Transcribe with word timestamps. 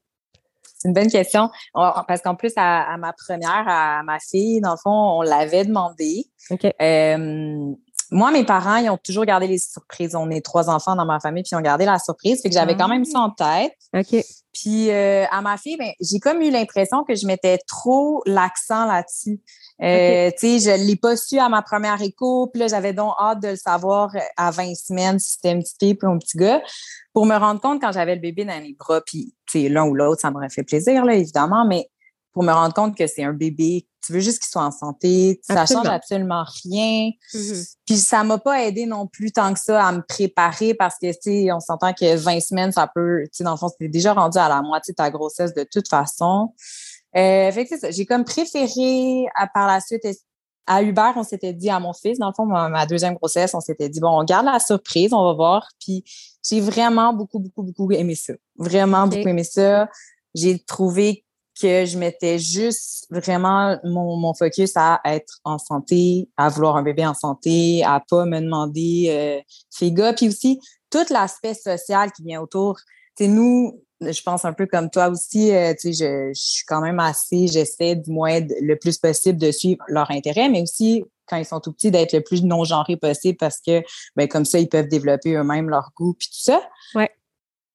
C'est 0.82 0.88
une 0.88 0.96
bonne 0.96 1.12
question. 1.12 1.52
parce 1.76 2.22
qu'en 2.24 2.34
plus, 2.34 2.54
à, 2.56 2.98
ma 2.98 3.14
première, 3.14 3.66
à 3.68 4.02
ma 4.04 4.18
fille, 4.20 4.62
dans 4.62 4.72
le 4.72 4.78
fond, 4.78 4.90
on 4.90 5.22
l'avait 5.22 5.64
demandé. 5.64 6.26
Euh, 6.82 7.72
moi, 8.12 8.32
mes 8.32 8.44
parents, 8.44 8.76
ils 8.76 8.90
ont 8.90 8.98
toujours 8.98 9.24
gardé 9.24 9.48
les 9.48 9.58
surprises. 9.58 10.16
On 10.16 10.30
est 10.30 10.42
trois 10.42 10.70
enfants 10.70 10.96
dans 10.96 11.06
ma 11.06 11.20
famille, 11.22 11.44
puis 11.44 11.52
ils 11.54 11.56
ont 11.56 11.62
gardé 11.62 11.86
la 11.86 11.98
surprise. 11.98 12.42
Fait 12.42 12.50
que 12.50 12.54
j'avais 12.54 12.76
quand 12.76 12.90
même 12.90 13.06
ça 13.06 13.20
en 13.20 13.30
tête. 13.30 13.74
OK. 13.96 14.24
Puis 14.54 14.92
euh, 14.92 15.26
à 15.32 15.42
ma 15.42 15.56
fille, 15.56 15.78
ben, 15.78 15.92
j'ai 16.02 16.20
comme 16.20 16.42
eu 16.42 16.52
l'impression 16.52 17.06
que 17.06 17.16
je 17.16 17.26
mettais 17.26 17.58
trop 17.68 18.22
l'accent 18.26 18.86
là-dessus. 18.86 19.40
Euh, 19.82 20.30
Tu 20.38 20.60
sais, 20.60 20.78
je 20.78 20.86
l'ai 20.86 20.98
pas 20.98 21.16
su 21.16 21.40
à 21.40 21.48
ma 21.48 21.62
première 21.62 22.02
écho. 22.02 22.48
Puis 22.48 22.60
là, 22.60 22.68
j'avais 22.68 22.92
donc 22.92 23.14
hâte 23.18 23.42
de 23.42 23.50
le 23.50 23.56
savoir 23.56 24.12
à 24.36 24.52
20 24.52 24.76
semaines 24.76 25.18
si 25.18 25.32
c'était 25.36 25.54
une 25.54 25.62
petite 25.62 25.78
fille 25.80 25.98
ou 26.04 26.08
un 26.08 26.18
petit 26.18 26.38
gars 26.38 26.62
pour 27.14 27.26
me 27.26 27.36
rendre 27.36 27.62
compte 27.62 27.82
quand 27.82 27.94
j'avais 27.94 28.16
le 28.16 28.22
bébé 28.22 28.46
dans 28.46 28.62
les 28.62 28.76
bras, 28.78 29.02
puis 29.02 29.34
l'un 29.54 29.86
ou 29.86 29.94
l'autre, 29.94 30.22
ça 30.22 30.32
m'aurait 30.32 30.50
fait 30.50 30.64
plaisir, 30.64 31.06
là, 31.06 31.14
évidemment, 31.14 31.66
mais 31.66 31.90
pour 32.34 32.44
me 32.44 32.52
rendre 32.52 32.74
compte 32.74 32.98
que 32.98 33.08
c'est 33.08 33.24
un 33.24 33.34
bébé, 33.34 33.88
tu 34.06 34.14
veux 34.14 34.20
juste 34.20 34.40
qu'il 34.40 34.50
soit 34.50 34.64
en 34.64 34.72
santé, 34.72 35.40
ça 35.44 35.66
change 35.66 35.88
absolument 35.88 36.44
rien. 36.64 37.12
Mm-hmm. 37.34 37.76
Puis 37.86 37.98
ça 37.98 38.24
m'a 38.24 38.38
pas 38.38 38.64
aidé 38.64 38.86
non 38.86 39.06
plus 39.06 39.32
tant 39.32 39.54
que 39.54 39.60
ça 39.60 39.86
à 39.86 39.92
me 39.92 40.02
préparer 40.02 40.74
parce 40.74 40.96
que, 40.96 41.12
tu 41.12 41.18
sais, 41.22 41.52
on 41.52 41.60
s'entend 41.60 41.94
que 41.94 42.16
20 42.16 42.40
semaines, 42.40 42.72
ça 42.72 42.90
peut, 42.94 43.24
tu 43.26 43.30
sais, 43.38 43.44
dans 43.44 43.52
le 43.52 43.58
fond, 43.58 43.68
c'était 43.68 43.90
déjà 43.90 44.14
rendu 44.14 44.38
à 44.38 44.50
la 44.50 44.62
moitié 44.62 44.94
de 44.94 44.96
ta 44.96 45.12
grossesse 45.12 45.54
de 45.54 45.66
toute 45.72 45.88
façon. 45.88 46.54
Euh, 47.16 47.52
fait 47.52 47.66
que 47.66 47.70
c'est 47.70 47.80
ça. 47.80 47.92
J'ai 47.92 48.06
comme 48.06 48.24
préféré, 48.24 49.26
à, 49.36 49.48
par 49.48 49.68
la 49.68 49.82
suite, 49.82 50.08
à 50.68 50.84
Hubert, 50.84 51.14
on 51.16 51.24
s'était 51.24 51.54
dit 51.54 51.70
à 51.70 51.80
mon 51.80 51.94
fils, 51.94 52.18
dans 52.18 52.28
le 52.28 52.34
fond, 52.34 52.46
ma, 52.46 52.86
deuxième 52.86 53.16
grossesse, 53.16 53.54
on 53.54 53.60
s'était 53.60 53.90
dit, 53.90 54.00
bon, 54.00 54.20
on 54.20 54.24
garde 54.24 54.46
la 54.46 54.60
surprise, 54.60 55.14
on 55.14 55.24
va 55.26 55.34
voir. 55.34 55.68
Puis 55.80 56.04
j'ai 56.48 56.62
vraiment 56.62 57.14
beaucoup, 57.14 57.40
beaucoup, 57.40 57.64
beaucoup 57.64 57.92
aimé 57.92 58.16
ça. 58.16 58.34
Vraiment 58.56 59.08
beaucoup 59.08 59.28
aimé 59.28 59.44
ça. 59.44 59.90
J'ai 60.34 60.60
trouvé 60.60 61.26
que 61.60 61.86
je 61.86 61.98
mettais 61.98 62.40
juste 62.40 63.08
vraiment 63.10 63.78
mon, 63.84 64.18
mon, 64.18 64.34
focus 64.34 64.72
à 64.76 65.02
être 65.06 65.40
en 65.44 65.58
santé, 65.58 66.30
à 66.38 66.50
vouloir 66.50 66.78
un 66.78 66.84
bébé 66.84 67.06
en 67.06 67.14
santé, 67.14 67.84
à 67.84 68.02
pas 68.08 68.26
me 68.26 68.40
demander 68.40 69.08
euh, 69.10 69.42
fais 69.70 69.92
gars. 69.92 70.14
Puis 70.14 70.28
aussi, 70.28 70.60
tout 70.90 71.06
l'aspect 71.10 71.54
social 71.54 72.12
qui 72.12 72.24
vient 72.24 72.42
autour. 72.42 72.78
Tu 73.18 73.28
nous, 73.28 73.82
je 74.02 74.22
pense 74.22 74.46
un 74.46 74.54
peu 74.54 74.66
comme 74.66 74.90
toi 74.90 75.10
aussi, 75.10 75.54
euh, 75.54 75.74
tu 75.80 75.94
sais, 75.94 76.34
je, 76.34 76.40
suis 76.40 76.66
quand 76.66 76.82
même 76.82 77.00
assez, 77.00 77.48
j'essaie 77.48 77.96
du 77.96 78.12
moins 78.12 78.40
le 78.62 78.76
plus 78.76 78.98
possible 78.98 79.40
de 79.40 79.52
suivre 79.52 79.84
leur 79.88 80.10
intérêt, 80.12 80.50
mais 80.50 80.62
aussi 80.62 81.04
quand 81.28 81.38
ils 81.38 81.46
sont 81.46 81.60
tout 81.60 81.72
petits 81.72 81.92
d'être 81.92 82.14
le 82.14 82.22
plus 82.22 82.44
non 82.44 82.66
genré 82.66 82.98
possible 82.98 83.38
parce 83.38 83.62
que 83.66 83.82
ben 84.18 84.28
comme 84.28 84.44
ça 84.44 84.60
ils 84.60 84.68
peuvent 84.68 84.90
développer 84.90 85.34
eux-mêmes 85.34 85.70
leur 85.70 85.92
goût 85.96 86.14
puis 86.14 86.28
tout 86.28 86.42
ça. 86.42 86.62
Ouais. 86.94 87.10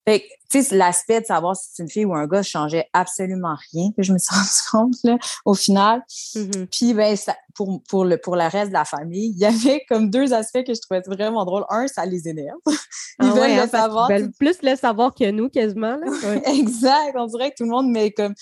Fait 0.07 0.25
tu 0.49 0.63
sais, 0.63 0.77
l'aspect 0.77 1.21
de 1.21 1.27
savoir 1.27 1.57
si 1.57 1.71
c'est 1.73 1.83
une 1.83 1.91
fille 1.91 2.05
ou 2.05 2.15
un 2.15 2.27
gars 2.27 2.43
changeait 2.43 2.89
absolument 2.93 3.57
rien 3.73 3.91
que 3.97 4.03
je 4.03 4.13
me 4.13 4.19
suis 4.19 4.35
rendu 4.71 4.93
compte, 4.93 4.97
là, 5.03 5.19
au 5.45 5.55
final. 5.55 6.05
Mm-hmm. 6.09 6.67
Puis, 6.67 6.95
ben, 6.95 7.17
ça, 7.17 7.37
pour, 7.55 7.83
pour, 7.89 8.05
le, 8.05 8.17
pour 8.17 8.37
le 8.37 8.45
reste 8.45 8.69
de 8.69 8.75
la 8.75 8.85
famille, 8.85 9.33
il 9.35 9.39
y 9.39 9.45
avait 9.45 9.85
comme 9.89 10.09
deux 10.09 10.33
aspects 10.33 10.63
que 10.65 10.75
je 10.75 10.81
trouvais 10.81 11.01
vraiment 11.01 11.45
drôles. 11.45 11.65
Un, 11.69 11.89
ça 11.89 12.07
les 12.07 12.29
énerve. 12.29 12.59
Ils 12.67 12.77
ah 13.19 13.27
veulent 13.31 13.57
le 13.57 13.63
hein, 13.63 13.69
savoir. 13.69 14.11
Ils 14.11 14.21
veulent 14.21 14.33
plus 14.33 14.63
le 14.63 14.77
savoir 14.77 15.15
que 15.15 15.29
nous, 15.31 15.49
quasiment. 15.49 15.97
Là. 15.97 16.37
exact. 16.53 17.17
On 17.17 17.27
dirait 17.27 17.51
que 17.51 17.57
tout 17.57 17.65
le 17.65 17.71
monde 17.71 17.91
met 17.91 18.13
comme, 18.13 18.35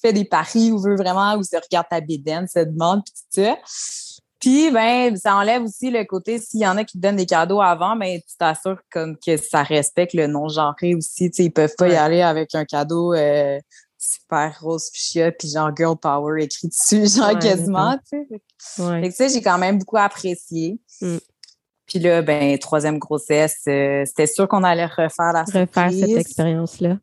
fait 0.00 0.12
des 0.12 0.24
paris 0.24 0.72
ou 0.72 0.78
veut 0.78 0.96
vraiment, 0.96 1.34
ou 1.36 1.42
se 1.42 1.56
regarde 1.56 1.86
ta 1.90 2.00
bédaine, 2.00 2.48
se 2.48 2.60
demande, 2.60 3.02
puis 3.04 3.12
tout 3.14 3.42
ça. 3.42 3.58
Puis, 4.40 4.70
ben, 4.70 5.14
ça 5.16 5.36
enlève 5.36 5.62
aussi 5.62 5.90
le 5.90 6.02
côté, 6.04 6.38
s'il 6.38 6.60
y 6.60 6.66
en 6.66 6.76
a 6.78 6.84
qui 6.84 6.98
te 6.98 7.02
donnent 7.02 7.16
des 7.16 7.26
cadeaux 7.26 7.60
avant, 7.60 7.94
ben, 7.94 8.18
tu 8.18 8.36
t'assures 8.38 8.80
comme 8.90 9.16
que 9.18 9.36
ça 9.36 9.62
respecte 9.62 10.14
le 10.14 10.26
non-genré 10.26 10.94
aussi. 10.94 11.30
Tu 11.30 11.36
sais, 11.36 11.44
ils 11.44 11.50
peuvent 11.50 11.74
pas 11.76 11.88
y 11.88 11.94
aller 11.94 12.22
avec 12.22 12.54
un 12.54 12.64
cadeau 12.64 13.12
euh, 13.12 13.58
super 13.98 14.58
rose 14.62 14.90
fuchsia 14.94 15.30
puis 15.30 15.50
genre 15.50 15.70
girl 15.76 15.94
power 15.94 16.42
écrit 16.42 16.68
dessus, 16.68 17.06
genre 17.18 17.38
quasiment, 17.38 17.98
tu 18.10 18.26
sais. 18.28 18.82
Ouais. 18.82 19.02
tu 19.02 19.12
sais, 19.12 19.28
j'ai 19.28 19.42
quand 19.42 19.58
même 19.58 19.78
beaucoup 19.78 19.98
apprécié. 19.98 20.78
Mm. 21.02 21.18
Puis 21.86 21.98
là, 21.98 22.22
ben, 22.22 22.56
troisième 22.58 22.98
grossesse, 22.98 23.62
euh, 23.68 24.04
c'était 24.06 24.26
sûr 24.26 24.48
qu'on 24.48 24.64
allait 24.64 24.86
refaire 24.86 25.32
la 25.34 25.44
surprise. 25.44 25.60
Refaire 25.60 25.90
cette 25.92 26.16
expérience-là, 26.16 26.98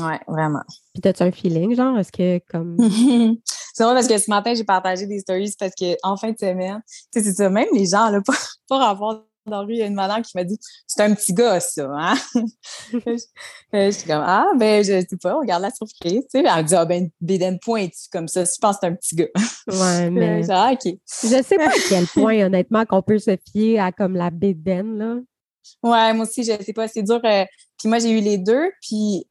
oui. 0.00 0.14
Vraiment. 0.28 0.62
Puis 0.92 1.00
t'as-tu 1.02 1.22
un 1.22 1.32
feeling, 1.32 1.74
genre, 1.74 1.98
est-ce 1.98 2.12
que 2.12 2.38
comme. 2.50 2.76
c'est 3.74 3.84
vrai 3.84 3.94
parce 3.94 4.08
que 4.08 4.18
ce 4.18 4.30
matin, 4.30 4.54
j'ai 4.54 4.64
partagé 4.64 5.06
des 5.06 5.20
stories 5.20 5.54
parce 5.58 5.72
qu'en 5.74 6.16
fin 6.16 6.32
de 6.32 6.38
semaine, 6.38 6.82
tu 6.86 7.20
sais, 7.20 7.24
c'est 7.24 7.34
ça, 7.34 7.50
même 7.50 7.68
les 7.72 7.86
gens, 7.86 8.10
là, 8.10 8.20
pas, 8.26 8.34
pas 8.68 8.88
avoir 8.88 9.22
dans 9.46 9.60
la 9.60 9.66
rue, 9.66 9.74
il 9.74 9.78
y 9.78 9.82
a 9.82 9.86
une 9.86 9.94
madame 9.94 10.22
qui 10.22 10.32
m'a 10.34 10.44
dit 10.44 10.58
C'est 10.86 11.02
un 11.02 11.14
petit 11.14 11.34
gars, 11.34 11.60
ça, 11.60 11.86
hein? 11.92 12.14
je 12.92 13.90
suis 13.90 14.06
comme 14.06 14.22
Ah, 14.24 14.46
ben, 14.56 14.82
je 14.82 15.04
sais 15.06 15.16
pas, 15.20 15.36
on 15.36 15.40
regarde 15.40 15.62
la 15.62 15.70
surprise. 15.70 16.22
Tu 16.22 16.40
sais, 16.40 16.44
elle 16.44 16.44
me 16.44 16.62
dit 16.62 16.74
Ah, 16.74 16.84
ben, 16.84 17.10
bédaine 17.20 17.58
pointue 17.58 18.08
comme 18.10 18.28
ça, 18.28 18.44
je 18.44 18.50
pense 18.60 18.76
que 18.76 18.80
c'est 18.82 18.86
un 18.86 18.94
petit 18.94 19.16
gars. 19.16 19.28
Ouais, 19.68 20.10
mais. 20.10 20.50
ah, 20.50 20.72
OK. 20.72 20.94
Je 21.22 21.42
sais 21.42 21.56
pas 21.56 21.68
à 21.68 21.88
quel 21.88 22.06
point, 22.06 22.46
honnêtement, 22.46 22.86
qu'on 22.86 23.02
peut 23.02 23.18
se 23.18 23.36
fier 23.50 23.78
à 23.80 23.92
comme 23.92 24.16
la 24.16 24.30
bédaine, 24.30 24.98
là. 24.98 25.16
Ouais, 25.82 26.12
moi 26.12 26.26
aussi, 26.26 26.44
je 26.44 26.52
sais 26.62 26.72
pas, 26.72 26.88
c'est 26.88 27.02
dur. 27.02 27.20
Euh, 27.24 27.44
puis 27.78 27.88
moi, 27.88 27.98
j'ai 27.98 28.10
eu 28.10 28.20
les 28.20 28.38
deux, 28.38 28.70
puis 28.80 29.26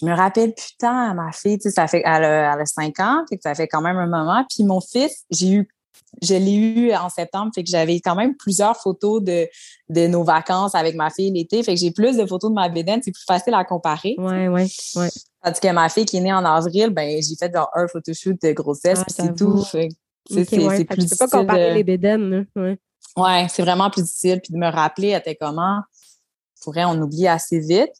je 0.00 0.06
me 0.06 0.14
rappelle 0.14 0.54
putain 0.54 1.10
à 1.10 1.14
ma 1.14 1.32
fille, 1.32 1.58
tu 1.58 1.68
sais, 1.68 1.70
ça 1.70 1.86
fait, 1.86 2.02
elle 2.04 2.24
a, 2.24 2.54
elle 2.54 2.60
a 2.60 2.66
5 2.66 3.00
ans, 3.00 3.24
fait 3.28 3.36
que 3.36 3.42
ça 3.42 3.54
fait 3.54 3.66
quand 3.66 3.80
même 3.80 3.96
un 3.96 4.06
moment. 4.06 4.44
Puis 4.48 4.64
mon 4.64 4.80
fils, 4.80 5.24
j'ai 5.30 5.52
eu, 5.52 5.68
je 6.22 6.34
l'ai 6.34 6.54
eu 6.54 6.94
en 6.94 7.08
septembre, 7.08 7.50
fait 7.54 7.64
que 7.64 7.70
j'avais 7.70 8.00
quand 8.00 8.14
même 8.14 8.36
plusieurs 8.36 8.76
photos 8.76 9.22
de, 9.22 9.48
de 9.88 10.06
nos 10.06 10.22
vacances 10.22 10.74
avec 10.74 10.96
ma 10.96 11.10
fille 11.10 11.32
l'été, 11.32 11.62
fait 11.62 11.74
que 11.74 11.80
j'ai 11.80 11.92
plus 11.92 12.16
de 12.16 12.26
photos 12.26 12.50
de 12.50 12.54
ma 12.54 12.68
bédaine, 12.68 13.00
c'est 13.02 13.12
plus 13.12 13.24
facile 13.26 13.54
à 13.54 13.64
comparer. 13.64 14.16
Ouais, 14.18 14.48
ouais, 14.48 14.66
ouais. 14.96 15.08
Tandis 15.42 15.60
que 15.60 15.72
ma 15.72 15.88
fille 15.88 16.04
qui 16.04 16.18
est 16.18 16.20
née 16.20 16.32
en 16.32 16.44
avril, 16.44 16.90
ben 16.90 17.22
j'ai 17.22 17.36
fait 17.36 17.52
genre 17.52 17.70
un 17.74 17.88
photoshoot 17.88 18.36
de 18.42 18.52
grossesse, 18.52 18.98
ah, 19.00 19.04
puis 19.04 19.14
c'est 19.16 19.34
tout. 19.34 19.62
Fait, 19.64 19.88
c'est 20.28 20.44
plus 20.44 20.58
difficile. 20.58 20.86
Tu 20.88 21.08
peux 21.08 21.16
pas 21.16 21.28
comparer 21.28 21.74
les 21.74 21.84
bédaines, 21.84 22.46
ouais. 22.56 22.78
Ouais, 23.16 23.46
c'est 23.48 23.62
vraiment 23.62 23.88
plus 23.88 24.02
difficile, 24.02 24.40
puis 24.42 24.52
de 24.52 24.58
me 24.58 24.70
rappeler, 24.70 25.08
elle 25.08 25.20
était 25.20 25.36
comment? 25.36 25.80
Pourrait 26.62 26.84
on 26.84 27.00
oublie 27.00 27.28
assez 27.28 27.60
vite. 27.60 27.92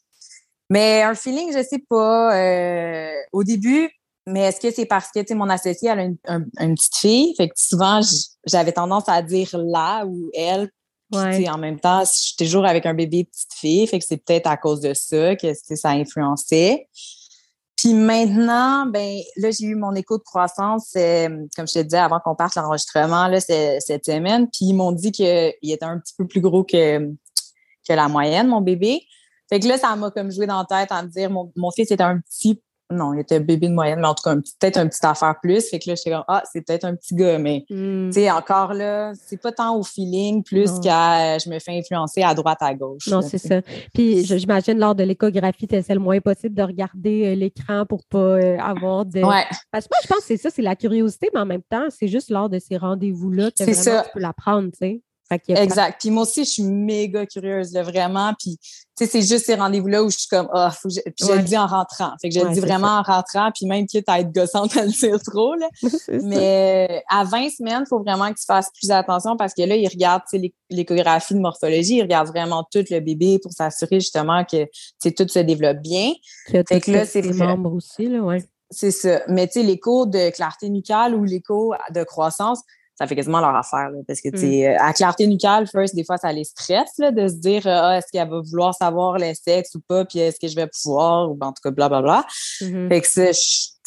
Mais 0.69 1.03
un 1.03 1.15
feeling, 1.15 1.51
je 1.53 1.63
sais 1.63 1.83
pas. 1.89 2.35
Euh, 2.35 3.11
au 3.31 3.43
début, 3.43 3.89
mais 4.25 4.41
est-ce 4.41 4.59
que 4.59 4.71
c'est 4.71 4.85
parce 4.85 5.09
que, 5.11 5.19
tu 5.19 5.27
sais, 5.27 5.35
mon 5.35 5.49
associée, 5.49 5.89
elle 5.89 6.17
a 6.27 6.33
une, 6.33 6.75
petite 6.75 6.97
fille, 6.97 7.33
fait 7.37 7.47
que 7.47 7.53
souvent, 7.55 8.01
j'avais 8.45 8.73
tendance 8.73 9.07
à 9.07 9.21
dire 9.21 9.49
là 9.53 10.05
ou 10.05 10.29
elle. 10.33 10.69
Puis, 11.09 11.49
en 11.49 11.57
même 11.57 11.79
temps, 11.79 12.01
je 12.01 12.11
suis 12.11 12.35
toujours 12.35 12.65
avec 12.65 12.85
un 12.85 12.93
bébé 12.93 13.23
petite 13.23 13.53
fille, 13.53 13.87
fait 13.87 13.97
que 13.99 14.05
c'est 14.05 14.17
peut-être 14.17 14.47
à 14.47 14.57
cause 14.57 14.81
de 14.81 14.93
ça 14.93 15.37
que 15.37 15.53
ça 15.53 15.91
influençait. 15.91 16.89
Puis 17.77 17.93
maintenant, 17.93 18.87
ben 18.87 19.19
là, 19.37 19.51
j'ai 19.51 19.67
eu 19.67 19.75
mon 19.75 19.93
écho 19.93 20.17
de 20.17 20.23
croissance, 20.23 20.93
euh, 20.97 21.29
comme 21.55 21.67
je 21.67 21.73
te 21.73 21.83
disais 21.83 21.99
avant 21.99 22.19
qu'on 22.19 22.35
parte 22.35 22.55
l'enregistrement, 22.55 23.27
là, 23.27 23.39
cette 23.39 24.05
semaine. 24.05 24.47
Puis 24.49 24.65
ils 24.65 24.73
m'ont 24.73 24.91
dit 24.91 25.11
qu'il 25.11 25.53
était 25.61 25.85
un 25.85 25.99
petit 25.99 26.15
peu 26.17 26.27
plus 26.27 26.41
gros 26.41 26.63
que, 26.63 26.99
que 27.87 27.93
la 27.93 28.07
moyenne, 28.07 28.47
mon 28.47 28.61
bébé. 28.61 29.03
Fait 29.49 29.59
que 29.59 29.67
là, 29.67 29.77
ça 29.77 29.95
m'a 29.95 30.11
comme 30.11 30.31
joué 30.31 30.45
dans 30.45 30.59
la 30.59 30.65
tête 30.65 30.91
à 30.91 31.01
me 31.03 31.07
dire, 31.07 31.29
mon, 31.29 31.51
mon 31.55 31.71
fils 31.71 31.91
était 31.91 32.03
un 32.03 32.19
petit 32.19 32.61
non, 32.89 33.13
il 33.13 33.19
était 33.19 33.41
bébé 33.41 33.67
de 33.67 33.73
moyenne, 33.73 33.99
mais 33.99 34.07
en 34.07 34.15
tout 34.15 34.23
cas, 34.23 34.33
peut-être 34.35 34.77
un 34.77 34.87
petit 34.87 35.05
affaire 35.05 35.35
plus. 35.41 35.69
Fait 35.69 35.77
que 35.77 35.89
là, 35.89 35.95
j'étais 35.95 36.11
comme, 36.11 36.23
ah, 36.29 36.41
c'est 36.51 36.61
peut-être 36.61 36.85
un 36.85 36.95
petit 36.95 37.15
gars, 37.15 37.37
mais, 37.37 37.65
hmm. 37.69 38.09
tu 38.09 38.13
sais, 38.13 38.31
encore 38.31 38.73
là, 38.73 39.11
c'est 39.15 39.41
pas 39.41 39.51
tant 39.51 39.77
au 39.77 39.83
feeling 39.83 40.41
plus 40.41 40.79
qu'à 40.79 41.37
je 41.37 41.49
me 41.49 41.59
fais 41.59 41.77
influencer 41.77 42.23
à 42.23 42.33
droite, 42.33 42.59
à 42.61 42.73
gauche. 42.73 43.07
Non, 43.07 43.21
c'est 43.21 43.37
ça. 43.37 43.61
Puis, 43.93 44.23
j'imagine, 44.23 44.79
lors 44.79 44.95
de 44.95 45.03
l'échographie, 45.03 45.67
c'est 45.69 45.93
le 45.93 45.99
moins 45.99 46.19
possible 46.21 46.55
de 46.55 46.63
regarder 46.63 47.27
euh, 47.27 47.35
l'écran 47.35 47.85
pour 47.85 48.05
pas 48.05 48.17
euh, 48.17 48.57
avoir 48.59 49.05
de. 49.05 49.21
Ouais. 49.21 49.43
Parce 49.69 49.85
que 49.85 49.89
moi, 49.91 49.99
je 50.03 50.07
pense 50.07 50.19
que 50.19 50.25
c'est 50.25 50.37
ça, 50.37 50.49
c'est 50.49 50.61
la 50.61 50.75
curiosité, 50.77 51.29
mais 51.33 51.41
en 51.41 51.45
même 51.45 51.63
temps, 51.69 51.87
c'est 51.89 52.07
juste 52.07 52.29
lors 52.29 52.49
de 52.49 52.59
ces 52.59 52.77
rendez-vous-là 52.77 53.51
que 53.51 53.63
vraiment 53.63 53.81
ça. 53.81 54.03
tu 54.03 54.09
peux 54.13 54.19
l'apprendre, 54.19 54.69
tu 54.71 54.77
sais. 54.77 55.01
Exact. 55.29 55.99
Puis 55.99 56.09
moi 56.09 56.23
aussi, 56.23 56.45
je 56.45 56.49
suis 56.49 56.63
méga 56.63 57.25
curieuse, 57.25 57.73
là, 57.73 57.83
vraiment. 57.83 58.33
Puis, 58.39 58.57
tu 58.57 59.05
sais, 59.05 59.07
c'est 59.07 59.21
juste 59.21 59.45
ces 59.45 59.55
rendez-vous-là 59.55 60.03
où 60.03 60.09
je 60.09 60.17
suis 60.17 60.27
comme, 60.27 60.47
ah, 60.53 60.71
faut 60.71 60.87
que 60.87 60.95
je... 60.95 61.01
Puis 61.01 61.27
je 61.27 61.33
le 61.33 61.43
dis 61.43 61.57
en 61.57 61.67
rentrant. 61.67 62.13
Fait 62.21 62.29
que 62.29 62.35
je 62.35 62.39
le 62.39 62.51
dis 62.51 62.59
vraiment 62.59 62.87
en 62.87 63.01
rentrant, 63.01 63.51
puis 63.53 63.65
même 63.65 63.85
quitte 63.85 64.07
à 64.07 64.19
être 64.19 64.31
gossante 64.31 64.75
à 64.77 64.85
le 64.85 64.91
dire 64.91 65.21
trop, 65.21 65.55
là. 65.55 65.67
Mais 66.23 67.03
à 67.09 67.25
20 67.25 67.49
semaines, 67.49 67.83
il 67.85 67.89
faut 67.89 67.99
vraiment 67.99 68.29
que 68.31 68.39
tu 68.39 68.45
fasses 68.45 68.69
plus 68.73 68.89
attention 68.91 69.35
parce 69.35 69.53
que 69.53 69.63
là, 69.63 69.75
ils 69.75 69.87
regardent, 69.87 70.23
tu 70.31 70.39
sais, 70.39 70.53
l'échographie 70.69 71.33
de 71.33 71.39
morphologie, 71.39 71.97
ils 71.97 72.03
regardent 72.03 72.29
vraiment 72.29 72.65
tout 72.71 72.85
le 72.89 72.99
bébé 72.99 73.39
pour 73.39 73.51
s'assurer 73.51 73.99
justement 73.99 74.45
que, 74.45 74.65
tu 75.01 75.13
tout 75.13 75.27
se 75.27 75.39
développe 75.39 75.79
bien. 75.79 76.13
Fait 76.47 76.63
que 76.63 76.91
là, 76.91 77.05
c'est 77.05 77.21
les 77.21 77.33
membres 77.33 77.73
aussi, 77.73 78.07
là, 78.07 78.19
ouais. 78.19 78.43
C'est 78.69 78.91
ça. 78.91 79.21
Mais 79.27 79.47
tu 79.47 79.53
sais, 79.53 79.63
l'écho 79.63 80.05
de 80.05 80.29
clarté 80.31 80.69
nucale 80.69 81.15
ou 81.15 81.23
l'écho 81.23 81.73
de 81.93 82.03
croissance, 82.03 82.61
ça 82.97 83.05
fait 83.05 83.15
quasiment 83.15 83.39
leur 83.39 83.55
affaire. 83.55 83.89
parce 84.07 84.21
que, 84.21 84.29
tu 84.29 84.39
sais, 84.39 84.75
mm. 84.75 84.81
à 84.81 84.93
clarté 84.93 85.27
nucale, 85.27 85.67
first, 85.67 85.95
des 85.95 86.03
fois, 86.03 86.17
ça 86.17 86.31
les 86.31 86.43
stresse 86.43 86.93
là, 86.97 87.11
de 87.11 87.27
se 87.27 87.35
dire 87.35 87.61
ah, 87.65 87.97
est-ce 87.97 88.07
qu'elle 88.11 88.29
va 88.29 88.41
vouloir 88.41 88.73
savoir 88.73 89.17
le 89.19 89.33
sexe 89.33 89.75
ou 89.75 89.81
pas, 89.87 90.05
puis 90.05 90.19
est-ce 90.19 90.39
que 90.39 90.47
je 90.47 90.55
vais 90.55 90.67
pouvoir, 90.67 91.29
ou 91.29 91.37
en 91.39 91.51
tout 91.51 91.61
cas, 91.63 91.71
blablabla. 91.71 92.01
Bla, 92.01 92.25
bla. 92.59 92.67
Mm-hmm. 92.67 92.89
Fait 92.89 93.01
que 93.01 93.07
ça, 93.07 93.31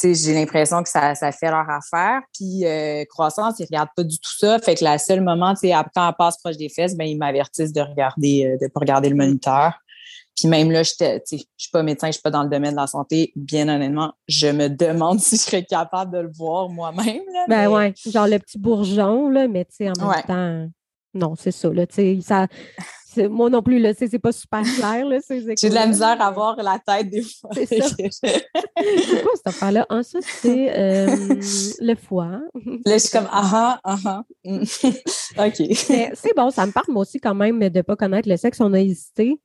j'ai 0.03 0.35
l'impression 0.35 0.83
que 0.83 0.89
ça, 0.89 1.15
ça 1.15 1.33
fait 1.33 1.51
leur 1.51 1.69
affaire. 1.69 2.21
Puis 2.35 2.65
euh, 2.65 3.05
croissance, 3.09 3.59
ils 3.59 3.65
regardent 3.65 3.91
pas 3.95 4.05
du 4.05 4.19
tout 4.19 4.39
ça. 4.39 4.59
Fait 4.59 4.75
que 4.75 4.85
la 4.85 4.99
seule 4.99 5.21
moment, 5.21 5.55
tu 5.55 5.69
sais, 5.69 5.75
quand 5.95 6.09
elle 6.09 6.15
passe 6.17 6.39
proche 6.39 6.57
des 6.57 6.69
fesses, 6.69 6.97
ben 6.97 7.05
ils 7.05 7.19
m'avertissent 7.19 7.73
de 7.73 7.81
regarder, 7.81 8.47
euh, 8.47 8.65
de 8.65 8.71
pas 8.71 8.81
regarder 8.81 9.09
le 9.09 9.15
mm. 9.15 9.19
moniteur. 9.19 9.75
Puis 10.41 10.49
même 10.49 10.71
là, 10.71 10.83
je 10.83 10.93
ne 11.05 11.19
suis 11.27 11.71
pas 11.71 11.83
médecin, 11.83 12.07
je 12.07 12.13
suis 12.13 12.23
pas 12.23 12.31
dans 12.31 12.43
le 12.43 12.49
domaine 12.49 12.71
de 12.71 12.77
la 12.77 12.87
santé. 12.87 13.31
Bien 13.37 13.69
honnêtement, 13.69 14.15
je 14.27 14.47
me 14.47 14.69
demande 14.69 15.21
si 15.21 15.37
je 15.37 15.43
serais 15.43 15.65
capable 15.65 16.13
de 16.13 16.23
le 16.23 16.31
voir 16.35 16.71
moi-même. 16.71 17.21
Ben 17.47 17.69
ouais, 17.69 17.93
genre 18.07 18.27
le 18.27 18.39
petit 18.39 18.59
bourgeon, 18.59 19.29
là, 19.29 19.49
mais 19.49 19.67
tu 19.67 19.77
sais, 19.77 19.91
en 19.91 20.09
même 20.09 20.23
temps, 20.27 20.71
non, 21.13 21.35
c'est 21.37 21.51
ça, 21.51 21.71
là, 21.71 21.85
ça... 22.23 22.47
Moi 23.29 23.51
non 23.51 23.61
plus, 23.61 23.81
là, 23.81 23.93
c'est 23.93 24.21
pas 24.21 24.31
super 24.31 24.63
clair, 24.63 25.05
là, 25.05 25.19
J'ai 25.29 25.69
de 25.69 25.75
la 25.75 25.87
misère 25.89 26.23
à 26.23 26.31
voir 26.31 26.57
la 26.63 26.79
tête 26.79 27.11
des 27.11 27.23
fois. 27.23 27.51
C'est 27.55 27.67
ça. 27.67 27.89
c'est 28.23 29.23
quoi 29.23 29.33
cette 29.35 29.47
affaire-là? 29.49 29.85
Ah, 29.89 30.05
ça, 30.05 30.21
c'est 30.23 30.79
euh, 30.79 31.17
le 31.81 31.95
foie. 31.97 32.41
Là, 32.87 32.95
je 32.95 32.99
suis 32.99 33.11
comme, 33.11 33.27
ah, 33.33 33.81
ah, 33.83 33.99
ah. 34.07 34.23
OK. 34.45 35.63
C'est 36.15 36.37
bon, 36.37 36.51
ça 36.51 36.67
me 36.67 36.71
parle, 36.71 36.87
moi 36.89 37.03
aussi, 37.03 37.19
quand 37.19 37.35
même, 37.35 37.59
de 37.59 37.79
ne 37.79 37.83
pas 37.83 37.97
connaître 37.97 38.29
le 38.29 38.37
sexe. 38.37 38.61
On 38.61 38.73
a 38.75 38.79
hésité 38.79 39.41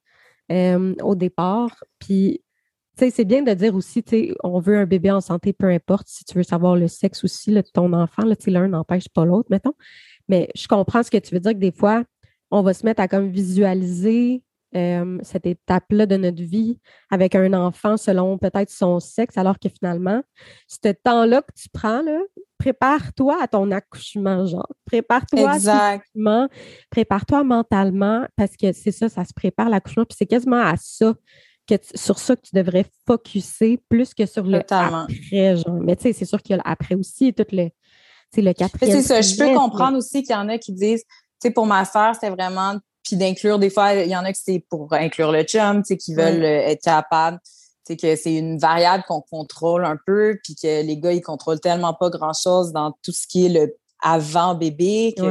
au 0.50 1.16
départ. 1.16 1.84
Puis, 2.00 2.42
tu 2.98 3.06
sais, 3.06 3.12
c'est 3.12 3.26
bien 3.26 3.42
de 3.42 3.54
dire 3.54 3.76
aussi, 3.76 4.04
tu 4.04 4.10
sais, 4.10 4.36
on 4.44 4.60
veut 4.60 4.78
un 4.78 4.86
bébé 4.86 5.12
en 5.12 5.22
santé, 5.22 5.52
peu 5.54 5.68
importe 5.68 6.08
si 6.08 6.24
tu 6.24 6.38
veux 6.38 6.44
savoir 6.44 6.76
le 6.76 6.88
sexe 6.88 7.24
aussi 7.24 7.52
de 7.52 7.62
ton 7.62 7.92
enfant. 7.94 8.24
Là, 8.24 8.36
l'un 8.48 8.68
n'empêche 8.70 9.10
pas 9.10 9.26
l'autre, 9.26 9.48
mettons. 9.50 9.74
Mais 10.30 10.50
je 10.56 10.68
comprends 10.68 11.04
ce 11.04 11.12
que 11.12 11.18
tu 11.18 11.34
veux 11.34 11.42
dire 11.42 11.52
que 11.52 11.58
des 11.58 11.72
fois, 11.74 12.04
on 12.52 12.62
va 12.62 12.74
se 12.74 12.86
mettre 12.86 13.02
à 13.02 13.08
comme 13.08 13.30
visualiser 13.30 14.44
cette 15.22 15.46
étape-là 15.46 16.06
de 16.06 16.18
notre 16.18 16.44
vie 16.44 16.80
avec 17.10 17.34
un 17.34 17.54
enfant 17.54 17.96
selon 17.96 18.38
peut-être 18.38 18.70
son 18.70 19.00
sexe, 19.00 19.38
alors 19.38 19.58
que 19.58 19.70
finalement, 19.70 20.22
ce 20.68 20.92
temps-là 20.92 21.42
que 21.42 21.54
tu 21.56 21.70
prends, 21.70 22.02
là, 22.02 22.20
prépare-toi 22.58 23.38
à 23.42 23.48
ton 23.48 23.72
accouchement, 23.72 24.46
genre. 24.46 24.68
Prépare-toi 24.86 25.54
physiquement, 25.54 26.48
prépare-toi 26.90 27.44
mentalement, 27.44 28.26
parce 28.36 28.56
que 28.56 28.72
c'est 28.72 28.92
ça, 28.92 29.10
ça 29.10 29.26
se 29.26 29.34
prépare 29.34 29.70
l'accouchement, 29.70 30.06
puis 30.06 30.16
c'est 30.18 30.26
quasiment 30.26 30.62
à 30.62 30.76
ça 30.78 31.14
que 31.68 31.76
sur 31.96 32.20
ça 32.20 32.36
que 32.36 32.42
tu 32.42 32.56
devrais 32.56 32.86
focuser 33.08 33.82
plus 33.90 34.14
que 34.14 34.26
sur 34.26 34.44
le 34.44 34.60
après, 34.60 35.58
genre. 35.58 35.80
Mais 35.82 35.96
tu 35.96 36.04
sais, 36.04 36.14
c'est 36.14 36.26
sûr 36.26 36.42
qu'il 36.42 36.56
y 36.56 36.60
a 36.60 36.64
l'après 36.66 36.96
aussi, 36.96 37.34
tout 37.34 37.46
le, 37.52 37.70
le 38.38 38.54
quatrième. 38.54 39.02
C'est 39.02 39.08
ça, 39.08 39.22
je 39.22 39.36
peux 39.36 39.54
comprendre 39.56 39.98
aussi 39.98 40.24
qu'il 40.24 40.36
y 40.36 40.38
en 40.38 40.50
a 40.50 40.58
qui 40.58 40.74
disent, 40.74 41.04
tu 41.04 41.48
sais, 41.48 41.52
pour 41.52 41.66
ma 41.66 41.84
soeur, 41.86 42.16
c'est 42.20 42.30
vraiment, 42.30 42.78
puis 43.04 43.18
d'inclure, 43.18 43.58
des 43.58 43.70
fois, 43.70 43.94
il 43.96 44.10
y 44.10 44.16
en 44.16 44.24
a 44.24 44.32
qui 44.32 44.42
c'est 44.44 44.66
pour 44.70 44.94
inclure 44.94 45.32
le 45.32 45.44
chum, 45.44 45.82
tu 45.82 45.88
sais, 45.88 45.98
qui 45.98 46.14
veulent 46.14 46.44
euh, 46.44 46.68
être 46.68 46.84
capables 46.84 47.40
c'est 47.88 47.98
que 47.98 48.16
c'est 48.16 48.36
une 48.36 48.58
variable 48.58 49.04
qu'on 49.08 49.22
contrôle 49.22 49.86
un 49.86 49.98
peu, 50.06 50.38
puis 50.44 50.56
que 50.56 50.84
les 50.84 50.98
gars, 50.98 51.14
ils 51.14 51.22
contrôlent 51.22 51.60
tellement 51.60 51.94
pas 51.94 52.10
grand-chose 52.10 52.72
dans 52.72 52.92
tout 53.04 53.12
ce 53.12 53.28
qui 53.28 53.46
est 53.46 53.50
le 53.50 53.76
avant 54.02 54.54
bébé. 54.54 55.16
Tu 55.18 55.24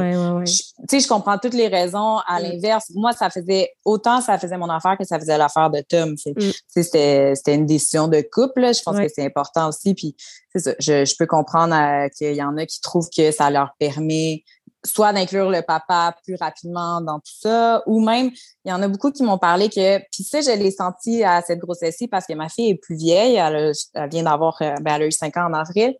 sais, 0.89 0.99
je 0.99 1.07
comprends 1.07 1.37
toutes 1.37 1.53
les 1.53 1.67
raisons. 1.67 2.17
À 2.27 2.39
mm. 2.39 2.43
l'inverse, 2.43 2.91
moi, 2.93 3.13
ça 3.13 3.29
faisait 3.29 3.71
autant 3.85 4.21
ça 4.21 4.37
faisait 4.37 4.57
mon 4.57 4.69
affaire 4.69 4.97
que 4.97 5.05
ça 5.05 5.17
faisait 5.17 5.37
l'affaire 5.37 5.69
de 5.69 5.81
Tom. 5.81 6.15
Mm. 6.25 6.51
C'était 6.67 7.33
une 7.47 7.65
décision 7.65 8.07
de 8.07 8.21
couple. 8.21 8.73
Je 8.73 8.81
pense 8.83 8.97
que 8.97 9.07
c'est 9.07 9.25
important 9.25 9.69
aussi. 9.69 9.93
Puis, 9.93 10.15
ça, 10.55 10.73
je, 10.79 11.05
je 11.05 11.15
peux 11.17 11.25
comprendre 11.25 11.75
euh, 11.75 12.09
qu'il 12.17 12.35
y 12.35 12.43
en 12.43 12.57
a 12.57 12.65
qui 12.65 12.81
trouvent 12.81 13.09
que 13.15 13.31
ça 13.31 13.49
leur 13.49 13.75
permet 13.79 14.43
soit 14.85 15.13
d'inclure 15.13 15.49
le 15.49 15.61
papa 15.61 16.15
plus 16.23 16.35
rapidement 16.35 17.01
dans 17.01 17.19
tout 17.19 17.33
ça, 17.39 17.83
ou 17.85 18.03
même, 18.03 18.31
il 18.63 18.69
y 18.69 18.73
en 18.73 18.81
a 18.81 18.87
beaucoup 18.87 19.11
qui 19.11 19.23
m'ont 19.23 19.37
parlé 19.37 19.69
que, 19.69 19.99
puis 20.11 20.23
ça, 20.23 20.41
je 20.41 20.51
l'ai 20.51 20.71
senti 20.71 21.23
à 21.23 21.41
cette 21.41 21.59
grossesse-ci 21.59 22.07
parce 22.07 22.25
que 22.25 22.33
ma 22.33 22.49
fille 22.49 22.71
est 22.71 22.75
plus 22.75 22.95
vieille, 22.95 23.35
elle, 23.35 23.71
vient 24.09 24.23
d'avoir, 24.23 24.57
euh, 24.61 24.75
ben, 24.81 24.95
elle 24.95 25.03
a 25.03 25.07
eu 25.07 25.11
cinq 25.11 25.37
ans 25.37 25.47
en 25.47 25.53
avril. 25.53 25.95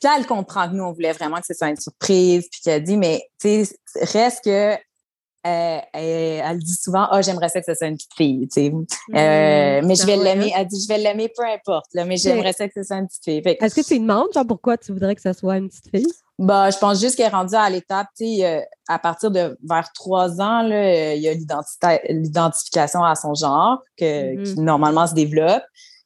Puis 0.00 0.08
là, 0.08 0.16
elle 0.18 0.26
comprend 0.26 0.68
que 0.68 0.74
nous, 0.74 0.84
on 0.84 0.92
voulait 0.92 1.12
vraiment 1.12 1.38
que 1.38 1.46
ce 1.46 1.54
soit 1.54 1.68
une 1.68 1.80
surprise, 1.80 2.48
puis 2.50 2.60
qu'elle 2.62 2.82
dit, 2.82 2.96
mais 2.96 3.28
tu 3.38 3.64
sais, 3.64 3.76
reste 4.12 4.44
que 4.44 4.76
euh, 5.46 5.78
elle, 5.94 6.58
dit 6.58 6.74
souvent 6.74 7.06
ah 7.10 7.22
j'aimerais 7.22 7.48
ça 7.48 7.60
que 7.60 7.66
ce 7.66 7.74
soit 7.74 7.86
une 7.86 7.96
petite 7.96 8.12
fille 8.14 8.46
tu 8.46 8.60
sais. 8.60 8.70
Mmh, 8.70 8.84
euh, 9.14 9.80
mais 9.86 9.94
je 9.94 10.04
vais 10.04 10.16
l'aimer 10.16 10.52
elle 10.54 10.66
dit 10.66 10.78
je 10.82 10.86
vais 10.86 10.98
l'aimer 10.98 11.32
peu 11.34 11.42
importe 11.42 11.86
là, 11.94 12.04
mais 12.04 12.18
j'aimerais 12.18 12.52
ça 12.52 12.68
que 12.68 12.74
ce 12.76 12.82
soit 12.82 12.98
une 12.98 13.06
petite 13.06 13.24
fille. 13.24 13.56
Est-ce 13.58 13.74
que 13.74 13.80
tu 13.80 13.98
demandes 13.98 14.28
genre 14.34 14.46
pourquoi 14.46 14.76
tu 14.76 14.92
voudrais 14.92 15.14
que 15.14 15.22
ce 15.22 15.32
soit 15.32 15.56
une 15.56 15.70
petite 15.70 15.88
fille? 15.88 16.12
Bah 16.40 16.70
je 16.70 16.78
pense 16.78 17.00
juste 17.00 17.16
qu'elle 17.16 17.26
est 17.26 17.34
rendue 17.34 17.54
à 17.54 17.68
l'étape 17.70 18.08
tu 18.16 18.24
sais 18.24 18.66
à 18.88 18.98
partir 18.98 19.30
de 19.30 19.56
vers 19.62 19.92
trois 19.92 20.40
ans 20.40 20.62
là 20.62 21.14
il 21.14 21.22
y 21.22 21.28
a 21.28 21.34
l'identification 22.08 23.04
à 23.04 23.14
son 23.14 23.34
genre 23.34 23.78
que, 23.96 24.36
mmh 24.36 24.44
qui 24.44 24.60
normalement 24.60 25.06
se 25.06 25.14
développe 25.14 25.62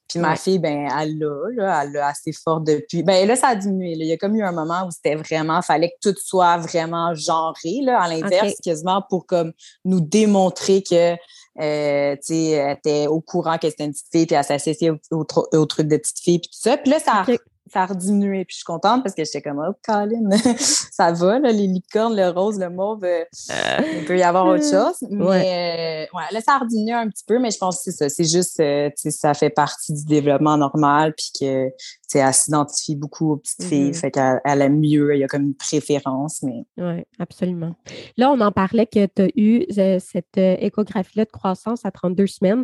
puis 0.07 0.19
ma 0.19 0.35
fille, 0.35 0.59
ben, 0.59 0.87
elle 0.99 1.17
l'a, 1.17 1.83
elle 1.83 1.91
l'a 1.93 2.07
assez 2.07 2.31
fort 2.31 2.61
depuis. 2.61 3.01
Ben 3.01 3.27
là, 3.27 3.35
ça 3.35 3.49
a 3.49 3.55
diminué. 3.55 3.93
Il 3.93 4.05
y 4.05 4.11
a 4.11 4.17
comme 4.17 4.35
eu 4.35 4.43
un 4.43 4.51
moment 4.51 4.85
où 4.85 4.91
c'était 4.91 5.15
vraiment, 5.15 5.61
fallait 5.61 5.89
que 5.89 6.09
tout 6.09 6.17
soit 6.19 6.57
vraiment 6.57 7.15
genré, 7.15 7.81
là, 7.81 8.01
à 8.01 8.07
l'inverse, 8.07 8.53
quasiment 8.63 9.03
pour 9.09 9.25
comme 9.25 9.51
nous 9.83 10.01
démontrer 10.01 10.83
que 10.83 11.15
euh, 11.59 12.15
tu 12.17 12.21
sais, 12.21 12.49
elle 12.49 12.77
était 12.77 13.07
au 13.07 13.21
courant 13.21 13.57
qu'elle 13.57 13.71
était 13.71 13.85
une 13.85 13.93
petite 13.93 14.11
fille, 14.11 14.25
puis 14.25 14.35
elle 14.35 14.43
s'associait 14.43 14.91
au, 15.11 15.25
au, 15.53 15.65
truc 15.65 15.87
de 15.87 15.97
petite 15.97 16.19
fille, 16.19 16.39
puis 16.39 16.49
tout 16.49 16.59
ça. 16.59 16.77
Puis 16.77 16.91
là, 16.91 16.99
ça, 16.99 17.25
ça 17.71 17.83
a 17.83 17.85
rediminué. 17.87 18.45
Puis 18.45 18.53
je 18.53 18.57
suis 18.57 18.65
contente 18.65 19.03
parce 19.03 19.15
que 19.15 19.23
j'étais 19.23 19.41
comme, 19.41 19.63
oh, 19.67 19.73
Colin, 19.83 20.29
ça 20.59 21.11
va, 21.11 21.39
là, 21.39 21.51
les 21.51 21.67
licornes, 21.67 22.15
le 22.15 22.29
rose, 22.29 22.59
le 22.59 22.69
mauve, 22.69 23.03
euh, 23.03 23.23
il 23.97 24.05
peut 24.05 24.17
y 24.17 24.23
avoir 24.23 24.47
autre 24.47 24.63
chose. 24.63 24.95
Mais 25.09 26.07
euh, 26.11 26.17
ouais. 26.17 26.23
là, 26.31 26.41
ça 26.41 26.55
a 26.55 26.59
rediminué 26.59 26.93
un 26.93 27.09
petit 27.09 27.23
peu, 27.25 27.39
mais 27.39 27.51
je 27.51 27.57
pense 27.57 27.77
que 27.77 27.91
c'est 27.91 27.97
ça. 27.97 28.09
C'est 28.09 28.25
juste, 28.25 28.59
euh, 28.59 28.89
ça 28.95 29.33
fait 29.33 29.49
partie 29.49 29.93
du 29.93 30.05
développement 30.05 30.57
normal, 30.57 31.13
puis 31.15 31.31
que 31.39 31.69
elle 32.17 32.33
s'identifie 32.33 32.95
beaucoup 32.95 33.33
aux 33.33 33.35
petites 33.35 33.63
filles. 33.63 33.89
Mm-hmm. 33.89 33.99
Fait 33.99 34.11
qu'elle 34.11 34.39
elle 34.45 34.61
aime 34.61 34.79
mieux, 34.79 35.13
il 35.15 35.19
y 35.19 35.23
a 35.25 35.27
comme 35.27 35.41
une 35.41 35.55
préférence. 35.55 36.43
Mais... 36.43 36.63
Oui, 36.77 37.03
absolument. 37.19 37.75
Là, 38.15 38.31
on 38.31 38.39
en 38.39 38.53
parlait 38.53 38.85
que 38.85 39.05
tu 39.05 39.21
as 39.21 39.27
eu 39.35 39.65
cette 39.99 40.37
échographie-là 40.37 41.25
de 41.25 41.29
croissance 41.29 41.83
à 41.83 41.91
32 41.91 42.25
semaines. 42.27 42.63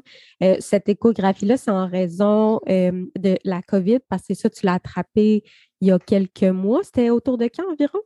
cette 0.62 0.88
échographie-là, 0.88 1.58
c'est 1.58 1.72
en 1.72 1.86
raison 1.86 2.62
de 2.66 3.38
la 3.44 3.62
COVID, 3.62 4.00
parce 4.08 4.26
que 4.26 4.36
ça, 4.36 4.50
tu 4.50 4.66
l'as 4.66 4.80
attrapé 4.92 5.44
il 5.82 5.88
y 5.88 5.92
a 5.92 6.00
quelques 6.00 6.44
mois. 6.44 6.82
C'était 6.84 7.10
autour 7.10 7.38
de 7.38 7.46
quand 7.46 7.64
environ? 7.72 8.00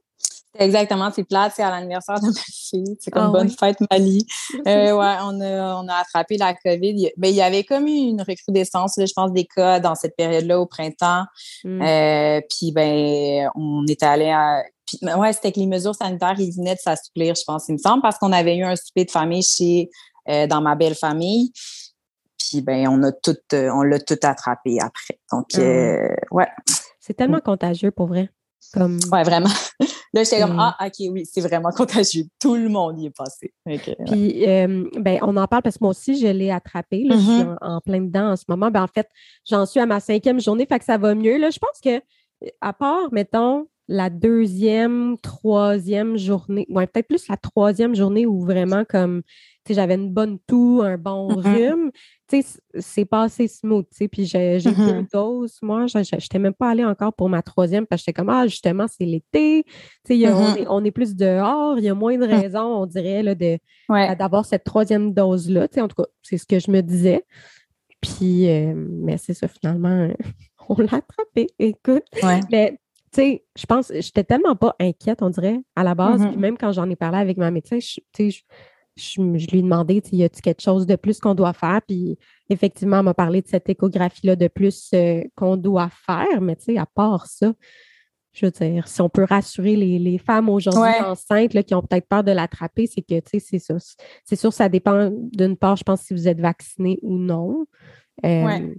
Exactement, 0.57 1.11
c'est 1.13 1.25
plate, 1.25 1.51
c'est 1.53 1.63
à 1.63 1.69
l'anniversaire 1.69 2.19
de 2.21 2.27
ma 2.27 2.31
fille. 2.31 2.95
C'est 3.01 3.11
comme 3.11 3.25
ah 3.25 3.31
bonne 3.31 3.49
fête, 3.49 3.77
Mali. 3.91 4.25
Euh, 4.67 4.93
ouais, 4.93 5.15
on 5.21 5.41
a, 5.41 5.75
on 5.75 5.87
a 5.89 5.95
attrapé 5.95 6.37
la 6.37 6.53
COVID. 6.53 6.93
Il, 6.95 7.11
ben, 7.17 7.27
il 7.27 7.35
y 7.35 7.41
avait 7.41 7.63
comme 7.63 7.87
eu 7.87 7.91
une 7.91 8.21
recrudescence, 8.21 8.93
je 8.97 9.11
pense, 9.13 9.31
des 9.33 9.45
cas 9.45 9.79
dans 9.79 9.95
cette 9.95 10.15
période-là 10.15 10.59
au 10.59 10.65
printemps. 10.65 11.25
Mm. 11.63 11.81
Euh, 11.81 12.41
puis, 12.49 12.71
ben, 12.71 13.49
on 13.55 13.85
était 13.85 14.05
allé 14.05 14.29
à. 14.29 14.63
Puis, 14.87 14.99
ouais, 15.03 15.33
c'était 15.33 15.51
que 15.51 15.59
les 15.59 15.67
mesures 15.67 15.93
sanitaires, 15.93 16.39
ils 16.39 16.53
venaient 16.55 16.75
de 16.75 16.79
s'assouplir, 16.79 17.35
je 17.35 17.43
pense, 17.45 17.65
il 17.67 17.73
me 17.73 17.77
semble, 17.77 18.01
parce 18.01 18.17
qu'on 18.17 18.31
avait 18.31 18.55
eu 18.55 18.63
un 18.63 18.75
souper 18.75 19.03
de 19.03 19.11
famille 19.11 19.43
chez, 19.43 19.89
euh, 20.29 20.47
dans 20.47 20.61
ma 20.61 20.75
belle 20.75 20.95
famille. 20.95 21.51
Puis, 22.55 22.61
ben, 22.61 22.87
on 22.87 23.03
a 23.03 23.11
tout, 23.11 23.35
on 23.51 23.83
l'a 23.83 23.99
tout 23.99 24.15
attrapé 24.23 24.77
après. 24.79 25.19
Donc, 25.31 25.47
mm. 25.57 26.15
ouais. 26.31 26.47
C'est 27.01 27.13
tellement 27.13 27.41
contagieux, 27.41 27.91
pour 27.91 28.07
vrai. 28.07 28.29
Comme... 28.73 28.97
Ouais, 29.11 29.23
vraiment. 29.23 29.49
Là, 30.13 30.23
j'étais 30.23 30.39
comme, 30.39 30.57
ah, 30.57 30.77
OK, 30.81 30.93
oui, 31.11 31.25
c'est 31.29 31.41
vraiment 31.41 31.71
contagieux. 31.71 32.23
Tout 32.39 32.55
le 32.55 32.69
monde 32.69 32.97
y 32.99 33.07
est 33.07 33.15
passé. 33.15 33.53
Puis, 34.05 34.47
euh, 34.47 34.89
ben, 34.97 35.19
on 35.21 35.35
en 35.35 35.45
parle 35.47 35.63
parce 35.63 35.77
que 35.77 35.83
moi 35.83 35.91
aussi, 35.91 36.17
je 36.17 36.27
l'ai 36.27 36.51
attrapé. 36.51 37.05
Je 37.11 37.17
suis 37.17 37.27
mm-hmm. 37.27 37.57
en, 37.59 37.81
plein 37.81 37.99
dedans 37.99 38.31
en 38.31 38.35
ce 38.37 38.45
moment. 38.47 38.71
Ben, 38.71 38.83
en 38.83 38.87
fait, 38.87 39.09
j'en 39.45 39.65
suis 39.65 39.81
à 39.81 39.85
ma 39.85 39.99
cinquième 39.99 40.39
journée, 40.39 40.65
fait 40.65 40.79
que 40.79 40.85
ça 40.85 40.97
va 40.97 41.13
mieux. 41.13 41.37
Là, 41.37 41.49
je 41.49 41.59
pense 41.59 41.81
que, 41.83 42.01
à 42.61 42.71
part, 42.71 43.11
mettons, 43.11 43.67
la 43.89 44.09
deuxième, 44.09 45.17
troisième 45.21 46.17
journée, 46.17 46.65
ouais, 46.69 46.87
peut-être 46.87 47.07
plus 47.07 47.27
la 47.27 47.35
troisième 47.35 47.93
journée 47.93 48.25
où 48.25 48.39
vraiment 48.39 48.85
comme 48.85 49.21
j'avais 49.73 49.95
une 49.95 50.11
bonne 50.11 50.37
toux, 50.47 50.81
un 50.83 50.97
bon 50.97 51.29
mm-hmm. 51.31 51.53
rhume. 51.53 51.91
C'est 52.79 53.05
passé 53.05 53.47
smooth. 53.47 53.85
Puis 54.11 54.25
j'ai 54.25 54.59
deux 54.59 54.69
mm-hmm. 54.69 55.11
doses. 55.11 55.57
Moi, 55.61 55.87
je 55.87 55.97
n'étais 55.97 56.39
même 56.39 56.53
pas 56.53 56.69
allée 56.69 56.85
encore 56.85 57.13
pour 57.13 57.29
ma 57.29 57.41
troisième 57.41 57.85
parce 57.85 58.01
que 58.01 58.05
j'étais 58.07 58.21
comme 58.21 58.29
Ah, 58.29 58.47
justement, 58.47 58.85
c'est 58.87 59.05
l'été. 59.05 59.65
Mm-hmm. 60.09 60.67
on, 60.69 60.83
est, 60.83 60.91
plus 60.91 61.15
dehors, 61.15 61.77
il 61.77 61.85
y 61.85 61.89
a 61.89 61.95
moins 61.95 62.17
de 62.17 62.25
mm. 62.25 62.29
raisons, 62.29 62.81
on 62.81 62.85
dirait, 62.85 63.23
d'avoir 64.15 64.45
cette 64.45 64.63
troisième 64.63 65.13
dose-là. 65.13 65.67
En 65.77 65.87
tout 65.87 66.03
cas, 66.03 66.09
c'est 66.21 66.37
ce 66.37 66.45
que 66.45 66.59
je 66.59 66.71
me 66.71 66.81
disais. 66.81 67.25
Puis, 68.01 68.49
euh, 68.49 68.73
mais 68.75 69.17
c'est 69.17 69.33
ça, 69.33 69.47
finalement, 69.47 70.09
on 70.69 70.75
l'a 70.75 70.95
attrapé. 70.95 71.47
Écoute. 71.59 72.03
Mais 72.51 72.77
tu 73.15 73.21
sais, 73.21 73.45
je 73.57 73.65
pense, 73.65 73.91
j'étais 73.93 74.25
tellement 74.25 74.55
pas 74.55 74.75
inquiète, 74.79 75.21
on 75.21 75.29
dirait, 75.29 75.59
à 75.75 75.83
la 75.83 75.95
base. 75.95 76.25
Puis 76.27 76.37
même 76.37 76.57
quand 76.57 76.71
j'en 76.73 76.89
ai 76.89 76.95
parlé 76.95 77.17
avec 77.17 77.37
ma 77.37 77.49
médecin, 77.49 77.79
je, 77.79 78.41
je, 78.95 79.21
je, 79.37 79.47
lui 79.47 79.59
ai 79.59 79.61
demandé, 79.61 80.01
y 80.11 80.23
a-t-il 80.23 80.41
quelque 80.41 80.61
chose 80.61 80.85
de 80.85 80.95
plus 80.95 81.19
qu'on 81.19 81.35
doit 81.35 81.53
faire? 81.53 81.81
Puis 81.87 82.17
effectivement, 82.49 82.99
elle 82.99 83.05
m'a 83.05 83.13
parlé 83.13 83.41
de 83.41 83.47
cette 83.47 83.69
échographie-là 83.69 84.35
de 84.35 84.47
plus 84.47 84.89
euh, 84.93 85.21
qu'on 85.35 85.57
doit 85.57 85.89
faire, 85.89 86.41
mais 86.41 86.55
tu 86.55 86.65
sais, 86.65 86.77
à 86.77 86.85
part 86.85 87.27
ça, 87.27 87.53
je 88.35 88.45
veux 88.45 88.51
dire, 88.51 88.87
si 88.87 89.01
on 89.01 89.09
peut 89.09 89.23
rassurer 89.23 89.75
les, 89.75 90.17
femmes 90.17 90.49
aujourd'hui 90.49 90.91
enceintes 91.05 91.53
là, 91.53 91.63
qui 91.63 91.73
ont 91.73 91.81
peut-être 91.81 92.07
peur 92.07 92.23
de 92.23 92.31
l'attraper, 92.31 92.85
c'est 92.85 93.01
que, 93.01 93.19
tu 93.21 93.29
sais, 93.31 93.39
c'est 93.39 93.59
ça. 93.59 93.75
C'est 94.25 94.35
sûr, 94.35 94.51
ça 94.51 94.67
dépend 94.67 95.09
d'une 95.11 95.55
part, 95.55 95.77
je 95.77 95.83
pense, 95.83 96.01
si 96.01 96.13
vous 96.13 96.27
êtes 96.27 96.41
vacciné 96.41 96.99
ou 97.01 97.17
non. 97.17 97.65
Euh, 98.25 98.73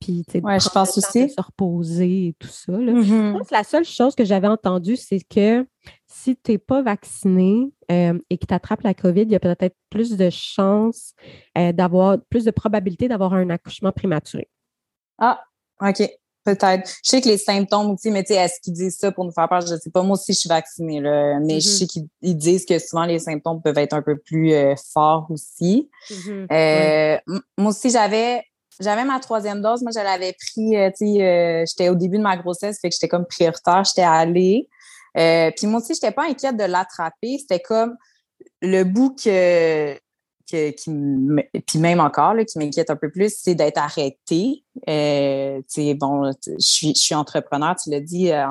puis, 0.00 0.24
tu 0.26 0.32
sais, 0.32 0.40
je 0.40 0.68
pense 0.68 0.98
aussi. 0.98 1.28
se 1.28 1.40
reposer 1.40 2.28
et 2.28 2.34
tout 2.38 2.48
ça. 2.48 2.72
Là. 2.72 3.00
Je 3.00 3.12
mm-hmm. 3.12 3.32
pense 3.38 3.48
que 3.48 3.54
la 3.54 3.64
seule 3.64 3.84
chose 3.84 4.14
que 4.16 4.24
j'avais 4.24 4.48
entendue, 4.48 4.96
c'est 4.96 5.20
que 5.20 5.64
si 6.22 6.36
tu 6.36 6.52
n'es 6.52 6.58
pas 6.58 6.82
vacciné 6.82 7.72
euh, 7.90 8.18
et 8.30 8.38
que 8.38 8.46
tu 8.46 8.54
attrapes 8.54 8.82
la 8.82 8.94
COVID, 8.94 9.22
il 9.22 9.30
y 9.30 9.36
a 9.36 9.40
peut-être 9.40 9.76
plus 9.90 10.16
de 10.16 10.30
chances 10.30 11.14
euh, 11.56 11.72
d'avoir, 11.72 12.18
plus 12.28 12.44
de 12.44 12.50
probabilité 12.50 13.08
d'avoir 13.08 13.34
un 13.34 13.50
accouchement 13.50 13.92
prématuré. 13.92 14.48
Ah, 15.18 15.40
OK. 15.80 16.10
Peut-être. 16.44 16.88
Je 17.04 17.10
sais 17.10 17.20
que 17.20 17.28
les 17.28 17.36
symptômes 17.36 17.90
aussi, 17.90 18.10
mais 18.10 18.22
tu 18.24 18.32
sais, 18.32 18.40
est-ce 18.40 18.60
qu'ils 18.62 18.72
disent 18.72 18.96
ça 18.96 19.12
pour 19.12 19.24
nous 19.24 19.32
faire 19.32 19.48
peur? 19.48 19.60
Je 19.60 19.74
ne 19.74 19.78
sais 19.78 19.90
pas. 19.90 20.02
Moi 20.02 20.16
aussi, 20.16 20.32
je 20.32 20.38
suis 20.38 20.48
vaccinée, 20.48 21.00
là, 21.00 21.38
mais 21.40 21.60
je 21.60 21.68
mm-hmm. 21.68 21.78
sais 21.78 21.86
qu'ils 21.86 22.36
disent 22.36 22.64
que 22.64 22.78
souvent 22.78 23.04
les 23.04 23.18
symptômes 23.18 23.60
peuvent 23.60 23.76
être 23.76 23.92
un 23.92 24.00
peu 24.00 24.16
plus 24.16 24.54
euh, 24.54 24.74
forts 24.92 25.26
aussi. 25.30 25.90
Mm-hmm. 26.10 27.20
Moi 27.58 27.70
aussi, 27.70 27.90
j'avais 27.90 28.42
j'avais 28.80 29.04
ma 29.04 29.20
troisième 29.20 29.60
dose. 29.60 29.82
Moi, 29.82 29.90
je 29.94 30.00
l'avais 30.00 30.32
pris, 30.32 30.70
tu 30.96 31.18
sais, 31.18 31.64
j'étais 31.68 31.90
au 31.90 31.96
début 31.96 32.16
de 32.16 32.22
ma 32.22 32.36
grossesse, 32.36 32.78
fait 32.80 32.88
que 32.88 32.94
j'étais 32.94 33.08
comme 33.08 33.26
prioritaire. 33.26 33.84
J'étais 33.84 34.02
allée. 34.02 34.68
Euh, 35.18 35.50
puis 35.56 35.66
moi 35.66 35.80
aussi, 35.80 35.94
je 35.94 35.98
n'étais 35.98 36.12
pas 36.12 36.24
inquiète 36.28 36.56
de 36.56 36.64
l'attraper. 36.64 37.38
C'était 37.38 37.60
comme 37.60 37.96
le 38.62 38.84
bout 38.84 39.14
que, 39.22 39.98
qui 40.48 40.70
puis 41.66 41.78
même 41.78 42.00
encore, 42.00 42.34
qui 42.46 42.58
m'inquiète 42.58 42.90
un 42.90 42.96
peu 42.96 43.10
plus, 43.10 43.34
c'est 43.36 43.54
d'être 43.54 43.78
arrêtée. 43.78 44.64
Euh, 44.88 45.60
bon, 45.96 46.32
je 46.46 46.92
suis, 46.94 47.14
entrepreneur, 47.14 47.76
tu 47.76 47.90
l'as 47.90 48.00
dit 48.00 48.30
euh, 48.30 48.46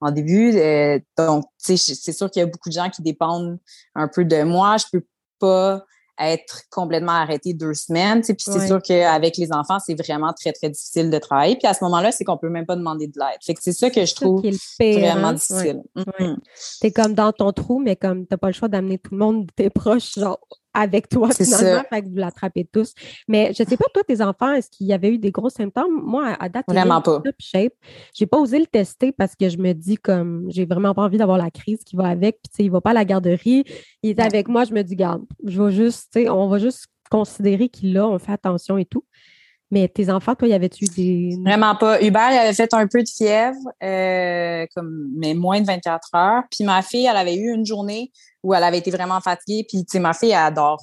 en, 0.00 0.10
début. 0.10 0.54
Euh, 0.56 0.98
donc, 1.16 1.44
c'est 1.56 1.76
sûr 1.76 2.30
qu'il 2.30 2.40
y 2.40 2.42
a 2.42 2.46
beaucoup 2.46 2.68
de 2.68 2.74
gens 2.74 2.90
qui 2.90 3.02
dépendent 3.02 3.58
un 3.94 4.08
peu 4.08 4.24
de 4.24 4.42
moi. 4.42 4.76
Je 4.76 4.84
peux 4.92 5.06
pas 5.38 5.84
être 6.20 6.62
complètement 6.70 7.12
arrêté 7.12 7.54
deux 7.54 7.74
semaines. 7.74 8.22
Puis 8.22 8.36
c'est 8.38 8.66
sûr 8.66 8.80
qu'avec 8.82 9.36
les 9.36 9.52
enfants, 9.52 9.78
c'est 9.78 9.94
vraiment 9.94 10.32
très, 10.32 10.52
très 10.52 10.70
difficile 10.70 11.10
de 11.10 11.18
travailler. 11.18 11.56
Puis 11.56 11.66
à 11.66 11.74
ce 11.74 11.84
moment-là, 11.84 12.12
c'est 12.12 12.24
qu'on 12.24 12.36
peut 12.36 12.48
même 12.48 12.66
pas 12.66 12.76
demander 12.76 13.06
de 13.06 13.18
l'aide. 13.18 13.38
Fait 13.44 13.54
que 13.54 13.62
c'est 13.62 13.72
ça 13.72 13.90
que 13.90 14.04
je 14.04 14.14
trouve 14.14 14.42
vraiment 14.42 15.28
hein. 15.28 15.32
difficile. 15.34 15.82
Mm-hmm. 15.96 16.36
Tu 16.80 16.86
es 16.86 16.90
comme 16.90 17.14
dans 17.14 17.32
ton 17.32 17.52
trou, 17.52 17.80
mais 17.80 17.96
comme 17.96 18.26
tu 18.26 18.28
n'as 18.30 18.38
pas 18.38 18.48
le 18.48 18.52
choix 18.52 18.68
d'amener 18.68 18.98
tout 18.98 19.12
le 19.12 19.18
monde, 19.18 19.48
tes 19.54 19.70
proches, 19.70 20.14
genre 20.14 20.38
avec 20.74 21.08
toi 21.08 21.30
finalement, 21.32 21.82
fait 21.88 22.02
que 22.02 22.08
vous 22.08 22.16
l'attrapez 22.16 22.64
tous. 22.64 22.94
Mais 23.28 23.52
je 23.52 23.64
sais 23.64 23.76
pas, 23.76 23.86
toi, 23.92 24.02
tes 24.06 24.20
enfants, 24.20 24.52
est-ce 24.52 24.70
qu'il 24.70 24.86
y 24.86 24.92
avait 24.92 25.10
eu 25.10 25.18
des 25.18 25.30
gros 25.30 25.50
symptômes? 25.50 26.02
Moi, 26.02 26.36
à 26.38 26.48
date, 26.48 26.66
vraiment 26.68 27.00
pas. 27.00 27.22
Shape. 27.38 27.72
J'ai 28.14 28.26
pas 28.26 28.38
osé 28.38 28.58
le 28.58 28.66
tester 28.66 29.12
parce 29.12 29.34
que 29.34 29.48
je 29.48 29.58
me 29.58 29.72
dis 29.72 29.96
comme 29.96 30.46
j'ai 30.48 30.66
vraiment 30.66 30.94
pas 30.94 31.02
envie 31.02 31.18
d'avoir 31.18 31.38
la 31.38 31.50
crise 31.50 31.82
qui 31.84 31.96
va 31.96 32.08
avec. 32.08 32.36
Puis 32.42 32.50
tu 32.50 32.56
sais, 32.56 32.64
il 32.64 32.70
va 32.70 32.80
pas 32.80 32.90
à 32.90 32.94
la 32.94 33.04
garderie. 33.04 33.64
Il 34.02 34.10
est 34.10 34.20
avec 34.20 34.48
moi, 34.48 34.64
je 34.64 34.72
me 34.72 34.82
dis, 34.82 34.96
garde, 34.96 35.24
je 35.44 35.62
vais 35.62 35.72
juste, 35.72 36.10
tu 36.12 36.22
sais, 36.22 36.28
on 36.28 36.48
va 36.48 36.58
juste 36.58 36.86
considérer 37.10 37.68
qu'il 37.68 37.92
l'a, 37.92 38.06
on 38.06 38.18
fait 38.18 38.32
attention 38.32 38.78
et 38.78 38.84
tout. 38.84 39.04
Mais 39.72 39.86
tes 39.86 40.10
enfants, 40.10 40.34
toi, 40.34 40.48
y 40.48 40.52
avait-tu 40.52 40.84
des. 40.86 41.36
Vraiment 41.44 41.76
pas. 41.76 42.02
Hubert, 42.02 42.32
il 42.32 42.38
avait 42.38 42.54
fait 42.54 42.74
un 42.74 42.88
peu 42.88 43.02
de 43.02 43.08
fièvre, 43.08 43.58
euh, 43.82 44.66
comme, 44.74 45.08
mais 45.16 45.34
moins 45.34 45.60
de 45.60 45.66
24 45.66 46.08
heures. 46.16 46.42
Puis 46.50 46.64
ma 46.64 46.82
fille, 46.82 47.06
elle 47.06 47.16
avait 47.16 47.36
eu 47.36 47.54
une 47.54 47.64
journée 47.64 48.10
où 48.42 48.54
elle 48.54 48.64
avait 48.64 48.78
été 48.78 48.90
vraiment 48.90 49.20
fatiguée. 49.20 49.64
Puis, 49.68 49.84
tu 49.84 49.92
sais, 49.92 50.00
ma 50.00 50.14
fille, 50.14 50.30
elle 50.30 50.36
adore 50.36 50.80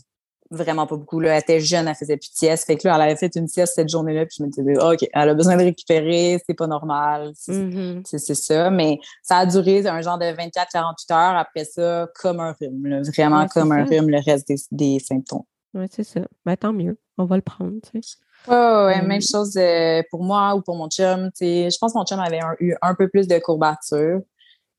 vraiment 0.50 0.88
pas 0.88 0.96
beaucoup. 0.96 1.20
Là. 1.20 1.34
Elle 1.34 1.42
était 1.42 1.60
jeune, 1.60 1.88
elle 1.88 1.96
faisait 1.96 2.18
plus 2.18 2.30
de 2.32 2.36
sieste. 2.36 2.66
Fait 2.66 2.78
que 2.78 2.88
là, 2.88 2.96
elle 2.96 3.02
avait 3.02 3.16
fait 3.16 3.36
une 3.36 3.48
sieste 3.48 3.74
cette 3.76 3.90
journée-là. 3.90 4.26
Puis 4.26 4.38
je 4.40 4.44
me 4.44 4.50
disais, 4.50 4.78
OK, 4.82 5.08
elle 5.12 5.30
a 5.30 5.34
besoin 5.34 5.58
de 5.58 5.64
récupérer, 5.64 6.42
c'est 6.46 6.54
pas 6.54 6.68
normal. 6.68 7.32
Mm-hmm. 7.48 8.02
C'est 8.06 8.36
ça. 8.36 8.70
Mais 8.70 9.00
ça 9.24 9.38
a 9.38 9.46
duré 9.46 9.86
un 9.88 10.02
genre 10.02 10.18
de 10.18 10.26
24-48 10.26 11.14
heures 11.14 11.38
après 11.38 11.66
ça, 11.66 12.08
comme 12.16 12.40
un 12.40 12.56
rhume. 12.60 13.02
Vraiment 13.16 13.48
comme 13.48 13.72
un 13.72 13.86
rhume, 13.86 14.10
le 14.10 14.20
reste 14.24 14.52
des, 14.72 15.00
symptômes. 15.00 15.44
Oui, 15.74 15.86
c'est 15.92 16.04
ça. 16.04 16.22
Ben, 16.46 16.56
tant 16.56 16.74
mieux. 16.74 16.98
On 17.18 17.26
va 17.26 17.36
le 17.36 17.42
prendre. 17.42 17.74
Tu 17.92 18.02
sais. 18.02 18.18
ouais, 18.48 19.02
même 19.02 19.22
chose 19.22 19.56
euh, 19.58 20.02
pour 20.10 20.24
moi 20.24 20.56
ou 20.56 20.62
pour 20.62 20.76
mon 20.76 20.88
chum. 20.88 21.30
Je 21.40 21.78
pense 21.80 21.94
que 21.94 21.98
mon 21.98 22.06
chum 22.06 22.20
avait 22.20 22.40
eu 22.60 22.76
un 22.82 22.96
peu 22.96 23.10
plus 23.10 23.28
de 23.28 23.38
courbatures. 23.40 24.22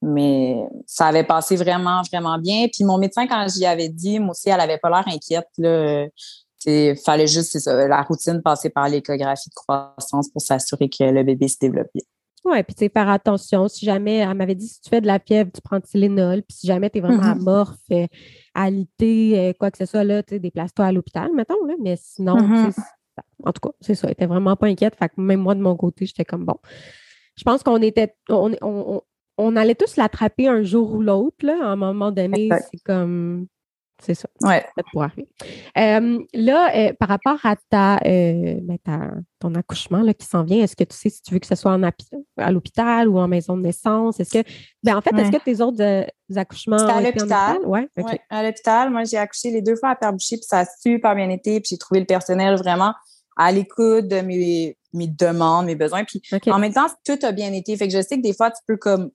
Mais 0.00 0.56
ça 0.86 1.06
avait 1.06 1.24
passé 1.24 1.56
vraiment, 1.56 2.02
vraiment 2.10 2.38
bien. 2.38 2.66
Puis 2.72 2.84
mon 2.84 2.98
médecin, 2.98 3.26
quand 3.26 3.46
j'y 3.48 3.66
avais 3.66 3.88
dit, 3.88 4.20
moi 4.20 4.30
aussi, 4.30 4.48
elle 4.48 4.60
avait 4.60 4.78
pas 4.78 4.90
l'air 4.90 5.04
inquiète. 5.06 5.48
Il 6.66 6.96
fallait 7.04 7.26
juste, 7.26 7.58
la 7.66 8.02
routine 8.02 8.42
passer 8.42 8.70
par 8.70 8.88
l'échographie 8.88 9.48
de 9.48 9.54
croissance 9.54 10.28
pour 10.30 10.42
s'assurer 10.42 10.88
que 10.88 11.04
le 11.04 11.22
bébé 11.22 11.48
se 11.48 11.56
développe 11.60 11.88
bien. 11.94 12.04
Oui, 12.44 12.62
puis 12.62 12.74
tu 12.74 12.84
sais, 12.84 12.88
faire 12.88 13.08
attention. 13.08 13.68
Si 13.68 13.84
jamais, 13.84 14.16
elle 14.18 14.34
m'avait 14.34 14.54
dit, 14.54 14.68
si 14.68 14.80
tu 14.80 14.88
fais 14.88 15.00
de 15.00 15.06
la 15.06 15.18
fièvre, 15.18 15.50
tu 15.52 15.60
prends 15.60 15.80
Tylenol. 15.80 16.42
Puis 16.42 16.58
si 16.58 16.66
jamais 16.66 16.88
tu 16.88 16.98
es 16.98 17.00
vraiment 17.00 17.22
mm-hmm. 17.22 17.40
amorphe, 17.40 17.76
euh, 17.92 18.06
alité, 18.54 19.38
euh, 19.38 19.52
quoi 19.58 19.70
que 19.70 19.78
ce 19.78 19.86
soit, 19.86 20.04
là, 20.04 20.22
tu 20.22 20.34
sais, 20.34 20.38
déplace-toi 20.38 20.86
à 20.86 20.92
l'hôpital, 20.92 21.30
mettons. 21.34 21.62
Là, 21.66 21.74
mais 21.82 21.96
sinon, 22.00 22.36
mm-hmm. 22.36 22.72
en 23.44 23.52
tout 23.52 23.60
cas, 23.60 23.74
c'est 23.80 23.94
ça. 23.94 24.06
Elle 24.06 24.12
était 24.12 24.26
vraiment 24.26 24.56
pas 24.56 24.66
inquiète. 24.66 24.94
Fait 24.96 25.08
que 25.08 25.20
même 25.20 25.40
moi, 25.40 25.54
de 25.54 25.60
mon 25.60 25.76
côté, 25.76 26.06
j'étais 26.06 26.24
comme 26.24 26.44
bon. 26.44 26.56
Je 27.36 27.44
pense 27.44 27.62
qu'on 27.62 27.82
était, 27.82 28.16
on, 28.28 28.52
on 28.62 29.02
allait 29.56 29.74
tous 29.74 29.96
l'attraper 29.96 30.48
un 30.48 30.62
jour 30.62 30.92
ou 30.92 31.02
l'autre, 31.02 31.44
là, 31.44 31.56
à 31.62 31.66
un 31.66 31.76
moment 31.76 32.10
donné. 32.10 32.48
C'est 32.70 32.82
comme. 32.84 33.46
C'est 34.00 34.14
ça. 34.14 34.28
Ouais. 34.42 34.64
Ça 34.76 34.82
pour 34.92 35.02
arriver. 35.02 35.28
Euh, 35.76 36.18
là, 36.32 36.76
euh, 36.76 36.92
par 37.00 37.08
rapport 37.08 37.38
à 37.44 37.56
euh, 38.06 38.54
ben, 38.62 38.78
ta, 38.84 39.10
ton 39.40 39.54
accouchement 39.56 40.02
là, 40.02 40.14
qui 40.14 40.24
s'en 40.24 40.44
vient, 40.44 40.62
est-ce 40.62 40.76
que 40.76 40.84
tu 40.84 40.96
sais 40.96 41.10
si 41.10 41.20
tu 41.20 41.34
veux 41.34 41.40
que 41.40 41.48
ce 41.48 41.56
soit 41.56 41.72
en, 41.72 41.82
à 41.82 42.52
l'hôpital 42.52 43.08
ou 43.08 43.18
en 43.18 43.26
maison 43.26 43.56
de 43.56 43.62
naissance? 43.62 44.20
Est-ce 44.20 44.38
que. 44.38 44.48
Ben, 44.84 44.96
en 44.96 45.00
fait, 45.00 45.16
est-ce 45.16 45.32
que 45.32 45.42
tes 45.42 45.60
autres 45.60 46.06
accouchements. 46.36 46.78
C'était 46.78 46.92
à 46.92 47.00
l'hôpital. 47.00 47.58
Ouais, 47.64 47.88
à 48.30 48.42
l'hôpital. 48.42 48.90
Moi, 48.90 49.04
j'ai 49.04 49.16
accouché 49.16 49.50
les 49.50 49.62
deux 49.62 49.76
fois 49.76 49.90
à 49.90 49.96
Père-Boucher, 49.96 50.36
puis 50.36 50.46
ça 50.46 50.60
a 50.60 50.64
super 50.80 51.14
bien 51.16 51.30
été, 51.30 51.60
puis 51.60 51.70
j'ai 51.70 51.78
trouvé 51.78 52.00
le 52.00 52.06
personnel 52.06 52.56
vraiment 52.56 52.94
à 53.36 53.50
l'écoute 53.52 54.08
de 54.08 54.20
mes, 54.20 54.76
mes 54.92 55.06
demandes, 55.06 55.66
mes 55.66 55.76
besoins. 55.76 56.04
Puis 56.04 56.22
en 56.46 56.58
même 56.58 56.72
temps, 56.72 56.86
tout 57.04 57.18
a 57.22 57.32
bien 57.32 57.52
été. 57.52 57.76
Fait 57.76 57.88
que 57.88 57.94
je 57.94 58.02
sais 58.02 58.16
que 58.16 58.22
des 58.22 58.34
fois, 58.34 58.50
tu 58.50 58.60
peux 58.66 58.76
comme 58.76 59.10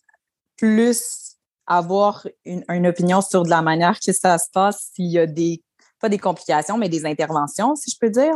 plus 0.57 1.37
avoir 1.67 2.27
une, 2.45 2.87
opinion 2.87 3.21
sur 3.21 3.43
de 3.43 3.49
la 3.49 3.61
manière 3.61 3.99
que 3.99 4.11
ça 4.11 4.37
se 4.37 4.47
passe 4.53 4.89
s'il 4.93 5.11
y 5.11 5.19
a 5.19 5.25
des 5.25 5.63
pas 6.01 6.09
des 6.09 6.19
complications, 6.19 6.77
mais 6.77 6.89
des 6.89 7.05
interventions, 7.05 7.77
si 7.77 7.89
je 7.89 7.95
peux 7.97 8.09
dire. 8.09 8.35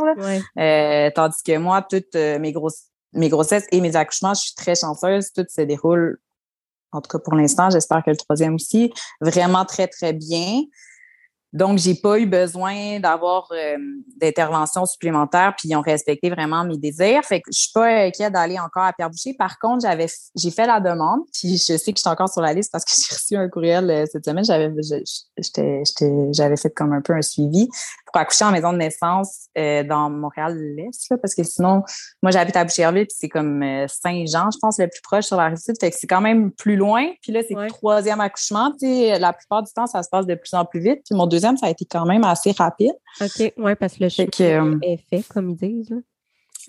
Euh, 0.58 1.10
tandis 1.14 1.42
que 1.42 1.58
moi, 1.58 1.82
toutes 1.82 2.14
euh, 2.14 2.38
mes, 2.38 2.50
grosses, 2.50 2.84
mes 3.12 3.28
grossesses 3.28 3.66
et 3.70 3.82
mes 3.82 3.94
accouchements, 3.94 4.32
je 4.32 4.40
suis 4.40 4.54
très 4.54 4.74
chanceuse, 4.74 5.32
tout 5.34 5.44
se 5.50 5.60
déroule 5.60 6.18
en 6.92 7.00
tout 7.00 7.08
cas 7.08 7.18
pour 7.18 7.34
l'instant, 7.34 7.70
j'espère 7.70 8.02
que 8.02 8.10
le 8.10 8.16
troisième 8.16 8.54
aussi, 8.54 8.92
vraiment 9.20 9.64
très, 9.64 9.88
très 9.88 10.12
bien. 10.12 10.62
Donc, 11.52 11.78
j'ai 11.78 11.94
pas 11.94 12.18
eu 12.18 12.26
besoin 12.26 13.00
d'avoir 13.00 13.48
euh, 13.52 13.78
d'intervention 14.16 14.84
supplémentaire, 14.84 15.54
puis 15.56 15.68
ils 15.70 15.76
ont 15.76 15.80
respecté 15.80 16.28
vraiment 16.28 16.64
mes 16.64 16.76
désirs. 16.76 17.24
Fait 17.24 17.40
que 17.40 17.50
je 17.50 17.58
suis 17.58 17.72
pas 17.72 17.86
inquiète 17.86 18.34
d'aller 18.34 18.58
encore 18.58 18.84
à 18.84 18.92
Pierre 18.92 19.08
Boucher. 19.08 19.34
Par 19.34 19.58
contre, 19.58 19.80
j'avais 19.82 20.06
j'ai 20.36 20.50
fait 20.50 20.66
la 20.66 20.80
demande, 20.80 21.20
puis 21.32 21.56
je 21.56 21.76
sais 21.76 21.92
que 21.92 21.98
je 21.98 22.02
suis 22.02 22.08
encore 22.08 22.28
sur 22.28 22.42
la 22.42 22.52
liste 22.52 22.70
parce 22.70 22.84
que 22.84 22.90
j'ai 22.94 23.14
reçu 23.14 23.36
un 23.36 23.48
courriel 23.48 23.90
euh, 23.90 24.04
cette 24.10 24.26
semaine. 24.26 24.44
J'avais 24.44 24.70
j'avais 26.32 26.56
fait 26.56 26.70
comme 26.70 26.92
un 26.92 27.00
peu 27.00 27.14
un 27.14 27.22
suivi 27.22 27.68
pour 28.10 28.20
accoucher 28.20 28.44
en 28.44 28.52
maison 28.52 28.72
de 28.72 28.78
naissance 28.78 29.48
euh, 29.56 29.82
dans 29.84 30.10
Montréal-Est, 30.10 31.14
parce 31.20 31.34
que 31.34 31.42
sinon, 31.42 31.82
moi, 32.22 32.32
j'habite 32.32 32.56
à 32.56 32.64
Boucherville, 32.64 33.06
puis 33.06 33.16
c'est 33.18 33.28
comme 33.28 33.62
Saint-Jean, 33.88 34.50
je 34.50 34.58
pense, 34.58 34.78
le 34.78 34.88
plus 34.88 35.02
proche 35.02 35.26
sur 35.26 35.36
la 35.36 35.48
rive 35.48 35.58
Fait 35.80 35.90
que 35.90 35.96
c'est 35.98 36.06
quand 36.06 36.20
même 36.20 36.50
plus 36.52 36.76
loin. 36.76 37.06
Puis 37.22 37.32
là, 37.32 37.40
c'est 37.46 37.54
le 37.54 37.68
troisième 37.68 38.20
accouchement. 38.20 38.72
la 38.80 39.32
plupart 39.32 39.62
du 39.62 39.72
temps, 39.72 39.86
ça 39.86 40.02
se 40.02 40.08
passe 40.08 40.26
de 40.26 40.34
plus 40.34 40.54
en 40.54 40.64
plus 40.64 40.80
vite. 40.80 41.00
Puis 41.04 41.16
mon 41.16 41.26
deuxième, 41.26 41.56
ça 41.56 41.66
a 41.66 41.70
été 41.70 41.84
quand 41.84 42.06
même 42.06 42.24
assez 42.24 42.52
rapide. 42.52 42.94
OK, 43.20 43.52
oui, 43.56 43.74
parce 43.74 43.94
que 43.94 44.04
le 44.04 44.08
chemin 44.08 44.28
euh, 44.40 44.78
est 44.82 45.00
fait, 45.10 45.22
comme 45.28 45.50
ils 45.50 45.56
disent. 45.56 45.94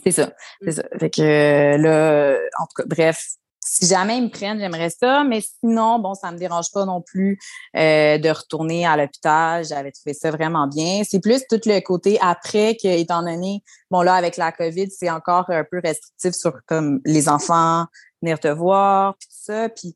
C'est 0.04 0.12
ça, 0.12 0.32
c'est 0.64 0.72
ça. 0.72 0.84
Fait 0.98 1.10
que 1.10 1.22
euh, 1.22 1.78
là, 1.78 2.38
en 2.60 2.66
tout 2.66 2.82
cas, 2.82 2.84
bref, 2.88 3.36
si 3.62 3.86
jamais 3.86 4.18
ils 4.18 4.24
me 4.24 4.30
prennent, 4.30 4.60
j'aimerais 4.60 4.90
ça, 4.90 5.24
mais 5.24 5.42
sinon, 5.42 6.00
bon, 6.00 6.14
ça 6.14 6.32
me 6.32 6.38
dérange 6.38 6.72
pas 6.72 6.86
non 6.86 7.02
plus 7.02 7.38
euh, 7.76 8.18
de 8.18 8.30
retourner 8.30 8.86
à 8.86 8.98
l'hôpital. 8.98 9.66
J'avais 9.66 9.92
trouvé 9.92 10.14
ça 10.14 10.32
vraiment 10.32 10.68
bien. 10.68 11.04
C'est 11.04 11.20
plus 11.20 11.44
tout 11.50 11.60
le 11.66 11.80
côté 11.82 12.18
après 12.22 12.76
que, 12.76 12.88
étant 12.88 13.22
donné, 13.22 13.64
bon 13.92 14.02
là, 14.02 14.16
avec 14.16 14.38
la 14.38 14.52
COVID, 14.52 14.90
c'est 14.90 15.10
encore 15.10 15.46
un 15.50 15.64
peu 15.64 15.80
restrictif 15.84 16.34
sur 16.34 16.54
comme 16.66 17.02
les 17.06 17.30
enfants 17.30 17.86
venir 18.22 18.40
te 18.40 18.48
voir, 18.48 19.16
puis 19.18 19.28
tout 19.28 19.54
ça. 19.54 19.70
Puis 19.70 19.96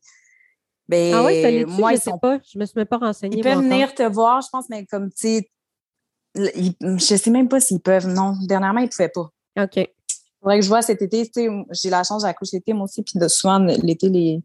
ben, 0.88 1.14
ah 1.14 1.24
oui, 1.24 1.64
moi, 1.64 1.92
je 1.92 2.00
sais 2.00 2.10
pas. 2.20 2.38
Je 2.52 2.58
me 2.58 2.66
suis 2.66 2.76
même 2.76 2.86
pas 2.86 2.98
renseignée. 2.98 3.38
Ils 3.38 3.42
peuvent 3.42 3.62
venir 3.62 3.94
te 3.94 4.02
voir, 4.02 4.40
je 4.42 4.48
pense, 4.52 4.68
mais 4.68 4.84
comme, 4.86 5.10
tu 5.10 5.16
sais, 5.16 5.50
je 6.36 7.16
sais 7.16 7.30
même 7.30 7.48
pas 7.48 7.60
s'ils 7.60 7.80
peuvent. 7.80 8.06
Non, 8.06 8.34
dernièrement, 8.46 8.80
ils 8.80 8.88
pouvaient 8.88 9.08
pas. 9.08 9.30
OK. 9.62 9.88
Faudrait 10.44 10.58
que 10.58 10.64
je 10.64 10.68
vois 10.68 10.82
cet 10.82 11.00
été, 11.00 11.30
j'ai 11.70 11.88
la 11.88 12.04
chance, 12.04 12.20
j'accouche 12.20 12.52
l'été, 12.52 12.74
moi 12.74 12.84
aussi, 12.84 13.02
puis 13.02 13.18
de, 13.18 13.28
souvent, 13.28 13.58
l'été, 13.58 14.10
les, 14.10 14.42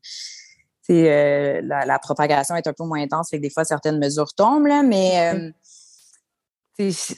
euh, 0.89 1.61
la, 1.61 1.85
la, 1.85 1.99
propagation 1.99 2.55
est 2.55 2.65
un 2.65 2.73
peu 2.73 2.85
moins 2.85 3.01
intense, 3.01 3.29
fait 3.29 3.37
que 3.37 3.41
des 3.41 3.49
fois, 3.49 3.65
certaines 3.65 3.99
mesures 3.99 4.33
tombent, 4.33 4.67
là, 4.67 4.81
mais 4.81 5.33
euh, 5.35 5.51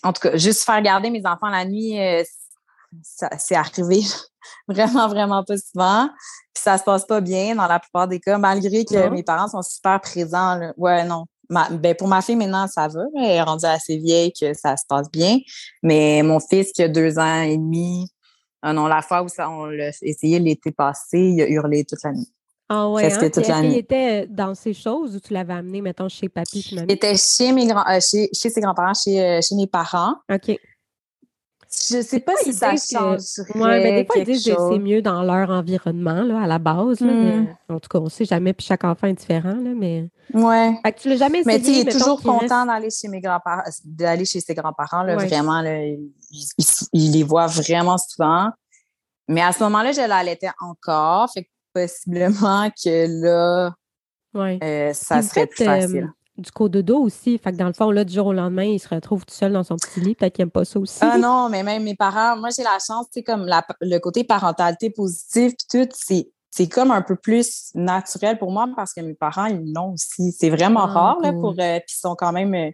en 0.02 0.14
tout 0.14 0.22
cas, 0.22 0.36
juste 0.36 0.64
faire 0.64 0.82
garder 0.82 1.12
mes 1.12 1.26
enfants 1.28 1.50
la 1.50 1.64
nuit, 1.64 2.00
euh, 2.00 2.24
c'est 3.38 3.56
arrivé 3.56 4.02
vraiment, 4.68 5.08
vraiment 5.08 5.44
pas 5.44 5.58
souvent. 5.58 6.10
Puis 6.54 6.64
ça 6.64 6.80
se 6.80 6.84
passe 6.84 7.06
pas 7.06 7.22
bien 7.22 7.56
dans 7.56 7.68
la 7.68 7.80
plupart 7.80 8.08
des 8.08 8.20
cas, 8.20 8.40
malgré 8.40 8.84
que 8.84 9.10
mes 9.10 9.22
parents 9.24 9.48
sont 9.48 9.62
super 9.62 10.02
présents. 10.02 10.56
Là. 10.56 10.74
Ouais, 10.78 11.06
non. 11.06 11.26
ben 11.50 11.96
pour 11.96 12.08
ma 12.08 12.22
fille, 12.22 12.36
maintenant, 12.36 12.68
ça 12.68 12.88
va. 12.88 13.04
Elle 13.16 13.30
est 13.30 13.42
rendue 13.42 13.66
assez 13.66 13.98
vieille 13.98 14.34
que 14.34 14.54
ça 14.54 14.76
se 14.76 14.84
passe 14.90 15.10
bien. 15.12 15.38
Mais 15.84 16.24
mon 16.24 16.40
fils, 16.40 16.72
qui 16.74 16.82
a 16.84 16.88
deux 16.88 17.20
ans 17.20 17.42
et 17.42 17.58
demi, 17.58 18.10
ah 18.62 18.74
non, 18.74 18.88
la 18.88 19.02
fois 19.02 19.24
où 19.24 19.28
ça, 19.28 19.50
on 19.50 19.66
l'a 19.66 19.90
essayé 20.02 20.40
l'été 20.40 20.72
passé, 20.72 21.20
il 21.20 21.42
a 21.42 21.48
hurlé 21.48 21.84
toute 21.84 22.04
la 22.04 22.12
nuit. 22.12 22.32
Ah 22.70 22.90
ouais, 22.90 23.12
hein? 23.12 23.30
toute 23.30 23.48
la 23.48 23.62
nuit. 23.62 23.72
Il 23.72 23.78
était 23.78 24.28
dans 24.28 24.56
ces 24.56 24.74
choses 24.74 25.16
où 25.16 25.20
tu 25.20 25.34
l'avais 25.34 25.54
amené, 25.54 25.82
mettons, 25.82 26.08
chez 26.08 26.30
papy 26.30 26.66
Il 26.72 26.92
était 26.92 27.18
chez, 27.18 27.52
mes 27.52 27.68
grands, 27.68 27.86
euh, 27.90 28.00
chez, 28.00 28.30
chez 28.32 28.50
ses 28.50 28.62
grands-parents, 28.62 28.94
chez, 28.94 29.22
euh, 29.22 29.42
chez 29.42 29.56
mes 29.56 29.68
parents. 29.68 30.16
OK. 30.32 30.58
Je 31.74 32.02
sais 32.02 32.20
pas 32.20 32.34
si 32.44 32.52
ça 32.52 32.72
change. 32.76 33.22
Ouais, 33.56 33.82
mais 33.82 34.02
des 34.02 34.06
fois, 34.06 34.18
ils 34.18 34.26
disent 34.26 34.44
que 34.44 34.52
c'est 34.52 34.80
mieux 34.80 35.02
dans 35.02 35.24
leur 35.24 35.50
environnement, 35.50 36.22
là, 36.22 36.42
à 36.42 36.48
la 36.48 36.60
base. 36.60 37.00
Hmm. 37.00 37.48
en 37.70 37.80
tout 37.80 37.88
cas, 37.88 38.00
on 38.00 38.10
sait 38.10 38.26
jamais, 38.26 38.52
puis 38.52 38.66
chaque 38.66 38.84
enfant 38.84 39.08
est 39.08 39.14
différent, 39.14 39.56
là, 39.56 39.72
mais. 39.74 40.10
Ouais. 40.34 40.78
Fait 40.84 40.92
que 40.92 41.00
tu 41.00 41.10
l'as 41.10 41.16
jamais 41.16 41.40
essayé. 41.40 41.58
Mais 41.58 41.64
tu 41.64 41.72
il 41.72 41.88
est 41.88 41.92
toujours 41.92 42.22
content 42.22 42.66
d'aller 42.66 42.90
chez 42.90 43.08
mes 43.08 43.22
grands-parents, 43.22 43.64
d'aller 43.86 44.26
chez 44.26 44.42
ses 44.42 44.54
grands-parents, 44.54 45.04
là, 45.04 45.16
vraiment, 45.16 45.62
là, 45.62 45.82
il, 45.86 47.12
les 47.12 47.24
voit 47.24 47.48
vraiment 47.48 47.98
souvent. 47.98 48.50
Mais 49.30 49.42
à 49.42 49.54
ce 49.54 49.64
moment-là, 49.64 49.94
je 49.94 50.06
l'allaitais 50.06 50.52
encore. 50.60 51.32
Fait 51.34 51.44
que 51.44 51.50
possiblement 51.74 52.70
que 52.70 53.24
là, 53.24 53.74
ouais. 54.34 54.60
Euh, 54.62 54.94
ça 54.94 55.22
serait 55.22 55.48
plus 55.48 55.64
facile. 55.64 56.04
Euh, 56.04 56.21
du 56.42 56.52
cododo 56.52 57.00
aussi. 57.00 57.38
Fait 57.38 57.52
que 57.52 57.58
dans 57.58 57.68
le 57.68 57.74
fond, 57.74 57.92
là, 57.92 58.04
du 58.04 58.14
jour 58.14 58.28
au 58.28 58.34
lendemain, 58.34 58.64
il 58.64 58.80
se 58.80 58.90
retrouve 58.90 59.26
tout 59.26 59.34
seul 59.34 59.54
dans 59.54 59.64
son 59.64 59.76
petit 59.76 60.00
lit. 60.00 60.16
Peut-être 60.16 60.34
qu'il 60.34 60.44
n'aime 60.44 60.52
pas 60.52 60.66
ça 60.66 60.80
aussi. 60.80 61.00
Ah 61.02 61.18
non, 61.18 61.50
mais 61.50 61.64
même 61.64 61.84
mes 61.84 61.96
parents, 61.96 62.38
moi, 62.38 62.50
j'ai 62.56 62.64
la 62.64 62.78
chance, 62.86 63.06
tu 63.08 63.20
sais, 63.20 63.24
comme 63.24 63.50
le 63.82 63.98
côté 64.00 64.24
parentalité 64.24 64.90
positive, 64.90 65.54
tout, 65.70 65.88
c'est 65.96 66.68
comme 66.68 66.92
un 66.92 67.02
peu 67.02 67.16
plus 67.16 67.72
naturel 67.76 68.38
pour 68.38 68.52
moi 68.52 68.68
parce 68.76 68.94
que 68.94 69.02
mes 69.02 69.14
parents, 69.14 69.46
ils 69.46 69.74
l'ont 69.74 69.94
aussi. 69.94 70.32
C'est 70.32 70.50
vraiment 70.50 70.84
ah, 70.84 70.88
rare, 70.88 71.20
là, 71.22 71.32
pour. 71.32 71.52
Euh, 71.52 71.80
puis 71.80 71.96
ils 71.96 72.00
sont 72.00 72.16
quand 72.16 72.34
même 72.34 72.54
euh, 72.54 72.72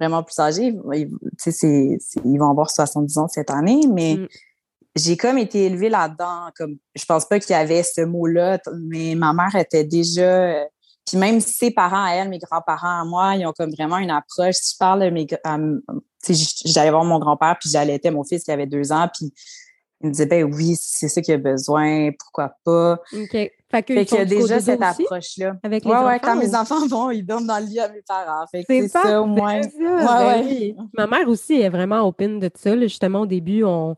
vraiment 0.00 0.22
plus 0.22 0.38
âgés. 0.38 0.74
Ils, 0.94 1.98
ils 2.24 2.38
vont 2.38 2.50
avoir 2.50 2.70
70 2.70 3.18
ans 3.18 3.28
cette 3.28 3.50
année, 3.50 3.80
mais. 3.92 4.16
Mm. 4.16 4.28
J'ai 4.96 5.16
comme 5.16 5.38
été 5.38 5.66
élevée 5.66 5.90
là-dedans. 5.90 6.48
Comme, 6.56 6.76
je 6.96 7.04
pense 7.04 7.24
pas 7.24 7.38
qu'il 7.38 7.52
y 7.52 7.54
avait 7.56 7.84
ce 7.84 8.00
mot-là, 8.00 8.58
mais 8.88 9.14
ma 9.14 9.32
mère 9.32 9.54
était 9.54 9.84
déjà 9.84 10.66
puis 11.08 11.18
même 11.18 11.40
ses 11.40 11.70
parents 11.70 12.04
à 12.04 12.12
elle, 12.12 12.28
mes 12.28 12.38
grands-parents 12.38 13.00
à 13.00 13.04
moi, 13.04 13.34
ils 13.36 13.46
ont 13.46 13.52
comme 13.52 13.70
vraiment 13.70 13.98
une 13.98 14.10
approche. 14.10 14.56
Si 14.56 14.74
je 14.74 14.78
parle 14.78 15.04
de 15.04 15.10
mes... 15.10 15.26
j'allais 16.64 16.90
voir 16.90 17.04
mon 17.04 17.18
grand-père, 17.18 17.56
puis 17.60 17.70
j'allaitais 17.70 18.10
mon 18.10 18.24
fils 18.24 18.44
qui 18.44 18.50
avait 18.50 18.66
deux 18.66 18.92
ans, 18.92 19.08
puis 19.12 19.32
il 20.00 20.08
me 20.08 20.12
disait, 20.12 20.26
ben 20.26 20.44
oui, 20.44 20.76
c'est 20.80 21.08
ça 21.08 21.20
qu'il 21.20 21.34
a 21.34 21.38
besoin, 21.38 22.10
pourquoi 22.18 22.52
pas? 22.64 23.00
OK. 23.12 23.50
Fait, 23.70 23.82
qu'il 23.82 23.96
y 23.96 24.16
a 24.16 24.24
déjà 24.24 24.60
cette 24.60 24.80
approche-là. 24.80 25.56
Avec 25.62 25.84
les 25.84 25.90
ouais, 25.90 26.04
ouais, 26.04 26.20
quand 26.20 26.36
mes 26.36 26.54
enfants 26.54 26.86
vont, 26.86 27.10
ils 27.10 27.22
dorment 27.22 27.46
dans 27.46 27.58
le 27.58 27.66
lit 27.66 27.80
à 27.80 27.88
mes 27.88 28.00
parents. 28.06 28.46
Fait 28.50 28.64
c'est 28.66 28.88
ça, 28.88 29.20
au 29.20 29.26
moins. 29.26 29.60
Ouais, 29.60 29.70
ben 29.78 30.42
ouais. 30.42 30.76
Ma 30.96 31.06
mère 31.06 31.28
aussi 31.28 31.60
est 31.60 31.68
vraiment 31.68 32.06
open 32.06 32.38
de 32.38 32.50
ça. 32.54 32.78
Justement, 32.78 33.22
au 33.22 33.26
début, 33.26 33.64
on, 33.64 33.96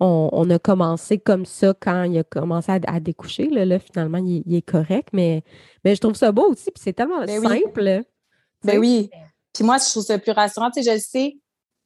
on, 0.00 0.50
a 0.50 0.58
commencé 0.58 1.18
comme 1.18 1.44
ça 1.44 1.74
quand 1.78 2.04
il 2.04 2.18
a 2.18 2.24
commencé 2.24 2.72
à, 2.86 3.00
découcher. 3.00 3.48
Là, 3.48 3.78
finalement, 3.78 4.18
il, 4.18 4.54
est 4.54 4.62
correct, 4.62 5.08
mais, 5.12 5.42
mais 5.84 5.94
je 5.94 6.00
trouve 6.00 6.14
ça 6.14 6.32
beau 6.32 6.52
aussi, 6.52 6.70
puis 6.70 6.82
c'est 6.82 6.92
tellement 6.92 7.24
ben 7.24 7.42
simple. 7.42 8.04
Ben 8.64 8.78
oui. 8.78 9.10
Puis 9.52 9.64
moi, 9.64 9.78
je 9.78 9.90
trouve 9.90 10.04
ça 10.04 10.18
plus 10.18 10.32
rassurant. 10.32 10.70
Tu 10.70 10.82
sais, 10.82 10.90
je 10.90 10.94
le 10.94 11.00
sais, 11.00 11.38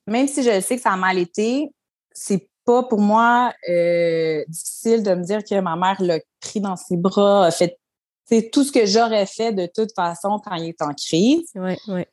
même 0.06 0.28
si 0.28 0.42
je 0.42 0.60
sais 0.60 0.76
que 0.76 0.82
ça 0.82 0.92
a 0.92 0.96
mal 0.96 1.18
été, 1.18 1.70
c'est 2.12 2.48
pas 2.64 2.82
pour 2.82 3.00
moi 3.00 3.52
euh, 3.68 4.44
difficile 4.48 5.02
de 5.02 5.14
me 5.14 5.24
dire 5.24 5.42
que 5.42 5.58
ma 5.60 5.76
mère 5.76 6.00
l'a 6.00 6.18
pris 6.40 6.60
dans 6.60 6.76
ses 6.76 6.96
bras, 6.96 7.46
a 7.46 7.50
fait 7.50 7.78
c'est 8.24 8.50
tout 8.50 8.64
ce 8.64 8.72
que 8.72 8.86
j'aurais 8.86 9.26
fait 9.26 9.52
de 9.52 9.66
toute 9.66 9.92
façon 9.94 10.40
quand 10.42 10.54
il 10.54 10.68
est 10.68 10.82
en 10.82 10.94
crise. 10.94 11.50
Oui, 11.54 11.74
oui. 11.88 12.04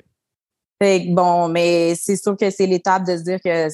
Fait 0.82 1.06
bon, 1.10 1.50
mais 1.50 1.94
c'est 1.96 2.16
sûr 2.16 2.36
que 2.36 2.50
c'est 2.50 2.66
l'étape 2.66 3.06
de 3.06 3.18
se 3.18 3.24
dire 3.24 3.40
que 3.42 3.68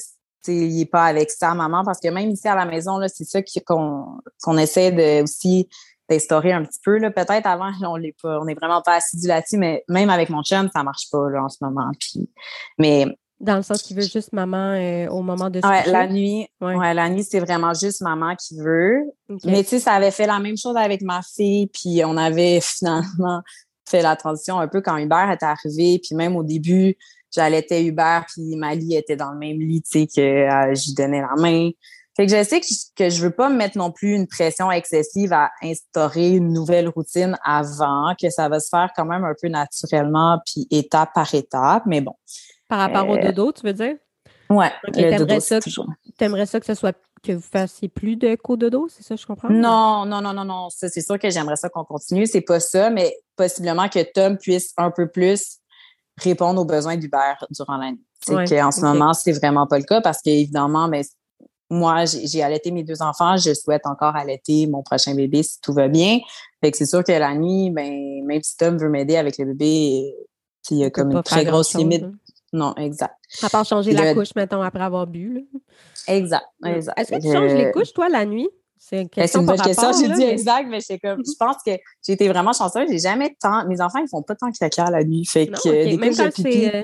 il 0.47 0.77
n'est 0.77 0.85
pas 0.85 1.05
avec 1.05 1.31
sa 1.31 1.53
maman, 1.53 1.83
parce 1.83 1.99
que 1.99 2.07
même 2.09 2.29
ici 2.31 2.47
à 2.47 2.55
la 2.55 2.65
maison, 2.65 2.97
là, 2.97 3.07
c'est 3.07 3.23
ça 3.23 3.39
qu'on 3.65 4.57
essaie 4.57 4.91
de 4.91 5.23
aussi 5.23 5.67
d'instaurer 6.09 6.53
un 6.53 6.63
petit 6.63 6.79
peu. 6.83 6.99
Peut-être 6.99 7.45
avant, 7.45 7.71
on 7.81 7.97
n'est 7.97 8.15
pas, 8.21 8.39
on 8.39 8.47
est 8.47 8.55
vraiment 8.55 8.81
pas 8.81 8.95
assidu 8.95 9.27
là-dessus, 9.27 9.57
mais 9.57 9.83
même 9.89 10.09
avec 10.09 10.29
mon 10.29 10.43
chum, 10.43 10.69
ça 10.73 10.83
marche 10.83 11.09
pas 11.11 11.29
là, 11.29 11.43
en 11.43 11.49
ce 11.49 11.57
moment. 11.61 11.89
Puis, 11.99 12.29
mais 12.77 13.07
dans 13.39 13.57
le 13.57 13.63
sens 13.63 13.81
qu'il 13.81 13.97
veut 13.97 14.03
juste 14.03 14.31
maman 14.31 14.73
euh, 14.73 15.07
au 15.09 15.21
moment 15.21 15.49
de 15.49 15.59
ouais, 15.59 15.85
la 15.87 16.07
nuit. 16.07 16.47
Ouais. 16.61 16.93
la 16.93 17.09
nuit, 17.09 17.23
c'est 17.23 17.41
vraiment 17.41 17.73
juste 17.73 18.01
maman 18.01 18.35
qui 18.35 18.57
veut. 18.57 19.01
Mais 19.43 19.63
tu 19.63 19.71
sais, 19.71 19.79
ça 19.79 19.93
avait 19.93 20.11
fait 20.11 20.25
la 20.25 20.39
même 20.39 20.57
chose 20.57 20.77
avec 20.77 21.01
ma 21.01 21.21
fille, 21.21 21.67
puis 21.67 22.03
on 22.05 22.15
avait 22.17 22.59
finalement 22.63 23.41
fait 23.87 24.01
la 24.01 24.15
transition 24.15 24.59
un 24.59 24.67
peu 24.67 24.81
quand 24.81 24.97
Hubert 24.97 25.29
est 25.29 25.43
arrivé, 25.43 25.99
puis 26.03 26.15
même 26.15 26.35
au 26.35 26.43
début, 26.43 26.97
j'allaitais 27.35 27.83
Hubert, 27.83 28.25
puis 28.27 28.55
Mali 28.55 28.95
était 28.95 29.15
dans 29.15 29.31
le 29.31 29.37
même 29.37 29.59
lit, 29.59 29.81
tu 29.81 29.99
sais, 29.99 30.07
que 30.07 30.21
euh, 30.21 30.73
j'y 30.73 30.93
donnais 30.93 31.21
la 31.21 31.35
main. 31.37 31.69
Fait 32.15 32.25
que 32.25 32.31
je 32.31 32.43
sais 32.43 32.61
que, 32.61 32.65
que 32.95 33.09
je 33.09 33.21
veux 33.21 33.31
pas 33.31 33.49
me 33.49 33.57
mettre 33.57 33.77
non 33.77 33.91
plus 33.91 34.13
une 34.13 34.25
pression 34.25 34.71
excessive 34.71 35.33
à 35.33 35.51
instaurer 35.61 36.31
une 36.31 36.53
nouvelle 36.53 36.87
routine 36.87 37.37
avant, 37.43 38.15
que 38.19 38.29
ça 38.29 38.47
va 38.47 38.59
se 38.61 38.69
faire 38.69 38.89
quand 38.95 39.05
même 39.05 39.25
un 39.25 39.33
peu 39.39 39.49
naturellement, 39.49 40.39
puis 40.45 40.65
étape 40.71 41.09
par 41.13 41.33
étape, 41.33 41.83
mais 41.85 41.99
bon. 41.99 42.13
Par 42.69 42.79
rapport 42.79 43.09
au 43.09 43.17
euh, 43.17 43.21
dodo, 43.21 43.51
tu 43.51 43.63
veux 43.63 43.73
dire? 43.73 43.95
Ouais, 44.49 44.71
le 44.93 45.17
dodo, 45.17 45.39
ça, 45.39 45.59
toujours. 45.59 45.87
T'aimerais 46.17 46.45
ça 46.45 46.59
que 46.59 46.65
ce 46.65 46.73
soit 46.73 46.97
que 47.21 47.33
vous 47.33 47.41
fassiez 47.41 47.89
plus 47.89 48.15
de 48.15 48.35
co-dodo, 48.35 48.87
c'est 48.89 49.03
ça, 49.03 49.15
je 49.15 49.25
comprends? 49.25 49.49
Non, 49.49 50.05
non, 50.05 50.21
non, 50.21 50.33
non, 50.33 50.45
non. 50.45 50.67
c'est 50.69 50.89
sûr 51.01 51.19
que 51.19 51.29
j'aimerais 51.29 51.55
ça 51.55 51.69
qu'on 51.69 51.83
continue. 51.83 52.27
C'est 52.27 52.41
pas 52.41 52.59
ça, 52.59 52.89
mais 52.89 53.13
possiblement 53.35 53.89
que 53.89 53.99
Tom 54.13 54.37
puisse 54.37 54.73
un 54.77 54.91
peu 54.91 55.09
plus 55.09 55.57
répondre 56.17 56.61
aux 56.61 56.65
besoins 56.65 56.97
d'Hubert 56.97 57.45
durant 57.49 57.77
l'année. 57.77 57.99
C'est 58.25 58.45
qu'en 58.45 58.71
ce 58.71 58.81
moment, 58.81 59.13
c'est 59.13 59.33
vraiment 59.33 59.67
pas 59.67 59.77
le 59.77 59.83
cas 59.83 60.01
parce 60.01 60.21
qu'évidemment, 60.21 60.87
mais 60.87 61.01
ben, 61.01 61.47
moi, 61.69 62.05
j'ai 62.05 62.43
allaité 62.43 62.71
mes 62.71 62.83
deux 62.83 63.01
enfants, 63.01 63.37
je 63.37 63.53
souhaite 63.53 63.85
encore 63.85 64.15
allaiter 64.15 64.67
mon 64.67 64.83
prochain 64.83 65.15
bébé 65.15 65.43
si 65.43 65.59
tout 65.61 65.73
va 65.73 65.87
bien. 65.87 66.19
Fait 66.63 66.71
que 66.71 66.77
c'est 66.77 66.85
sûr 66.85 67.03
que 67.03 67.11
la 67.11 67.33
nuit, 67.33 67.71
ben, 67.71 68.23
même 68.25 68.41
si 68.43 68.55
Tom 68.55 68.77
veut 68.77 68.89
m'aider 68.89 69.17
avec 69.17 69.37
le 69.37 69.45
bébé, 69.45 70.13
il 70.71 70.77
y 70.77 70.83
a 70.83 70.89
comme 70.89 71.11
une 71.11 71.23
très 71.23 71.45
grosse 71.45 71.73
limite. 71.75 72.03
Hein. 72.03 72.13
Non, 72.53 72.73
exact. 72.75 73.15
À 73.43 73.49
part 73.49 73.65
changer 73.65 73.91
la 73.91 74.13
couche, 74.13 74.33
mettons, 74.35 74.61
après 74.61 74.83
avoir 74.83 75.07
bu. 75.07 75.47
Exact, 76.07 76.45
exact. 76.65 76.99
Est-ce 76.99 77.11
que 77.11 77.21
tu 77.21 77.33
changes 77.33 77.53
les 77.53 77.71
couches, 77.71 77.93
toi, 77.93 78.09
la 78.09 78.25
nuit? 78.25 78.49
C'est 78.77 79.01
une 79.01 79.07
Ben, 79.15 79.27
c'est 79.27 79.39
une 79.39 79.45
bonne 79.45 79.57
par 79.57 79.65
question. 79.65 79.87
rapport, 79.87 79.99
J'ai 80.01 80.09
dit 80.13 80.23
exact, 80.23 80.67
mais 80.69 80.79
comme, 80.99 81.23
je 81.25 81.35
pense 81.39 81.55
que 81.65 81.71
j'ai 82.05 82.13
été 82.13 82.27
vraiment 82.29 82.53
chanceuse. 82.53 82.87
J'ai 82.89 82.99
jamais 82.99 83.35
tant, 83.41 83.65
mes 83.67 83.81
enfants, 83.81 83.99
ils 83.99 84.07
font 84.07 84.21
pas 84.21 84.35
tant 84.35 84.49
de 84.49 84.57
caca 84.57 84.91
la 84.91 85.03
nuit. 85.03 85.25
Fait 85.25 85.45
Non, 85.47 85.53
que 85.63 85.69
ok. 85.69 85.73
des 85.89 85.97
Même 85.97 86.09
couches 86.09 86.17
de 86.19 86.23
quand 86.23 86.31
pipi. 86.33 86.51
c'est 86.51 86.75
euh, 86.75 86.83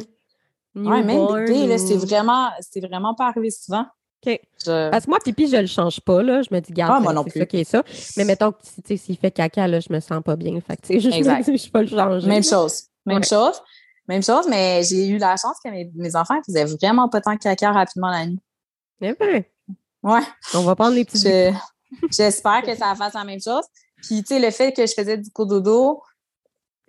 ouais, 0.83 1.03
même 1.03 1.27
bébé, 1.45 1.67
là, 1.67 1.77
c'est 1.77 1.95
ou- 1.95 1.99
vraiment, 1.99 2.49
c'est 2.61 2.79
vraiment 2.79 3.13
pas 3.13 3.27
arrivé 3.27 3.51
souvent. 3.51 3.85
OK. 4.25 4.39
Je- 4.65 4.89
Parce 4.89 5.05
que 5.05 5.09
moi, 5.11 5.19
pipi, 5.23 5.47
je 5.47 5.57
le 5.57 5.67
change 5.67 5.99
pas, 6.01 6.23
là. 6.23 6.41
Je 6.41 6.53
me 6.53 6.59
dis, 6.59 6.71
garde, 6.73 6.93
Ah, 6.95 6.99
moi 6.99 7.11
c'est 7.11 7.15
non 7.15 7.25
ça 7.41 7.45
qui 7.45 7.57
est 7.59 7.63
ça. 7.63 7.83
Mais 8.17 8.23
mettons 8.25 8.51
que 8.51 8.57
s'il 8.97 9.17
fait 9.17 9.31
caca, 9.31 9.67
là, 9.67 9.79
je 9.79 9.91
me 9.93 9.99
sens 9.99 10.23
pas 10.23 10.35
bien. 10.35 10.59
Fait 10.61 10.77
que, 10.77 10.81
tu 10.87 10.93
sais, 10.93 10.99
je, 11.45 11.51
je 11.51 11.57
je 11.57 11.71
peux 11.71 11.81
le 11.81 11.87
changer. 11.87 12.27
Même 12.27 12.43
chose. 12.43 12.83
Même 13.05 13.17
Ouais. 13.17 13.23
chose. 13.23 13.61
Même 14.07 14.23
chose, 14.23 14.47
mais 14.49 14.81
j'ai 14.83 15.07
eu 15.07 15.17
la 15.19 15.37
chance 15.37 15.57
que 15.63 15.69
mes, 15.69 15.89
mes 15.95 16.15
enfants 16.15 16.33
ils 16.35 16.43
faisaient 16.45 16.65
vraiment 16.65 17.07
pas 17.07 17.21
tant 17.21 17.33
de 17.33 17.39
caca 17.39 17.71
rapidement 17.71 18.09
la 18.09 18.25
nuit. 18.25 18.39
Eh 19.01 19.13
ben, 19.13 19.43
Ouais. 20.03 20.19
on 20.55 20.61
va 20.63 20.75
prendre 20.75 20.95
les 20.95 21.05
petits 21.05 21.19
Je- 21.21 21.53
J'espère 22.11 22.61
que 22.63 22.75
ça 22.75 22.95
fasse 22.95 23.13
la 23.13 23.23
même 23.23 23.41
chose. 23.41 23.63
Puis, 23.97 24.23
tu 24.23 24.35
sais, 24.35 24.39
le 24.39 24.51
fait 24.51 24.71
que 24.73 24.85
je 24.85 24.93
faisais 24.93 25.17
du 25.17 25.29
cododo, 25.31 26.01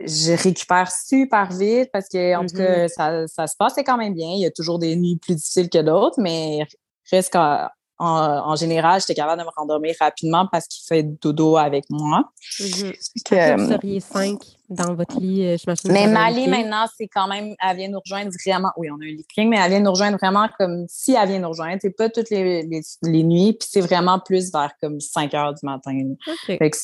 je 0.01 0.33
récupère 0.33 0.91
super 0.91 1.51
vite 1.53 1.91
parce 1.93 2.09
que, 2.09 2.37
en 2.37 2.47
tout 2.47 2.57
cas, 2.57 2.89
ça, 2.89 3.27
ça 3.29 3.47
se 3.47 3.57
passait 3.57 3.85
quand 3.85 3.97
même 3.97 4.15
bien. 4.15 4.31
Il 4.31 4.41
y 4.41 4.47
a 4.47 4.51
toujours 4.51 4.79
des 4.79 4.97
nuits 4.97 5.17
plus 5.17 5.37
difficiles 5.37 5.69
que 5.69 5.83
d'autres, 5.83 6.21
mais 6.21 6.67
reste 7.11 7.33
qu'en 7.33 7.69
en, 7.99 8.51
en 8.51 8.57
général, 8.57 9.01
j'étais 9.01 9.15
capable 9.15 9.41
de 9.41 9.47
me 9.47 9.51
rendormir 9.55 9.95
rapidement 10.01 10.49
parce 10.51 10.67
qu'il 10.67 10.85
fait 10.87 11.03
dodo 11.05 11.57
avec 11.57 11.85
moi. 11.89 12.25
Mhm. 12.59 12.93
Que, 13.25 13.35
Après, 13.35 13.57
vous 13.57 13.63
euh, 13.63 13.75
seriez 13.75 14.01
cinq 14.01 14.41
dans 14.75 14.95
votre 14.95 15.19
lit, 15.21 15.47
euh, 15.47 15.57
j'imagine. 15.57 15.93
mais 15.93 16.07
Mali, 16.07 16.49
maintenant, 16.49 16.87
c'est 16.97 17.09
quand 17.09 17.29
même, 17.29 17.55
elle 17.63 17.77
vient 17.77 17.89
nous 17.89 18.01
rejoindre 18.05 18.31
vraiment. 18.45 18.71
Oui, 18.77 18.89
on 18.91 18.95
a 18.95 19.05
un 19.05 19.09
lit 19.09 19.27
king, 19.35 19.49
mais 19.49 19.59
elle 19.59 19.71
vient 19.71 19.81
nous 19.81 19.91
rejoindre 19.91 20.19
vraiment 20.19 20.49
comme 20.59 20.85
si 20.89 21.15
elle 21.15 21.29
vient 21.29 21.39
nous 21.41 21.49
rejoindre. 21.49 21.79
C'est 21.81 21.97
pas 21.97 22.09
toutes 22.09 22.31
les, 22.31 22.63
les, 22.63 22.81
les 23.03 23.23
nuits, 23.23 23.57
puis 23.59 23.69
c'est 23.71 23.81
vraiment 23.81 24.19
plus 24.19 24.53
vers 24.53 24.73
comme 24.81 25.01
5 25.01 25.33
heures 25.35 25.55
du 25.55 25.65
matin. 25.65 25.97
Fait 26.47 26.59
que 26.71 26.77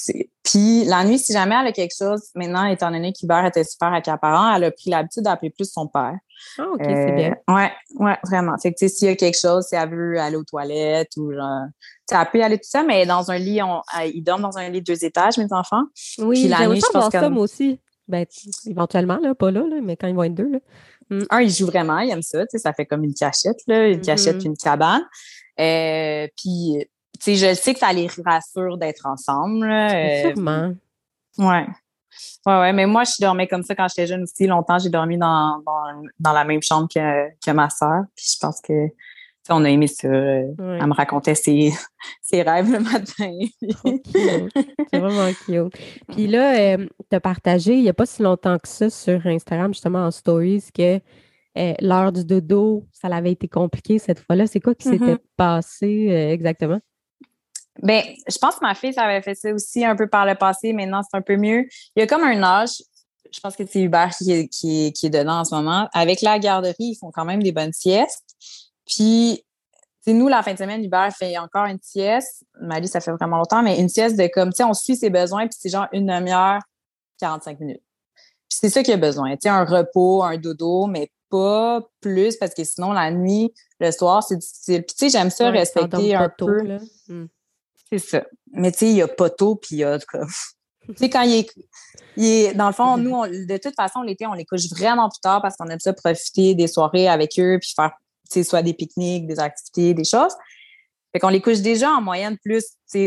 Puis 0.42 0.84
la 0.84 1.04
nuit, 1.04 1.18
si 1.18 1.32
jamais 1.32 1.56
elle 1.60 1.68
a 1.68 1.72
quelque 1.72 1.94
chose, 1.96 2.22
maintenant, 2.34 2.64
étant 2.66 2.90
donné 2.90 3.12
qu'Hubert 3.12 3.44
était 3.46 3.64
super 3.64 3.92
accaparant, 3.92 4.54
elle 4.54 4.64
a 4.64 4.70
pris 4.70 4.90
l'habitude 4.90 5.24
d'appeler 5.24 5.50
plus 5.50 5.70
son 5.70 5.86
père. 5.86 6.14
Ah, 6.58 6.66
OK, 6.72 6.80
Euh, 6.80 7.06
c'est 7.06 7.16
bien. 7.16 7.36
Ouais, 7.48 7.72
ouais, 7.96 8.16
vraiment. 8.24 8.56
Fait 8.58 8.72
que, 8.72 8.86
s'il 8.88 9.08
y 9.08 9.10
a 9.10 9.16
quelque 9.16 9.38
chose, 9.38 9.66
si 9.66 9.74
elle 9.74 9.90
veut 9.90 10.20
aller 10.20 10.36
aux 10.36 10.44
toilettes 10.44 11.16
ou 11.16 11.32
genre, 11.32 11.66
elle 12.10 12.26
peut 12.32 12.42
aller 12.42 12.56
tout 12.58 12.68
ça, 12.68 12.82
mais 12.82 13.04
dans 13.06 13.30
un 13.30 13.38
lit, 13.38 13.62
on, 13.62 13.82
elle- 13.98 14.10
ils 14.14 14.22
dorment 14.22 14.42
dans 14.42 14.58
un 14.58 14.68
lit 14.68 14.80
de 14.80 14.86
deux 14.92 15.04
étages, 15.04 15.38
mes 15.38 15.52
enfants. 15.52 15.82
Oui, 16.18 16.40
puis 16.40 16.48
la 16.48 16.66
nuit, 16.68 16.80
ça 16.80 16.88
je 16.88 16.92
pense 16.92 17.02
voir 17.02 17.12
ça, 17.12 17.20
comme- 17.20 17.34
moi 17.34 17.42
aussi. 17.44 17.80
Ben, 18.06 18.24
éventuellement, 18.66 19.18
là, 19.22 19.34
pas 19.34 19.50
là, 19.50 19.60
là, 19.68 19.76
mais 19.82 19.96
quand 19.96 20.06
ils 20.08 20.14
vont 20.14 20.22
être 20.24 20.34
deux, 20.34 20.50
là. 20.50 20.58
Un, 21.30 21.40
il 21.40 21.50
joue 21.50 21.66
vraiment, 21.66 21.98
il 22.00 22.10
aime 22.10 22.22
ça, 22.22 22.40
tu 22.42 22.52
sais, 22.52 22.58
ça 22.58 22.72
fait 22.72 22.86
comme 22.86 23.04
une 23.04 23.14
cachette, 23.14 23.58
là, 23.66 23.88
une 23.88 23.98
Mhm. 23.98 24.04
cachette 24.04 24.44
une 24.44 24.56
cabane. 24.56 25.02
Euh, 25.60 26.26
puis, 26.36 26.86
tu 27.20 27.20
sais, 27.20 27.34
je 27.34 27.54
sais 27.54 27.72
que 27.74 27.80
ça 27.80 27.92
les 27.92 28.08
rassure 28.24 28.78
d'être 28.78 29.06
ensemble. 29.06 29.66
là. 29.66 29.94
Euh, 29.94 30.30
Sûrement. 30.32 30.72
Ouais. 31.38 31.66
Ouais, 32.46 32.58
ouais, 32.60 32.72
mais 32.72 32.86
moi, 32.86 33.04
je 33.04 33.12
dormais 33.20 33.46
comme 33.46 33.62
ça 33.62 33.74
quand 33.74 33.86
j'étais 33.88 34.06
jeune 34.06 34.22
aussi. 34.22 34.46
Longtemps, 34.46 34.78
j'ai 34.78 34.88
dormi 34.88 35.18
dans, 35.18 35.58
dans, 35.64 36.02
dans 36.18 36.32
la 36.32 36.44
même 36.44 36.62
chambre 36.62 36.88
que, 36.92 37.28
que 37.44 37.50
ma 37.50 37.68
sœur. 37.70 38.04
Puis 38.16 38.26
je 38.34 38.38
pense 38.40 38.60
que, 38.60 38.72
on 39.50 39.64
a 39.64 39.70
aimé 39.70 39.86
ça. 39.86 40.08
Euh, 40.08 40.42
Ouais. 40.58 40.78
Elle 40.80 40.86
me 40.86 40.94
racontait 40.94 41.34
ses, 41.34 41.72
ses 42.22 42.42
rêves 42.42 42.70
le 42.70 42.80
matin. 42.80 43.32
C'est 44.90 44.98
vraiment 44.98 45.30
cute. 45.44 45.74
Puis 46.08 46.26
là, 46.26 46.76
tu 46.76 46.88
as 47.12 47.20
partagé 47.20 47.74
il 47.74 47.82
n'y 47.82 47.88
a 47.88 47.94
pas 47.94 48.06
si 48.06 48.22
longtemps 48.22 48.58
que 48.58 48.68
ça 48.68 48.90
sur 48.90 49.26
Instagram, 49.26 49.72
justement 49.72 50.00
en 50.06 50.10
stories, 50.10 50.64
que 50.74 51.00
euh, 51.56 51.74
l'heure 51.80 52.12
du 52.12 52.24
dodo, 52.24 52.84
ça 52.92 53.08
l'avait 53.08 53.32
été 53.32 53.48
compliqué 53.48 53.98
cette 53.98 54.20
fois-là. 54.20 54.46
C'est 54.46 54.60
quoi 54.60 54.74
qui 54.74 54.88
Mhm. 54.88 54.98
s'était 54.98 55.22
passé 55.36 56.06
euh, 56.10 56.30
exactement? 56.32 56.80
Ben, 57.82 58.02
je 58.28 58.38
pense 58.38 58.56
que 58.56 58.64
ma 58.64 58.74
fille, 58.74 58.92
ça 58.92 59.02
avait 59.04 59.22
fait 59.22 59.34
ça 59.34 59.52
aussi 59.52 59.84
un 59.84 59.94
peu 59.96 60.08
par 60.08 60.26
le 60.26 60.34
passé. 60.34 60.72
Maintenant, 60.72 61.00
c'est 61.08 61.16
un 61.16 61.22
peu 61.22 61.36
mieux. 61.36 61.66
Il 61.96 62.00
y 62.00 62.02
a 62.02 62.06
comme 62.06 62.24
un 62.24 62.42
âge, 62.42 62.82
je 63.32 63.38
pense 63.40 63.54
que 63.56 63.64
c'est 63.66 63.80
Hubert 63.82 64.10
qui 64.16 64.32
est, 64.32 64.48
qui, 64.48 64.86
est, 64.86 64.92
qui 64.92 65.06
est 65.06 65.10
dedans 65.10 65.40
en 65.40 65.44
ce 65.44 65.54
moment. 65.54 65.88
Avec 65.94 66.20
la 66.22 66.38
garderie, 66.38 66.74
ils 66.78 66.96
font 67.00 67.10
quand 67.12 67.24
même 67.24 67.42
des 67.42 67.52
bonnes 67.52 67.72
siestes. 67.72 68.27
Puis, 68.88 69.44
sais, 70.00 70.12
nous, 70.12 70.28
la 70.28 70.42
fin 70.42 70.52
de 70.54 70.58
semaine, 70.58 70.82
Hubert 70.82 71.12
fait 71.16 71.36
encore 71.38 71.66
une 71.66 71.78
sieste. 71.82 72.44
Mali, 72.60 72.88
ça 72.88 73.00
fait 73.00 73.12
vraiment 73.12 73.36
longtemps, 73.38 73.62
mais 73.62 73.78
une 73.78 73.88
sieste 73.88 74.16
de 74.18 74.26
comme, 74.28 74.50
tu 74.50 74.56
sais, 74.56 74.64
on 74.64 74.74
suit 74.74 74.96
ses 74.96 75.10
besoins, 75.10 75.46
puis 75.46 75.56
c'est 75.60 75.68
genre 75.68 75.86
une 75.92 76.06
demi-heure, 76.06 76.60
45 77.20 77.60
minutes. 77.60 77.82
Puis 78.48 78.58
c'est 78.60 78.70
ça 78.70 78.82
qu'il 78.82 78.94
a 78.94 78.96
besoin. 78.96 79.32
Tu 79.32 79.38
sais, 79.42 79.48
un 79.50 79.64
repos, 79.64 80.22
un 80.22 80.36
dodo, 80.38 80.86
mais 80.86 81.10
pas 81.30 81.82
plus, 82.00 82.36
parce 82.36 82.54
que 82.54 82.64
sinon, 82.64 82.92
la 82.92 83.10
nuit, 83.10 83.52
le 83.80 83.90
soir, 83.90 84.22
c'est 84.22 84.36
difficile. 84.36 84.82
Puis, 84.84 84.96
tu 84.96 85.10
sais, 85.10 85.18
j'aime 85.18 85.30
ça 85.30 85.50
Ouais, 85.50 85.58
respecter 85.58 86.14
un 86.14 86.20
pas 86.20 86.28
tôt, 86.30 86.46
peu. 86.46 86.78
Hmm. 87.08 87.26
C'est 87.90 87.98
ça. 87.98 88.24
Mais 88.52 88.72
tu 88.72 88.78
sais, 88.78 88.90
il 88.90 88.96
y 88.96 89.02
a 89.02 89.08
poteau, 89.08 89.56
puis 89.56 89.76
il 89.76 89.78
y 89.80 89.84
a 89.84 89.98
comme. 89.98 90.28
tu 90.88 90.94
sais, 90.96 91.10
quand 91.10 91.22
il 91.22 91.34
est, 91.40 91.50
il 92.16 92.24
est. 92.24 92.54
Dans 92.54 92.68
le 92.68 92.72
fond, 92.72 92.96
nous, 92.96 93.10
on- 93.14 93.26
de 93.26 93.56
toute 93.58 93.74
façon, 93.74 94.00
l'été, 94.00 94.26
on 94.26 94.32
les 94.32 94.46
couche 94.46 94.68
vraiment 94.70 95.10
plus 95.10 95.20
tard 95.20 95.42
parce 95.42 95.56
qu'on 95.56 95.68
aime 95.68 95.80
ça 95.80 95.92
profiter 95.92 96.54
des 96.54 96.66
soirées 96.66 97.08
avec 97.08 97.38
eux, 97.38 97.58
puis 97.60 97.72
faire, 97.76 97.92
soit 98.28 98.62
des 98.62 98.74
pique-niques, 98.74 99.26
des 99.26 99.40
activités, 99.40 99.94
des 99.94 100.04
choses. 100.04 100.34
Fait 101.12 101.20
qu'on 101.20 101.28
les 101.28 101.40
couche 101.40 101.60
déjà 101.60 101.90
en 101.90 102.02
moyenne 102.02 102.36
plus, 102.38 102.64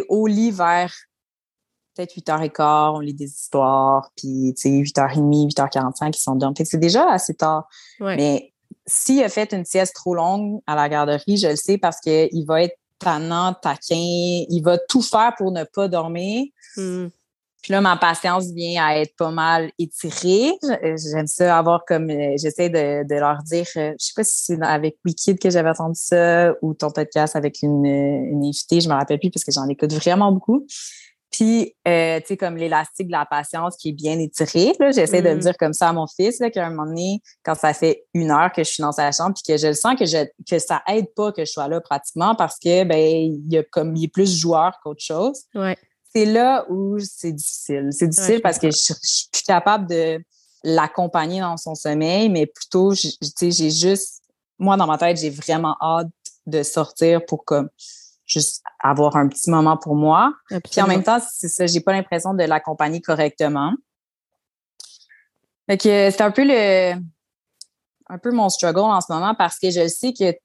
au 0.10 0.28
lit 0.28 0.52
vers 0.52 0.94
peut-être 1.96 2.16
8h15, 2.16 2.96
on 2.96 3.00
lit 3.00 3.14
des 3.14 3.26
histoires, 3.26 4.12
puis 4.16 4.54
tu 4.56 4.62
sais, 4.62 4.70
8h30, 4.70 5.50
8h45, 5.54 6.14
ils. 6.14 6.56
Fait 6.56 6.64
que 6.64 6.70
c'est 6.70 6.78
déjà 6.78 7.12
assez 7.12 7.36
tard. 7.36 7.68
Ouais. 8.00 8.16
Mais 8.16 8.54
s'il 8.86 9.22
a 9.24 9.30
fait 9.30 9.54
une 9.54 9.66
sieste 9.66 9.96
trop 9.96 10.16
longue 10.16 10.62
à 10.68 10.76
la 10.76 10.90
garderie, 10.90 11.38
je 11.38 11.48
le 11.48 11.56
sais 11.56 11.78
parce 11.78 12.00
qu'il 12.00 12.46
va 12.46 12.64
être 12.64 12.78
tannant, 13.00 13.54
taquin, 13.54 13.96
il 13.96 14.62
va 14.64 14.78
tout 14.78 15.02
faire 15.02 15.34
pour 15.38 15.52
ne 15.52 15.64
pas 15.64 15.88
dormir. 15.88 16.46
Hmm. 16.78 17.08
Puis 17.62 17.74
là, 17.74 17.82
ma 17.82 17.96
patience 17.96 18.48
vient 18.52 18.84
à 18.84 18.98
être 18.98 19.16
pas 19.16 19.30
mal 19.32 19.72
étirée. 19.78 20.52
J'aime 20.82 21.28
ça 21.28 21.58
avoir 21.58 21.86
comme, 21.86 22.10
euh, 22.10 22.34
j'essaie 22.38 22.70
de, 22.70 23.08
de 23.08 23.16
leur 23.20 23.44
dire, 23.44 23.68
euh, 23.78 23.94
je 24.00 24.06
sais 24.06 24.14
pas 24.16 24.24
si 24.24 24.46
c'est 24.46 24.62
avec 24.64 24.98
Wikid 25.06 25.38
que 25.40 25.50
j'avais 25.50 25.70
entendu 25.70 26.00
ça 26.02 26.54
ou 26.62 26.74
ton 26.74 26.90
podcast 26.90 27.36
avec 27.36 27.62
une, 27.62 27.86
euh, 27.86 28.32
une 28.32 28.46
invitée, 28.46 28.82
je 28.82 28.90
me 28.90 28.94
rappelle 28.96 29.20
plus 29.20 29.30
parce 29.30 29.44
que 29.44 29.52
j'en 29.52 29.68
écoute 29.68 29.94
vraiment 29.94 30.32
beaucoup. 30.32 30.66
Puis, 31.30 31.76
euh, 31.88 32.20
tu 32.20 32.26
sais, 32.28 32.38
comme 32.38 32.58
l'élastique 32.58 33.08
de 33.08 33.14
la 33.14 33.26
patience 33.26 33.78
qui 33.78 33.90
est 33.90 33.94
bien 33.94 34.20
étiré, 34.20 34.74
là, 34.82 34.92
j'essaie 34.92 35.22
de 35.22 35.30
le 35.30 35.36
Mm. 35.36 35.40
dire 35.40 35.58
comme 35.58 35.72
ça 35.72 35.88
à 35.88 35.94
mon 35.94 36.06
fils, 36.06 36.42
là, 36.42 36.50
qu'à 36.50 36.66
un 36.66 36.72
moment 36.72 36.88
donné, 36.88 37.22
quand 37.44 37.56
ça 37.56 37.74
fait 37.74 38.04
une 38.14 38.32
heure 38.32 38.52
que 38.52 38.66
je 38.66 38.70
suis 38.70 38.82
dans 38.82 38.92
sa 38.92 39.10
chambre, 39.14 39.34
puis 39.34 39.44
que 39.54 39.58
je 39.58 39.68
le 39.68 39.74
sens 39.74 39.96
que 39.98 40.06
je 40.06 40.26
que 40.50 40.60
ça 40.60 40.82
aide 40.90 41.08
pas 41.16 41.32
que 41.32 41.46
je 41.46 41.52
sois 41.52 41.70
là 41.70 41.80
pratiquement 41.80 42.36
parce 42.36 42.60
que 42.60 42.84
ben 42.84 42.98
il 43.00 43.46
y 43.50 43.58
a 43.58 43.64
comme 43.64 43.96
il 43.96 44.04
est 44.06 44.08
plus 44.10 44.38
joueur 44.40 44.74
qu'autre 44.84 45.02
chose. 45.02 45.44
Ouais. 45.56 45.78
C'est 46.14 46.26
là 46.26 46.66
où 46.70 47.00
c'est 47.00 47.32
difficile. 47.32 47.90
C'est 47.92 48.08
difficile 48.08 48.42
parce 48.42 48.60
que 48.60 48.70
je, 48.70 48.78
je 48.78 48.94
suis 49.02 49.30
plus 49.32 49.44
capable 49.44 49.88
de 49.88 50.24
l'accompagner 50.64 51.42
dans 51.42 51.58
son 51.58 51.76
sommeil, 51.76 52.30
mais 52.30 52.46
plutôt, 52.46 52.94
tu 52.94 53.10
sais, 53.22 53.52
j'ai 53.52 53.72
juste, 53.72 54.22
moi 54.60 54.78
dans 54.78 54.88
ma 54.88 54.98
tête, 54.98 55.18
j'ai 55.18 55.30
vraiment 55.30 55.76
hâte 55.82 56.10
de 56.46 56.64
sortir 56.64 57.26
pour 57.26 57.46
comme 57.46 57.70
juste 58.26 58.64
avoir 58.80 59.16
un 59.16 59.28
petit 59.28 59.50
moment 59.50 59.78
pour 59.78 59.96
moi. 59.96 60.34
Puis 60.50 60.82
en 60.82 60.88
même 60.88 61.04
temps, 61.04 61.20
c'est 61.34 61.50
ça, 61.50 61.66
j'ai 61.66 61.82
pas 61.82 61.94
l'impression 61.94 62.34
de 62.34 62.44
l'accompagner 62.44 63.02
correctement. 63.02 63.74
Fait 65.70 65.78
que 65.78 66.12
c'est 66.12 66.22
un 66.22 66.32
peu 66.32 66.44
le 66.44 66.96
un 68.08 68.18
peu 68.18 68.32
mon 68.32 68.50
struggle 68.50 68.80
en 68.80 69.00
ce 69.00 69.12
moment 69.12 69.36
parce 69.36 69.58
que 69.58 69.70
je 69.70 69.88
sais 69.88 70.12
que 70.12 70.36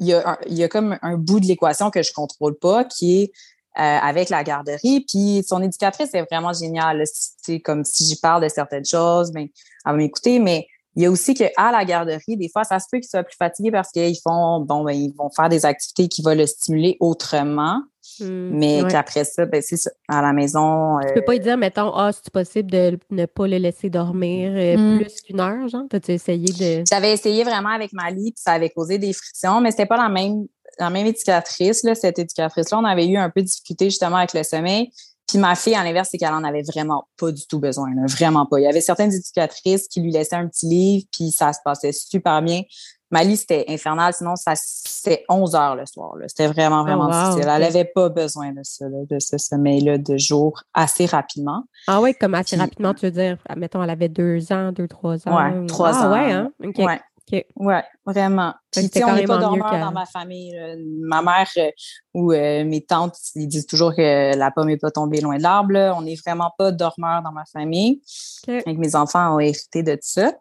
il 0.00 0.06
y 0.06 0.14
a, 0.14 0.38
il 0.46 0.54
y 0.54 0.62
a 0.62 0.68
comme 0.68 0.96
un 1.02 1.16
bout 1.16 1.40
de 1.40 1.46
l'équation 1.46 1.90
que 1.90 2.02
je 2.02 2.12
contrôle 2.12 2.56
pas 2.56 2.84
qui 2.84 3.22
est 3.22 3.32
avec 3.82 4.28
la 4.30 4.44
garderie. 4.44 5.04
Puis 5.08 5.44
son 5.46 5.62
éducatrice 5.62 6.12
est 6.14 6.22
vraiment 6.30 6.52
géniale. 6.52 7.02
sais, 7.06 7.60
comme 7.60 7.84
si 7.84 8.04
j'y 8.04 8.16
parle 8.20 8.42
de 8.42 8.48
certaines 8.48 8.84
choses, 8.84 9.30
ben, 9.32 9.42
elle 9.86 9.92
va 9.92 9.96
m'écouter. 9.96 10.38
Mais 10.38 10.66
il 10.96 11.02
y 11.04 11.06
a 11.06 11.10
aussi 11.10 11.34
qu'à 11.34 11.50
la 11.70 11.84
garderie, 11.84 12.36
des 12.36 12.48
fois, 12.48 12.64
ça 12.64 12.78
se 12.80 12.86
peut 12.90 12.98
qu'il 12.98 13.08
soit 13.08 13.22
plus 13.22 13.36
fatigué 13.36 13.70
parce 13.70 13.90
qu'ils 13.92 14.18
font, 14.20 14.60
bon, 14.60 14.82
ben, 14.84 14.92
ils 14.92 15.14
vont 15.16 15.30
faire 15.30 15.48
des 15.48 15.64
activités 15.64 16.08
qui 16.08 16.22
vont 16.22 16.34
le 16.34 16.46
stimuler 16.46 16.96
autrement. 16.98 17.82
Hmm. 18.20 18.50
Mais 18.52 18.82
Ouais. 18.82 18.90
qu'après 18.90 19.22
ça, 19.24 19.44
ben, 19.46 19.62
c'est 19.62 19.76
ça. 19.76 19.90
À 20.08 20.22
la 20.22 20.32
maison. 20.32 20.98
Tu 21.06 21.14
peux 21.14 21.22
pas 21.24 21.32
lui 21.34 21.40
dire, 21.40 21.56
mettons, 21.58 21.92
ah, 21.94 22.10
c'est 22.12 22.30
possible 22.32 22.70
de 22.70 22.98
ne 23.10 23.26
pas 23.26 23.46
le 23.46 23.58
laisser 23.58 23.90
dormir 23.90 24.50
euh, 24.56 24.76
Hmm. 24.76 24.98
plus 24.98 25.20
qu'une 25.20 25.40
heure, 25.40 25.68
genre? 25.68 25.84
T'as-tu 25.88 26.12
essayé 26.12 26.46
de. 26.80 26.84
J'avais 26.88 27.12
essayé 27.12 27.44
vraiment 27.44 27.68
avec 27.68 27.92
Mali, 27.92 28.32
puis 28.32 28.42
ça 28.42 28.52
avait 28.52 28.70
causé 28.70 28.98
des 28.98 29.12
frictions, 29.12 29.60
mais 29.60 29.70
c'était 29.70 29.86
pas 29.86 29.98
la 29.98 30.08
même, 30.08 30.46
la 30.78 30.90
même 30.90 31.06
éducatrice. 31.06 31.82
Là. 31.84 31.94
Cette 31.94 32.18
éducatrice-là, 32.18 32.78
on 32.78 32.84
avait 32.84 33.06
eu 33.06 33.16
un 33.16 33.30
peu 33.30 33.40
de 33.42 33.46
difficulté 33.46 33.86
justement 33.90 34.16
avec 34.16 34.34
le 34.34 34.42
sommeil. 34.42 34.90
Puis 35.26 35.36
ma 35.38 35.54
fille, 35.54 35.74
à 35.74 35.84
l'inverse, 35.84 36.08
c'est 36.10 36.16
qu'elle 36.18 36.32
en 36.32 36.42
avait 36.44 36.62
vraiment 36.62 37.06
pas 37.18 37.30
du 37.32 37.46
tout 37.46 37.58
besoin. 37.60 37.90
là. 37.94 38.02
Vraiment 38.08 38.46
pas. 38.46 38.60
Il 38.60 38.62
y 38.62 38.66
avait 38.66 38.80
certaines 38.80 39.12
éducatrices 39.12 39.86
qui 39.88 40.00
lui 40.00 40.10
laissaient 40.10 40.36
un 40.36 40.48
petit 40.48 40.66
livre, 40.66 41.04
puis 41.12 41.30
ça 41.30 41.52
se 41.52 41.58
passait 41.64 41.92
super 41.92 42.40
bien. 42.40 42.62
Mali, 43.10 43.36
c'était 43.38 43.64
infernal. 43.68 44.12
Sinon, 44.12 44.36
ça 44.36 44.52
c'était 44.54 45.24
11 45.30 45.54
heures 45.54 45.76
le 45.76 45.86
soir. 45.86 46.14
C'était 46.26 46.46
vraiment, 46.46 46.82
vraiment 46.82 47.08
Oh, 47.10 47.14
wow, 47.14 47.22
difficile. 47.30 47.50
Elle 47.50 47.62
ok. 47.62 47.68
avait 47.68 47.84
pas 47.86 48.08
besoin 48.10 48.52
de 48.52 48.60
ça, 48.62 48.86
là, 48.86 48.98
de 49.08 49.18
ce 49.18 49.38
sommeil-là 49.38 49.96
de 49.98 50.16
jour 50.18 50.60
assez 50.74 51.06
rapidement. 51.06 51.62
Ah 51.86 52.00
ouais, 52.02 52.12
comme 52.14 52.34
assez 52.34 52.56
Puis- 52.56 52.60
rapidement, 52.60 52.92
tu 52.94 53.06
veux 53.06 53.12
dire, 53.12 53.38
mettons, 53.56 53.82
elle 53.82 53.90
avait 53.90 54.08
deux 54.10 54.52
ans, 54.52 54.72
deux, 54.72 54.88
trois 54.88 55.26
ans. 55.26 55.36
Ouais, 55.36 55.66
trois 55.66 55.92
ah, 55.94 56.06
ans. 56.08 56.12
ouais, 56.12 56.32
hein? 56.32 56.50
Ouais. 56.60 57.00
OK. 57.30 57.44
Ouais, 57.56 57.84
vraiment. 58.06 58.54
Puis, 58.72 58.90
on 59.04 59.14
n'est 59.14 59.24
pas 59.24 59.38
dormeur 59.38 59.70
dans 59.70 59.92
ma 59.92 60.06
famille. 60.06 60.54
Ma 61.00 61.22
mère 61.22 61.48
ou 62.14 62.32
mes 62.32 62.84
tantes, 62.86 63.16
ils 63.34 63.48
disent 63.48 63.66
toujours 63.66 63.94
que 63.94 64.36
la 64.36 64.50
pomme 64.50 64.68
n'est 64.68 64.78
pas 64.78 64.90
tombée 64.90 65.20
loin 65.20 65.36
de 65.36 65.42
l'arbre. 65.42 65.94
On 65.96 66.02
n'est 66.02 66.16
vraiment 66.16 66.52
pas 66.56 66.72
dormeur 66.72 67.22
dans 67.22 67.32
ma 67.32 67.44
famille. 67.44 68.02
Okay. 68.46 68.62
mes 68.74 68.96
enfants 68.96 69.36
ont 69.36 69.40
hérité 69.40 69.82
de 69.82 69.98
ça. 70.00 70.32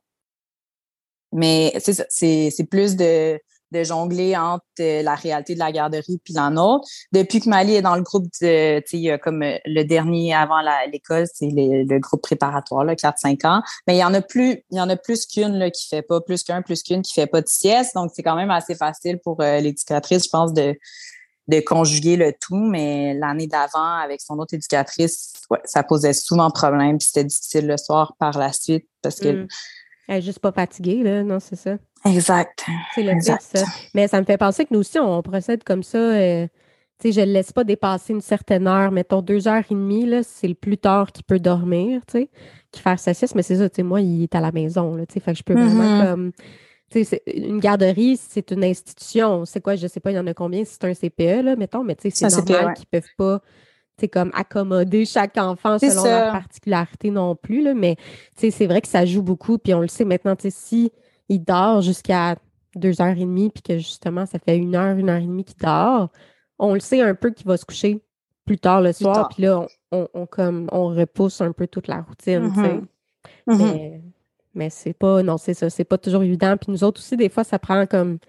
Mais 1.34 1.74
c'est 1.80 2.68
plus 2.70 2.96
de 2.96 3.40
de 3.72 3.84
jongler 3.84 4.36
entre 4.38 4.64
euh, 4.80 5.02
la 5.02 5.16
réalité 5.16 5.54
de 5.54 5.60
la 5.60 5.72
garderie 5.72 6.20
puis 6.24 6.34
la 6.34 6.50
nôtre. 6.50 6.88
Depuis 7.12 7.40
que 7.40 7.50
Mali 7.50 7.76
est 7.76 7.82
dans 7.82 7.96
le 7.96 8.02
groupe 8.02 8.28
de, 8.42 9.18
comme 9.18 9.44
euh, 9.44 9.58
le 9.66 9.84
dernier 9.84 10.34
avant 10.34 10.62
l'école, 10.92 11.26
c'est 11.34 11.50
le, 11.52 12.00
groupe 12.00 12.22
préparatoire, 12.22 12.84
là, 12.84 12.96
4-5 12.96 13.48
ans. 13.48 13.62
Mais 13.88 13.96
il 13.96 14.00
y 14.00 14.04
en 14.04 14.14
a 14.14 14.22
plus, 14.22 15.26
qu'une 15.26 15.72
qui 15.72 15.88
fait 15.88 16.02
pas, 16.02 16.22
plus 16.22 16.44
qu'un, 16.44 16.62
plus 16.62 16.84
qu'une 16.84 17.02
qui 17.02 17.14
fait 17.14 17.28
pas 17.28 17.42
de 17.42 17.48
sieste. 17.48 17.96
Donc, 17.96 18.12
c'est 18.14 18.24
quand 18.24 18.36
même 18.36 18.52
assez 18.52 18.76
facile 18.76 19.20
pour 19.20 19.42
euh, 19.42 19.60
l'éducatrice, 19.60 20.26
je 20.26 20.30
pense, 20.30 20.54
de, 20.54 20.76
conjuguer 21.66 22.18
le 22.18 22.34
tout. 22.34 22.56
Mais 22.56 23.14
l'année 23.14 23.48
d'avant, 23.48 23.98
avec 23.98 24.22
son 24.22 24.38
autre 24.40 24.54
éducatrice, 24.54 25.34
ça 25.66 25.84
posait 25.84 26.14
souvent 26.14 26.50
problème. 26.50 26.98
Puis 26.98 27.08
c'était 27.08 27.26
difficile 27.26 27.68
le 27.68 27.78
soir 27.78 28.16
par 28.20 28.38
la 28.38 28.52
suite 28.54 28.86
parce 29.02 29.20
que 29.20 29.44
mmh. 29.44 29.48
Elle 30.08 30.20
est 30.20 30.22
juste 30.22 30.40
pas 30.40 30.54
fatiguée, 30.54 31.04
là, 31.04 31.22
non, 31.24 31.40
c'est 31.40 31.58
ça. 31.58 31.78
Exact. 32.10 32.66
C'est 32.96 33.04
le 33.04 33.14
pire, 33.24 33.42
ça. 33.42 33.66
Mais 33.94 34.08
ça 34.08 34.20
me 34.20 34.26
fait 34.26 34.38
penser 34.38 34.66
que 34.66 34.74
nous 34.74 34.80
aussi, 34.80 35.00
on 35.00 35.22
procède 35.22 35.64
comme 35.64 35.84
ça. 35.84 35.98
Euh, 35.98 36.48
tu 37.00 37.10
sais, 37.10 37.12
je 37.12 37.22
ne 37.22 37.26
le 37.28 37.34
laisse 37.34 37.52
pas 37.52 37.64
dépasser 37.64 38.14
une 38.14 38.22
certaine 38.22 38.68
heure. 38.68 38.92
Mettons 38.92 39.22
deux 39.22 39.48
heures 39.48 39.64
et 39.70 39.74
demie, 39.74 40.06
là, 40.06 40.24
c'est 40.24 40.48
le 40.48 40.56
plus 40.56 40.78
tard 40.78 41.12
qu'il 41.12 41.24
peut 41.24 41.40
dormir, 41.40 42.02
tu 42.08 42.20
sais, 42.20 42.30
qui 42.72 42.82
faire 42.82 43.00
sa 43.00 43.14
sieste. 43.14 43.36
Mais 43.36 43.44
c'est 43.44 43.58
ça, 43.58 43.70
tu 43.70 43.78
sais, 43.78 43.84
moi, 43.84 44.02
il 44.02 44.24
est 44.24 44.36
à 44.36 44.42
la 44.42 44.52
maison, 44.52 44.96
là, 44.96 45.06
tu 45.06 45.14
sais, 45.14 45.20
fait 45.20 45.34
que 45.34 45.38
je 45.38 45.44
peux 45.44 45.54
vraiment 45.54 45.84
mm-hmm. 45.84 46.06
comme. 46.06 46.32
Tu 46.90 47.04
sais, 47.04 47.22
une 47.28 47.60
garderie, 47.60 48.18
c'est 48.18 48.50
une 48.52 48.64
institution. 48.64 49.44
C'est 49.44 49.60
quoi, 49.60 49.76
je 49.76 49.88
sais 49.88 50.00
pas, 50.00 50.12
il 50.12 50.16
y 50.16 50.20
en 50.20 50.26
a 50.26 50.34
combien, 50.34 50.64
c'est 50.66 50.86
un 50.86 50.94
CPE, 50.94 51.44
là, 51.44 51.56
mettons, 51.58 51.84
mais 51.84 51.96
tu 51.96 52.10
sais, 52.10 52.30
c'est 52.30 52.50
normal 52.50 52.74
qu'ils 52.76 52.88
peuvent 52.88 53.04
pas 53.18 53.42
c'est 54.00 54.08
comme 54.08 54.32
accommoder 54.34 55.06
chaque 55.06 55.38
enfant 55.38 55.80
selon 55.80 56.04
leur 56.04 56.32
particularité 56.32 57.10
non 57.10 57.36
plus. 57.36 57.64
Là, 57.64 57.74
mais 57.74 57.96
c'est 58.36 58.68
vrai 58.68 58.82
que 58.82 58.88
ça 58.88 59.06
joue 59.06 59.24
beaucoup. 59.24 59.58
Puis 59.58 59.74
on 59.74 59.82
le 59.82 59.88
sait 59.88 60.06
maintenant, 60.06 60.36
si 60.50 60.92
il 61.30 61.44
dort 61.44 61.82
jusqu'à 61.82 62.36
deux 62.76 63.02
heures 63.02 63.18
et 63.18 63.22
demie, 63.22 63.50
puis 63.50 63.64
que 63.64 63.78
justement, 63.78 64.26
ça 64.26 64.40
fait 64.40 64.58
une 64.58 64.76
heure, 64.76 64.98
une 64.98 65.10
heure 65.10 65.18
et 65.18 65.26
demie 65.26 65.44
qu'il 65.44 65.58
dort, 65.58 66.10
on 66.60 66.74
le 66.74 66.80
sait 66.80 67.02
un 67.02 67.16
peu 67.16 67.32
qu'il 67.32 67.48
va 67.48 67.58
se 67.58 67.66
coucher 67.66 68.02
plus 68.46 68.58
tard 68.58 68.82
le 68.82 68.94
soir. 68.94 69.30
Puis 69.30 69.44
là, 69.44 69.68
on, 69.92 70.26
comme 70.26 70.68
on 70.72 70.88
repousse 70.88 71.42
un 71.42 71.52
peu 71.52 71.68
toute 71.68 71.88
la 71.88 72.02
routine. 72.02 72.48
Mm-hmm. 72.48 72.86
Mm-hmm. 73.48 73.58
Mais, 73.58 74.02
mais 74.56 74.70
c'est 74.70 74.94
pas, 74.94 75.22
non, 75.24 75.38
c'est 75.38 75.54
ça, 75.54 75.70
c'est 75.70 75.84
pas 75.84 75.98
toujours 75.98 76.24
évident. 76.24 76.56
Puis 76.58 76.72
nous 76.72 76.84
autres 76.84 77.00
aussi, 77.00 77.18
des 77.18 77.30
fois, 77.30 77.44
ça 77.44 77.60
prend 77.60 77.86
comme 77.86 78.20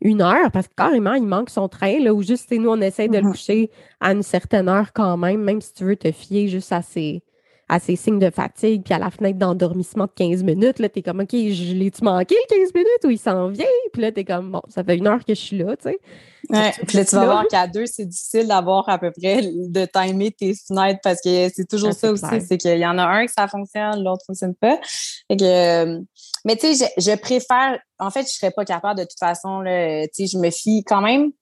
une 0.00 0.22
heure 0.22 0.50
parce 0.52 0.68
que 0.68 0.74
carrément, 0.74 1.14
il 1.14 1.24
manque 1.24 1.50
son 1.50 1.68
train, 1.68 1.98
là, 1.98 2.14
où 2.14 2.22
juste, 2.22 2.50
nous, 2.52 2.68
on 2.68 2.80
essaie 2.80 3.08
de 3.08 3.16
le 3.16 3.22
mm-hmm. 3.22 3.30
coucher 3.30 3.70
à 4.00 4.12
une 4.12 4.22
certaine 4.22 4.68
heure 4.68 4.92
quand 4.92 5.16
même, 5.16 5.42
même 5.42 5.60
si 5.60 5.72
tu 5.72 5.84
veux 5.84 5.96
te 5.96 6.12
fier 6.12 6.48
juste 6.48 6.72
à 6.72 6.82
ses, 6.82 7.22
à 7.68 7.80
ses 7.80 7.96
signes 7.96 8.18
de 8.18 8.30
fatigue, 8.30 8.82
puis 8.84 8.94
à 8.94 8.98
la 8.98 9.10
fenêtre 9.10 9.38
d'endormissement 9.38 10.04
de 10.04 10.12
15 10.14 10.42
minutes, 10.42 10.78
là, 10.78 10.88
t'es 10.88 11.02
comme, 11.02 11.20
OK, 11.20 11.30
je 11.32 11.74
l'ai-tu 11.74 12.04
manqué 12.04 12.34
le 12.34 12.56
15 12.56 12.74
minutes 12.74 13.04
ou 13.04 13.10
il 13.10 13.18
s'en 13.18 13.48
vient? 13.48 13.64
Puis 13.92 14.02
là, 14.02 14.12
t'es 14.12 14.24
comme, 14.24 14.52
bon, 14.52 14.62
ça 14.68 14.84
fait 14.84 14.96
une 14.96 15.06
heure 15.06 15.24
que 15.24 15.34
je 15.34 15.40
suis 15.40 15.58
là, 15.58 15.76
tu 15.76 15.90
sais. 15.90 15.98
Ouais, 16.50 16.72
puis 16.86 16.98
là, 16.98 17.04
tu 17.04 17.14
vas 17.14 17.24
voir 17.24 17.48
qu'à 17.48 17.66
deux, 17.66 17.86
c'est 17.86 18.04
difficile 18.04 18.48
d'avoir 18.48 18.86
à 18.88 18.98
peu 18.98 19.10
près 19.10 19.42
de 19.42 19.86
timer 19.86 20.30
tes 20.30 20.54
fenêtres 20.54 21.00
parce 21.02 21.20
que 21.22 21.48
c'est 21.54 21.66
toujours 21.66 21.90
ah, 21.90 21.92
ça 21.92 22.12
aussi, 22.12 22.40
c'est 22.46 22.58
qu'il 22.58 22.78
y 22.78 22.86
en 22.86 22.98
a 22.98 23.04
un 23.04 23.24
que 23.24 23.32
ça 23.32 23.48
fonctionne, 23.48 24.04
l'autre 24.04 24.22
ne 24.28 24.34
fonctionne 24.34 24.54
pas. 24.54 24.78
que, 25.30 25.42
euh, 25.42 26.00
mais 26.44 26.56
tu 26.56 26.74
sais, 26.74 26.92
je, 26.98 27.16
préfère, 27.16 27.78
en 27.98 28.10
fait, 28.10 28.22
je 28.22 28.34
serais 28.34 28.50
pas 28.50 28.66
capable 28.66 28.98
de 28.98 29.04
toute 29.04 29.18
façon, 29.18 29.60
là, 29.60 30.06
tu 30.08 30.26
sais, 30.26 30.26
je 30.26 30.38
me 30.38 30.50
fie 30.50 30.84
quand 30.84 31.00
même, 31.00 31.32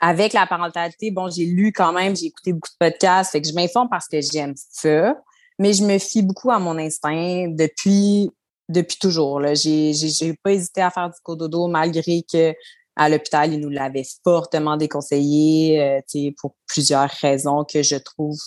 avec 0.00 0.32
la 0.32 0.46
parentalité, 0.46 1.10
bon, 1.10 1.30
j'ai 1.30 1.46
lu 1.46 1.72
quand 1.72 1.92
même, 1.92 2.14
j'ai 2.14 2.26
écouté 2.26 2.52
beaucoup 2.52 2.68
de 2.68 2.76
podcasts, 2.78 3.32
fait 3.32 3.40
que 3.40 3.48
je 3.48 3.54
m'informe 3.54 3.88
parce 3.88 4.08
que 4.08 4.20
j'aime 4.20 4.54
ça, 4.56 5.16
mais 5.58 5.72
je 5.72 5.84
me 5.84 5.98
fie 5.98 6.22
beaucoup 6.22 6.50
à 6.50 6.58
mon 6.58 6.76
instinct 6.78 7.48
depuis 7.48 8.30
depuis 8.68 8.98
toujours. 8.98 9.40
Là. 9.40 9.54
J'ai, 9.54 9.92
j'ai, 9.92 10.34
pas 10.34 10.52
hésité 10.52 10.82
à 10.82 10.90
faire 10.90 11.08
du 11.08 11.20
cododo 11.22 11.68
malgré 11.68 12.22
que 12.30 12.52
à 12.96 13.08
l'hôpital, 13.10 13.52
ils 13.52 13.60
nous 13.60 13.68
l'avaient 13.68 14.06
fortement 14.24 14.76
déconseillé 14.76 15.82
euh, 15.82 16.30
pour 16.38 16.56
plusieurs 16.66 17.10
raisons 17.10 17.64
que 17.64 17.82
je 17.82 17.96
trouve 17.96 18.38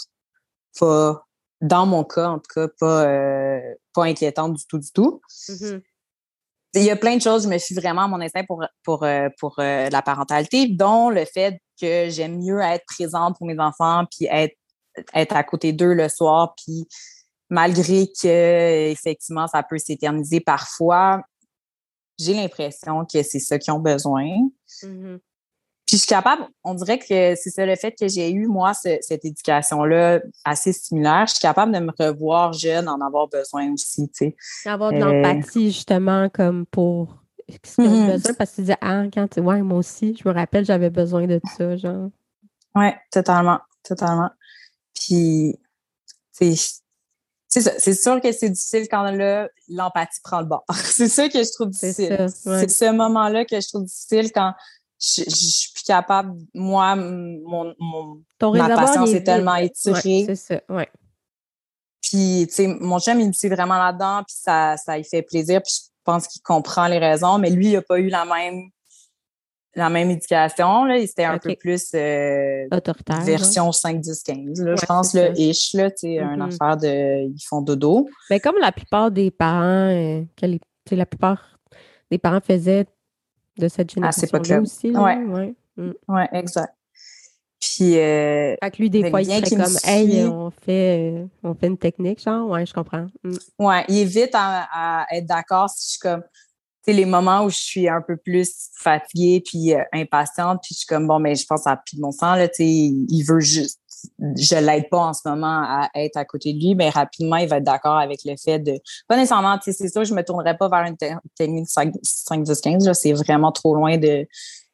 pas, 0.80 1.24
dans 1.62 1.86
mon 1.86 2.04
cas 2.04 2.30
en 2.30 2.40
tout 2.40 2.52
cas, 2.56 2.68
pas, 2.80 3.06
euh, 3.06 3.76
pas 3.94 4.06
inquiétantes 4.06 4.56
du 4.56 4.66
tout, 4.66 4.80
du 4.80 4.92
tout. 4.92 5.22
Mm-hmm. 5.50 5.82
Il 6.76 6.84
y 6.84 6.92
a 6.92 6.96
plein 6.96 7.16
de 7.16 7.22
choses, 7.22 7.44
je 7.44 7.50
me 7.50 7.58
suis 7.58 7.74
vraiment 7.74 8.04
à 8.04 8.08
mon 8.08 8.22
instinct 8.22 8.44
pour, 8.46 8.64
pour, 8.84 9.04
euh, 9.04 9.30
pour 9.40 9.56
la 9.58 10.02
parentalité, 10.02 10.68
dont 10.68 11.10
le 11.10 11.26
fait 11.26 11.60
que 11.82 12.10
j'aime 12.10 12.38
mieux 12.38 12.60
être 12.60 12.86
présente 12.86 13.38
pour 13.38 13.48
mes 13.48 13.60
enfants, 13.60 14.06
puis 14.12 14.28
être, 14.30 14.56
être 15.14 15.36
à 15.36 15.44
côté 15.44 15.74
d'eux 15.74 15.94
le 15.94 16.10
soir, 16.10 16.54
puis 16.56 16.88
malgré 17.50 18.08
que 18.08 18.90
effectivement 18.92 19.48
ça 19.48 19.64
peut 19.64 19.78
s'éterniser 19.78 20.40
parfois, 20.40 21.22
j'ai 22.20 22.34
l'impression 22.34 23.06
que 23.06 23.24
c'est 23.24 23.40
ça 23.40 23.58
qu'ils 23.58 23.74
ont 23.74 23.80
besoin. 23.80 24.28
Mm-hmm. 24.84 25.20
Puis 25.90 25.98
je 25.98 26.04
suis 26.04 26.08
capable, 26.08 26.44
on 26.64 26.76
dirait 26.76 27.00
que 27.00 27.06
c'est 27.08 27.50
ça 27.50 27.66
le 27.66 27.76
fait 27.76 27.94
que 28.00 28.08
j'ai 28.08 28.30
eu, 28.30 28.46
moi, 28.46 28.76
cette 28.76 29.26
éducation-là 29.26 30.22
assez 30.46 30.72
similaire. 30.72 31.26
Je 31.26 31.32
suis 31.32 31.42
capable 31.42 31.72
de 31.72 31.80
me 31.80 31.92
revoir 31.98 32.54
jeune, 32.54 32.88
en 32.88 33.02
avoir 33.02 33.28
besoin 33.28 33.74
aussi, 33.74 34.08
tu 34.10 34.36
sais. 34.36 34.70
Avoir 34.70 34.92
de 34.92 34.98
euh, 34.98 35.24
l'empathie, 35.24 35.72
justement, 35.72 36.30
comme 36.30 36.68
pour 36.68 37.18
ce 37.50 37.74
qu'ils 37.74 37.88
ont 37.88 38.06
mm-hmm. 38.06 38.12
besoin, 38.12 38.34
parce 38.36 38.52
que 38.52 38.56
tu 38.58 38.62
disais, 38.62 38.78
ah, 38.82 39.06
quand 39.12 39.28
tu 39.30 39.40
ouais, 39.40 39.64
moi 39.64 39.80
aussi, 39.80 40.16
je 40.16 40.30
me 40.30 40.32
rappelle, 40.32 40.64
j'avais 40.64 40.92
besoin 40.92 41.26
de 41.26 41.42
ça, 41.58 41.76
genre. 41.76 42.12
Ouais, 42.76 42.96
totalement, 43.12 43.58
totalement. 43.82 44.30
Puis, 44.94 45.60
tu 46.38 46.56
sais, 46.56 46.80
c'est 47.48 47.96
sûr 47.96 48.22
que 48.22 48.32
c'est 48.32 48.50
difficile 48.52 48.88
quand 48.92 49.12
l'empathie 49.70 50.22
prend 50.24 50.42
le 50.42 50.46
bord. 50.46 50.66
c'est 50.76 51.10
ça 51.10 51.28
que 51.30 51.40
je 51.40 51.52
trouve 51.52 51.70
difficile. 51.70 52.28
C'est 52.30 52.70
ce 52.70 52.92
moment-là 52.92 53.44
que 53.46 53.60
je 53.60 53.68
trouve 53.70 53.86
difficile 53.86 54.32
quand 54.32 54.54
je, 55.00 55.24
suis 55.30 55.74
plus 55.74 55.84
capable, 55.84 56.34
moi, 56.54 56.96
mon, 56.96 57.74
mon 57.80 58.22
ma 58.52 58.76
patience 58.76 59.12
est, 59.12 59.24
tellement 59.24 59.56
étirée. 59.56 60.24
c'est 60.26 60.36
ça, 60.36 60.62
ouais. 60.70 60.90
Puis, 62.02 62.46
tu 62.48 62.54
sais, 62.54 62.68
mon 62.68 63.00
chum, 63.00 63.20
il 63.20 63.28
me 63.28 63.34
suit 63.34 63.50
vraiment 63.50 63.78
là-dedans, 63.78 64.24
puis 64.28 64.36
ça, 64.38 64.76
ça 64.78 64.98
lui 64.98 65.04
fait 65.04 65.22
plaisir, 65.22 65.62
puis 65.62 65.74
je 65.74 65.90
pense 66.04 66.28
qu'il 66.28 66.42
comprend 66.42 66.88
les 66.88 66.98
raisons, 66.98 67.38
mais 67.38 67.50
lui, 67.50 67.68
il 67.68 67.74
n'a 67.74 67.82
pas 67.82 68.00
eu 68.00 68.10
la 68.10 68.26
même 68.26 68.70
la 69.76 69.90
même 69.90 70.10
éducation. 70.10 70.84
Là. 70.86 71.00
C'était 71.06 71.26
un 71.26 71.38
peu 71.38 71.56
plus 71.56 71.92
euh, 71.94 72.68
version 73.24 73.72
5, 73.72 74.02
10, 74.02 74.24
15. 74.24 74.66
je 74.76 74.86
pense 74.86 75.14
le 75.14 75.40
ish, 75.40 75.74
là, 75.74 75.92
tu 75.92 76.08
une 76.08 76.22
mm-hmm. 76.22 76.54
affaire 76.54 76.78
de 76.78 77.28
ils 77.28 77.46
font 77.48 77.62
dodo. 77.62 78.10
Mais 78.30 78.40
comme 78.40 78.56
la 78.60 78.72
plupart 78.72 79.12
des 79.12 79.32
parents, 79.32 79.90
euh, 79.90 80.24
la 80.92 81.06
plupart 81.06 81.60
des 82.12 82.18
parents 82.18 82.42
faisaient 82.42 82.88
de 83.60 83.68
cette 83.68 83.92
génération-là 83.92 84.62
aussi. 84.62 84.92
Oui, 84.96 85.24
ouais. 85.26 85.56
Mm. 85.78 85.92
ouais, 86.08 86.30
exact. 86.34 86.74
Puis 87.60 87.98
euh, 87.98 88.56
fait 88.64 88.72
que 88.72 88.78
lui, 88.78 88.90
des 88.90 89.10
fois, 89.10 89.22
il 89.22 89.26
serait 89.26 89.50
comme 89.50 89.78
Hey, 89.84 90.24
on 90.26 90.50
fait, 90.50 91.14
euh, 91.14 91.26
on 91.44 91.54
fait 91.54 91.68
une 91.68 91.78
technique, 91.78 92.22
genre, 92.24 92.50
ouais, 92.50 92.66
je 92.66 92.74
comprends. 92.74 93.08
Mm. 93.24 93.36
Ouais, 93.60 93.86
il 93.90 93.98
est 94.00 94.06
vite 94.06 94.32
à 94.34 95.06
être 95.12 95.26
d'accord 95.26 95.70
si 95.70 95.86
je 95.86 95.92
suis 95.92 96.00
comme 96.00 96.24
les 96.94 97.06
moments 97.06 97.44
où 97.44 97.50
je 97.50 97.58
suis 97.58 97.90
un 97.90 98.02
peu 98.02 98.18
plus 98.18 98.70
fatiguée 98.78 99.42
puis 99.46 99.74
euh, 99.74 99.84
impatiente, 99.94 100.60
puis 100.64 100.74
je 100.74 100.80
suis 100.80 100.88
comme 100.88 101.08
bon, 101.08 101.20
mais 101.20 101.36
je 101.36 101.46
pense 101.46 101.68
à 101.68 101.78
plus 101.78 101.98
de 101.98 102.02
mon 102.02 102.12
sens 102.12 102.38
là, 102.38 102.48
tu 102.48 102.56
sais, 102.56 102.68
il 102.68 103.24
veut 103.24 103.40
juste, 103.40 103.80
je 104.20 104.56
l'aide 104.56 104.90
pas 104.90 105.00
en 105.00 105.14
ce 105.14 105.28
moment 105.28 105.64
à 105.64 105.90
être 105.96 106.18
à 106.18 106.26
côté 106.26 106.54
de 106.54 106.60
lui, 106.60 106.76
mais 106.76 106.90
rapidement 106.90 107.38
il 107.38 107.48
va 107.48 107.58
être 107.58 107.64
d'accord 107.64 107.98
avec 107.98 108.22
le 108.26 108.36
fait 108.38 108.60
de, 108.60 108.74
pas 109.08 109.16
nécessairement, 109.16 109.58
tu 109.58 109.72
sais, 109.72 109.74
c'est 109.74 109.90
sûr, 109.90 110.04
je 110.04 110.14
me 110.14 110.24
tournerai 110.24 110.58
pas 110.58 110.70
vers 110.70 110.86
une 110.86 110.98
technique 111.38 111.70
5, 111.70 111.94
10, 112.44 112.62
15, 112.62 112.86
là, 112.86 112.94
c'est 112.94 113.14
vraiment 113.14 113.52
trop 113.52 113.76
loin 113.76 113.98
de, 113.98 114.28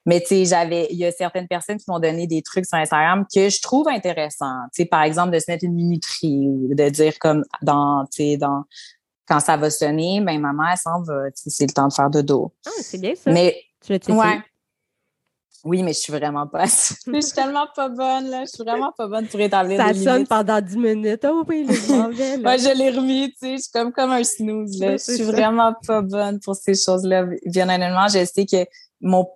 mais 0.05 0.21
tu 0.21 0.27
sais, 0.27 0.45
j'avais, 0.45 0.87
il 0.91 0.97
y 0.97 1.05
a 1.05 1.11
certaines 1.11 1.47
personnes 1.47 1.77
qui 1.77 1.85
m'ont 1.87 1.99
donné 1.99 2.27
des 2.27 2.41
trucs 2.41 2.65
sur 2.65 2.77
Instagram 2.77 3.25
que 3.33 3.49
je 3.49 3.59
trouve 3.59 3.87
intéressants. 3.87 4.61
Tu 4.71 4.83
sais, 4.83 4.85
par 4.85 5.01
exemple, 5.01 5.31
de 5.31 5.39
se 5.39 5.45
mettre 5.47 5.65
une 5.65 5.73
minuterie 5.73 6.47
ou 6.47 6.75
de 6.75 6.89
dire 6.89 7.17
comme 7.19 7.43
dans, 7.63 8.05
tu 8.05 8.23
sais, 8.23 8.37
dans 8.37 8.65
quand 9.27 9.39
ça 9.39 9.57
va 9.57 9.69
sonner, 9.69 10.21
ben 10.21 10.39
maman, 10.39 10.63
elle 10.71 10.77
s'en 10.77 11.01
va. 11.01 11.23
C'est 11.33 11.65
le 11.65 11.73
temps 11.73 11.87
de 11.87 11.93
faire 11.93 12.09
de 12.09 12.21
dos. 12.21 12.53
Ah, 12.65 12.69
c'est 12.81 12.99
bien 12.99 13.15
ça. 13.15 13.31
Mais, 13.31 13.55
tu 13.81 13.93
ouais. 13.93 14.39
Oui, 15.65 15.81
mais 15.81 15.93
je 15.93 15.99
suis 15.99 16.13
vraiment 16.13 16.45
pas. 16.45 16.65
je 16.67 17.21
suis 17.21 17.33
tellement 17.33 17.65
pas 17.75 17.89
bonne, 17.89 18.29
là. 18.29 18.45
Je 18.45 18.51
suis 18.51 18.63
vraiment 18.63 18.91
pas 18.91 19.07
bonne 19.07 19.25
pour 19.25 19.39
établir 19.39 19.81
ça 19.81 19.91
des 19.91 20.03
sonne 20.03 20.27
pendant 20.27 20.61
10 20.61 20.77
minutes. 20.77 21.25
Oh 21.27 21.43
oui, 21.47 21.65
Moi, 21.65 22.57
je 22.57 22.77
l'ai 22.77 22.91
remis, 22.91 23.31
tu 23.31 23.39
sais. 23.39 23.57
Je 23.57 23.61
suis 23.63 23.71
comme, 23.73 23.91
comme 23.91 24.11
un 24.11 24.23
snooze, 24.23 24.79
là. 24.79 24.91
je 24.91 24.97
suis 24.97 25.23
vraiment 25.23 25.73
pas 25.87 26.03
bonne 26.03 26.39
pour 26.39 26.55
ces 26.55 26.75
choses-là. 26.75 27.25
Bien 27.47 27.67
honnêtement, 27.67 28.07
je 28.07 28.23
sais 28.25 28.45
que 28.45 28.67
mon. 29.01 29.27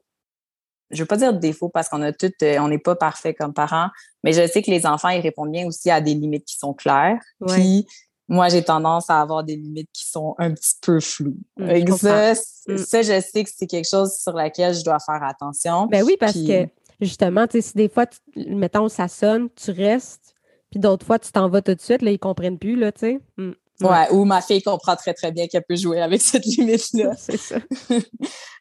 Je 0.91 1.01
veux 1.01 1.07
pas 1.07 1.17
dire 1.17 1.33
défaut 1.33 1.69
parce 1.69 1.89
qu'on 1.89 2.01
a 2.03 2.11
tout, 2.11 2.31
euh, 2.43 2.57
on 2.59 2.67
n'est 2.67 2.79
pas 2.79 2.95
parfait 2.95 3.33
comme 3.33 3.53
parents, 3.53 3.89
mais 4.23 4.33
je 4.33 4.47
sais 4.47 4.61
que 4.61 4.71
les 4.71 4.85
enfants, 4.85 5.09
ils 5.09 5.21
répondent 5.21 5.51
bien 5.51 5.67
aussi 5.67 5.89
à 5.91 5.99
des 6.01 6.13
limites 6.13 6.45
qui 6.45 6.57
sont 6.57 6.73
claires. 6.73 7.19
Puis, 7.47 7.85
moi, 8.29 8.47
j'ai 8.47 8.63
tendance 8.63 9.09
à 9.09 9.19
avoir 9.19 9.43
des 9.43 9.55
limites 9.57 9.89
qui 9.91 10.05
sont 10.09 10.35
un 10.37 10.53
petit 10.53 10.75
peu 10.81 10.99
floues. 10.99 11.35
Mmh, 11.57 11.87
ça, 11.97 12.33
Mmh. 12.67 12.77
ça, 12.77 13.01
je 13.01 13.19
sais 13.21 13.43
que 13.43 13.49
c'est 13.53 13.67
quelque 13.67 13.89
chose 13.89 14.13
sur 14.17 14.33
laquelle 14.33 14.73
je 14.75 14.83
dois 14.83 14.99
faire 14.99 15.21
attention. 15.23 15.87
Ben 15.87 16.03
oui, 16.03 16.15
parce 16.19 16.33
Puis- 16.33 16.47
que 16.47 16.67
justement, 17.01 17.47
tu 17.47 17.53
sais, 17.61 17.69
si 17.69 17.73
des 17.75 17.89
fois, 17.89 18.05
tu- 18.05 18.19
mettons, 18.55 18.87
ça 18.87 19.07
sonne, 19.07 19.49
tu 19.55 19.71
restes, 19.71 20.35
puis 20.69 20.79
d'autres 20.79 21.05
fois, 21.05 21.17
tu 21.19 21.31
t'en 21.31 21.49
vas 21.49 21.61
tout 21.63 21.73
de 21.73 21.81
suite, 21.81 22.01
là, 22.03 22.11
ils 22.11 22.19
comprennent 22.19 22.59
plus, 22.59 22.75
là, 22.75 22.91
tu 22.91 22.99
sais. 22.99 23.19
Mm. 23.37 23.51
Ouais, 23.81 24.11
ou 24.11 24.25
ma 24.25 24.41
fille 24.41 24.61
comprend 24.61 24.95
très, 24.97 25.13
très 25.13 25.31
bien 25.31 25.47
qu'elle 25.47 25.63
peut 25.67 25.77
jouer 25.77 26.01
avec 26.01 26.21
cette 26.43 26.45
limite-là. 26.45 27.13
C'est 27.17 27.37
ça. 27.37 27.55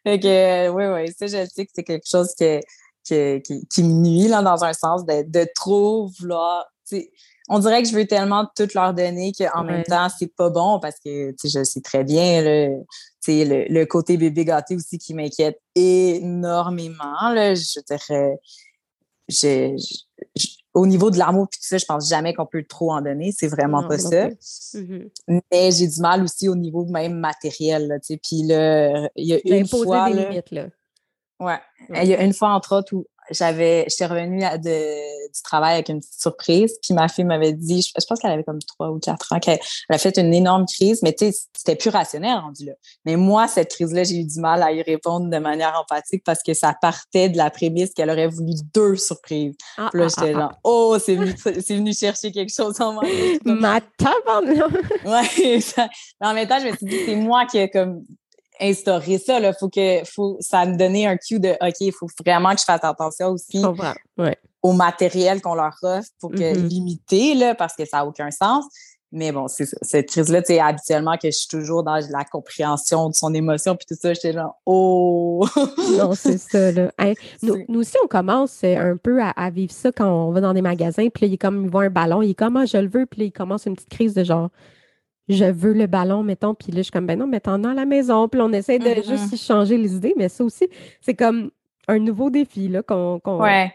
fait 0.05 0.21
que, 0.21 0.69
oui, 0.71 0.85
oui, 0.87 1.13
ça, 1.19 1.27
je 1.27 1.47
sais 1.53 1.67
que 1.67 1.73
c'est 1.75 1.85
quelque 1.85 2.09
chose 2.09 2.33
que, 2.39 2.61
que- 3.09 3.39
qui, 3.39 3.67
qui 3.67 3.83
me 3.83 3.93
nuit, 3.95 4.29
là, 4.29 4.43
dans 4.43 4.65
un 4.65 4.73
sens, 4.73 5.05
de, 5.05 5.23
de 5.29 5.47
trop 5.55 6.09
vouloir. 6.19 6.67
tu 6.89 6.97
sais, 7.01 7.11
On 7.49 7.59
dirait 7.59 7.83
que 7.83 7.89
je 7.89 7.95
veux 7.95 8.07
tellement 8.07 8.47
tout 8.57 8.69
leur 8.75 8.93
donner 8.95 9.33
qu'en 9.33 9.65
Ouais. 9.65 9.73
même 9.73 9.83
temps, 9.85 10.09
c'est 10.17 10.35
pas 10.35 10.51
bon 10.51 10.79
parce 10.81 10.97
que, 11.05 11.35
je 11.43 11.65
sais 11.65 11.81
très 11.81 12.05
bien, 12.05 12.43
le, 12.43 12.85
le 13.27 13.85
côté 13.85 14.17
bébé 14.17 14.45
gâté 14.45 14.75
aussi 14.77 14.99
qui 14.99 15.15
m'inquiète 15.15 15.59
énormément, 15.75 17.31
là. 17.33 17.55
Je 17.55 17.81
dirais, 17.87 18.39
je, 19.29 19.77
je- 19.79 19.99
je- 20.37 20.49
au 20.75 20.87
niveau 20.87 21.11
de 21.11 21.19
l'amour 21.19 21.49
puis 21.51 21.59
tout 21.61 21.67
ça, 21.67 21.77
je 21.79 21.85
pense 21.85 22.09
jamais 22.09 22.35
qu'on 22.35 22.47
peut 22.47 22.65
trop 22.69 22.93
en 22.93 23.01
donner. 23.03 23.33
C'est 23.37 23.49
vraiment 23.49 23.83
Non, 23.83 23.89
pas 23.89 23.97
non 23.97 24.11
ça. 24.11 24.79
Mhm. 24.79 25.11
Mais 25.51 25.71
j'ai 25.73 25.89
du 25.89 26.01
mal 26.01 26.23
aussi 26.23 26.49
au 26.49 26.55
niveau 26.55 26.85
même 26.85 27.15
matériel, 27.19 27.89
là. 27.89 27.97
Puis 28.01 28.43
là, 28.45 29.09
il 29.17 29.27
y 29.27 29.35
a 29.53 29.57
une 29.57 29.67
fois, 29.67 30.09
des 30.11 30.15
là, 30.17 30.29
limites, 30.31 30.51
là. 30.53 30.67
Ouais. 31.41 31.59
Il 32.03 32.09
y 32.09 32.15
a 32.15 32.23
une 32.23 32.33
fois, 32.35 32.51
entre 32.51 32.77
autres, 32.77 32.95
où 32.95 33.07
j'avais, 33.31 33.85
j'étais 33.89 34.07
revenue 34.07 34.43
à 34.45 34.59
de- 34.59 35.29
du 35.33 35.43
travail 35.43 35.75
avec 35.75 35.89
une 35.89 36.01
petite 36.01 36.21
surprise, 36.21 36.73
puis 36.83 36.95
ma 36.95 37.09
fille 37.09 37.25
m'avait 37.25 37.53
dit, 37.53 37.83
je, 37.83 37.91
je 38.01 38.07
pense 38.07 38.19
qu'elle 38.21 38.31
avait 38.31 38.45
comme 38.45 38.61
trois 38.61 38.91
ou 38.91 38.99
quatre 38.99 39.33
ans, 39.33 39.39
qu'elle 39.39 39.59
elle 39.89 39.95
a 39.97 39.99
fait 39.99 40.17
une 40.17 40.33
énorme 40.33 40.65
crise, 40.67 41.03
mais 41.03 41.13
tu 41.13 41.31
sais, 41.31 41.39
c'était 41.57 41.77
plus 41.77 41.91
rationnel 41.91 42.39
rendu 42.39 42.65
là. 42.67 42.73
Mais 43.05 43.17
moi, 43.17 43.47
cette 43.49 43.71
crise-là, 43.71 44.05
j'ai 44.05 44.17
eu 44.17 44.25
du 44.25 44.41
mal 44.41 44.63
à 44.63 44.73
y 44.73 44.83
répondre 44.83 45.29
de 45.29 45.39
manière 45.39 45.75
empathique 45.81 46.23
parce 46.25 46.43
que 46.43 46.55
ça 46.55 46.75
partait 46.81 47.29
de 47.29 47.37
la 47.37 47.51
prémisse 47.51 47.93
qu'elle 47.95 48.11
aurait 48.11 48.29
voulu 48.29 48.53
deux 48.75 48.97
surprises. 48.97 49.55
Ah, 49.77 49.89
Puis 49.93 50.01
là, 50.01 50.07
ah, 50.07 50.15
j'étais 50.21 50.35
ah, 50.35 50.41
genre, 50.41 50.53
oh, 50.65 50.97
c'est 51.05 51.15
venu, 51.17 51.35
c'est 51.39 51.77
venu 51.77 51.93
chercher 51.95 52.33
quelque 52.33 52.53
chose 52.55 52.81
en 52.81 52.93
moi. 52.95 53.05
ah. 53.07 53.39
Ma 53.45 53.81
tabarnak! 53.81 54.73
Ouais, 55.05 55.61
ça- 55.61 55.89
mais 56.21 56.27
en 56.29 56.35
même 56.35 56.49
temps, 56.49 56.59
je 56.61 56.67
me 56.69 56.77
suis 56.77 56.87
dit, 56.87 56.99
c'est 57.05 57.15
moi 57.17 57.47
qui 57.47 57.59
ai 57.59 57.69
comme 57.71 58.03
instauré 58.61 59.19
ça. 59.19 59.41
Là. 59.41 59.53
Faut 59.53 59.69
que, 59.69 60.05
faut, 60.05 60.37
ça 60.41 60.67
me 60.67 60.77
donnait 60.77 61.07
un 61.07 61.17
cue 61.17 61.41
de, 61.41 61.51
OK, 61.61 61.75
il 61.81 61.93
faut 61.93 62.07
vraiment 62.25 62.55
que 62.55 62.61
je 62.61 62.65
fasse 62.65 62.85
attention 62.85 63.29
aussi. 63.29 63.63
Ouais. 64.19 64.37
au 64.63 64.73
matériel 64.73 65.41
qu'on 65.41 65.55
leur 65.55 65.77
offre 65.83 66.09
pour 66.21 66.31
que 66.33 66.57
Mhm. 66.57 66.67
limiter, 66.67 67.35
là, 67.35 67.55
parce 67.55 67.75
que 67.77 67.85
ça 67.85 67.99
n'a 67.99 68.07
aucun 68.07 68.31
sens. 68.33 68.65
Mais 69.11 69.33
bon, 69.33 69.49
c'est 69.49 69.65
cette 69.81 70.11
crise-là, 70.11 70.43
tu 70.43 70.49
sais, 70.49 70.61
habituellement 70.61 71.17
que 71.17 71.31
je 71.31 71.37
suis 71.39 71.49
toujours 71.49 71.83
dans 71.83 71.95
la 72.11 72.25
compréhension 72.25 73.09
de 73.09 73.15
son 73.15 73.33
émotion, 73.33 73.75
puis 73.75 73.87
tout 73.89 73.95
ça, 73.99 74.13
j'étais 74.13 74.35
genre, 74.35 74.61
oh! 74.67 75.47
Non, 75.97 76.13
c'est 76.15 76.37
ça, 76.37 76.73
là. 76.73 76.93
Nous, 77.43 77.65
nous 77.69 77.81
aussi, 77.81 77.95
on 78.05 78.07
commence 78.07 78.61
euh, 78.65 78.93
un 78.93 78.97
peu 78.99 79.23
à, 79.23 79.31
à 79.31 79.49
vivre 79.49 79.73
ça 79.73 79.93
quand 79.93 80.11
on 80.11 80.31
va 80.33 80.43
dans 80.43 80.53
des 80.53 80.61
magasins, 80.61 81.09
puis 81.09 81.23
là, 81.25 81.29
il 81.29 81.35
est 81.35 81.39
comme, 81.39 81.65
il 81.65 81.71
voit 81.71 81.85
un 81.85 81.91
ballon, 81.91 82.21
il 82.21 82.31
est 82.31 82.35
comme, 82.35 82.57
ah, 82.59 82.67
je 82.67 82.77
le 82.77 82.89
veux, 82.89 83.07
puis 83.07 83.21
là, 83.21 83.27
il 83.27 83.33
commence 83.33 83.65
une 83.65 83.77
petite 83.77 83.89
crise 83.89 84.13
de 84.13 84.25
genre, 84.25 84.51
je 85.29 85.45
veux 85.45 85.73
le 85.73 85.87
ballon, 85.87 86.23
mettons, 86.23 86.55
puis 86.55 86.73
là, 86.73 86.79
je 86.79 86.83
suis 86.85 86.93
comme, 86.93 87.07
ben 87.07 87.19
non, 87.19 87.27
mais 87.27 87.41
t'en 87.41 87.63
as 87.65 87.71
à 87.71 87.75
la 87.75 87.85
maison, 87.85 88.29
puis 88.29 88.41
on 88.41 88.53
essaie 88.53 88.79
de 88.79 88.89
Mhm. 88.89 89.03
juste 89.05 89.33
y 89.33 89.37
changer 89.39 89.77
les 89.77 89.95
idées, 89.95 90.15
mais 90.17 90.29
ça 90.29 90.45
aussi, 90.45 90.69
c'est 91.01 91.15
comme 91.15 91.51
un 91.87 91.99
nouveau 91.99 92.31
défi, 92.31 92.69
là, 92.69 92.83
qu'on... 92.83 93.21
qu'on- 93.21 93.41
Ouais. 93.43 93.73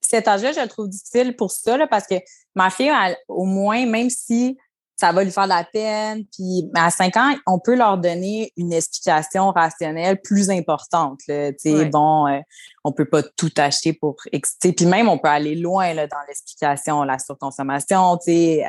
Cet 0.00 0.28
âge-là, 0.28 0.52
je 0.52 0.60
le 0.60 0.68
trouve 0.68 0.88
difficile 0.88 1.34
pour 1.34 1.50
ça, 1.50 1.76
là, 1.76 1.86
parce 1.88 2.06
que 2.06 2.14
ma 2.54 2.70
fille, 2.70 2.92
elle, 3.04 3.16
au 3.28 3.44
moins, 3.44 3.84
même 3.86 4.08
si 4.10 4.56
ça 4.98 5.12
va 5.12 5.22
lui 5.24 5.30
faire 5.30 5.44
de 5.44 5.50
la 5.50 5.62
peine, 5.64 6.24
puis 6.32 6.70
à 6.74 6.90
5 6.90 7.16
ans, 7.18 7.34
on 7.46 7.58
peut 7.58 7.74
leur 7.76 7.98
donner 7.98 8.52
une 8.56 8.72
explication 8.72 9.50
rationnelle 9.50 10.20
plus 10.22 10.48
importante. 10.50 11.20
Là, 11.28 11.52
Tu 11.52 11.58
sais, 11.70 11.74
Ouais. 11.74 11.84
bon, 11.90 12.26
euh, 12.26 12.40
on 12.82 12.92
peut 12.92 13.04
pas 13.04 13.22
tout 13.22 13.50
acheter 13.58 13.92
pour 13.92 14.16
exciter. 14.32 14.72
Puis 14.72 14.86
même, 14.86 15.08
on 15.08 15.18
peut 15.18 15.28
aller 15.28 15.54
loin 15.54 15.92
là, 15.92 16.06
dans 16.06 16.16
l'explication, 16.26 17.02
la 17.02 17.18
surconsommation. 17.18 18.14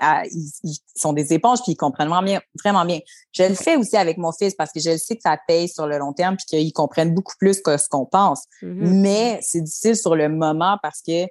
À- 0.02 0.26
ils, 0.26 0.52
ils 0.64 0.78
sont 0.96 1.14
des 1.14 1.34
éponges, 1.34 1.62
puis 1.64 1.72
ils 1.74 1.78
comprennent 1.78 2.10
vraiment 2.10 2.24
bien, 2.26 2.42
vraiment 2.64 2.84
bien. 2.84 3.00
Je 3.32 3.44
le 3.44 3.56
fais 3.56 3.78
aussi 3.78 3.96
avec 3.96 4.18
mon 4.18 4.32
fils 4.32 4.54
parce 4.56 4.72
que 4.72 4.80
je 4.80 4.92
le 4.92 4.98
sais 4.98 5.16
que 5.16 5.22
ça 5.22 5.38
paye 5.48 5.70
sur 5.70 5.88
le 5.88 5.98
long 5.98 6.12
terme, 6.14 6.36
puis 6.36 6.46
qu'ils 6.46 6.74
comprennent 6.74 7.14
beaucoup 7.14 7.36
plus 7.40 7.62
que 7.62 7.78
ce 7.78 7.88
qu'on 7.88 8.06
pense. 8.06 8.44
Mhm. 8.62 9.00
Mais 9.02 9.40
c'est 9.42 9.62
difficile 9.62 9.96
sur 9.96 10.16
le 10.16 10.28
moment 10.30 10.78
parce 10.84 11.02
que, 11.02 11.26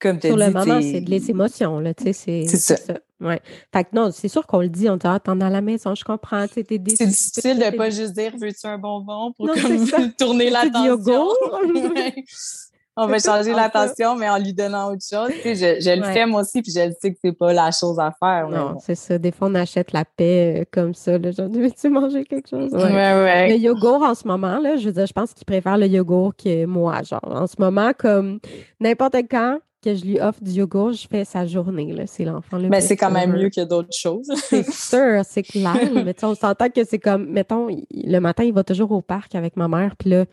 comme 0.00 0.18
tu 0.18 0.28
Sur 0.28 0.36
le 0.36 0.50
moment, 0.50 0.80
c'est 0.80 1.00
de 1.00 1.10
les 1.10 1.30
émotions, 1.30 1.80
là, 1.80 1.94
tu 1.94 2.12
sais, 2.12 2.44
c'est 2.46 2.46
ça. 2.56 2.74
Ouais. 3.20 3.40
Fait 3.72 3.84
que 3.84 3.88
non, 3.94 4.10
c'est 4.12 4.28
sûr 4.28 4.46
qu'on 4.46 4.60
le 4.60 4.68
dit, 4.68 4.90
on 4.90 4.96
dit, 4.96 5.06
ah, 5.06 5.18
t'en 5.18 5.40
as 5.40 5.46
à 5.46 5.50
la 5.50 5.62
maison, 5.62 5.94
je 5.94 6.04
comprends, 6.04 6.46
tu 6.46 6.54
sais, 6.54 6.64
t'es 6.64 6.78
déçu. 6.78 6.96
c'est 6.98 7.06
difficile 7.06 7.58
de 7.58 7.74
pas 7.76 7.88
juste 7.88 8.12
dire 8.12 8.32
veux-tu 8.38 8.66
un 8.66 8.76
bonbon 8.76 9.32
pour 9.32 9.46
Non, 9.46 9.54
comme 9.54 10.12
tourner 10.18 10.50
l'attention. 10.50 11.28
On 12.98 13.06
va 13.06 13.18
changer 13.18 13.52
l'attention, 13.52 14.16
mais 14.16 14.26
en 14.30 14.38
lui 14.38 14.54
donnant 14.54 14.90
autre 14.90 15.04
chose. 15.06 15.28
Tu 15.42 15.54
sais, 15.54 15.54
je, 15.54 15.84
je 15.84 15.90
le 15.94 16.00
Ouais. 16.02 16.14
fais 16.14 16.24
moi 16.24 16.40
aussi, 16.40 16.62
puis 16.62 16.72
je 16.72 16.80
le 16.80 16.94
sais 16.98 17.12
que 17.12 17.18
c'est 17.22 17.32
pas 17.36 17.52
la 17.52 17.70
chose 17.70 17.98
à 17.98 18.10
faire. 18.18 18.48
Non, 18.48 18.72
bon. 18.72 18.78
c'est 18.80 18.94
ça. 18.94 19.18
Des 19.18 19.32
fois, 19.32 19.48
on 19.48 19.54
achète 19.54 19.92
la 19.92 20.06
paix 20.06 20.60
euh, 20.60 20.64
comme 20.72 20.94
ça. 20.94 21.18
Là, 21.18 21.30
genre, 21.30 21.48
veux-tu 21.50 21.90
manger 21.90 22.24
quelque 22.24 22.48
chose? 22.48 22.72
Ouais. 22.72 23.50
Le 23.50 23.56
yogourt 23.56 24.02
en 24.02 24.14
ce 24.14 24.26
moment, 24.26 24.58
là, 24.58 24.76
je 24.76 24.86
veux 24.86 24.92
dire, 24.92 25.06
je 25.06 25.12
pense 25.12 25.34
qu'il 25.34 25.44
préfère 25.44 25.76
le 25.76 25.86
yogourt 25.86 26.34
que 26.36 26.64
moi. 26.64 27.02
Genre, 27.02 27.20
en 27.22 27.46
ce 27.46 27.56
moment, 27.58 27.92
comme 27.98 28.40
n'importe 28.80 29.16
quand 29.30 29.58
que 29.86 29.94
je 29.94 30.04
lui 30.04 30.20
offre 30.20 30.42
du 30.42 30.50
yogourt, 30.50 30.92
je 30.92 31.06
fais 31.06 31.24
sa 31.24 31.46
journée. 31.46 31.92
Là. 31.92 32.06
C'est 32.06 32.24
l'enfant. 32.24 32.58
le 32.58 32.68
Mais 32.68 32.80
c'est 32.80 32.96
quand 32.96 33.10
même 33.10 33.32
mieux 33.32 33.50
que 33.50 33.64
d'autres 33.64 33.96
choses. 33.96 34.26
C'est 34.34 34.68
sûr, 34.70 35.22
c'est 35.24 35.42
clair. 35.42 35.76
mais 36.04 36.14
on 36.22 36.34
s'entend 36.34 36.68
que 36.68 36.84
c'est 36.84 36.98
comme, 36.98 37.26
mettons, 37.30 37.68
le 37.90 38.18
matin, 38.18 38.44
il 38.44 38.52
va 38.52 38.64
toujours 38.64 38.90
au 38.92 39.00
parc 39.00 39.34
avec 39.34 39.56
ma 39.56 39.68
mère, 39.68 39.94
puis 39.96 40.10
là, 40.10 40.24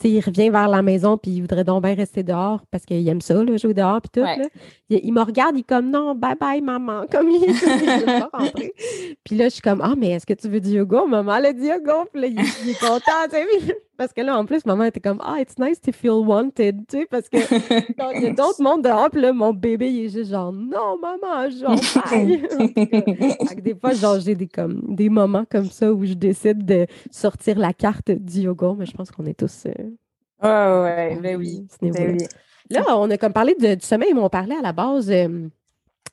tu 0.00 0.08
sais, 0.08 0.10
il 0.10 0.20
revient 0.20 0.48
vers 0.48 0.68
la 0.68 0.80
maison, 0.82 1.18
puis 1.18 1.30
il 1.32 1.40
voudrait 1.42 1.62
donc 1.62 1.82
bien 1.82 1.94
rester 1.94 2.22
dehors 2.22 2.62
parce 2.70 2.86
qu'il 2.86 3.06
aime 3.06 3.20
ça, 3.20 3.34
là, 3.44 3.56
jouer 3.58 3.74
dehors, 3.74 4.00
puis 4.00 4.10
tout. 4.14 4.26
Ouais. 4.26 4.38
là. 4.38 4.46
Il, 4.88 5.00
il 5.04 5.12
me 5.12 5.20
regarde, 5.20 5.56
il 5.56 5.60
est 5.60 5.62
comme, 5.62 5.90
non, 5.90 6.14
bye 6.14 6.36
bye, 6.40 6.60
maman. 6.62 7.04
Comme 7.12 7.28
il, 7.28 7.42
il 7.42 7.52
veut 7.52 8.06
pas 8.06 8.30
rentrer. 8.32 8.72
Puis 9.24 9.36
là, 9.36 9.44
je 9.44 9.50
suis 9.50 9.60
comme, 9.60 9.80
ah, 9.82 9.94
mais 9.96 10.12
est-ce 10.12 10.26
que 10.26 10.32
tu 10.32 10.48
veux 10.48 10.60
du 10.60 10.70
yogourt? 10.70 11.06
Maman, 11.06 11.36
elle 11.36 11.46
a 11.46 11.52
du 11.52 11.66
yogourt. 11.66 12.06
Puis 12.12 12.22
là, 12.22 12.28
il, 12.28 12.40
il 12.64 12.70
est 12.70 12.80
content, 12.80 13.24
tu 13.30 13.36
sais. 13.36 13.76
Parce 14.00 14.14
que 14.14 14.22
là, 14.22 14.38
en 14.38 14.46
plus, 14.46 14.64
maman 14.64 14.84
était 14.84 14.98
comme, 14.98 15.20
ah, 15.22 15.36
it's 15.42 15.58
nice 15.58 15.78
to 15.78 15.92
feel 15.92 16.24
wanted, 16.26 16.86
tu 16.88 17.00
sais, 17.00 17.06
parce 17.10 17.28
que 17.28 17.36
il 18.16 18.22
y 18.22 18.26
a 18.28 18.30
d'autres 18.30 18.62
mondes 18.62 18.82
dehors, 18.82 19.10
puis 19.10 19.20
là, 19.20 19.30
mon 19.34 19.52
bébé, 19.52 19.90
il 19.92 20.06
est 20.06 20.08
juste 20.08 20.30
genre, 20.30 20.50
non, 20.54 20.96
maman, 20.98 21.50
genre, 21.50 21.78
que 23.54 23.60
des 23.60 23.74
fois, 23.74 23.92
genre, 23.92 24.18
j'ai 24.18 24.34
des, 24.34 24.46
comme, 24.48 24.80
des 24.88 25.10
moments 25.10 25.44
comme 25.50 25.66
ça 25.66 25.92
où 25.92 26.02
je 26.06 26.14
décide 26.14 26.64
de 26.64 26.86
sortir 27.10 27.58
la 27.58 27.74
carte 27.74 28.10
du 28.10 28.40
yogourt, 28.40 28.74
mais 28.74 28.86
je 28.86 28.92
pense 28.92 29.10
qu'on 29.10 29.26
est 29.26 29.38
tous. 29.38 29.66
euh, 29.66 29.72
Ouais, 30.42 30.48
ouais, 30.48 31.18
ben 31.20 31.36
oui. 31.36 31.66
Ben 31.82 32.16
oui. 32.16 32.24
Là, 32.70 32.82
on 32.96 33.10
a 33.10 33.18
comme 33.18 33.34
parlé 33.34 33.54
de- 33.54 33.74
du 33.74 33.84
sommeil, 33.84 34.14
mais 34.14 34.20
on 34.22 34.30
parlait 34.30 34.56
à 34.56 34.62
la 34.62 34.72
base 34.72 35.10
euh, 35.10 35.46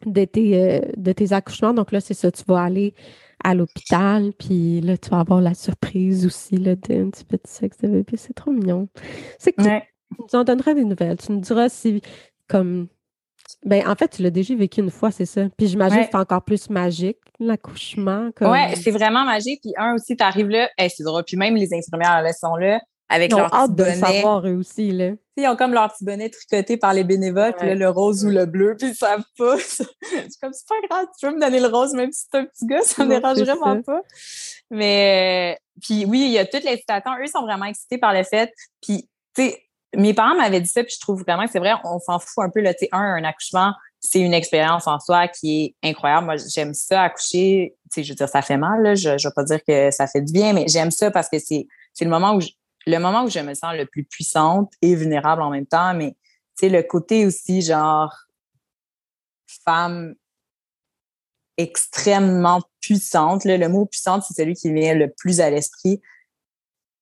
de, 0.05 0.25
tes, 0.25 0.61
euh, 0.61 0.81
de 0.97 1.13
tes 1.13 1.31
accouchements. 1.31 1.73
Donc 1.73 1.93
là, 1.93 2.01
c'est 2.01 2.15
ça, 2.15 2.29
tu 2.33 2.43
vas 2.49 2.63
aller 2.63 2.93
à 3.43 3.53
l'hôpital, 3.53 4.31
puis 4.37 4.81
là, 4.81 4.97
tu 4.97 5.09
vas 5.09 5.19
avoir 5.19 5.41
la 5.41 5.53
surprise 5.53 6.25
aussi 6.25 6.57
là, 6.57 6.75
d'un 6.75 7.09
petit 7.09 7.23
petit 7.25 7.51
sexe 7.51 7.77
de 7.79 7.87
bébé. 7.87 8.17
C'est 8.17 8.33
trop 8.33 8.51
mignon. 8.51 8.87
C'est 9.39 9.51
que 9.53 9.61
Ouais. 9.61 9.83
tu 10.15 10.21
nous 10.21 10.39
en 10.39 10.43
donneras 10.43 10.73
des 10.73 10.83
nouvelles. 10.85 11.17
Tu 11.17 11.31
nous 11.31 11.39
diras 11.41 11.69
si, 11.69 12.01
comme. 12.47 12.87
Ben, 13.65 13.87
en 13.87 13.95
fait, 13.95 14.09
tu 14.09 14.21
l'as 14.23 14.29
déjà 14.29 14.55
vécu 14.55 14.81
une 14.81 14.89
fois, 14.91 15.09
c'est 15.11 15.25
ça. 15.25 15.47
Puis 15.57 15.67
j'imagine 15.67 15.99
Ouais. 15.99 16.05
que 16.05 16.09
c'est 16.11 16.17
encore 16.17 16.43
plus 16.43 16.69
magique, 16.69 17.17
l'accouchement. 17.39 18.29
Comme... 18.35 18.51
Ouais, 18.51 18.75
c'est 18.75 18.91
vraiment 18.91 19.23
magique. 19.23 19.61
Puis 19.61 19.73
un 19.77 19.95
aussi, 19.95 20.15
t'arrives 20.17 20.49
là, 20.49 20.69
hey, 20.77 20.89
c'est 20.89 21.03
drôle. 21.03 21.23
Puis 21.25 21.37
même 21.37 21.55
les 21.55 21.73
infirmières, 21.73 22.23
elles 22.25 22.33
sont 22.33 22.55
là 22.55 22.79
avec 23.09 23.31
Ils 23.31 23.35
ont 23.35 23.39
leur 23.39 23.53
hâte 23.53 23.75
petit 23.75 23.83
de 23.83 23.95
le 23.95 23.97
savoir, 23.97 24.47
eux 24.47 24.55
aussi, 24.55 24.91
là. 24.91 25.11
Tu 25.11 25.15
sais, 25.15 25.43
Ils 25.43 25.47
ont 25.47 25.55
comme 25.55 25.73
leur 25.73 25.93
petit 25.93 26.03
bonnet 26.03 26.29
tricoté 26.29 26.77
par 26.77 26.93
les 26.93 27.03
bénévoles, 27.03 27.53
puis 27.53 27.67
là, 27.67 27.75
le 27.75 27.89
rose 27.89 28.25
ou 28.25 28.29
le 28.29 28.45
bleu, 28.45 28.75
puis 28.77 28.89
ils 28.89 28.95
savent 28.95 29.23
pas. 29.37 29.57
Je 29.57 29.63
suis 29.63 29.85
comme, 30.41 30.53
c'est 30.53 30.67
pas 30.67 30.75
grave, 30.89 31.05
tu 31.19 31.25
veux 31.25 31.35
me 31.35 31.39
donner 31.39 31.59
le 31.59 31.67
rose, 31.67 31.93
même 31.93 32.11
si 32.11 32.25
c'est 32.29 32.39
un 32.39 32.45
petit 32.45 32.65
gars, 32.65 32.81
ça 32.81 33.05
me 33.05 33.09
dérange 33.09 33.37
c'est 33.37 33.45
vraiment 33.45 33.75
ça. 33.75 33.81
pas. 33.81 34.01
Mais, 34.71 35.55
euh, 35.55 35.59
puis 35.81 36.05
oui, 36.05 36.25
il 36.25 36.31
y 36.31 36.39
a 36.39 36.45
toute 36.45 36.63
l'excitation. 36.63 37.11
Eux 37.21 37.27
sont 37.27 37.43
vraiment 37.43 37.65
excités 37.65 37.97
par 37.97 38.13
le 38.13 38.23
fait. 38.23 38.51
Puis, 38.81 39.09
tu 39.35 39.43
sais, 39.43 39.61
mes 39.95 40.13
parents 40.13 40.35
m'avaient 40.35 40.59
dit 40.59 40.67
ça, 40.67 40.83
puis 40.83 40.93
je 40.93 40.99
trouve 40.99 41.21
vraiment 41.21 41.45
que 41.45 41.51
c'est 41.51 41.59
vrai, 41.59 41.73
on 41.85 41.99
s'en 41.99 42.19
fout 42.19 42.43
un 42.43 42.49
peu, 42.49 42.59
là, 42.59 42.73
tu 42.73 42.79
sais, 42.81 42.89
un, 42.91 42.99
un 42.99 43.23
accouchement, 43.23 43.73
c'est 43.99 44.19
une 44.19 44.33
expérience 44.33 44.87
en 44.87 44.99
soi 44.99 45.27
qui 45.27 45.75
est 45.81 45.89
incroyable. 45.89 46.25
Moi, 46.25 46.35
j'aime 46.37 46.73
ça, 46.73 47.03
accoucher. 47.03 47.75
Tu 47.91 47.95
sais, 47.95 48.03
je 48.03 48.11
veux 48.11 48.15
dire, 48.15 48.29
ça 48.29 48.41
fait 48.41 48.57
mal, 48.57 48.81
là. 48.81 48.95
Je, 48.95 49.17
je 49.17 49.27
vais 49.27 49.33
pas 49.33 49.43
dire 49.43 49.59
que 49.65 49.91
ça 49.91 50.07
fait 50.07 50.21
du 50.21 50.33
bien, 50.33 50.53
mais 50.53 50.65
j'aime 50.67 50.91
ça 50.91 51.09
parce 51.09 51.29
que 51.29 51.39
c'est, 51.39 51.67
c'est 51.93 52.05
le 52.05 52.11
moment 52.11 52.35
où 52.35 52.41
je, 52.41 52.49
le 52.87 52.99
moment 52.99 53.25
où 53.25 53.29
je 53.29 53.39
me 53.39 53.53
sens 53.53 53.75
le 53.75 53.85
plus 53.85 54.05
puissante 54.05 54.71
et 54.81 54.95
vulnérable 54.95 55.41
en 55.41 55.49
même 55.49 55.67
temps, 55.67 55.93
mais 55.93 56.15
tu 56.57 56.69
le 56.69 56.81
côté 56.81 57.25
aussi, 57.25 57.61
genre, 57.61 58.13
femme 59.63 60.15
extrêmement 61.57 62.61
puissante. 62.81 63.43
là. 63.43 63.57
le 63.57 63.67
mot 63.67 63.85
puissante, 63.85 64.23
c'est 64.23 64.33
celui 64.33 64.53
qui 64.53 64.71
vient 64.71 64.93
le 64.93 65.11
plus 65.11 65.41
à 65.41 65.49
l'esprit. 65.49 66.01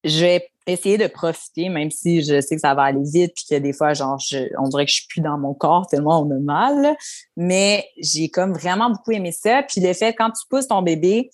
Je 0.03 0.19
vais 0.21 0.49
essayer 0.65 0.97
de 0.97 1.07
profiter, 1.07 1.69
même 1.69 1.91
si 1.91 2.23
je 2.23 2.41
sais 2.41 2.55
que 2.55 2.61
ça 2.61 2.73
va 2.73 2.83
aller 2.83 3.03
vite, 3.03 3.33
puis 3.35 3.45
que 3.49 3.55
des 3.55 3.73
fois, 3.73 3.93
genre, 3.93 4.19
on 4.57 4.67
dirait 4.69 4.85
que 4.85 4.91
je 4.91 4.97
suis 4.97 5.07
plus 5.07 5.21
dans 5.21 5.37
mon 5.37 5.53
corps 5.53 5.85
tellement 5.87 6.21
on 6.21 6.31
a 6.31 6.39
mal. 6.39 6.97
Mais 7.37 7.87
j'ai 7.97 8.29
comme 8.29 8.53
vraiment 8.53 8.89
beaucoup 8.89 9.11
aimé 9.11 9.31
ça. 9.31 9.61
Puis 9.63 9.81
le 9.81 9.93
fait, 9.93 10.13
quand 10.13 10.31
tu 10.31 10.47
pousses 10.49 10.67
ton 10.67 10.81
bébé, 10.81 11.29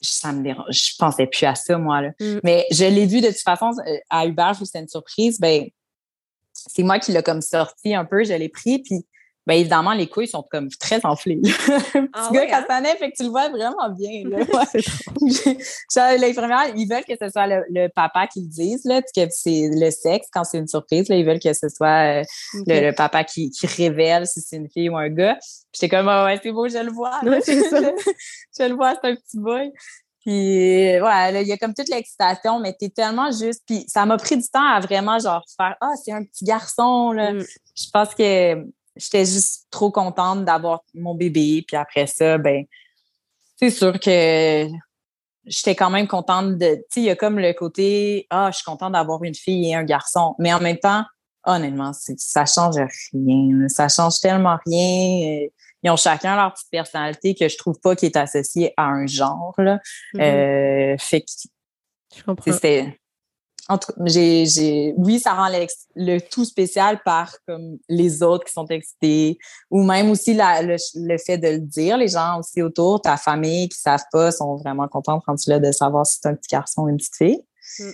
ça 0.00 0.32
me 0.32 0.42
dérange. 0.42 0.66
Je 0.70 0.96
pensais 0.98 1.26
plus 1.26 1.46
à 1.46 1.54
ça, 1.54 1.78
moi. 1.78 2.02
Là. 2.02 2.10
Mm. 2.20 2.40
Mais 2.44 2.66
je 2.70 2.84
l'ai 2.84 3.06
vu 3.06 3.20
de 3.20 3.28
toute 3.28 3.40
façon 3.40 3.70
euh, 3.86 3.98
à 4.10 4.26
Uber, 4.26 4.52
je 4.58 4.64
c'était 4.64 4.80
une 4.80 4.88
surprise. 4.88 5.38
Ben, 5.38 5.64
c'est 6.52 6.82
moi 6.82 6.98
qui 6.98 7.12
l'ai 7.12 7.22
comme 7.22 7.40
sorti 7.40 7.94
un 7.94 8.04
peu, 8.04 8.24
je 8.24 8.34
l'ai 8.34 8.48
pris, 8.48 8.80
puis 8.80 9.06
ben 9.48 9.54
évidemment, 9.54 9.94
les 9.94 10.06
couilles 10.08 10.28
sont 10.28 10.44
comme 10.50 10.68
très 10.68 11.00
enflées. 11.06 11.40
ah, 12.12 12.28
petit 12.28 12.34
gars 12.34 12.66
hein? 12.68 12.84
fait 12.98 13.10
que 13.10 13.16
tu 13.16 13.22
le 13.22 13.30
vois 13.30 13.48
vraiment 13.48 13.88
bien. 13.88 14.24
L'infirmière, 16.18 16.66
ils 16.76 16.86
veulent 16.86 17.04
que 17.06 17.14
ce 17.18 17.30
soit 17.30 17.46
le, 17.46 17.88
papa 17.88 18.26
qui 18.26 18.42
le 18.42 18.46
dise, 18.46 18.84
là, 18.84 19.00
que 19.00 19.22
c'est 19.30 19.70
le 19.72 19.90
sexe 19.90 20.28
quand 20.30 20.44
c'est 20.44 20.58
une 20.58 20.68
surprise. 20.68 21.08
Là, 21.08 21.16
ils 21.16 21.24
veulent 21.24 21.40
que 21.40 21.54
ce 21.54 21.70
soit 21.70 22.20
euh, 22.20 22.24
le, 22.66 22.90
papa 22.90 23.24
qui, 23.24 23.50
qui 23.50 23.66
révèle 23.66 24.26
si 24.26 24.42
c'est 24.42 24.56
une 24.56 24.68
fille 24.68 24.90
ou 24.90 24.98
un 24.98 25.08
gars. 25.08 25.38
J'étais 25.72 25.88
comme, 25.88 26.08
oh, 26.08 26.26
ouais, 26.26 26.38
c'est 26.42 26.52
beau, 26.52 26.68
je 26.68 26.84
le 26.84 26.92
vois. 26.92 27.18
je 27.22 28.64
le 28.64 28.74
vois, 28.74 28.96
c'est 29.00 29.08
un 29.08 29.14
petit 29.14 29.38
boy. 29.38 29.72
Puis, 30.26 31.00
ouais, 31.00 31.42
il 31.42 31.48
y 31.48 31.52
a 31.52 31.56
comme 31.56 31.72
toute 31.72 31.88
l'excitation, 31.88 32.60
mais 32.60 32.76
t'es 32.78 32.90
tellement 32.90 33.30
juste. 33.30 33.62
Puis, 33.66 33.86
ça 33.88 34.04
m'a 34.04 34.18
pris 34.18 34.36
du 34.36 34.46
temps 34.46 34.62
à 34.62 34.78
vraiment, 34.80 35.18
genre, 35.18 35.42
faire 35.56 35.74
Ah, 35.80 35.92
c'est 36.04 36.12
un 36.12 36.22
petit 36.22 36.44
garçon, 36.44 37.12
là. 37.12 37.32
Mm. 37.32 37.44
Je 37.74 37.90
pense 37.90 38.14
que 38.14 38.66
j'étais 38.98 39.24
juste 39.24 39.66
trop 39.70 39.90
contente 39.90 40.44
d'avoir 40.44 40.82
mon 40.94 41.14
bébé. 41.14 41.64
Puis 41.66 41.76
après 41.76 42.06
ça, 42.06 42.36
ben, 42.36 42.64
c'est 43.56 43.70
sûr 43.70 43.98
que 43.98 44.66
j'étais 45.46 45.74
quand 45.74 45.90
même 45.90 46.06
contente 46.06 46.58
de. 46.58 46.74
Tu 46.74 46.82
sais, 46.90 47.00
il 47.00 47.04
y 47.04 47.10
a 47.10 47.16
comme 47.16 47.38
le 47.38 47.52
côté 47.52 48.26
Ah, 48.30 48.50
je 48.50 48.56
suis 48.56 48.64
contente 48.64 48.92
d'avoir 48.92 49.22
une 49.24 49.34
fille 49.34 49.70
et 49.70 49.74
un 49.74 49.84
garçon. 49.84 50.34
Mais 50.38 50.52
en 50.52 50.60
même 50.60 50.78
temps, 50.78 51.04
honnêtement, 51.44 51.92
ça 51.92 52.44
change 52.44 52.76
rien. 53.12 53.68
Ça 53.68 53.88
change 53.88 54.20
tellement 54.20 54.58
rien. 54.66 55.48
Ils 55.82 55.90
ont 55.90 55.96
chacun 55.96 56.36
leur 56.36 56.52
petite 56.52 56.70
personnalité 56.70 57.34
que 57.34 57.48
je 57.48 57.56
trouve 57.56 57.78
pas 57.80 57.94
qui 57.94 58.06
est 58.06 58.16
associée 58.16 58.74
à 58.76 58.86
un 58.86 59.06
genre. 59.06 59.54
Là. 59.58 59.78
Mm-hmm. 60.14 60.22
Euh, 60.94 60.96
fait 60.98 61.20
que. 61.22 61.26
Je 62.16 62.22
comprends. 62.22 62.52
C'était 63.70 64.46
j'ai, 64.46 64.94
oui, 64.96 65.18
ça 65.18 65.34
rend 65.34 65.48
le 65.94 66.18
tout 66.20 66.44
spécial 66.44 67.00
par 67.04 67.34
comme 67.46 67.78
les 67.88 68.22
autres 68.22 68.44
qui 68.44 68.52
sont 68.52 68.66
excités 68.66 69.38
ou 69.70 69.82
même 69.82 70.10
aussi 70.10 70.34
la, 70.34 70.62
le, 70.62 70.76
fait 71.18 71.38
de 71.38 71.48
le 71.48 71.58
dire. 71.58 71.98
Les 71.98 72.08
gens 72.08 72.38
aussi 72.38 72.62
autour, 72.62 73.02
ta 73.02 73.16
famille 73.16 73.68
qui 73.68 73.78
savent 73.78 74.06
pas, 74.10 74.32
sont 74.32 74.56
vraiment 74.56 74.88
contents 74.88 75.20
quand 75.20 75.36
tu 75.36 75.50
l'as 75.50 75.60
de 75.60 75.72
savoir 75.72 76.06
si 76.06 76.18
c'est 76.20 76.28
un 76.28 76.34
petit 76.34 76.48
garçon 76.48 76.82
ou 76.82 76.88
une 76.88 76.96
petite 76.96 77.16
fille. 77.16 77.42
Mm. 77.80 77.90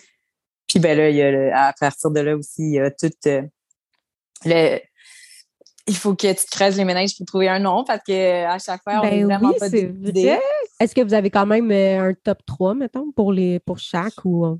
Puis 0.68 0.78
ben 0.78 0.96
là, 0.96 1.10
il 1.10 1.16
y 1.16 1.22
a 1.22 1.66
à 1.66 1.72
partir 1.72 2.10
de 2.10 2.20
là 2.20 2.36
aussi, 2.36 2.62
il 2.62 2.74
y 2.74 2.80
a 2.80 2.90
tout 2.90 3.10
euh, 3.26 3.42
le 4.44 4.78
il 5.86 5.96
faut 5.96 6.14
que 6.14 6.32
tu 6.32 6.46
te 6.46 6.50
creuses 6.50 6.76
les 6.76 6.84
ménages 6.84 7.16
pour 7.16 7.26
trouver 7.26 7.48
un 7.48 7.58
nom 7.58 7.84
parce 7.84 8.00
que 8.06 8.44
à 8.46 8.58
chaque 8.58 8.82
fois, 8.82 9.00
on 9.00 9.04
n'est 9.04 9.22
ben 9.22 9.26
vraiment 9.26 9.52
pas 9.52 9.68
d'idée. 9.68 10.38
Est-ce 10.80 10.94
que 10.94 11.02
vous 11.02 11.12
avez 11.14 11.30
quand 11.30 11.46
même 11.46 11.70
euh, 11.70 12.10
un 12.10 12.14
top 12.14 12.38
3, 12.46 12.74
mettons, 12.74 13.12
pour 13.12 13.32
les 13.32 13.60
pour 13.60 13.78
chaque 13.78 14.24
ou? 14.24 14.58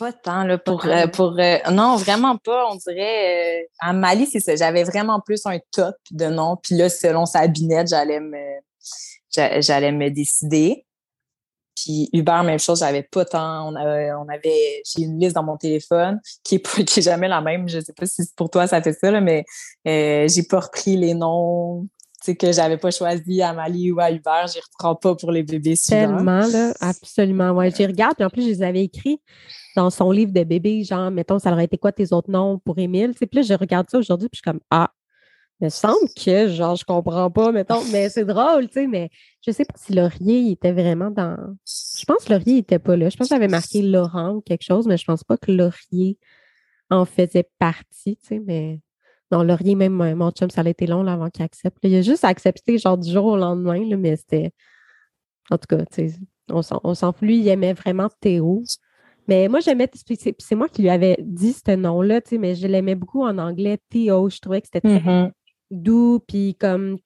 Pas 0.00 0.14
tant, 0.14 0.44
là, 0.44 0.56
pour, 0.56 0.86
euh, 0.86 1.06
pour 1.08 1.38
euh, 1.38 1.58
non, 1.70 1.96
vraiment 1.96 2.38
pas. 2.38 2.70
On 2.70 2.76
dirait, 2.76 3.60
euh, 3.60 3.66
à 3.80 3.92
Mali, 3.92 4.24
c'est 4.24 4.40
ça. 4.40 4.56
J'avais 4.56 4.82
vraiment 4.82 5.20
plus 5.20 5.44
un 5.44 5.58
top 5.72 5.94
de 6.10 6.24
nom. 6.24 6.56
Puis 6.56 6.74
là, 6.74 6.88
selon 6.88 7.26
sa 7.26 7.46
binette, 7.46 7.88
j'allais 7.88 8.18
me, 8.18 8.38
j'allais 9.60 9.92
me 9.92 10.08
décider. 10.08 10.86
Puis 11.76 12.08
Uber, 12.14 12.40
même 12.46 12.58
chose, 12.58 12.78
j'avais 12.78 13.02
pas 13.02 13.26
tant. 13.26 13.68
On 13.68 13.76
avait, 13.76 14.12
on 14.12 14.26
avait 14.30 14.82
j'ai 14.86 15.02
une 15.02 15.20
liste 15.20 15.34
dans 15.34 15.42
mon 15.42 15.58
téléphone 15.58 16.18
qui 16.44 16.54
est, 16.54 16.84
qui 16.86 17.00
est 17.00 17.02
jamais 17.02 17.28
la 17.28 17.42
même. 17.42 17.68
Je 17.68 17.80
sais 17.80 17.92
pas 17.92 18.06
si 18.06 18.22
pour 18.34 18.48
toi 18.48 18.66
ça 18.66 18.80
fait 18.80 18.94
ça, 18.94 19.10
là, 19.10 19.20
mais 19.20 19.44
j'ai 19.84 20.42
pas 20.48 20.60
repris 20.60 20.96
les 20.96 21.12
noms 21.12 21.86
que 22.38 22.52
j'avais 22.52 22.78
pas 22.78 22.90
choisi 22.90 23.42
à 23.42 23.52
Mali 23.52 23.92
ou 23.92 24.00
à 24.00 24.10
Uber. 24.10 24.46
J'y 24.50 24.60
reprends 24.60 24.94
pas 24.94 25.14
pour 25.14 25.30
les 25.30 25.42
bébés 25.42 25.76
suivants. 25.76 26.16
Tellement, 26.16 26.46
là, 26.46 26.72
absolument. 26.80 27.50
Ouais, 27.50 27.70
j'y 27.70 27.84
regarde. 27.84 28.14
Puis 28.16 28.24
en 28.24 28.30
plus, 28.30 28.42
je 28.42 28.48
les 28.48 28.62
avais 28.62 28.84
écrits 28.84 29.20
dans 29.76 29.90
son 29.90 30.10
livre 30.10 30.32
de 30.32 30.44
bébé, 30.44 30.84
genre, 30.84 31.10
mettons, 31.10 31.38
ça 31.38 31.52
aurait 31.52 31.64
été 31.64 31.78
quoi 31.78 31.92
tes 31.92 32.12
autres 32.12 32.30
noms 32.30 32.58
pour 32.58 32.78
Émile? 32.78 33.14
Puis 33.14 33.28
là, 33.32 33.42
je 33.42 33.54
regarde 33.54 33.88
ça 33.90 33.98
aujourd'hui, 33.98 34.28
puis 34.28 34.40
je 34.42 34.50
suis 34.50 34.50
comme, 34.50 34.60
ah, 34.70 34.90
il 35.60 35.64
me 35.64 35.68
semble 35.68 36.08
que, 36.16 36.48
genre, 36.48 36.74
je 36.74 36.84
comprends 36.84 37.30
pas, 37.30 37.52
mettons, 37.52 37.84
mais 37.92 38.08
c'est 38.08 38.24
drôle, 38.24 38.68
tu 38.68 38.74
sais, 38.74 38.86
mais 38.86 39.10
je 39.46 39.50
sais 39.50 39.64
pas 39.64 39.74
si 39.76 39.92
Laurier 39.92 40.38
il 40.38 40.52
était 40.52 40.72
vraiment 40.72 41.10
dans. 41.10 41.36
Je 41.66 42.04
pense 42.06 42.24
que 42.24 42.32
Laurier 42.32 42.58
était 42.58 42.78
pas 42.78 42.96
là. 42.96 43.10
Je 43.10 43.16
pense 43.16 43.28
que 43.28 43.34
j'avais 43.34 43.48
marqué 43.48 43.82
Laurent 43.82 44.36
ou 44.36 44.40
quelque 44.40 44.64
chose, 44.64 44.86
mais 44.86 44.96
je 44.96 45.04
pense 45.04 45.22
pas 45.22 45.36
que 45.36 45.52
Laurier 45.52 46.18
en 46.88 47.04
faisait 47.04 47.48
partie, 47.58 48.16
tu 48.16 48.26
sais, 48.26 48.38
mais. 48.38 48.80
Non, 49.30 49.42
Laurier, 49.44 49.76
même 49.76 49.92
mon 49.92 50.30
chum, 50.32 50.50
ça 50.50 50.62
a 50.62 50.68
été 50.68 50.86
long 50.86 51.04
là, 51.04 51.12
avant 51.12 51.30
qu'il 51.30 51.44
accepte. 51.44 51.78
Il 51.84 51.94
a 51.94 52.02
juste 52.02 52.24
accepté, 52.24 52.78
genre, 52.78 52.98
du 52.98 53.12
jour 53.12 53.26
au 53.26 53.36
lendemain, 53.36 53.84
là, 53.88 53.96
mais 53.96 54.16
c'était. 54.16 54.52
En 55.50 55.58
tout 55.58 55.66
cas, 55.68 55.84
tu 55.84 56.08
sais, 56.08 56.18
on 56.48 56.62
s'en 56.62 57.12
fout. 57.12 57.22
Lui, 57.22 57.38
il 57.38 57.48
aimait 57.48 57.74
vraiment 57.74 58.08
Théo. 58.20 58.64
Mais 59.28 59.48
moi, 59.48 59.60
j'aimais, 59.60 59.88
c'est 60.38 60.54
moi 60.54 60.68
qui 60.68 60.82
lui 60.82 60.90
avais 60.90 61.16
dit 61.20 61.52
ce 61.52 61.74
nom-là, 61.74 62.20
mais 62.32 62.54
je 62.54 62.66
l'aimais 62.66 62.94
beaucoup 62.94 63.22
en 63.22 63.38
anglais, 63.38 63.78
Theo. 63.90 64.28
Je 64.28 64.40
trouvais 64.40 64.60
que 64.60 64.68
c'était 64.72 64.80
très 64.80 64.98
mm-hmm. 64.98 65.30
doux, 65.70 66.20
puis 66.26 66.56
comme, 66.58 66.98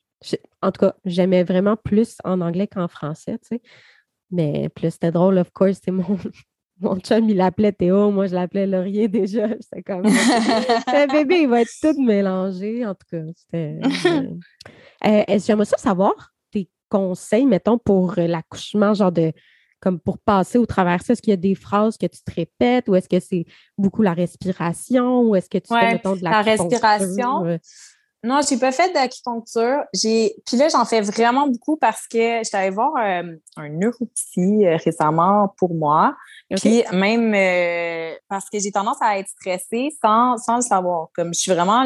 en 0.62 0.72
tout 0.72 0.80
cas, 0.80 0.94
j'aimais 1.04 1.44
vraiment 1.44 1.76
plus 1.76 2.16
en 2.24 2.40
anglais 2.40 2.66
qu'en 2.66 2.88
français, 2.88 3.38
tu 3.38 3.48
sais. 3.48 3.62
Mais 4.30 4.68
plus 4.70 4.92
c'était 4.92 5.12
drôle, 5.12 5.38
of 5.38 5.50
course, 5.52 5.80
c'est 5.84 5.90
mon, 5.90 6.18
mon 6.80 6.98
chum, 6.98 7.28
il 7.28 7.36
l'appelait 7.36 7.72
Théo, 7.72 8.10
moi, 8.10 8.26
je 8.26 8.34
l'appelais 8.34 8.66
Laurier 8.66 9.08
déjà. 9.08 9.48
C'était 9.60 9.82
comme, 9.82 10.02
le 10.04 11.12
bébé, 11.12 11.42
il 11.42 11.48
va 11.48 11.62
être 11.62 11.70
tout 11.80 12.00
mélangé, 12.02 12.84
en 12.86 12.94
tout 12.94 13.06
cas. 13.10 13.22
C'était. 13.36 13.78
Euh, 14.06 15.24
euh, 15.28 15.38
J'aimerais 15.44 15.66
ça 15.66 15.76
savoir 15.76 16.32
tes 16.50 16.68
conseils, 16.88 17.46
mettons, 17.46 17.78
pour 17.78 18.14
l'accouchement, 18.16 18.94
genre 18.94 19.12
de 19.12 19.32
comme 19.84 20.00
pour 20.00 20.18
passer 20.18 20.56
au 20.56 20.64
travers 20.64 21.02
ça? 21.02 21.12
Est-ce 21.12 21.20
qu'il 21.20 21.32
y 21.32 21.34
a 21.34 21.36
des 21.36 21.54
phrases 21.54 21.98
que 21.98 22.06
tu 22.06 22.22
te 22.22 22.34
répètes 22.34 22.88
ou 22.88 22.94
est-ce 22.94 23.08
que 23.08 23.20
c'est 23.20 23.44
beaucoup 23.76 24.00
la 24.00 24.14
respiration 24.14 25.20
ou 25.20 25.36
est-ce 25.36 25.50
que 25.50 25.58
tu 25.58 25.68
fais, 25.68 25.92
mettons, 25.92 26.16
de 26.16 26.24
la, 26.24 26.40
respiration? 26.40 27.44
Euh? 27.44 27.58
Non, 28.22 28.40
j'ai 28.48 28.56
pas 28.56 28.72
fait 28.72 28.90
d'acupuncture. 28.94 29.84
J'ai 29.92 30.34
puis 30.46 30.56
là 30.56 30.68
j'en 30.70 30.86
fais 30.86 31.02
vraiment 31.02 31.46
beaucoup 31.46 31.76
parce 31.76 32.06
que 32.06 32.40
j'étais 32.42 32.56
allée 32.56 32.70
voir 32.70 32.94
euh, 32.96 33.36
un 33.56 33.68
neuropsy 33.68 34.64
euh, 34.64 34.78
récemment 34.82 35.54
pour 35.58 35.74
moi. 35.74 36.16
Puis 36.56 36.82
même 36.92 37.32
parce 38.28 38.48
que 38.48 38.58
j'ai 38.58 38.72
tendance 38.72 38.96
à 39.02 39.18
être 39.18 39.28
stressée 39.28 39.90
sans, 40.02 40.38
sans 40.38 40.56
le 40.56 40.62
savoir. 40.62 41.08
Comme 41.14 41.34
je 41.34 41.40
suis 41.40 41.52
vraiment 41.52 41.84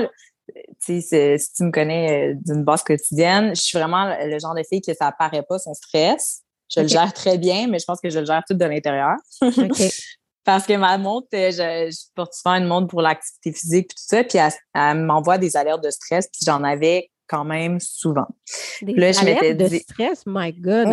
si 0.79 1.05
tu 1.09 1.65
me 1.65 1.73
connais 1.73 2.35
d'une 2.37 2.63
base 2.63 2.85
quotidienne, 2.85 3.57
je 3.57 3.61
suis 3.61 3.77
vraiment 3.77 4.15
le 4.25 4.39
genre 4.39 4.55
de 4.55 4.63
fille 4.63 4.81
que 4.81 4.95
ça 4.95 5.09
apparaît 5.09 5.43
pas 5.43 5.59
son 5.59 5.75
stress. 5.75 6.45
Je 6.69 6.81
le 6.81 6.89
gère 6.89 7.13
très 7.13 7.39
bien, 7.39 7.67
mais 7.67 7.79
je 7.79 7.85
pense 7.85 8.01
que 8.01 8.11
je 8.11 8.19
le 8.19 8.27
gère 8.27 8.43
tout 8.47 8.55
de 8.55 8.65
l'intérieur. 8.65 9.17
Parce 10.45 10.67
que 10.67 10.73
ma 10.75 10.97
montre, 10.97 11.29
euh, 11.35 11.51
je, 11.51 11.91
je, 11.91 12.13
porte 12.15 12.33
souvent 12.33 12.55
une 12.55 12.67
montre 12.67 12.87
pour 12.87 13.03
l'activité 13.03 13.53
physique 13.53 13.85
et 13.85 13.95
tout 13.95 13.97
ça, 13.97 14.25
puis 14.25 14.39
elle, 14.39 15.05
m'envoie 15.05 15.37
des 15.37 15.57
alertes 15.59 15.85
de 15.85 15.91
stress, 15.91 16.27
puis 16.33 16.41
j'en 16.47 16.65
avais 16.65 17.11
quand 17.27 17.45
même 17.45 17.79
souvent. 17.81 18.27
Des 18.81 18.95
là, 18.95 19.11
alertes 19.21 19.59
de 19.59 19.69
stress? 19.79 20.23
My 20.27 20.53
God! 20.53 20.89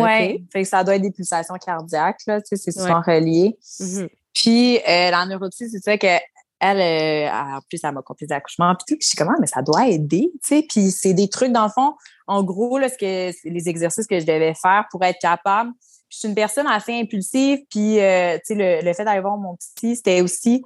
Fait 0.52 0.62
que 0.62 0.68
ça 0.68 0.84
doit 0.84 0.96
être 0.96 1.02
des 1.02 1.10
pulsations 1.10 1.54
cardiaques, 1.54 2.20
là, 2.26 2.42
tu 2.42 2.48
sais, 2.48 2.56
c'est 2.56 2.78
souvent 2.78 3.00
relié. 3.00 3.56
Mm-hmm. 3.80 4.08
Puis 4.34 4.76
euh, 4.76 5.10
la 5.10 5.24
neuropsie, 5.24 5.70
c'est 5.70 5.82
ça 5.82 5.96
que 5.96 6.18
elle, 6.60 6.80
euh, 6.80 7.30
en 7.30 7.60
plus, 7.68 7.80
elle 7.82 7.92
m'a 7.92 8.02
conté 8.02 8.26
des 8.26 8.32
accouchements, 8.32 8.74
puis 8.74 8.84
tout. 8.88 8.98
Puis 8.98 9.04
je 9.04 9.08
suis 9.08 9.16
comment, 9.16 9.32
ah, 9.34 9.40
mais 9.40 9.46
ça 9.46 9.62
doit 9.62 9.88
aider, 9.88 10.30
tu 10.42 10.48
sais. 10.48 10.66
Puis 10.68 10.90
c'est 10.90 11.12
des 11.12 11.28
trucs, 11.28 11.52
dans 11.52 11.64
le 11.64 11.70
fond, 11.70 11.94
en 12.26 12.42
gros, 12.42 12.78
là, 12.78 12.88
ce 12.88 12.96
que, 12.96 13.48
les 13.48 13.68
exercices 13.68 14.06
que 14.06 14.18
je 14.18 14.26
devais 14.26 14.54
faire 14.54 14.86
pour 14.90 15.04
être 15.04 15.18
capable. 15.20 15.72
je 16.08 16.18
suis 16.18 16.28
une 16.28 16.34
personne 16.34 16.66
assez 16.66 16.98
impulsive, 16.98 17.60
puis, 17.70 18.00
euh, 18.00 18.36
tu 18.38 18.56
sais, 18.56 18.82
le, 18.82 18.92
fait 18.94 19.04
d'aller 19.04 19.20
voir 19.20 19.36
mon 19.36 19.56
petit, 19.56 19.96
c'était 19.96 20.22
aussi 20.22 20.62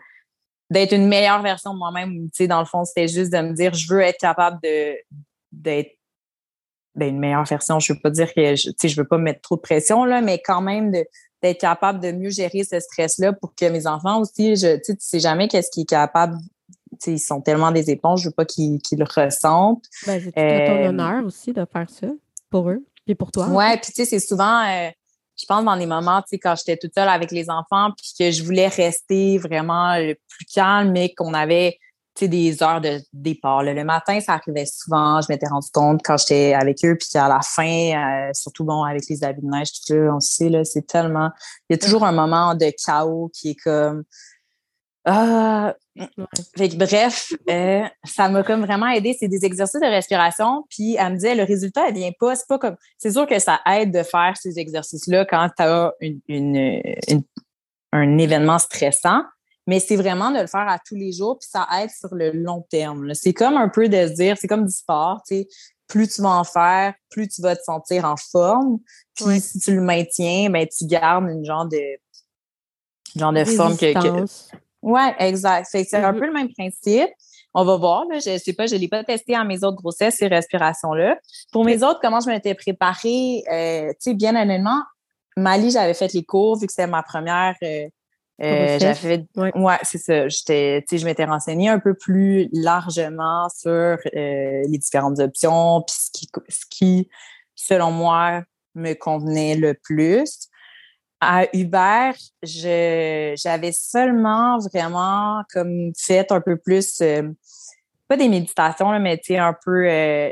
d'être 0.70 0.92
une 0.92 1.08
meilleure 1.08 1.42
version 1.42 1.74
de 1.74 1.78
moi-même. 1.78 2.12
Tu 2.26 2.30
sais, 2.34 2.46
dans 2.46 2.60
le 2.60 2.66
fond, 2.66 2.84
c'était 2.84 3.08
juste 3.08 3.32
de 3.32 3.38
me 3.38 3.52
dire, 3.52 3.74
je 3.74 3.92
veux 3.92 4.00
être 4.00 4.18
capable 4.18 4.60
d'être 5.50 5.90
ben, 6.94 7.08
une 7.08 7.18
meilleure 7.18 7.44
version. 7.44 7.80
Je 7.80 7.92
veux 7.92 7.98
pas 7.98 8.10
dire 8.10 8.32
que, 8.32 8.54
tu 8.54 8.72
sais, 8.78 8.88
je 8.88 8.96
veux 8.96 9.06
pas 9.06 9.18
mettre 9.18 9.40
trop 9.40 9.56
de 9.56 9.60
pression, 9.60 10.04
là, 10.04 10.20
mais 10.20 10.40
quand 10.40 10.60
même 10.60 10.92
de 10.92 11.04
d'être 11.42 11.60
capable 11.60 12.00
de 12.00 12.12
mieux 12.12 12.30
gérer 12.30 12.64
ce 12.64 12.78
stress-là 12.80 13.32
pour 13.32 13.54
que 13.54 13.66
mes 13.66 13.86
enfants 13.86 14.20
aussi, 14.20 14.56
je, 14.56 14.76
tu 14.76 14.94
sais 14.98 15.20
jamais 15.20 15.48
qu'est-ce 15.48 15.70
qui 15.70 15.82
est 15.82 15.88
capable 15.88 16.36
ils 17.06 17.18
sont 17.18 17.40
tellement 17.40 17.70
des 17.70 17.90
éponges, 17.90 18.22
je 18.22 18.28
veux 18.28 18.34
pas 18.34 18.44
qu'ils 18.44 18.80
le 18.92 19.04
ressentent. 19.04 19.84
Ben, 20.06 20.20
c'est 20.22 20.66
ton 20.66 20.88
honneur 20.88 21.24
aussi 21.24 21.52
de 21.52 21.64
faire 21.70 21.88
ça 21.88 22.08
pour 22.50 22.70
eux 22.70 22.84
et 23.06 23.14
pour 23.14 23.30
toi. 23.30 23.46
Oui, 23.48 23.76
puis 23.80 23.92
tu 23.92 23.92
sais, 23.92 24.04
c'est 24.04 24.20
souvent, 24.20 24.62
euh, 24.68 24.90
je 25.36 25.46
pense 25.46 25.64
dans 25.64 25.74
les 25.74 25.86
moments, 25.86 26.20
tu 26.22 26.30
sais, 26.30 26.38
quand 26.38 26.54
j'étais 26.56 26.76
toute 26.76 26.92
seule 26.94 27.08
avec 27.08 27.30
les 27.30 27.48
enfants, 27.48 27.90
puis 27.96 28.12
que 28.18 28.30
je 28.30 28.42
voulais 28.42 28.68
rester 28.68 29.38
vraiment 29.38 29.96
le 29.96 30.14
plus 30.28 30.44
calme, 30.52 30.90
mais 30.92 31.14
qu'on 31.14 31.34
avait 31.34 31.78
des 32.20 32.62
heures 32.62 32.80
de 32.80 33.00
départ. 33.12 33.62
Le 33.62 33.84
matin, 33.84 34.20
ça 34.20 34.34
arrivait 34.34 34.66
souvent. 34.66 35.20
Je 35.20 35.26
m'étais 35.28 35.48
rendu 35.48 35.68
compte 35.72 36.00
quand 36.04 36.18
j'étais 36.18 36.54
avec 36.54 36.84
eux, 36.84 36.96
puis 36.96 37.08
qu'à 37.12 37.28
la 37.28 37.40
fin, 37.42 37.64
euh, 37.64 38.30
surtout 38.34 38.64
bon 38.64 38.82
avec 38.82 39.02
les 39.08 39.24
habits 39.24 39.42
de 39.42 39.50
neige, 39.50 39.72
tout 39.72 39.94
ça, 39.94 39.94
on 39.94 40.20
sait 40.20 40.48
là, 40.48 40.64
c'est 40.64 40.86
tellement. 40.86 41.30
Il 41.68 41.74
y 41.74 41.76
a 41.76 41.78
toujours 41.78 42.04
un 42.04 42.12
moment 42.12 42.54
de 42.54 42.72
chaos 42.84 43.30
qui 43.32 43.50
est 43.50 43.54
comme 43.54 44.04
Ah, 45.04 45.74
bref, 46.76 47.32
euh, 47.48 47.84
ça 48.04 48.28
m'a 48.28 48.42
comme 48.42 48.64
vraiment 48.64 48.88
aidé. 48.88 49.16
C'est 49.18 49.28
des 49.28 49.44
exercices 49.44 49.80
de 49.80 49.86
respiration. 49.86 50.64
Puis 50.68 50.96
elle 50.98 51.12
me 51.12 51.14
disait, 51.14 51.34
le 51.34 51.44
résultat, 51.44 51.88
elle 51.88 51.94
vient 51.94 52.12
pas. 52.18 52.36
C'est 52.36 52.48
pas 52.48 52.58
comme. 52.58 52.76
C'est 52.98 53.12
sûr 53.12 53.26
que 53.26 53.38
ça 53.38 53.60
aide 53.66 53.92
de 53.92 54.02
faire 54.02 54.34
ces 54.36 54.58
exercices-là 54.58 55.24
quand 55.24 55.48
tu 55.56 55.62
as 55.62 55.92
une, 56.28 56.82
un 57.92 58.18
événement 58.18 58.58
stressant. 58.58 59.22
Mais 59.70 59.78
c'est 59.78 59.94
vraiment 59.94 60.32
de 60.32 60.40
le 60.40 60.48
faire 60.48 60.66
à 60.68 60.80
tous 60.84 60.96
les 60.96 61.12
jours, 61.12 61.38
puis 61.38 61.48
ça 61.48 61.64
aide 61.80 61.90
sur 61.90 62.12
le 62.12 62.32
long 62.32 62.66
terme. 62.70 63.14
C'est 63.14 63.32
comme 63.32 63.56
un 63.56 63.68
peu 63.68 63.88
de 63.88 64.08
se 64.08 64.14
dire, 64.14 64.36
c'est 64.36 64.48
comme 64.48 64.66
du 64.66 64.72
sport, 64.72 65.22
tu 65.24 65.36
sais, 65.36 65.48
plus 65.86 66.08
tu 66.08 66.22
vas 66.22 66.30
en 66.30 66.42
faire, 66.42 66.92
plus 67.08 67.28
tu 67.28 67.40
vas 67.40 67.54
te 67.54 67.62
sentir 67.62 68.04
en 68.04 68.16
forme. 68.16 68.80
Puis 69.14 69.40
si 69.40 69.60
tu 69.60 69.76
le 69.76 69.80
maintiens, 69.80 70.50
ben 70.50 70.66
tu 70.66 70.86
gardes 70.86 71.30
une 71.30 71.44
genre 71.44 71.68
de 71.68 71.78
genre 73.14 73.32
de 73.32 73.44
forme 73.44 73.76
que, 73.76 73.92
que 73.92 74.26
oui, 74.82 75.02
exact. 75.20 75.68
C'est 75.70 75.94
un 75.94 76.00
mm-hmm. 76.12 76.18
peu 76.18 76.26
le 76.26 76.32
même 76.32 76.52
principe. 76.52 77.10
On 77.54 77.64
va 77.64 77.76
voir. 77.76 78.06
Là, 78.10 78.18
je 78.18 78.30
ne 78.30 78.38
sais 78.38 78.54
pas, 78.54 78.66
je 78.66 78.74
ne 78.74 78.80
l'ai 78.80 78.88
pas 78.88 79.04
testé 79.04 79.38
en 79.38 79.44
mes 79.44 79.62
autres 79.62 79.76
grossesses, 79.76 80.16
ces 80.16 80.26
respirations-là. 80.26 81.16
Pour 81.52 81.64
mes 81.64 81.84
autres, 81.84 82.00
comment 82.02 82.18
je 82.18 82.26
m'étais 82.28 82.56
préparée, 82.56 83.44
euh, 83.52 83.90
tu 83.90 83.96
sais, 84.00 84.14
bien 84.14 84.34
honnêtement, 84.34 84.82
Mali, 85.36 85.70
j'avais 85.70 85.94
fait 85.94 86.12
les 86.12 86.24
cours 86.24 86.58
vu 86.58 86.66
que 86.66 86.72
c'était 86.72 86.88
ma 86.88 87.04
première. 87.04 87.54
Euh, 87.62 87.86
euh 88.42 88.78
j'avais 88.78 89.24
ouais, 89.36 89.78
c'est 89.82 89.98
ça. 89.98 90.28
J'étais, 90.28 90.82
tu 90.82 90.96
sais, 90.96 90.98
je 90.98 91.04
m'étais 91.04 91.24
renseignée 91.24 91.68
un 91.68 91.78
peu 91.78 91.94
plus 91.94 92.48
largement 92.52 93.48
sur 93.48 93.70
euh, 93.70 93.96
les 94.14 94.78
différentes 94.78 95.18
options, 95.18 95.82
puis 95.86 95.96
ce 95.96 96.10
qui, 96.10 96.28
ce 96.48 96.64
qui, 96.70 97.08
selon 97.54 97.90
moi, 97.90 98.42
me 98.74 98.94
convenait 98.94 99.56
le 99.56 99.74
plus. 99.74 100.48
À 101.20 101.44
Hubert, 101.54 102.16
j'avais 102.42 103.72
seulement 103.72 104.58
vraiment 104.72 105.42
comme 105.52 105.92
fait 105.98 106.32
un 106.32 106.40
peu 106.40 106.56
plus, 106.56 107.02
euh, 107.02 107.28
pas 108.08 108.16
des 108.16 108.28
méditations, 108.28 108.98
mais 108.98 109.18
tu 109.18 109.34
sais, 109.34 109.38
un 109.38 109.54
peu, 109.64 109.86
euh, 109.86 110.30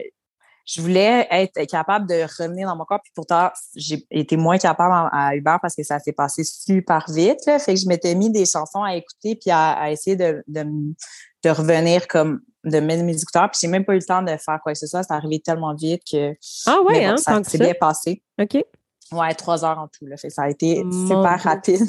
je 0.69 0.83
voulais 0.83 1.27
être 1.31 1.65
capable 1.65 2.07
de 2.07 2.27
revenir 2.39 2.69
dans 2.69 2.77
mon 2.77 2.85
corps. 2.85 3.01
Puis 3.03 3.13
pourtant, 3.15 3.49
j'ai 3.75 4.07
été 4.11 4.37
moins 4.37 4.59
capable 4.59 5.09
à, 5.13 5.35
Hubert 5.35 5.59
parce 5.63 5.75
que 5.75 5.83
ça 5.83 5.99
s'est 5.99 6.13
passé 6.13 6.45
super 6.45 7.07
vite. 7.09 7.39
Là, 7.47 7.59
fait 7.59 7.73
que 7.73 7.81
je 7.81 7.89
m'étais 7.89 8.15
mis 8.15 8.31
des 8.31 8.45
chansons 8.45 8.83
à 8.83 8.95
écouter 8.95 9.37
puis 9.37 9.51
à, 9.51 9.91
essayer 9.91 10.15
de, 10.15 10.45
de, 10.47 11.51
revenir 11.51 12.07
comme 12.07 12.41
de 12.65 12.81
mettre 12.81 13.03
mes 13.03 13.17
écouteurs. 13.17 13.51
Puis 13.51 13.61
j'ai 13.63 13.69
même 13.69 13.87
pas 13.87 13.95
eu 13.95 13.99
le 13.99 14.05
temps 14.05 14.21
de 14.21 14.37
faire 14.37 14.61
quoi 14.63 14.73
que 14.73 14.79
ce 14.79 14.87
soit. 14.87 15.03
C'est 15.03 15.15
arrivé 15.15 15.41
tellement 15.41 15.75
vite 15.75 16.03
que 16.11 16.35
ah 16.67 16.83
ouais, 16.83 17.03
hein, 17.03 17.17
ça 17.17 17.43
s'est 17.45 17.57
bien 17.57 17.75
passé. 17.81 18.23
OK. 18.39 18.63
Ouais, 19.11 19.35
trois 19.35 19.65
heures 19.65 19.79
en 19.79 19.89
tout. 19.89 20.05
Là. 20.05 20.19
Fait 20.19 20.29
ça 20.29 20.43
a 20.43 20.51
été 20.51 20.85
super 20.91 21.43
rapide. 21.43 21.81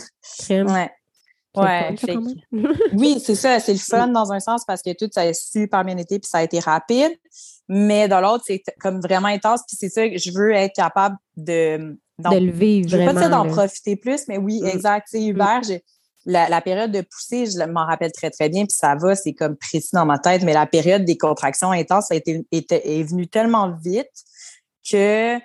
Ouais. 0.49 0.89
Ouais, 1.55 1.95
oui, 2.93 3.19
c'est 3.23 3.35
ça, 3.35 3.59
c'est 3.59 3.73
le 3.73 3.79
fun 3.79 4.07
dans 4.09 4.31
un 4.31 4.39
sens 4.39 4.63
parce 4.65 4.83
que 4.83 4.91
tout 4.93 5.09
ça 5.11 5.21
a 5.21 5.33
super 5.33 5.83
bien 5.83 5.97
été 5.97 6.19
puis 6.19 6.29
ça 6.29 6.39
a 6.39 6.43
été 6.43 6.59
rapide. 6.59 7.11
Mais 7.67 8.07
dans 8.07 8.21
l'autre, 8.21 8.43
c'est 8.45 8.63
comme 8.79 8.99
vraiment 8.99 9.27
intense. 9.27 9.61
Puis 9.67 9.77
c'est 9.79 9.89
ça 9.89 10.07
que 10.07 10.17
je 10.17 10.31
veux 10.31 10.51
être 10.53 10.75
capable 10.75 11.15
de. 11.37 11.97
De 12.19 12.37
le 12.37 12.51
vivre. 12.51 12.89
Je 12.89 12.97
veux 12.97 13.05
pas 13.05 13.13
dire 13.13 13.29
d'en 13.29 13.47
profiter 13.47 13.95
plus, 13.95 14.27
mais 14.27 14.37
oui, 14.37 14.61
mm. 14.61 14.67
exact. 14.67 15.07
Hubert, 15.13 15.61
mm. 15.61 15.79
la, 16.25 16.49
la, 16.49 16.61
période 16.61 16.91
de 16.91 17.01
poussée, 17.01 17.45
je 17.45 17.63
m'en 17.65 17.85
rappelle 17.85 18.11
très, 18.11 18.29
très 18.29 18.49
bien, 18.49 18.65
puis 18.65 18.75
ça 18.75 18.95
va, 18.95 19.15
c'est 19.15 19.33
comme 19.33 19.55
précis 19.55 19.91
dans 19.93 20.05
ma 20.05 20.19
tête, 20.19 20.43
mais 20.43 20.53
la 20.53 20.65
période 20.65 21.05
des 21.05 21.17
contractions 21.17 21.71
intenses 21.71 22.11
a 22.11 22.15
été, 22.15 22.45
est 22.51 23.03
venue 23.03 23.27
tellement 23.27 23.71
vite 23.71 24.11
que 24.91 25.39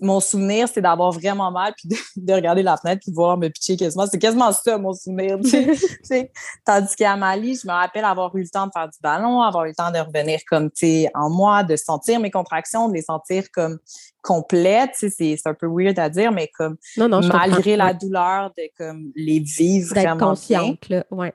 mon 0.00 0.18
souvenir, 0.20 0.66
c'est 0.72 0.80
d'avoir 0.80 1.12
vraiment 1.12 1.50
mal 1.50 1.74
puis 1.76 1.88
de, 2.16 2.32
regarder 2.32 2.62
la 2.62 2.76
fenêtre 2.76 3.02
puis 3.02 3.12
voir 3.12 3.36
me 3.36 3.48
pitcher 3.48 3.76
quasiment. 3.76 4.06
C'est 4.06 4.18
quasiment 4.18 4.52
ça, 4.52 4.78
mon 4.78 4.92
souvenir. 4.92 5.38
Tu 5.44 5.76
sais. 6.02 6.32
Tandis 6.64 6.94
qu'à 6.96 7.16
Mali, 7.16 7.58
je 7.62 7.66
me 7.66 7.72
rappelle 7.72 8.04
avoir 8.04 8.34
eu 8.36 8.42
le 8.42 8.48
temps 8.48 8.66
de 8.66 8.72
faire 8.72 8.88
du 8.88 8.98
ballon, 9.02 9.42
avoir 9.42 9.64
eu 9.66 9.68
le 9.68 9.74
temps 9.74 9.90
de 9.90 9.98
revenir 9.98 10.40
comme, 10.48 10.70
tu 10.70 11.06
en 11.14 11.30
moi, 11.30 11.62
de 11.62 11.76
sentir 11.76 12.20
mes 12.20 12.30
contractions, 12.30 12.88
de 12.88 12.94
les 12.94 13.02
sentir 13.02 13.44
comme 13.52 13.78
complètes. 14.22 14.96
C'est 14.96 15.38
un 15.44 15.54
peu 15.54 15.68
weird 15.70 15.98
à 15.98 16.08
dire, 16.08 16.32
mais 16.32 16.50
comme 16.56 16.76
malgré 16.96 17.76
la 17.76 17.92
douleur, 17.92 18.52
de 18.56 18.64
comme 18.76 19.12
les 19.14 19.40
vivre 19.40 19.94
vraiment 19.94 20.30
consciente, 20.30 20.88
là. 20.88 21.04
Ouais. 21.10 21.32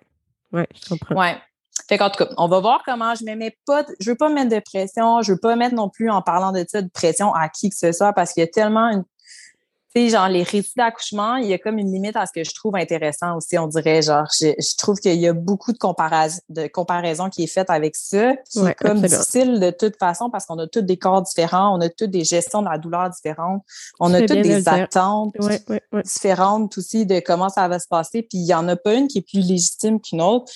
Ouais, 0.52 0.68
je 0.74 0.90
comprends. 0.90 1.16
Ouais. 1.16 1.38
Fait 1.90 1.98
qu'en 1.98 2.12
tout 2.12 2.24
cas, 2.24 2.30
on 2.38 2.48
va 2.48 2.60
voir 2.60 2.84
comment 2.86 3.16
je 3.16 3.26
ne 3.26 3.34
mets 3.34 3.58
pas, 3.66 3.84
je 4.00 4.12
veux 4.12 4.16
pas 4.16 4.30
mettre 4.30 4.56
de 4.56 4.60
pression, 4.60 5.24
je 5.24 5.32
veux 5.32 5.40
pas 5.40 5.56
mettre 5.56 5.74
non 5.74 5.90
plus 5.90 6.12
en 6.12 6.22
parlant 6.22 6.52
de 6.52 6.64
ça 6.70 6.84
de 6.84 6.90
pression 6.90 7.34
à 7.34 7.50
qui 7.50 7.72
que 7.72 7.76
ce 7.76 7.92
soit 7.92 8.14
parce 8.14 8.32
qu'il 8.32 8.42
y 8.42 8.44
a 8.44 8.48
tellement 8.48 8.92
une, 8.92 9.04
tu 9.96 10.02
sais, 10.02 10.10
genre 10.10 10.30
les 10.30 10.44
récits 10.44 10.74
d'accouchement, 10.78 11.38
il 11.38 11.48
y 11.48 11.54
a 11.54 11.58
comme 11.58 11.80
une 11.80 11.92
limite 11.92 12.16
à 12.16 12.28
ce 12.28 12.32
que 12.32 12.44
je 12.44 12.54
trouve 12.54 12.76
intéressant 12.76 13.38
aussi, 13.38 13.58
on 13.58 13.66
dirait, 13.66 14.04
genre, 14.04 14.28
je, 14.40 14.78
trouve 14.78 15.00
qu'il 15.00 15.16
y 15.16 15.28
a 15.28 15.34
beaucoup 15.34 15.72
de 15.72 15.80
comparaison, 15.80 16.40
de 16.50 16.68
comparaison 16.68 17.28
qui 17.32 17.46
est 17.46 17.52
faite 17.52 17.72
avec 17.72 17.96
ça, 17.96 18.36
qui 18.52 18.60
est 18.60 18.76
comme 18.76 19.02
difficile 19.02 19.60
de 19.60 19.72
toute 19.72 19.98
façon 19.98 20.30
parce 20.30 20.46
qu'on 20.46 20.60
a 20.60 20.68
tous 20.68 20.84
des 20.84 20.98
corps 20.98 21.24
différents, 21.24 21.76
on 21.76 21.82
a 21.82 21.90
toutes 21.90 22.12
des 22.12 22.24
gestions 22.24 22.62
de 22.62 22.70
la 22.70 22.78
douleur 22.78 23.10
différentes, 23.10 23.64
on 24.00 24.14
a 24.14 24.20
toutes 24.20 24.42
des 24.42 24.70
attentes 24.70 25.34
différentes 26.04 26.78
aussi 26.78 27.08
de 27.08 27.20
comment 27.20 27.50
ça 27.50 27.68
va 27.68 27.80
se 27.80 27.88
passer, 27.88 28.22
puis 28.22 28.38
il 28.38 28.46
y 28.46 28.54
en 28.54 28.68
a 28.68 28.76
pas 28.76 28.94
une 28.94 29.08
qui 29.08 29.18
est 29.18 29.28
plus 29.28 29.40
légitime 29.40 30.00
qu'une 30.00 30.22
autre 30.22 30.54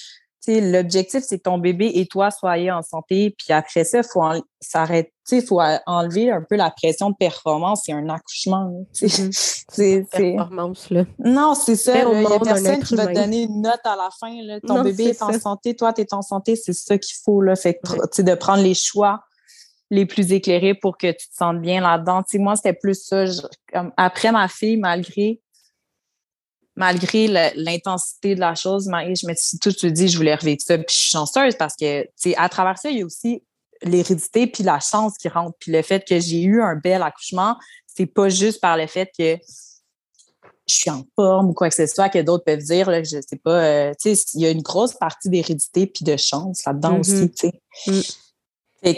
l'objectif, 0.47 1.23
c'est 1.23 1.37
que 1.37 1.43
ton 1.43 1.57
bébé 1.57 1.91
et 1.95 2.05
toi 2.05 2.31
soyez 2.31 2.71
en 2.71 2.81
santé. 2.81 3.35
Puis 3.37 3.53
après 3.53 3.83
ça, 3.83 3.99
il 3.99 4.03
faut 4.03 4.21
s'arrêter, 4.59 5.11
faut 5.41 5.61
enlever 5.85 6.31
un 6.31 6.41
peu 6.41 6.55
la 6.55 6.69
pression 6.71 7.11
de 7.11 7.15
performance. 7.15 7.83
C'est 7.85 7.93
un 7.93 8.09
accouchement. 8.09 8.85
Mm-hmm. 8.93 9.63
C'est 9.69 10.05
performance, 10.11 10.89
là. 10.89 11.05
Non, 11.17 11.55
c'est 11.55 11.75
ça. 11.75 11.97
Il 11.97 12.19
n'y 12.19 12.25
a 12.25 12.39
personne 12.39 12.83
qui 12.83 12.95
va 12.95 13.07
te 13.07 13.13
donner 13.13 13.43
une 13.43 13.61
note 13.61 13.79
à 13.85 13.95
la 13.95 14.09
fin. 14.19 14.31
Là. 14.43 14.59
Ton 14.59 14.83
bébé 14.83 15.05
est, 15.05 15.21
en 15.21 15.33
santé, 15.39 15.75
toi, 15.75 15.93
tu 15.93 16.01
es 16.01 16.13
en 16.13 16.21
santé. 16.21 16.55
C'est 16.55 16.73
ça 16.73 16.97
qu'il 16.97 17.15
faut. 17.23 17.41
Là. 17.41 17.55
Fait 17.55 17.75
que, 17.75 18.21
de 18.21 18.35
prendre 18.35 18.61
les 18.61 18.75
choix 18.75 19.21
les 19.89 20.05
plus 20.05 20.31
éclairés 20.31 20.73
pour 20.73 20.97
que 20.97 21.07
tu 21.07 21.29
te 21.29 21.35
sentes 21.35 21.61
bien 21.61 21.81
là-dedans. 21.81 22.23
moi, 22.35 22.55
c'était 22.55 22.73
plus 22.73 23.03
ça. 23.03 23.25
après 23.97 24.31
ma 24.31 24.47
fille, 24.47 24.77
malgré 24.77 25.39
malgré 26.75 27.27
l'intensité 27.55 28.35
de 28.35 28.39
la 28.39 28.55
chose, 28.55 28.85
je 28.85 29.27
me 29.27 29.33
suis 29.35 29.59
tout 29.59 29.69
de 29.69 29.77
suite 29.77 29.93
dit 29.93 30.07
je 30.07 30.17
voulais 30.17 30.35
revivre 30.35 30.61
ça. 30.61 30.77
Puis 30.77 30.87
je 30.89 30.95
suis 30.95 31.11
chanceuse 31.11 31.55
parce 31.55 31.75
que, 31.75 32.05
à 32.37 32.49
travers 32.49 32.77
ça, 32.77 32.89
il 32.89 32.99
y 32.99 33.01
a 33.01 33.05
aussi 33.05 33.43
l'hérédité 33.83 34.47
puis 34.47 34.63
la 34.63 34.79
chance 34.79 35.17
qui 35.17 35.27
rentre. 35.27 35.55
Puis 35.59 35.71
le 35.71 35.81
fait 35.81 36.07
que 36.07 36.19
j'ai 36.19 36.41
eu 36.41 36.61
un 36.61 36.75
bel 36.75 37.01
accouchement, 37.03 37.57
c'est 37.85 38.05
pas 38.05 38.29
juste 38.29 38.59
par 38.61 38.77
le 38.77 38.87
fait 38.87 39.11
que 39.17 39.37
je 40.67 40.75
suis 40.75 40.89
en 40.89 41.03
forme 41.15 41.49
ou 41.49 41.53
quoi 41.53 41.69
que 41.69 41.75
ce 41.75 41.85
soit 41.85 42.09
que 42.09 42.19
d'autres 42.19 42.45
peuvent 42.45 42.59
dire, 42.59 42.89
là, 42.89 43.03
je 43.03 43.19
sais 43.21 43.39
pas, 43.43 43.63
euh, 43.63 43.91
tu 44.01 44.15
sais, 44.15 44.23
il 44.35 44.41
y 44.41 44.45
a 44.45 44.49
une 44.49 44.61
grosse 44.61 44.93
partie 44.93 45.29
d'hérédité 45.29 45.87
puis 45.87 46.05
de 46.05 46.15
chance 46.15 46.63
là-dedans 46.65 46.99
aussi, 46.99 47.11
mm-hmm. 47.11 47.33
tu 47.33 47.51
sais. 47.85 48.13
Mm. 48.85 48.93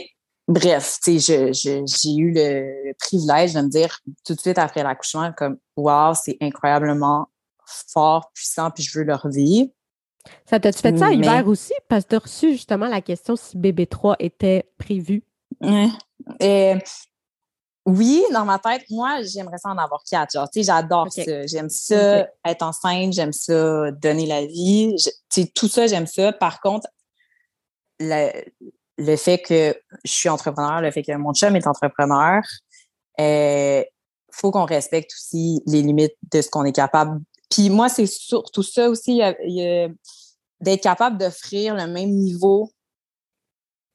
Bref, 0.48 1.00
tu 1.04 1.20
sais, 1.20 1.54
j'ai 1.54 2.16
eu 2.16 2.32
le, 2.32 2.94
privilège 3.00 3.54
de 3.54 3.62
me 3.62 3.68
dire 3.68 4.00
tout 4.24 4.36
de 4.36 4.40
suite 4.40 4.60
après 4.60 4.84
l'accouchement 4.84 5.34
comme, 5.34 5.58
wow, 5.76 6.14
c'est 6.14 6.38
incroyablement 6.40 7.28
fort, 7.66 8.32
puissant, 8.34 8.72
puis 8.72 8.84
je 8.84 8.98
veux 8.98 9.06
leur 9.06 9.22
revivre. 9.22 9.70
Ça 10.50 10.60
t'a-tu 10.60 10.80
fait 10.80 10.98
ça 10.98 11.12
hiver 11.12 11.48
aussi? 11.48 11.74
Parce 11.88 12.04
que 12.04 12.10
tu 12.10 12.16
as 12.16 12.20
reçu 12.20 12.52
justement 12.54 12.88
la 12.88 13.02
question 13.02 13.36
si 13.36 13.58
bébé 13.58 13.88
3 13.88 14.16
était 14.20 14.72
prévu. 14.78 15.24
Euh, 16.42 16.80
oui, 17.86 18.24
dans 18.34 18.46
ma 18.46 18.58
tête, 18.58 18.84
moi, 18.90 19.22
j'aimerais 19.22 19.60
ça 19.60 19.70
en 19.70 19.78
avoir 19.78 20.02
quatre. 20.10 20.32
Genre, 20.34 20.50
tu 20.50 20.60
sais, 20.60 20.66
j'adore 20.66 21.12
ça. 21.12 21.46
J'aime 21.46 21.70
ça, 21.70 22.28
être 22.46 22.64
enceinte, 22.64 23.14
j'aime 23.14 23.34
ça, 23.34 23.92
donner 23.92 24.26
la 24.26 24.46
vie. 24.46 24.96
Tu 24.98 25.12
sais, 25.30 25.52
tout 25.54 25.68
ça, 25.68 25.86
j'aime 25.86 26.08
ça. 26.08 26.34
Par 26.34 26.62
contre, 26.62 26.88
le, 28.00 28.32
le, 28.98 29.16
fait 29.16 29.38
que 29.38 29.80
je 30.04 30.12
suis 30.12 30.30
entrepreneur, 30.30 30.82
le 30.82 30.90
fait 30.92 31.04
que 31.04 31.16
mon 31.16 31.34
chum 31.34 31.56
est 31.56 31.68
entrepreneur, 31.68 32.42
il 33.18 33.24
euh, 33.24 33.84
faut 34.32 34.52
qu'on 34.52 34.66
respecte 34.66 35.12
aussi 35.14 35.62
les 35.68 35.82
limites 35.82 36.16
de 36.32 36.42
ce 36.42 36.50
qu'on 36.50 36.66
est 36.66 36.76
capable 36.76 37.22
puis 37.56 37.70
moi, 37.70 37.88
c'est 37.88 38.06
surtout 38.06 38.64
ça 38.64 38.90
aussi, 38.90 39.22
d'être 40.60 40.84
capable 40.84 41.18
d'offrir 41.18 41.74
le 41.74 41.88
même 41.88 42.10
niveau 42.10 42.70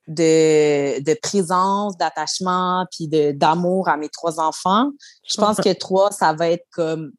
de, 0.08 0.98
de 1.02 1.18
présence, 1.20 1.98
d'attachement, 1.98 2.86
puis 2.90 3.06
d'amour 3.34 3.90
à 3.90 3.98
mes 3.98 4.08
trois 4.08 4.40
enfants. 4.40 4.90
Je 5.28 5.36
pense 5.36 5.56
que 5.64 5.74
trois, 5.74 6.10
ça 6.10 6.32
va 6.32 6.48
être 6.48 6.64
comme 6.70 7.12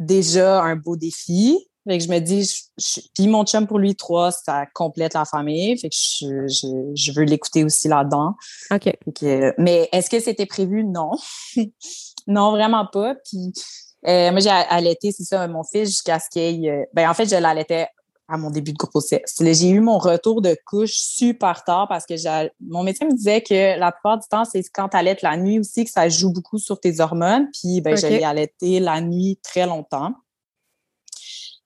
déjà 0.00 0.60
un 0.60 0.74
beau 0.74 0.96
défi. 0.96 1.56
Fait 1.88 1.98
que 1.98 2.04
je 2.04 2.10
me 2.10 2.18
dis, 2.18 2.52
puis 3.14 3.28
mon 3.28 3.44
chum 3.44 3.68
pour 3.68 3.78
lui, 3.78 3.94
trois, 3.94 4.32
ça 4.32 4.66
complète 4.74 5.14
la 5.14 5.24
famille. 5.24 5.78
Fait 5.78 5.88
que 5.88 5.96
je, 5.96 6.48
je, 6.48 6.66
je 6.94 7.12
veux 7.12 7.24
l'écouter 7.24 7.62
aussi 7.62 7.86
là-dedans. 7.86 8.34
OK. 8.72 8.92
mais 9.56 9.88
est-ce 9.92 10.10
que 10.10 10.18
c'était 10.18 10.46
prévu? 10.46 10.82
Non. 10.82 11.12
non, 12.26 12.50
vraiment 12.50 12.86
pas. 12.86 13.14
Puis 13.14 13.52
euh, 14.06 14.30
moi, 14.30 14.40
j'ai 14.40 14.50
allaité, 14.50 15.12
c'est 15.12 15.24
ça, 15.24 15.46
mon 15.46 15.62
fils 15.62 15.88
jusqu'à 15.88 16.18
ce 16.18 16.28
qu'il 16.30 16.68
euh, 16.68 16.84
ben, 16.94 17.08
en 17.08 17.14
fait, 17.14 17.26
je 17.26 17.36
l'allaitais 17.36 17.88
à 18.28 18.36
mon 18.36 18.50
début 18.50 18.72
de 18.72 18.78
grossesse. 18.78 19.34
J'ai 19.40 19.68
eu 19.68 19.80
mon 19.80 19.98
retour 19.98 20.40
de 20.40 20.56
couche 20.64 20.94
super 20.94 21.64
tard 21.64 21.88
parce 21.88 22.06
que 22.06 22.14
mon 22.60 22.84
médecin 22.84 23.06
me 23.06 23.14
disait 23.14 23.42
que 23.42 23.78
la 23.78 23.90
plupart 23.90 24.18
du 24.18 24.28
temps, 24.28 24.44
c'est 24.44 24.62
quand 24.72 24.88
tu 24.90 24.96
allaites 24.96 25.22
la 25.22 25.36
nuit 25.36 25.58
aussi 25.58 25.84
que 25.84 25.90
ça 25.90 26.08
joue 26.08 26.32
beaucoup 26.32 26.58
sur 26.58 26.78
tes 26.78 27.00
hormones. 27.00 27.48
Puis, 27.52 27.80
ben, 27.80 27.92
okay. 27.92 28.02
je 28.02 28.06
l'ai 28.06 28.24
allaité 28.24 28.80
la 28.80 29.00
nuit 29.00 29.38
très 29.42 29.66
longtemps. 29.66 30.14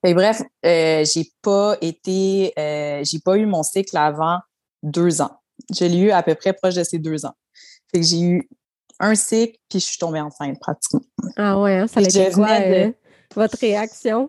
bref, 0.03 0.43
euh, 0.65 1.05
j'ai 1.05 1.31
pas 1.43 1.77
été, 1.83 2.53
euh, 2.59 3.05
j'ai 3.05 3.19
pas 3.19 3.37
eu 3.37 3.47
mon 3.47 3.63
cycle 3.63 3.97
avant 3.97 4.39
deux 4.83 5.21
ans. 5.21 5.37
Je 5.73 5.85
l'ai 5.85 5.99
eu 5.99 6.11
à 6.11 6.23
peu 6.23 6.35
près 6.35 6.55
proche 6.55 6.75
de 6.75 6.83
ces 6.83 6.99
deux 6.99 7.27
ans. 7.27 7.35
Fait 7.93 8.01
que 8.01 8.07
j'ai 8.07 8.21
eu 8.21 8.49
un 9.01 9.15
cycle, 9.15 9.59
puis 9.69 9.81
je 9.81 9.87
suis 9.87 9.99
tombée 9.99 10.21
enceinte 10.21 10.59
pratiquement. 10.61 11.03
Ah 11.37 11.59
ouais, 11.61 11.79
hein, 11.79 11.87
ça 11.87 12.01
a 12.01 12.03
été 12.03 12.31
quoi, 12.31 12.51
euh, 12.51 12.93
votre 13.35 13.59
réaction? 13.59 14.29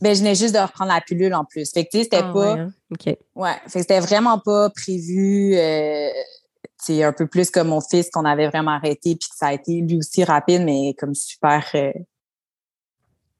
Ben, 0.00 0.14
je 0.14 0.20
venais 0.20 0.34
juste 0.34 0.54
de 0.54 0.60
reprendre 0.60 0.92
la 0.92 1.00
pilule 1.00 1.34
en 1.34 1.44
plus. 1.44 1.70
Fait 1.72 1.84
que, 1.84 1.90
c'était 1.92 2.18
ah 2.18 2.32
pas... 2.32 2.54
Ouais, 2.54 2.60
hein, 2.60 2.72
OK. 2.92 3.16
Ouais, 3.34 3.52
fait 3.66 3.72
que 3.72 3.78
c'était 3.80 4.00
vraiment 4.00 4.38
pas 4.38 4.70
prévu... 4.70 5.54
c'est 6.78 7.02
un 7.02 7.12
peu 7.12 7.26
plus 7.26 7.50
comme 7.50 7.68
mon 7.68 7.80
fils 7.80 8.10
qu'on 8.10 8.24
avait 8.24 8.48
vraiment 8.48 8.72
arrêté, 8.72 9.16
puis 9.16 9.28
que 9.28 9.36
ça 9.36 9.48
a 9.48 9.52
été 9.54 9.80
lui 9.80 9.96
aussi 9.96 10.24
rapide, 10.24 10.62
mais 10.64 10.94
comme 10.98 11.14
super... 11.14 11.64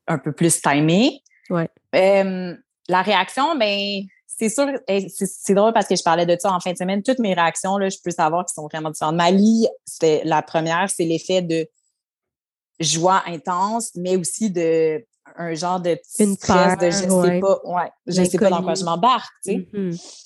un 0.07 0.19
peu 0.19 0.33
plus 0.33 0.61
timé. 0.61 1.23
Ouais. 1.51 1.69
la 1.93 3.03
réaction, 3.03 3.57
ben, 3.57 4.01
c'est 4.39 4.49
sûr, 4.51 4.67
c'est 5.11 5.55
drôle 5.55 5.73
parce 5.73 5.87
que 5.87 5.97
je 5.97 6.03
parlais 6.03 6.27
de 6.27 6.37
ça 6.39 6.53
en 6.53 6.61
fin 6.61 6.73
de 6.73 6.77
semaine. 6.77 7.03
Toutes 7.03 7.19
mes 7.19 7.33
réactions, 7.33 7.79
là, 7.79 7.89
je 7.89 7.97
peux 8.05 8.11
savoir 8.11 8.45
qu'elles 8.45 8.55
sont 8.55 8.69
vraiment 8.71 8.91
différentes. 8.91 9.17
Mali, 9.17 9.67
c'était 9.85 10.23
la 10.25 10.43
première, 10.43 10.91
c'est 10.91 11.05
l'effet 11.05 11.41
de 11.41 11.67
joie 12.79 13.23
intense, 13.27 13.93
mais 13.95 14.17
aussi 14.17 14.51
de 14.51 15.05
un 15.37 15.55
genre 15.55 15.81
de 15.81 15.95
petit 15.95 16.35
stress 16.35 16.79
de 16.79 16.87
je 16.87 17.09
sais 17.09 17.41
pas, 17.41 17.61
ouais, 17.65 17.91
je 18.07 18.23
sais 18.23 18.39
pas 18.39 18.51
dans 18.51 18.63
quoi 18.63 18.75
je 18.75 18.85
m'embarque, 18.85 19.33
tu 19.45 19.53
sais. 19.53 19.69
Mm-hmm. 19.73 20.23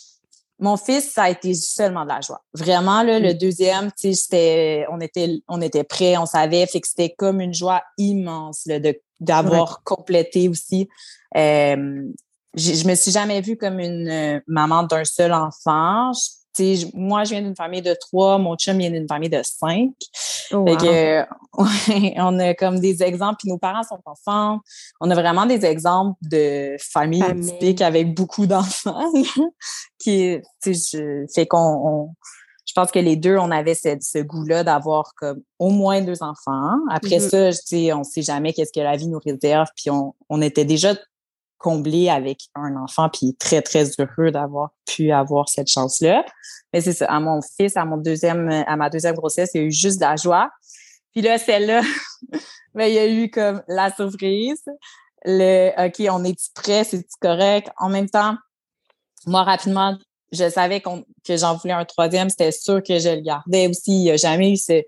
Mon 0.59 0.77
fils, 0.77 1.11
ça 1.11 1.23
a 1.23 1.31
été 1.31 1.55
seulement 1.55 2.03
de 2.03 2.09
la 2.11 2.21
joie. 2.21 2.43
Vraiment, 2.53 3.03
là, 3.03 3.19
le 3.19 3.33
mm. 3.33 3.39
deuxième, 3.39 3.91
tu 3.99 4.13
sais, 4.13 4.85
on 4.91 5.01
était, 5.01 5.41
on 5.49 5.63
était 5.63 5.85
prêts, 5.85 6.19
on 6.19 6.27
savait, 6.27 6.67
fait 6.67 6.81
que 6.81 6.89
c'était 6.89 7.15
comme 7.17 7.41
une 7.41 7.55
joie 7.55 7.83
immense 7.97 8.65
de 8.67 9.01
d'avoir 9.21 9.83
complété 9.85 10.49
aussi. 10.49 10.89
Euh, 11.37 12.03
je 12.55 12.87
me 12.87 12.95
suis 12.95 13.13
jamais 13.13 13.41
vue 13.41 13.57
comme 13.57 13.79
une 13.79 14.09
euh, 14.09 14.41
maman 14.47 14.83
d'un 14.83 15.05
seul 15.05 15.33
enfant. 15.33 16.13
moi, 16.95 17.25
je 17.25 17.31
viens 17.31 17.43
d'une 17.43 17.57
famille 17.57 17.83
de 17.83 17.95
trois, 17.95 18.39
mon 18.39 18.57
chum 18.57 18.79
vient 18.79 18.91
d'une 18.91 19.07
famille 19.09 19.31
de 19.31 19.41
cinq. 19.43 19.93
Oh, 20.53 20.65
on 22.17 22.39
a 22.41 22.55
comme 22.55 22.81
des 22.81 23.03
exemples, 23.03 23.37
puis 23.39 23.49
nos 23.49 23.59
parents 23.59 23.85
sont 23.85 24.01
enfants. 24.05 24.59
On 25.01 25.11
a 25.11 25.15
vraiment 25.15 25.47
des 25.47 25.65
exemples 25.65 26.19
de 26.23 26.77
familles 26.81 27.41
typiques 27.41 27.83
avec 27.83 28.15
beaucoup 28.15 28.47
d'enfants. 28.47 29.13
qui, 29.99 30.39
je, 30.65 31.27
fait 31.33 31.47
qu'on 31.47 32.11
je 32.71 32.73
pense 32.75 32.93
que 32.93 33.01
les 33.01 33.17
deux, 33.17 33.37
on 33.37 33.51
avait 33.51 33.75
ce, 33.75 34.23
goût-là 34.23 34.63
d'avoir 34.63 35.13
comme 35.17 35.41
au 35.59 35.71
moins 35.71 36.03
deux 36.03 36.23
enfants. 36.23 36.77
Après 36.89 37.19
mm-hmm. 37.19 37.53
ça, 37.53 37.97
on 37.97 37.99
ne 37.99 38.05
sait 38.05 38.23
jamais 38.23 38.53
qu'est-ce 38.53 38.73
que 38.73 38.81
la 38.81 38.97
vie 38.97 39.09
nous 39.09 39.19
réserve. 39.19 39.67
Puis 39.75 39.91
on, 39.91 40.15
on 40.29 40.41
était 40.41 40.65
déjà 40.65 40.95
comblé 41.61 42.09
avec 42.09 42.49
un 42.55 42.75
enfant, 42.75 43.09
puis 43.11 43.37
très, 43.39 43.61
très 43.61 43.85
heureux 44.01 44.31
d'avoir 44.31 44.71
pu 44.87 45.13
avoir 45.13 45.49
cette 45.49 45.69
chance-là. 45.69 46.25
Mais 46.73 46.81
c'est 46.81 46.95
ça, 46.95 47.07
à 47.07 47.21
mon 47.21 47.41
fils, 47.43 47.77
à 47.77 47.85
mon 47.85 47.99
deuxième, 47.99 48.49
à 48.67 48.77
ma 48.77 48.89
deuxième 48.89 49.15
grossesse, 49.15 49.51
il 49.55 49.61
y 49.61 49.65
a 49.65 49.67
eu 49.67 49.71
juste 49.71 49.99
de 49.99 50.07
la 50.07 50.17
joie. 50.17 50.51
Puis 51.13 51.21
là, 51.21 51.39
celle-là, 51.39 51.83
ben, 52.75 52.87
il 52.87 52.95
y 52.95 52.99
a 52.99 53.07
eu 53.07 53.31
comme 53.31 53.63
la 53.69 53.93
surprise. 53.95 54.65
Le 55.25 55.71
OK, 55.87 56.09
on 56.11 56.25
est 56.25 56.51
prêt, 56.55 56.83
c'est 56.83 57.07
correct? 57.21 57.69
En 57.77 57.91
même 57.91 58.09
temps, 58.09 58.37
moi, 59.27 59.43
rapidement, 59.43 59.99
je 60.33 60.49
savais 60.49 60.81
que 60.81 61.37
j'en 61.37 61.57
voulais 61.57 61.75
un 61.75 61.85
troisième, 61.85 62.31
c'était 62.31 62.53
sûr 62.53 62.83
que 62.83 62.99
je 62.99 63.11
le 63.11 63.21
gardais 63.21 63.69
aussi. 63.69 63.93
Il 63.93 64.03
n'y 64.03 64.11
a 64.13 64.17
jamais 64.17 64.53
eu 64.53 64.57
ce, 64.57 64.83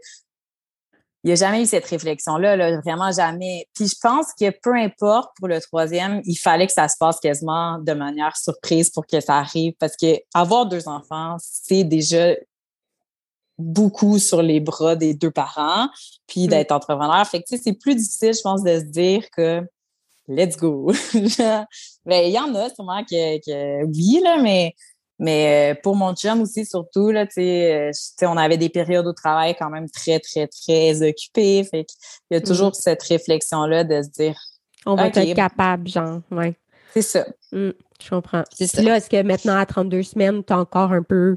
il 1.24 1.28
n'y 1.28 1.32
a 1.32 1.36
jamais 1.36 1.62
eu 1.62 1.66
cette 1.66 1.86
réflexion-là, 1.86 2.56
là, 2.56 2.80
vraiment 2.80 3.12
jamais. 3.12 3.68
Puis 3.74 3.86
je 3.86 3.94
pense 4.00 4.26
que 4.38 4.50
peu 4.50 4.74
importe 4.74 5.30
pour 5.38 5.46
le 5.46 5.60
troisième, 5.60 6.20
il 6.24 6.34
fallait 6.34 6.66
que 6.66 6.72
ça 6.72 6.88
se 6.88 6.96
passe 6.98 7.20
quasiment 7.20 7.78
de 7.78 7.92
manière 7.92 8.36
surprise 8.36 8.90
pour 8.90 9.06
que 9.06 9.20
ça 9.20 9.38
arrive. 9.38 9.74
Parce 9.78 9.96
que 9.96 10.16
avoir 10.34 10.66
deux 10.66 10.88
enfants, 10.88 11.36
c'est 11.38 11.84
déjà 11.84 12.34
beaucoup 13.56 14.18
sur 14.18 14.42
les 14.42 14.58
bras 14.58 14.96
des 14.96 15.14
deux 15.14 15.30
parents, 15.30 15.88
puis 16.26 16.46
mm. 16.46 16.48
d'être 16.48 16.72
entrepreneur. 16.72 17.24
Fait 17.26 17.40
que 17.40 17.56
c'est 17.56 17.78
plus 17.78 17.94
difficile, 17.94 18.34
je 18.34 18.42
pense, 18.42 18.64
de 18.64 18.80
se 18.80 18.84
dire 18.84 19.30
que 19.30 19.62
let's 20.26 20.56
go. 20.56 20.90
ben, 21.14 21.66
il 22.24 22.32
y 22.32 22.38
en 22.38 22.54
a 22.54 22.68
sûrement 22.70 23.04
que, 23.04 23.38
que 23.38 23.84
oui, 23.84 24.20
là, 24.24 24.40
mais 24.42 24.74
mais 25.22 25.72
euh, 25.72 25.80
pour 25.80 25.94
mon 25.94 26.16
chum 26.16 26.40
aussi, 26.40 26.66
surtout, 26.66 27.12
là, 27.12 27.26
euh, 27.38 27.90
on 28.22 28.36
avait 28.36 28.56
des 28.56 28.68
périodes 28.68 29.06
au 29.06 29.12
travail 29.12 29.54
quand 29.56 29.70
même 29.70 29.88
très, 29.88 30.18
très, 30.18 30.48
très 30.48 31.00
occupées. 31.08 31.62
Fait 31.62 31.86
il 32.28 32.34
y 32.34 32.36
a 32.36 32.40
mm. 32.40 32.42
toujours 32.42 32.74
cette 32.74 33.04
réflexion-là 33.04 33.84
de 33.84 34.02
se 34.02 34.08
dire. 34.08 34.36
On 34.84 34.96
va 34.96 35.06
être 35.06 35.34
capable, 35.34 35.86
genre, 35.86 36.22
ouais. 36.32 36.56
C'est 36.92 37.02
ça. 37.02 37.24
Mm, 37.52 37.70
je 38.02 38.10
comprends. 38.10 38.42
C'est 38.50 38.82
là, 38.82 38.96
est-ce 38.96 39.08
que 39.08 39.22
maintenant, 39.22 39.56
à 39.56 39.64
32 39.64 40.02
semaines, 40.02 40.42
tu 40.42 40.52
as 40.52 40.58
encore 40.58 40.90
un 40.90 41.04
peu 41.04 41.36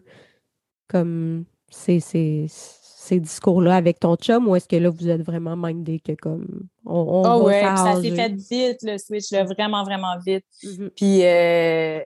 comme 0.90 1.46
ces, 1.70 2.00
ces, 2.00 2.48
ces 2.50 3.20
discours-là 3.20 3.76
avec 3.76 4.00
ton 4.00 4.16
chum 4.16 4.48
ou 4.48 4.56
est-ce 4.56 4.68
que 4.68 4.78
là, 4.78 4.90
vous 4.90 5.10
êtes 5.10 5.22
vraiment 5.22 5.56
mindé 5.56 6.00
que 6.00 6.14
comme 6.14 6.48
on, 6.88 7.24
on 7.24 7.36
oh 7.36 7.44
ouais, 7.46 7.62
ça 7.62 8.02
s'est 8.02 8.16
fait 8.16 8.34
vite, 8.34 8.80
le 8.82 8.98
switch, 8.98 9.30
là, 9.30 9.44
vraiment, 9.44 9.84
vraiment 9.84 10.18
vite. 10.26 10.46
Mm-hmm. 10.64 10.90
Puis, 10.96 11.24
euh, 11.24 12.00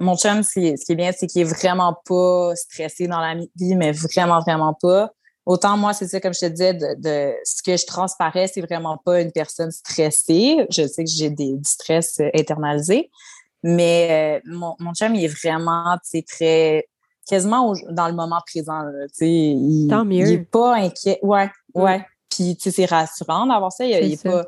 mon 0.00 0.16
chum, 0.16 0.42
ce 0.42 0.52
qui 0.52 0.92
est 0.92 0.94
bien, 0.94 1.12
c'est 1.16 1.26
qu'il 1.26 1.42
est 1.42 1.52
vraiment 1.52 1.96
pas 2.06 2.54
stressé 2.56 3.06
dans 3.06 3.20
la 3.20 3.34
vie, 3.34 3.76
mais 3.76 3.92
vraiment, 3.92 4.40
vraiment 4.40 4.74
pas. 4.80 5.12
Autant 5.44 5.76
moi, 5.78 5.94
c'est 5.94 6.06
ça, 6.08 6.20
comme 6.20 6.34
je 6.34 6.40
te 6.40 6.46
disais, 6.46 6.74
de, 6.74 7.34
ce 7.44 7.62
que 7.62 7.76
je 7.76 7.86
transparais, 7.86 8.48
c'est 8.48 8.60
vraiment 8.60 8.98
pas 8.98 9.22
une 9.22 9.32
personne 9.32 9.70
stressée. 9.70 10.66
Je 10.70 10.86
sais 10.86 11.04
que 11.04 11.10
j'ai 11.10 11.30
des, 11.30 11.54
du 11.54 11.64
stress 11.64 12.20
euh, 12.20 12.28
internalisé, 12.34 13.10
mais 13.62 14.40
euh, 14.44 14.50
mon, 14.50 14.74
mon 14.78 14.92
chum, 14.92 15.14
il 15.14 15.24
est 15.24 15.28
vraiment, 15.28 15.96
tu 16.10 16.22
très 16.22 16.86
quasiment 17.26 17.74
dans 17.90 18.08
le 18.08 18.14
moment 18.14 18.40
présent. 18.46 18.82
il, 19.20 19.88
Tant 19.88 20.04
mieux. 20.04 20.26
Il 20.26 20.32
est 20.34 20.50
pas 20.50 20.76
inquiet. 20.76 21.18
Ouais, 21.22 21.50
mm. 21.74 21.82
ouais. 21.82 22.06
Puis, 22.30 22.56
tu 22.56 22.70
sais, 22.70 22.70
c'est 22.70 22.84
rassurant 22.84 23.46
d'avoir 23.46 23.72
ça. 23.72 23.84
Il, 23.84 23.90
il 24.04 24.12
est 24.12 24.22
pas 24.22 24.44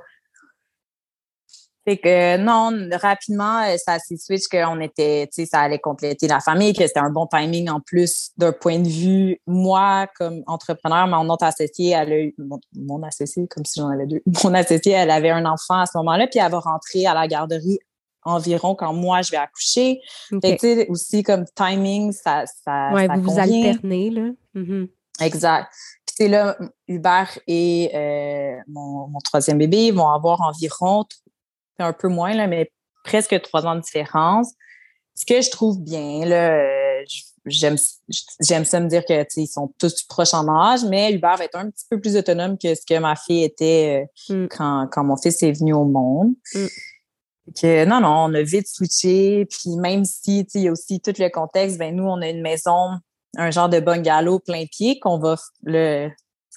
fait 1.87 1.97
que 1.97 2.37
non, 2.37 2.89
rapidement, 2.99 3.63
euh, 3.63 3.77
ça 3.79 3.99
s'est 3.99 4.19
switch 4.19 4.49
qu'on 4.49 4.81
était, 4.81 5.27
tu 5.29 5.43
sais, 5.43 5.47
ça 5.47 5.61
allait 5.61 5.79
compléter 5.79 6.29
la 6.29 6.41
famille, 6.41 6.75
que 6.75 6.87
c'était 6.87 7.01
un 7.01 7.11
bon 7.11 7.27
timing 7.27 7.71
en 7.71 7.81
plus 7.81 8.33
d'un 8.37 8.53
point 8.53 8.79
de 8.79 8.89
vue, 8.89 9.41
moi, 9.47 10.07
comme 10.19 10.43
entrepreneur, 10.47 11.07
mon 11.07 11.29
autre 11.31 11.45
associée, 11.45 11.91
elle 11.91 12.13
a 12.13 12.19
eu, 12.19 12.35
mon, 12.77 13.03
associée, 13.03 13.47
comme 13.49 13.65
si 13.65 13.81
j'en 13.81 13.89
avais 13.89 14.07
deux, 14.07 14.21
mon 14.45 14.53
associée, 14.53 14.93
elle 14.93 15.11
avait 15.11 15.31
un 15.31 15.47
enfant 15.47 15.81
à 15.81 15.87
ce 15.87 15.97
moment-là, 15.99 16.27
puis 16.27 16.39
elle 16.39 16.51
va 16.51 16.61
rentrer 16.61 17.07
à 17.07 17.15
la 17.15 17.27
garderie 17.27 17.79
environ 18.25 18.75
quand 18.75 18.93
moi 18.93 19.23
je 19.23 19.31
vais 19.31 19.39
accoucher. 19.39 20.01
Okay. 20.31 20.59
tu 20.59 20.75
sais, 20.75 20.89
aussi 20.89 21.23
comme 21.23 21.47
timing, 21.55 22.13
ça, 22.13 22.45
ça, 22.63 22.93
ouais, 22.93 23.09
vous 23.09 23.23
vous 23.23 23.39
alternez, 23.39 24.11
là. 24.11 24.31
Mm-hmm. 24.55 24.89
Exact. 25.23 25.73
Puis 26.07 26.15
c'est 26.17 26.29
là, 26.29 26.59
Hubert 26.89 27.39
et 27.47 27.91
euh, 27.95 28.57
mon, 28.69 29.09
mon, 29.09 29.19
troisième 29.21 29.57
bébé 29.57 29.91
vont 29.91 30.11
avoir 30.11 30.43
environ 30.43 31.07
un 31.83 31.93
peu 31.93 32.09
moins, 32.09 32.35
là, 32.35 32.47
mais 32.47 32.71
presque 33.05 33.41
trois 33.43 33.67
ans 33.67 33.75
de 33.75 33.81
différence. 33.81 34.53
Ce 35.15 35.25
que 35.27 35.41
je 35.41 35.51
trouve 35.51 35.81
bien, 35.81 36.25
là, 36.25 36.53
euh, 36.53 37.05
j'aime, 37.47 37.77
ça 37.77 38.81
me 38.81 38.89
dire 38.89 39.05
que 39.05 39.25
ils 39.37 39.47
sont 39.47 39.73
tous 39.79 40.03
proches 40.05 40.35
en 40.35 40.49
âge, 40.49 40.85
mais 40.85 41.13
Hubert 41.13 41.37
va 41.37 41.45
être 41.45 41.57
un 41.57 41.71
petit 41.71 41.85
peu 41.91 42.01
plus 42.01 42.17
autonome 42.17 42.59
que 42.59 42.75
ce 42.75 42.83
que 42.87 42.99
ma 42.99 43.17
fille 43.17 43.45
était 43.45 44.07
euh, 44.31 44.35
mm. 44.35 44.49
quand, 44.49 44.89
quand 44.91 45.05
mon 45.05 45.17
fils 45.17 45.43
est 45.43 45.53
venu 45.53 45.73
au 45.73 45.85
monde. 45.85 46.33
Mm. 46.55 46.67
Que, 47.61 47.85
non, 47.85 48.01
non, 48.01 48.27
on 48.27 48.35
a 48.35 48.43
vite 48.43 48.69
switché. 48.69 49.47
Puis 49.47 49.77
même 49.77 50.05
si 50.05 50.47
il 50.55 50.61
y 50.63 50.69
a 50.69 50.73
aussi 50.73 51.01
tout 51.01 51.15
le 51.19 51.29
contexte, 51.31 51.79
ben 51.79 51.95
nous, 51.95 52.05
on 52.05 52.23
a 52.23 52.29
une 52.29 52.43
maison, 52.43 52.91
un 53.37 53.51
genre 53.51 53.69
de 53.69 53.81
bungalow 53.81 54.39
plein 54.39 54.67
pied 54.67 55.01
qu'on 55.01 55.19
va 55.19 55.37
le 55.65 56.11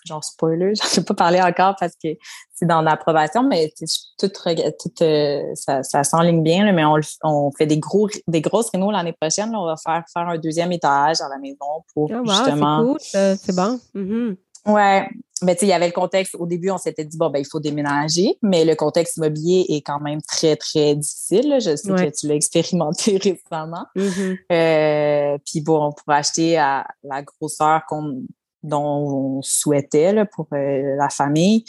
genre 0.05 0.23
spoiler, 0.23 0.73
j'en 0.81 1.01
ai 1.01 1.05
pas 1.05 1.13
parlé 1.13 1.41
encore 1.41 1.75
parce 1.79 1.93
que 2.01 2.09
c'est 2.53 2.65
dans 2.65 2.81
l'approbation, 2.81 3.43
mais 3.43 3.73
tout, 4.19 4.27
tout 4.27 5.03
euh, 5.03 5.41
ça, 5.55 5.83
ça 5.83 6.03
s'enligne 6.03 6.43
bien, 6.43 6.71
mais 6.71 6.85
on, 6.85 6.99
on, 7.23 7.51
fait 7.57 7.65
des 7.65 7.79
gros 7.79 8.07
des 8.27 8.41
grosses 8.41 8.69
rénaux 8.69 8.91
l'année 8.91 9.15
prochaine. 9.19 9.55
on 9.55 9.65
va 9.65 9.75
faire 9.75 10.03
faire 10.11 10.27
un 10.27 10.37
deuxième 10.37 10.71
étage 10.71 11.21
à 11.21 11.29
la 11.29 11.37
maison 11.39 11.83
pour 11.93 12.11
oh, 12.11 12.29
justement. 12.29 12.95
C'est 12.99 13.55
bon. 13.55 13.79
Mm-hmm. 13.95 14.35
Ouais. 14.65 15.07
Mais 15.41 15.55
tu 15.55 15.61
sais, 15.61 15.65
il 15.65 15.69
y 15.69 15.73
avait 15.73 15.87
le 15.87 15.93
contexte. 15.93 16.35
Au 16.35 16.45
début, 16.45 16.69
on 16.69 16.77
s'était 16.77 17.03
dit, 17.03 17.17
bon, 17.17 17.29
ben, 17.29 17.39
il 17.39 17.45
faut 17.45 17.59
déménager, 17.59 18.37
mais 18.41 18.63
le 18.63 18.75
contexte 18.75 19.17
immobilier 19.17 19.65
est 19.69 19.81
quand 19.81 19.99
même 19.99 20.21
très, 20.21 20.55
très 20.55 20.95
difficile. 20.95 21.57
Je 21.59 21.75
sais 21.75 21.89
que 21.89 22.17
tu 22.17 22.27
l'as 22.27 22.35
expérimenté 22.35 23.17
récemment. 23.23 23.85
Mm-hmm. 23.95 24.37
Euh, 24.51 25.37
puis 25.45 25.61
bon, 25.61 25.91
pour 25.91 26.13
acheter 26.13 26.57
à 26.57 26.87
la 27.03 27.21
grosseur 27.23 27.81
qu'on 27.87 28.23
dont 28.63 29.37
on 29.37 29.41
souhaitait 29.41 30.13
là, 30.13 30.25
pour 30.25 30.47
euh, 30.53 30.95
la 30.95 31.09
famille, 31.09 31.65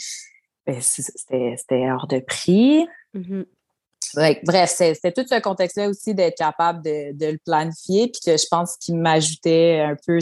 ben, 0.65 0.79
c'était 0.81 1.91
hors 1.91 2.07
de 2.07 2.19
prix. 2.19 2.87
Mm-hmm. 3.13 3.45
bref, 4.43 4.69
c'était 4.69 5.11
tout 5.11 5.27
ce 5.29 5.39
contexte-là 5.39 5.89
aussi 5.89 6.15
d'être 6.15 6.37
capable 6.37 6.81
de, 6.83 7.11
de, 7.13 7.33
le 7.33 7.37
planifier, 7.45 8.07
puis 8.07 8.21
que 8.25 8.37
je 8.37 8.45
pense 8.49 8.77
qu'il 8.77 8.97
m'ajoutait 8.97 9.81
un 9.81 9.95
peu 10.05 10.19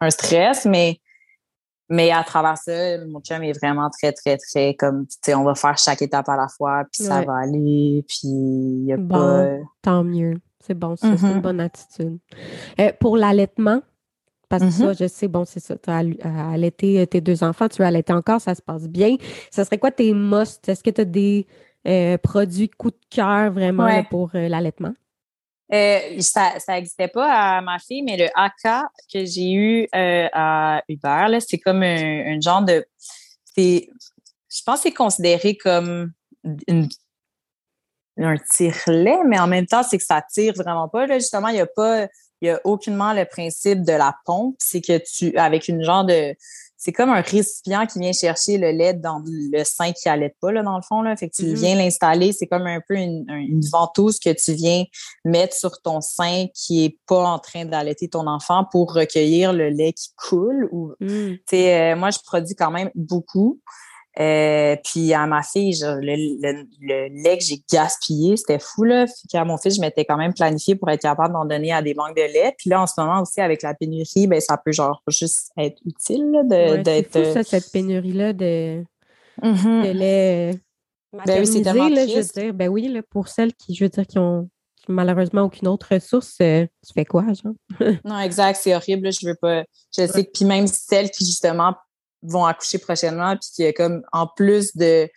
un 0.00 0.10
stress, 0.10 0.64
mais 0.64 0.98
Mais 1.90 2.10
à 2.10 2.24
travers 2.24 2.56
ça, 2.56 2.98
mon 3.06 3.20
chum 3.20 3.42
est 3.42 3.52
vraiment 3.52 3.90
très, 3.90 4.12
très, 4.12 4.38
très 4.38 4.74
comme, 4.74 5.06
tu 5.06 5.16
sais, 5.22 5.34
on 5.34 5.44
va 5.44 5.54
faire 5.54 5.76
chaque 5.76 6.00
étape 6.00 6.28
à 6.28 6.36
la 6.36 6.48
fois, 6.48 6.84
puis 6.90 7.04
ça 7.04 7.22
va 7.22 7.36
aller, 7.36 8.04
puis 8.08 8.20
il 8.24 8.84
n'y 8.84 8.92
a 8.92 8.98
pas... 8.98 9.58
Tant 9.82 10.02
mieux. 10.02 10.40
C'est 10.66 10.74
bon, 10.74 10.96
c'est 10.96 11.08
une 11.08 11.14
mm-hmm. 11.14 11.40
bonne 11.42 11.60
attitude. 11.60 12.18
Euh, 12.80 12.90
pour 12.98 13.18
l'allaitement, 13.18 13.82
parce 14.48 14.64
que 14.64 14.70
ça, 14.70 14.92
mm-hmm. 14.92 14.98
je 14.98 15.08
sais, 15.08 15.28
bon, 15.28 15.44
c'est 15.44 15.60
ça, 15.60 15.76
tu 15.76 15.90
as 15.90 16.02
allaité 16.52 17.00
euh, 17.00 17.06
tes 17.06 17.20
deux 17.20 17.42
enfants, 17.42 17.68
tu 17.68 17.82
as 17.82 17.88
allaité 17.88 18.12
encore, 18.12 18.40
ça 18.40 18.54
se 18.54 18.62
passe 18.62 18.88
bien. 18.88 19.16
Ça 19.50 19.64
serait 19.64 19.78
quoi 19.78 19.90
tes 19.90 20.12
musts? 20.12 20.68
Est-ce 20.68 20.82
que 20.82 20.90
tu 20.90 21.00
as 21.00 21.04
des 21.04 21.46
euh, 21.86 22.18
produits 22.18 22.68
coup 22.68 22.90
de 22.90 23.00
cœur 23.10 23.52
vraiment 23.52 24.04
pour 24.04 24.30
l'allaitement? 24.32 24.94
ça 26.20 26.52
n'existait 26.68 27.08
pas 27.08 27.56
à 27.56 27.60
ma 27.60 27.80
fille, 27.80 28.02
mais 28.02 28.16
le 28.16 28.26
AK 28.36 28.84
que 29.12 29.24
j'ai 29.24 29.52
eu 29.52 29.88
à 29.92 30.82
Uber, 30.88 31.38
c'est 31.40 31.58
comme 31.58 31.82
un, 31.82 32.40
genre 32.40 32.62
de. 32.62 32.86
Je 33.56 34.62
pense 34.64 34.76
que 34.76 34.82
c'est 34.84 34.92
considéré 34.94 35.56
comme 35.56 36.12
une 36.68 36.88
un 38.16 38.36
tire-lait, 38.36 39.18
mais 39.26 39.38
en 39.38 39.46
même 39.46 39.66
temps, 39.66 39.82
c'est 39.82 39.98
que 39.98 40.04
ça 40.04 40.22
tire 40.22 40.54
vraiment 40.54 40.88
pas. 40.88 41.06
Là. 41.06 41.18
Justement, 41.18 41.48
il 41.48 41.54
n'y 41.54 41.60
a 41.60 41.66
pas, 41.66 42.06
il 42.40 42.48
y 42.48 42.50
a 42.50 42.60
aucunement 42.64 43.12
le 43.12 43.24
principe 43.24 43.82
de 43.82 43.92
la 43.92 44.14
pompe. 44.24 44.56
C'est 44.58 44.80
que 44.80 44.98
tu, 44.98 45.36
avec 45.36 45.68
une 45.68 45.82
genre 45.82 46.04
de, 46.04 46.34
c'est 46.84 46.92
comme 46.92 47.08
un 47.08 47.22
récipient 47.22 47.86
qui 47.86 47.98
vient 47.98 48.12
chercher 48.12 48.58
le 48.58 48.70
lait 48.70 48.92
dans 48.92 49.22
le 49.26 49.64
sein 49.64 49.92
qui 49.92 50.06
allait 50.10 50.34
pas, 50.42 50.52
là, 50.52 50.62
dans 50.62 50.76
le 50.76 50.82
fond, 50.82 51.00
là. 51.00 51.16
Fait 51.16 51.30
que 51.30 51.34
tu 51.34 51.44
mm-hmm. 51.44 51.54
viens 51.54 51.76
l'installer. 51.76 52.32
C'est 52.34 52.46
comme 52.46 52.66
un 52.66 52.80
peu 52.86 52.94
une, 52.94 53.60
ventouse 53.72 54.18
que 54.18 54.30
tu 54.30 54.52
viens 54.52 54.84
mettre 55.24 55.56
sur 55.56 55.80
ton 55.80 56.02
sein 56.02 56.46
qui 56.54 56.84
est 56.84 56.98
pas 57.06 57.24
en 57.24 57.38
train 57.38 57.64
d'allaiter 57.64 58.08
ton 58.08 58.26
enfant 58.26 58.66
pour 58.70 58.92
recueillir 58.92 59.54
le 59.54 59.70
lait 59.70 59.94
qui 59.94 60.10
coule. 60.14 60.68
Ou, 60.72 60.92
mm. 61.00 61.36
euh, 61.54 61.96
moi, 61.96 62.10
je 62.10 62.18
produis 62.22 62.54
quand 62.54 62.70
même 62.70 62.90
beaucoup. 62.94 63.60
Euh, 64.20 64.76
puis 64.84 65.12
à 65.12 65.26
ma 65.26 65.42
fille, 65.42 65.76
le, 65.82 67.22
lait 67.22 67.38
que 67.38 67.44
j'ai 67.44 67.62
gaspillé, 67.70 68.36
c'était 68.36 68.60
fou. 68.60 68.84
Là. 68.84 69.06
Puis 69.06 69.36
à 69.36 69.44
mon 69.44 69.56
fils, 69.58 69.76
je 69.76 69.80
m'étais 69.80 70.04
quand 70.04 70.16
même 70.16 70.32
planifié 70.32 70.76
pour 70.76 70.88
être 70.90 71.02
capable 71.02 71.32
d'en 71.32 71.44
donner 71.44 71.72
à 71.72 71.82
des 71.82 71.94
banques 71.94 72.16
de 72.16 72.32
lait. 72.32 72.54
Puis 72.56 72.70
là, 72.70 72.82
en 72.82 72.86
ce 72.86 72.94
moment 72.98 73.22
aussi, 73.22 73.40
avec 73.40 73.62
la 73.62 73.74
pénurie, 73.74 74.26
ben, 74.26 74.40
ça 74.40 74.56
peut 74.56 74.72
genre 74.72 75.02
juste 75.08 75.50
être 75.58 75.78
utile 75.84 76.30
de, 76.44 76.82
d'être. 76.82 77.08
C'est 77.12 77.24
fou, 77.24 77.32
ça, 77.32 77.42
cette 77.42 77.72
pénurie-là 77.72 78.32
de, 78.32 78.84
mm-hmm. 79.42 79.92
lait 79.92 80.60
ben 81.26 81.40
oui, 81.40 81.46
c'est 81.46 81.62
tellement 81.62 81.88
là, 81.88 82.06
je 82.06 82.16
veux 82.16 82.42
dire. 82.42 82.54
Ben 82.54 82.68
oui, 82.68 82.88
là, 82.88 83.02
pour 83.08 83.28
celles 83.28 83.54
qui, 83.54 83.74
je 83.74 83.84
veux 83.84 83.88
dire, 83.88 84.06
qui 84.06 84.18
ont 84.18 84.48
malheureusement 84.88 85.42
aucune 85.42 85.68
autre 85.68 85.88
ressource, 85.92 86.36
euh, 86.42 86.66
tu 86.86 86.92
fais 86.92 87.04
quoi, 87.04 87.24
genre? 87.32 87.54
non, 88.04 88.18
exact, 88.18 88.58
c'est 88.60 88.74
horrible. 88.74 89.12
je 89.12 89.26
veux 89.26 89.36
pas. 89.40 89.64
Je 89.96 90.06
sais 90.06 90.24
que 90.24 90.30
puis 90.32 90.44
même 90.44 90.66
celles 90.66 91.10
qui 91.10 91.24
justement 91.24 91.74
vont 92.24 92.44
accoucher 92.44 92.78
prochainement, 92.78 93.36
puis 93.36 93.50
qui 93.54 93.62
est 93.62 93.74
comme 93.74 94.02
en 94.12 94.26
plus 94.26 94.76
de 94.76 95.08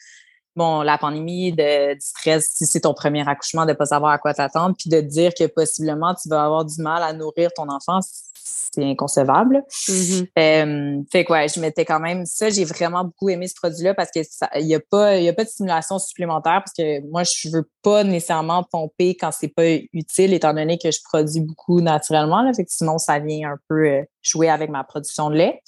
bon 0.55 0.81
la 0.81 0.97
pandémie, 0.97 1.53
de, 1.53 1.93
du 1.93 2.01
stress, 2.01 2.51
si 2.55 2.65
c'est 2.65 2.81
ton 2.81 2.93
premier 2.93 3.27
accouchement, 3.27 3.65
de 3.65 3.73
pas 3.73 3.85
savoir 3.85 4.11
à 4.11 4.17
quoi 4.17 4.33
t'attendre, 4.33 4.75
puis 4.77 4.89
de 4.89 4.99
dire 5.01 5.31
que 5.33 5.45
possiblement 5.45 6.13
tu 6.15 6.27
vas 6.27 6.43
avoir 6.43 6.65
du 6.65 6.81
mal 6.81 7.03
à 7.03 7.13
nourrir 7.13 7.51
ton 7.55 7.69
enfant, 7.69 7.99
c'est 8.03 8.83
inconcevable. 8.83 9.63
Mm-hmm. 9.69 10.27
Euh, 10.37 11.03
fait 11.11 11.25
que 11.25 11.31
ouais, 11.31 11.47
je 11.47 11.59
m'étais 11.59 11.85
quand 11.85 11.99
même 11.99 12.25
ça, 12.25 12.49
j'ai 12.49 12.65
vraiment 12.65 13.05
beaucoup 13.05 13.29
aimé 13.29 13.47
ce 13.47 13.55
produit-là 13.55 13.93
parce 13.93 14.09
que 14.11 14.19
il 14.59 14.67
y 14.67 14.75
a 14.75 14.79
pas 14.79 15.17
y 15.17 15.29
a 15.29 15.33
pas 15.33 15.43
de 15.43 15.49
stimulation 15.49 15.99
supplémentaire 15.99 16.61
parce 16.63 16.73
que 16.77 17.07
moi 17.09 17.23
je 17.23 17.49
veux 17.49 17.69
pas 17.83 18.03
nécessairement 18.03 18.63
pomper 18.63 19.15
quand 19.15 19.31
c'est 19.31 19.47
pas 19.47 19.69
utile 19.93 20.33
étant 20.33 20.53
donné 20.53 20.77
que 20.77 20.91
je 20.91 20.99
produis 21.03 21.41
beaucoup 21.41 21.81
naturellement 21.81 22.41
là, 22.41 22.51
fait 22.53 22.65
que 22.65 22.71
sinon 22.71 22.97
ça 22.97 23.19
vient 23.19 23.51
un 23.51 23.57
peu 23.69 23.85
euh, 23.85 24.01
jouer 24.21 24.49
avec 24.49 24.69
ma 24.69 24.83
production 24.83 25.29
de 25.29 25.35
lait. 25.35 25.61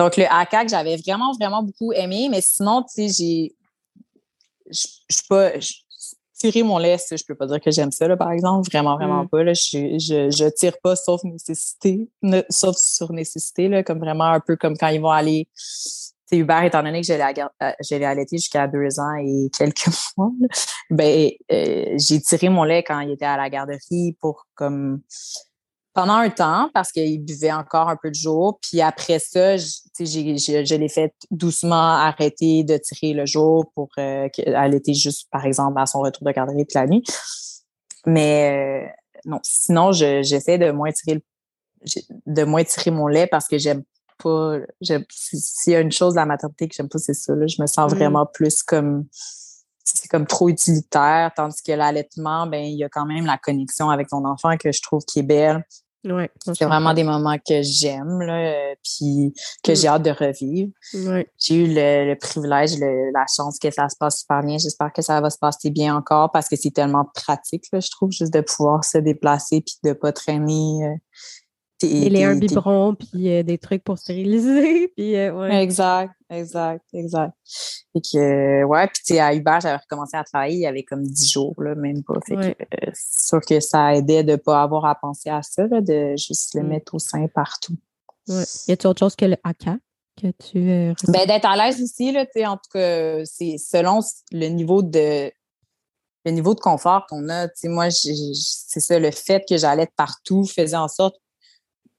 Donc, 0.00 0.16
le 0.16 0.24
que 0.62 0.68
j'avais 0.68 0.96
vraiment, 0.96 1.32
vraiment 1.38 1.62
beaucoup 1.62 1.92
aimé, 1.92 2.28
mais 2.30 2.40
sinon, 2.40 2.82
tu 2.82 3.08
sais, 3.08 3.08
j'ai. 3.08 3.54
Je 4.70 4.86
suis 5.10 5.26
pas. 5.28 5.50
tirer 6.32 6.62
mon 6.62 6.78
lait, 6.78 6.96
je 7.10 7.22
peux 7.28 7.34
pas 7.34 7.46
dire 7.46 7.60
que 7.60 7.70
j'aime 7.70 7.92
ça, 7.92 8.08
là, 8.08 8.16
par 8.16 8.32
exemple. 8.32 8.66
Vraiment, 8.70 8.96
vraiment 8.96 9.24
mm. 9.24 9.28
pas. 9.28 9.44
Là. 9.44 9.52
Je, 9.52 9.98
je, 9.98 10.30
je, 10.30 10.48
tire 10.48 10.78
pas 10.82 10.96
sauf 10.96 11.22
nécessité, 11.22 12.08
sauf 12.48 12.76
sur 12.78 13.12
nécessité, 13.12 13.68
là, 13.68 13.82
comme 13.82 13.98
vraiment 13.98 14.24
un 14.24 14.40
peu 14.40 14.56
comme 14.56 14.74
quand 14.78 14.88
ils 14.88 15.02
vont 15.02 15.10
aller. 15.10 15.48
C'est 15.54 16.38
Hubert, 16.38 16.62
étant 16.62 16.82
donné 16.82 17.02
que 17.02 17.06
j'allais 17.06 18.04
allaiter 18.04 18.38
jusqu'à 18.38 18.68
deux 18.68 19.00
ans 19.00 19.16
et 19.16 19.50
quelques 19.58 19.88
mois, 20.16 20.30
ben, 20.88 21.28
euh, 21.52 21.84
j'ai 21.96 22.20
tiré 22.22 22.48
mon 22.48 22.64
lait 22.64 22.84
quand 22.84 23.00
il 23.00 23.10
était 23.10 23.26
à 23.26 23.36
la 23.36 23.50
garderie 23.50 24.16
pour 24.18 24.46
comme 24.54 25.02
pendant 25.92 26.14
un 26.14 26.30
temps 26.30 26.70
parce 26.72 26.92
qu'il 26.92 27.24
buvait 27.24 27.52
encore 27.52 27.88
un 27.88 27.96
peu 27.96 28.10
de 28.10 28.14
jour. 28.14 28.58
Puis 28.62 28.80
après 28.80 29.18
ça, 29.18 29.56
je, 29.56 29.64
je, 29.98 30.74
l'ai 30.74 30.88
fait 30.88 31.12
doucement 31.30 31.74
arrêter 31.74 32.64
de 32.64 32.76
tirer 32.76 33.12
le 33.12 33.26
jour 33.26 33.70
pour 33.74 33.88
euh, 33.98 34.28
était 34.36 34.94
juste, 34.94 35.28
par 35.30 35.44
exemple, 35.44 35.80
à 35.80 35.86
son 35.86 36.00
retour 36.00 36.26
de 36.26 36.32
garderie 36.32 36.64
toute 36.64 36.74
la 36.74 36.86
nuit. 36.86 37.02
Mais 38.06 38.86
euh, 38.86 38.88
non, 39.24 39.40
sinon, 39.42 39.92
j'essaie 39.92 40.58
de 40.58 40.70
moins 40.70 40.92
tirer 40.92 41.22
de 42.26 42.44
moins 42.44 42.62
tirer 42.62 42.90
mon 42.90 43.06
lait 43.06 43.26
parce 43.26 43.48
que 43.48 43.58
j'aime 43.58 43.82
pas. 44.22 44.58
S'il 44.82 45.72
y 45.72 45.76
a 45.76 45.80
une 45.80 45.92
chose 45.92 46.14
de 46.14 46.18
la 46.18 46.26
maternité 46.26 46.68
que 46.68 46.74
j'aime 46.74 46.88
pas, 46.88 46.98
c'est 46.98 47.14
ça. 47.14 47.34
Là. 47.34 47.46
Je 47.46 47.60
me 47.60 47.66
sens 47.66 47.92
mm. 47.92 47.96
vraiment 47.96 48.26
plus 48.26 48.62
comme 48.62 49.06
c'est 49.84 50.08
comme 50.08 50.26
trop 50.26 50.48
utilitaire, 50.48 51.30
tandis 51.34 51.62
que 51.62 51.72
l'allaitement, 51.72 52.46
ben 52.46 52.64
il 52.64 52.76
y 52.76 52.84
a 52.84 52.88
quand 52.88 53.06
même 53.06 53.26
la 53.26 53.38
connexion 53.38 53.90
avec 53.90 54.08
ton 54.08 54.24
enfant 54.24 54.56
que 54.56 54.72
je 54.72 54.82
trouve 54.82 55.04
qui 55.04 55.20
est 55.20 55.24
belle. 55.24 55.64
Ouais, 56.02 56.30
c'est 56.54 56.64
vraiment 56.64 56.94
des 56.94 57.04
moments 57.04 57.36
que 57.36 57.60
j'aime, 57.60 58.22
là, 58.22 58.74
puis 58.82 59.34
que 59.62 59.74
j'ai 59.74 59.86
mm. 59.86 59.90
hâte 59.90 60.02
de 60.02 60.10
revivre. 60.10 60.72
J'ai 61.38 61.54
eu 61.56 61.66
le, 61.68 62.14
privilège, 62.14 62.78
la 62.78 63.26
chance 63.34 63.58
que 63.58 63.70
ça 63.70 63.86
se 63.90 63.96
passe 63.98 64.20
super 64.20 64.42
bien. 64.42 64.56
J'espère 64.56 64.94
que 64.94 65.02
ça 65.02 65.20
va 65.20 65.28
se 65.28 65.36
passer 65.36 65.68
bien 65.68 65.94
encore 65.94 66.30
parce 66.32 66.48
que 66.48 66.56
c'est 66.56 66.70
tellement 66.70 67.04
pratique, 67.14 67.64
là, 67.70 67.80
je 67.80 67.90
trouve, 67.90 68.12
juste 68.12 68.32
de 68.32 68.40
pouvoir 68.40 68.82
se 68.82 68.96
déplacer 68.96 69.60
puis 69.60 69.76
de 69.84 69.92
pas 69.92 70.12
traîner 70.12 70.86
euh, 70.86 70.94
a 71.82 72.28
un 72.28 72.36
biberon, 72.36 72.94
puis 72.94 73.30
euh, 73.30 73.42
des 73.42 73.58
trucs 73.58 73.82
pour 73.84 73.98
stériliser. 73.98 74.88
Puis, 74.96 75.16
euh, 75.16 75.32
ouais. 75.32 75.62
Exact, 75.62 76.12
exact, 76.28 76.84
exact. 76.92 77.32
Et 77.94 78.00
que, 78.00 78.64
ouais, 78.64 78.86
puis 78.86 79.02
tu 79.04 79.14
sais, 79.14 79.20
à 79.20 79.34
Uber, 79.34 79.58
j'avais 79.62 79.76
recommencé 79.76 80.16
à 80.16 80.24
travailler, 80.24 80.56
il 80.56 80.60
y 80.60 80.66
avait 80.66 80.82
comme 80.82 81.02
dix 81.02 81.30
jours, 81.30 81.54
là, 81.62 81.74
même 81.74 82.02
pas. 82.02 82.14
Fait 82.26 82.36
que, 82.36 82.40
euh, 82.48 82.90
c'est 82.92 83.28
sûr 83.28 83.40
que 83.40 83.60
ça 83.60 83.94
aidait 83.94 84.22
de 84.22 84.32
ne 84.32 84.36
pas 84.36 84.62
avoir 84.62 84.84
à 84.84 84.94
penser 84.94 85.30
à 85.30 85.42
ça, 85.42 85.66
là, 85.66 85.80
de 85.80 86.14
juste 86.16 86.54
le 86.54 86.62
mm. 86.62 86.68
mettre 86.68 86.94
au 86.94 86.98
sein 86.98 87.26
partout. 87.28 87.76
Ouais. 88.28 88.44
Y 88.68 88.72
a-t-il 88.72 88.86
autre 88.86 89.00
chose 89.00 89.16
que 89.16 89.24
le 89.24 89.36
AK 89.42 89.78
que 90.20 90.28
tu. 90.32 90.60
ben, 91.10 91.26
d'être 91.26 91.46
à 91.46 91.56
l'aise 91.56 91.82
aussi, 91.82 92.12
là, 92.12 92.26
tu 92.26 92.32
sais, 92.34 92.46
en 92.46 92.56
tout 92.56 92.70
cas, 92.72 93.24
c'est 93.24 93.56
selon 93.58 94.00
le 94.32 94.46
niveau 94.48 94.82
de 94.82 95.32
le 96.24 96.30
niveau 96.32 96.54
de 96.54 96.60
confort 96.60 97.06
qu'on 97.08 97.28
a. 97.28 97.48
Tu 97.48 97.54
sais, 97.56 97.68
moi, 97.68 97.90
c'est 97.90 98.80
ça, 98.80 98.98
le 98.98 99.10
fait 99.10 99.42
que 99.48 99.56
j'allais 99.56 99.88
partout 99.96 100.44
faisait 100.44 100.76
en 100.76 100.88
sorte 100.88 101.16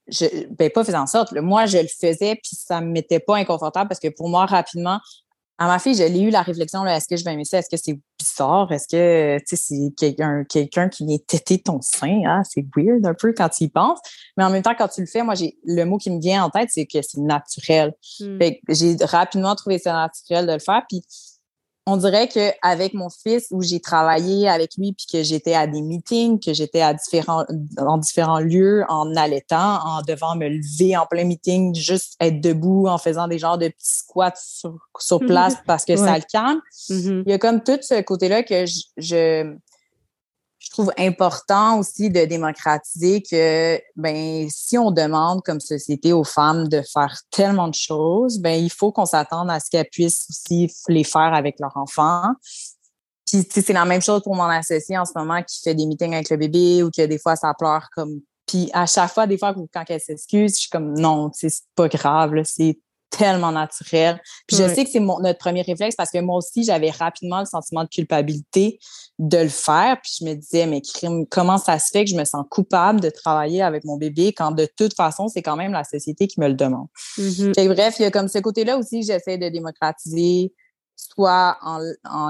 je, 0.08 0.46
ben 0.50 0.70
pas 0.70 0.84
faisant 0.84 1.02
en 1.02 1.06
sorte. 1.06 1.32
moi, 1.32 1.66
je 1.66 1.78
le 1.78 1.88
faisais, 1.88 2.34
puis 2.36 2.56
ça 2.56 2.80
me 2.80 2.90
mettait 2.90 3.20
pas 3.20 3.36
inconfortable 3.36 3.88
parce 3.88 4.00
que 4.00 4.08
pour 4.08 4.28
moi, 4.28 4.46
rapidement, 4.46 5.00
à 5.58 5.66
ma 5.66 5.78
fille, 5.78 5.94
j'ai 5.94 6.20
eu 6.20 6.30
la 6.30 6.42
réflexion, 6.42 6.84
est-ce 6.86 7.06
que 7.06 7.16
je 7.16 7.24
vais 7.24 7.34
aimer 7.34 7.44
ça? 7.44 7.58
Est-ce 7.58 7.68
que 7.68 7.76
c'est 7.76 7.98
bizarre? 8.18 8.72
Est-ce 8.72 8.88
que, 8.88 9.38
c'est 9.46 9.94
quelqu'un 9.96 10.44
quelqu'un 10.44 10.88
qui 10.88 11.06
vient 11.06 11.18
têter 11.18 11.60
ton 11.60 11.80
sein? 11.80 12.22
Hein? 12.26 12.42
C'est 12.48 12.64
weird 12.76 13.06
un 13.06 13.14
peu 13.14 13.32
quand 13.32 13.48
tu 13.48 13.64
y 13.64 13.68
penses. 13.68 14.00
Mais 14.36 14.44
en 14.44 14.50
même 14.50 14.62
temps, 14.62 14.74
quand 14.76 14.88
tu 14.88 15.02
le 15.02 15.06
fais, 15.06 15.22
moi, 15.22 15.34
j'ai 15.34 15.56
le 15.64 15.84
mot 15.84 15.98
qui 15.98 16.10
me 16.10 16.20
vient 16.20 16.42
en 16.44 16.50
tête, 16.50 16.70
c'est 16.72 16.86
que 16.86 17.00
c'est 17.02 17.20
naturel. 17.20 17.92
Hmm. 18.18 18.38
j'ai 18.70 18.96
rapidement 19.02 19.54
trouvé 19.54 19.78
ça 19.78 19.92
naturel 19.92 20.46
de 20.46 20.52
le 20.54 20.58
faire. 20.58 20.82
Puis 20.88 21.02
on 21.86 21.96
dirait 21.96 22.28
qu'avec 22.28 22.94
mon 22.94 23.08
fils, 23.10 23.48
où 23.50 23.62
j'ai 23.62 23.80
travaillé 23.80 24.48
avec 24.48 24.76
lui, 24.76 24.92
puis 24.92 25.06
que 25.12 25.22
j'étais 25.22 25.54
à 25.54 25.66
des 25.66 25.82
meetings, 25.82 26.38
que 26.38 26.52
j'étais 26.52 26.80
à 26.80 26.94
différents, 26.94 27.44
en 27.76 27.98
différents 27.98 28.38
lieux, 28.38 28.84
en 28.88 29.16
allaitant, 29.16 29.80
en 29.84 30.02
devant 30.02 30.36
me 30.36 30.48
lever 30.48 30.96
en 30.96 31.06
plein 31.06 31.24
meeting, 31.24 31.74
juste 31.74 32.14
être 32.20 32.40
debout, 32.40 32.86
en 32.86 32.98
faisant 32.98 33.26
des 33.26 33.38
genres 33.38 33.58
de 33.58 33.68
petits 33.68 33.98
squats 33.98 34.34
sur, 34.36 34.76
sur 34.98 35.18
place 35.26 35.56
parce 35.66 35.84
que 35.84 35.96
ça 35.96 36.16
le 36.16 36.24
calme. 36.30 36.60
Mm-hmm. 36.88 37.22
Il 37.26 37.30
y 37.30 37.34
a 37.34 37.38
comme 37.38 37.62
tout 37.62 37.78
ce 37.80 38.00
côté-là 38.02 38.42
que 38.44 38.64
je 38.66 38.82
je 38.96 39.56
trouve 40.72 40.92
important 40.98 41.78
aussi 41.78 42.10
de 42.10 42.24
démocratiser 42.24 43.22
que 43.22 43.80
ben 43.96 44.48
si 44.50 44.76
on 44.78 44.90
demande 44.90 45.42
comme 45.42 45.60
société 45.60 46.12
aux 46.12 46.24
femmes 46.24 46.68
de 46.68 46.82
faire 46.82 47.20
tellement 47.30 47.68
de 47.68 47.74
choses, 47.74 48.38
ben 48.38 48.62
il 48.62 48.70
faut 48.70 48.92
qu'on 48.92 49.06
s'attende 49.06 49.50
à 49.50 49.60
ce 49.60 49.70
qu'elles 49.70 49.88
puissent 49.90 50.26
aussi 50.30 50.72
les 50.88 51.04
faire 51.04 51.34
avec 51.34 51.60
leurs 51.60 51.76
enfants. 51.76 52.32
Puis 53.26 53.46
c'est 53.50 53.72
la 53.72 53.84
même 53.84 54.02
chose 54.02 54.22
pour 54.22 54.34
mon 54.34 54.44
associé 54.44 54.98
en 54.98 55.04
ce 55.04 55.12
moment 55.16 55.42
qui 55.42 55.60
fait 55.62 55.74
des 55.74 55.86
meetings 55.86 56.14
avec 56.14 56.30
le 56.30 56.36
bébé 56.36 56.82
ou 56.82 56.90
que 56.90 57.06
des 57.06 57.18
fois 57.18 57.36
ça 57.36 57.54
pleure 57.54 57.88
comme 57.94 58.20
puis 58.46 58.70
à 58.72 58.86
chaque 58.86 59.12
fois 59.12 59.26
des 59.26 59.38
fois 59.38 59.54
quand 59.72 59.84
elle 59.88 60.00
s'excuse, 60.00 60.54
je 60.54 60.60
suis 60.62 60.70
comme 60.70 60.94
non, 60.98 61.30
c'est 61.32 61.52
pas 61.74 61.88
grave, 61.88 62.42
c'est 62.44 62.78
tellement 63.12 63.52
naturel. 63.52 64.20
Puis 64.46 64.56
je 64.56 64.66
sais 64.66 64.84
que 64.84 64.90
c'est 64.90 65.00
notre 65.00 65.38
premier 65.38 65.62
réflexe 65.62 65.94
parce 65.94 66.10
que 66.10 66.18
moi 66.18 66.38
aussi, 66.38 66.64
j'avais 66.64 66.90
rapidement 66.90 67.40
le 67.40 67.46
sentiment 67.46 67.84
de 67.84 67.88
culpabilité 67.88 68.80
de 69.18 69.38
le 69.38 69.48
faire. 69.48 69.98
Puis 70.02 70.16
je 70.20 70.24
me 70.24 70.34
disais, 70.34 70.66
mais 70.66 70.82
comment 71.30 71.58
ça 71.58 71.78
se 71.78 71.90
fait 71.92 72.04
que 72.04 72.10
je 72.10 72.16
me 72.16 72.24
sens 72.24 72.44
coupable 72.50 73.00
de 73.00 73.10
travailler 73.10 73.62
avec 73.62 73.84
mon 73.84 73.96
bébé 73.96 74.32
quand 74.32 74.50
de 74.50 74.66
toute 74.76 74.94
façon, 74.94 75.28
c'est 75.28 75.42
quand 75.42 75.56
même 75.56 75.72
la 75.72 75.84
société 75.84 76.26
qui 76.26 76.40
me 76.40 76.48
le 76.48 76.54
demande? 76.54 76.88
Mm-hmm. 77.18 77.74
bref, 77.74 77.96
il 77.98 78.02
y 78.02 78.06
a 78.06 78.10
comme 78.10 78.28
ce 78.28 78.38
côté-là 78.38 78.78
aussi, 78.78 79.02
j'essaie 79.02 79.38
de 79.38 79.48
démocratiser 79.48 80.52
soit 80.96 81.56
en, 81.62 81.78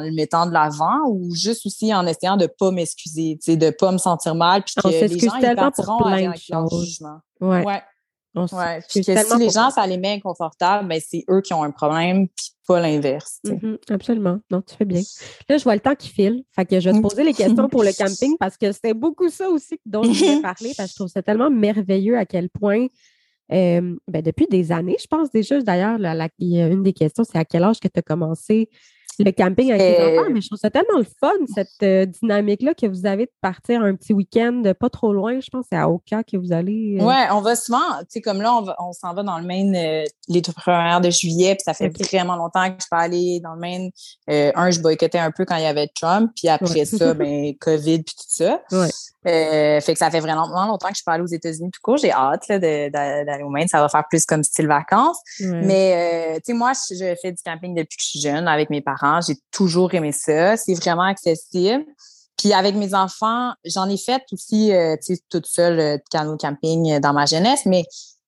le 0.01 0.15
mettant 0.15 0.47
de 0.47 0.53
l'avant 0.53 1.07
ou 1.09 1.35
juste 1.35 1.67
aussi 1.67 1.95
en 1.95 2.07
essayant 2.07 2.37
de 2.37 2.47
pas 2.47 2.71
m'excuser, 2.71 3.39
de 3.47 3.67
ne 3.67 3.71
pas 3.71 3.93
me 3.93 3.99
sentir 3.99 4.35
mal, 4.35 4.63
puis 4.63 4.75
que 4.75 4.89
les 4.89 5.19
gens 5.19 5.37
ils 5.37 5.55
partiront 5.55 6.05
avec 6.05 6.49
leur 6.49 6.69
jugement. 6.69 7.19
Ouais. 7.41 7.65
ouais. 7.65 7.83
Ouais, 8.35 8.81
puis 8.89 9.05
que 9.05 9.15
si 9.15 9.39
les 9.39 9.51
gens, 9.51 9.71
ça 9.71 9.87
les 9.87 9.99
met 9.99 10.15
inconfortables, 10.15 10.89
ben 10.89 11.01
c'est 11.07 11.25
eux 11.29 11.43
qui 11.43 11.53
ont 11.53 11.63
un 11.63 11.71
problème, 11.71 12.29
puis 12.29 12.47
pas 12.67 12.81
l'inverse. 12.81 13.41
Mm-hmm, 13.45 13.93
absolument. 13.93 14.39
Non, 14.51 14.63
tu 14.63 14.75
fais 14.75 14.85
bien. 14.85 15.03
Là, 15.49 15.59
je 15.59 15.65
vois 15.65 15.75
le 15.75 15.81
temps 15.81 15.95
qui 15.95 16.09
file. 16.09 16.43
Fait 16.53 16.65
que 16.65 16.81
je 16.81 16.89
vais 16.89 16.97
te 16.97 17.03
poser 17.03 17.25
les 17.25 17.35
questions 17.35 17.69
pour 17.69 17.83
le 17.83 17.93
camping 17.99 18.37
parce 18.39 18.57
que 18.57 18.73
c'était 18.73 18.95
beaucoup 18.95 19.29
ça 19.29 19.51
aussi 19.51 19.79
dont 19.85 20.03
je 20.03 20.19
voulais 20.19 20.41
parler 20.41 20.73
parce 20.77 20.89
que 20.89 20.93
je 20.93 20.95
trouve 20.95 21.09
ça 21.09 21.23
tellement 21.23 21.51
merveilleux 21.51 22.17
à 22.17 22.25
quel 22.25 22.49
point 22.49 22.87
euh, 23.53 23.97
ben, 24.09 24.23
depuis 24.23 24.47
des 24.47 24.73
années, 24.73 24.97
je 24.99 25.07
pense 25.07 25.31
déjà, 25.31 25.61
d'ailleurs, 25.61 25.99
une 26.41 26.83
des 26.83 26.93
questions, 26.93 27.25
c'est 27.25 27.39
à 27.39 27.45
quel 27.45 27.65
âge 27.65 27.81
que 27.81 27.89
tu 27.89 27.99
as 27.99 28.03
commencé 28.03 28.71
le 29.19 29.33
camping 29.33 29.71
avec 29.71 29.99
les 29.99 30.19
enfants, 30.19 30.31
mais 30.33 30.41
je 30.41 30.49
trouve 30.49 30.59
ça 30.59 30.71
tellement 30.71 30.99
le 30.99 31.05
fun, 31.05 31.33
cette 31.55 31.83
euh, 31.83 32.07
dynamique-là 32.07 32.75
que 32.75 32.87
vous 32.87 33.07
avez 33.07 33.27
de 33.27 33.33
partir 33.41 33.83
un 33.83 33.95
petit 33.95 34.13
week-end 34.13 34.63
pas 34.79 34.89
trop 34.89 35.13
loin. 35.13 35.41
Je 35.41 35.51
pense 35.51 35.63
que 35.65 35.69
c'est 35.73 35.79
à 35.79 35.89
Oka 35.89 36.23
que 36.25 36.37
vous 36.37 36.53
allez. 36.53 36.99
Euh. 37.01 37.05
Ouais, 37.05 37.27
on 37.33 37.41
va 37.41 37.55
souvent, 37.57 37.79
tu 38.01 38.07
sais, 38.09 38.21
comme 38.21 38.41
là, 38.41 38.59
on, 38.79 38.93
s'en 38.93 39.15
va 39.15 39.23
dans 39.23 39.39
le 39.39 39.45
Maine 39.45 39.75
euh, 39.75 40.05
les 40.29 40.41
deux 40.41 40.53
premières 40.53 41.01
de 41.01 41.11
juillet, 41.11 41.55
puis 41.55 41.65
ça 41.65 41.75
fait 41.75 41.89
vraiment 41.89 42.37
longtemps 42.37 42.69
que 42.71 42.83
je 42.83 42.87
peux 42.91 42.97
aller 42.97 43.41
dans 43.41 43.55
le 43.55 43.61
Maine. 43.61 43.91
un, 44.29 44.71
je 44.71 44.81
boycottais 44.81 45.19
un 45.19 45.31
peu 45.31 45.45
quand 45.45 45.57
il 45.57 45.65
y 45.65 45.67
avait 45.67 45.89
Trump, 45.89 46.33
puis 46.37 46.49
après 46.49 46.85
ça, 46.85 47.15
ben, 47.15 47.55
COVID, 47.61 48.03
puis 48.03 48.15
tout 48.15 48.27
ça. 48.29 48.63
Fait 49.25 49.93
que 49.93 49.99
ça 49.99 50.11
fait 50.11 50.21
vraiment 50.21 50.47
longtemps 50.67 50.89
que 50.89 50.97
je 50.97 51.03
peux 51.05 51.13
aller 51.13 51.23
aux 51.23 51.27
États-Unis 51.27 51.71
tout 51.71 51.81
court. 51.83 51.97
J'ai 51.97 52.13
hâte 52.13 52.49
d'aller 52.49 53.43
au 53.45 53.49
Maine. 53.49 53.69
Ça 53.69 53.81
va 53.81 53.89
faire 53.89 54.05
plus 54.09 54.25
comme 54.25 54.43
style 54.43 54.67
vacances. 54.67 55.19
Mais, 55.41 56.35
tu 56.45 56.53
sais, 56.53 56.53
moi, 56.53 56.73
je 56.91 57.15
fais 57.21 57.33
du 57.33 57.43
camping 57.45 57.75
depuis 57.75 57.97
que 57.97 58.03
je 58.03 58.09
suis 58.09 58.21
jeune 58.21 58.49
avec 58.49 58.71
mes 58.71 58.81
parents. 58.81 59.21
J'ai 59.21 59.37
toujours 59.51 59.95
aimé 59.95 60.13
ça. 60.13 60.57
C'est 60.57 60.75
vraiment 60.75 61.03
accessible. 61.03 61.85
Puis 62.43 62.53
avec 62.53 62.75
mes 62.75 62.93
enfants, 62.95 63.53
j'en 63.65 63.89
ai 63.89 63.97
fait 63.97 64.23
aussi, 64.33 64.73
euh, 64.73 64.97
tu 64.97 65.15
sais, 65.15 65.23
toute 65.31 65.47
seule, 65.47 65.79
euh, 65.79 65.99
canot 66.11 66.37
camping 66.37 66.93
euh, 66.93 67.01
dans 67.01 67.13
ma 67.13 67.25
jeunesse, 67.25 67.61
mais 67.67 67.85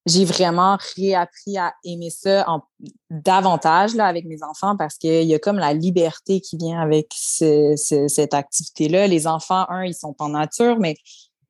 j'ai 0.06 0.24
vraiment 0.24 0.76
réappris 0.96 1.56
à 1.56 1.74
aimer 1.84 2.10
ça 2.10 2.46
davantage 3.10 3.94
là, 3.94 4.06
avec 4.06 4.26
mes 4.26 4.42
enfants 4.42 4.76
parce 4.76 4.96
qu'il 4.96 5.24
y 5.24 5.34
a 5.34 5.38
comme 5.38 5.58
la 5.58 5.72
liberté 5.72 6.40
qui 6.40 6.56
vient 6.56 6.80
avec 6.80 7.12
cette 7.14 8.34
activité-là. 8.34 9.06
Les 9.06 9.26
enfants, 9.26 9.66
un, 9.70 9.84
ils 9.84 9.94
sont 9.94 10.14
en 10.18 10.30
nature, 10.30 10.78
mais 10.78 10.96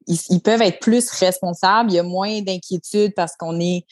ils, 0.07 0.18
ils, 0.30 0.40
peuvent 0.40 0.62
être 0.62 0.78
plus 0.78 1.11
responsables. 1.11 1.90
Il 1.90 1.94
y 1.94 1.98
a 1.98 2.05
moins 2.05 2.42
d'inquiétude 2.42 3.14
parce 3.14 3.34
qu'on 3.36 3.59
est 3.59 3.86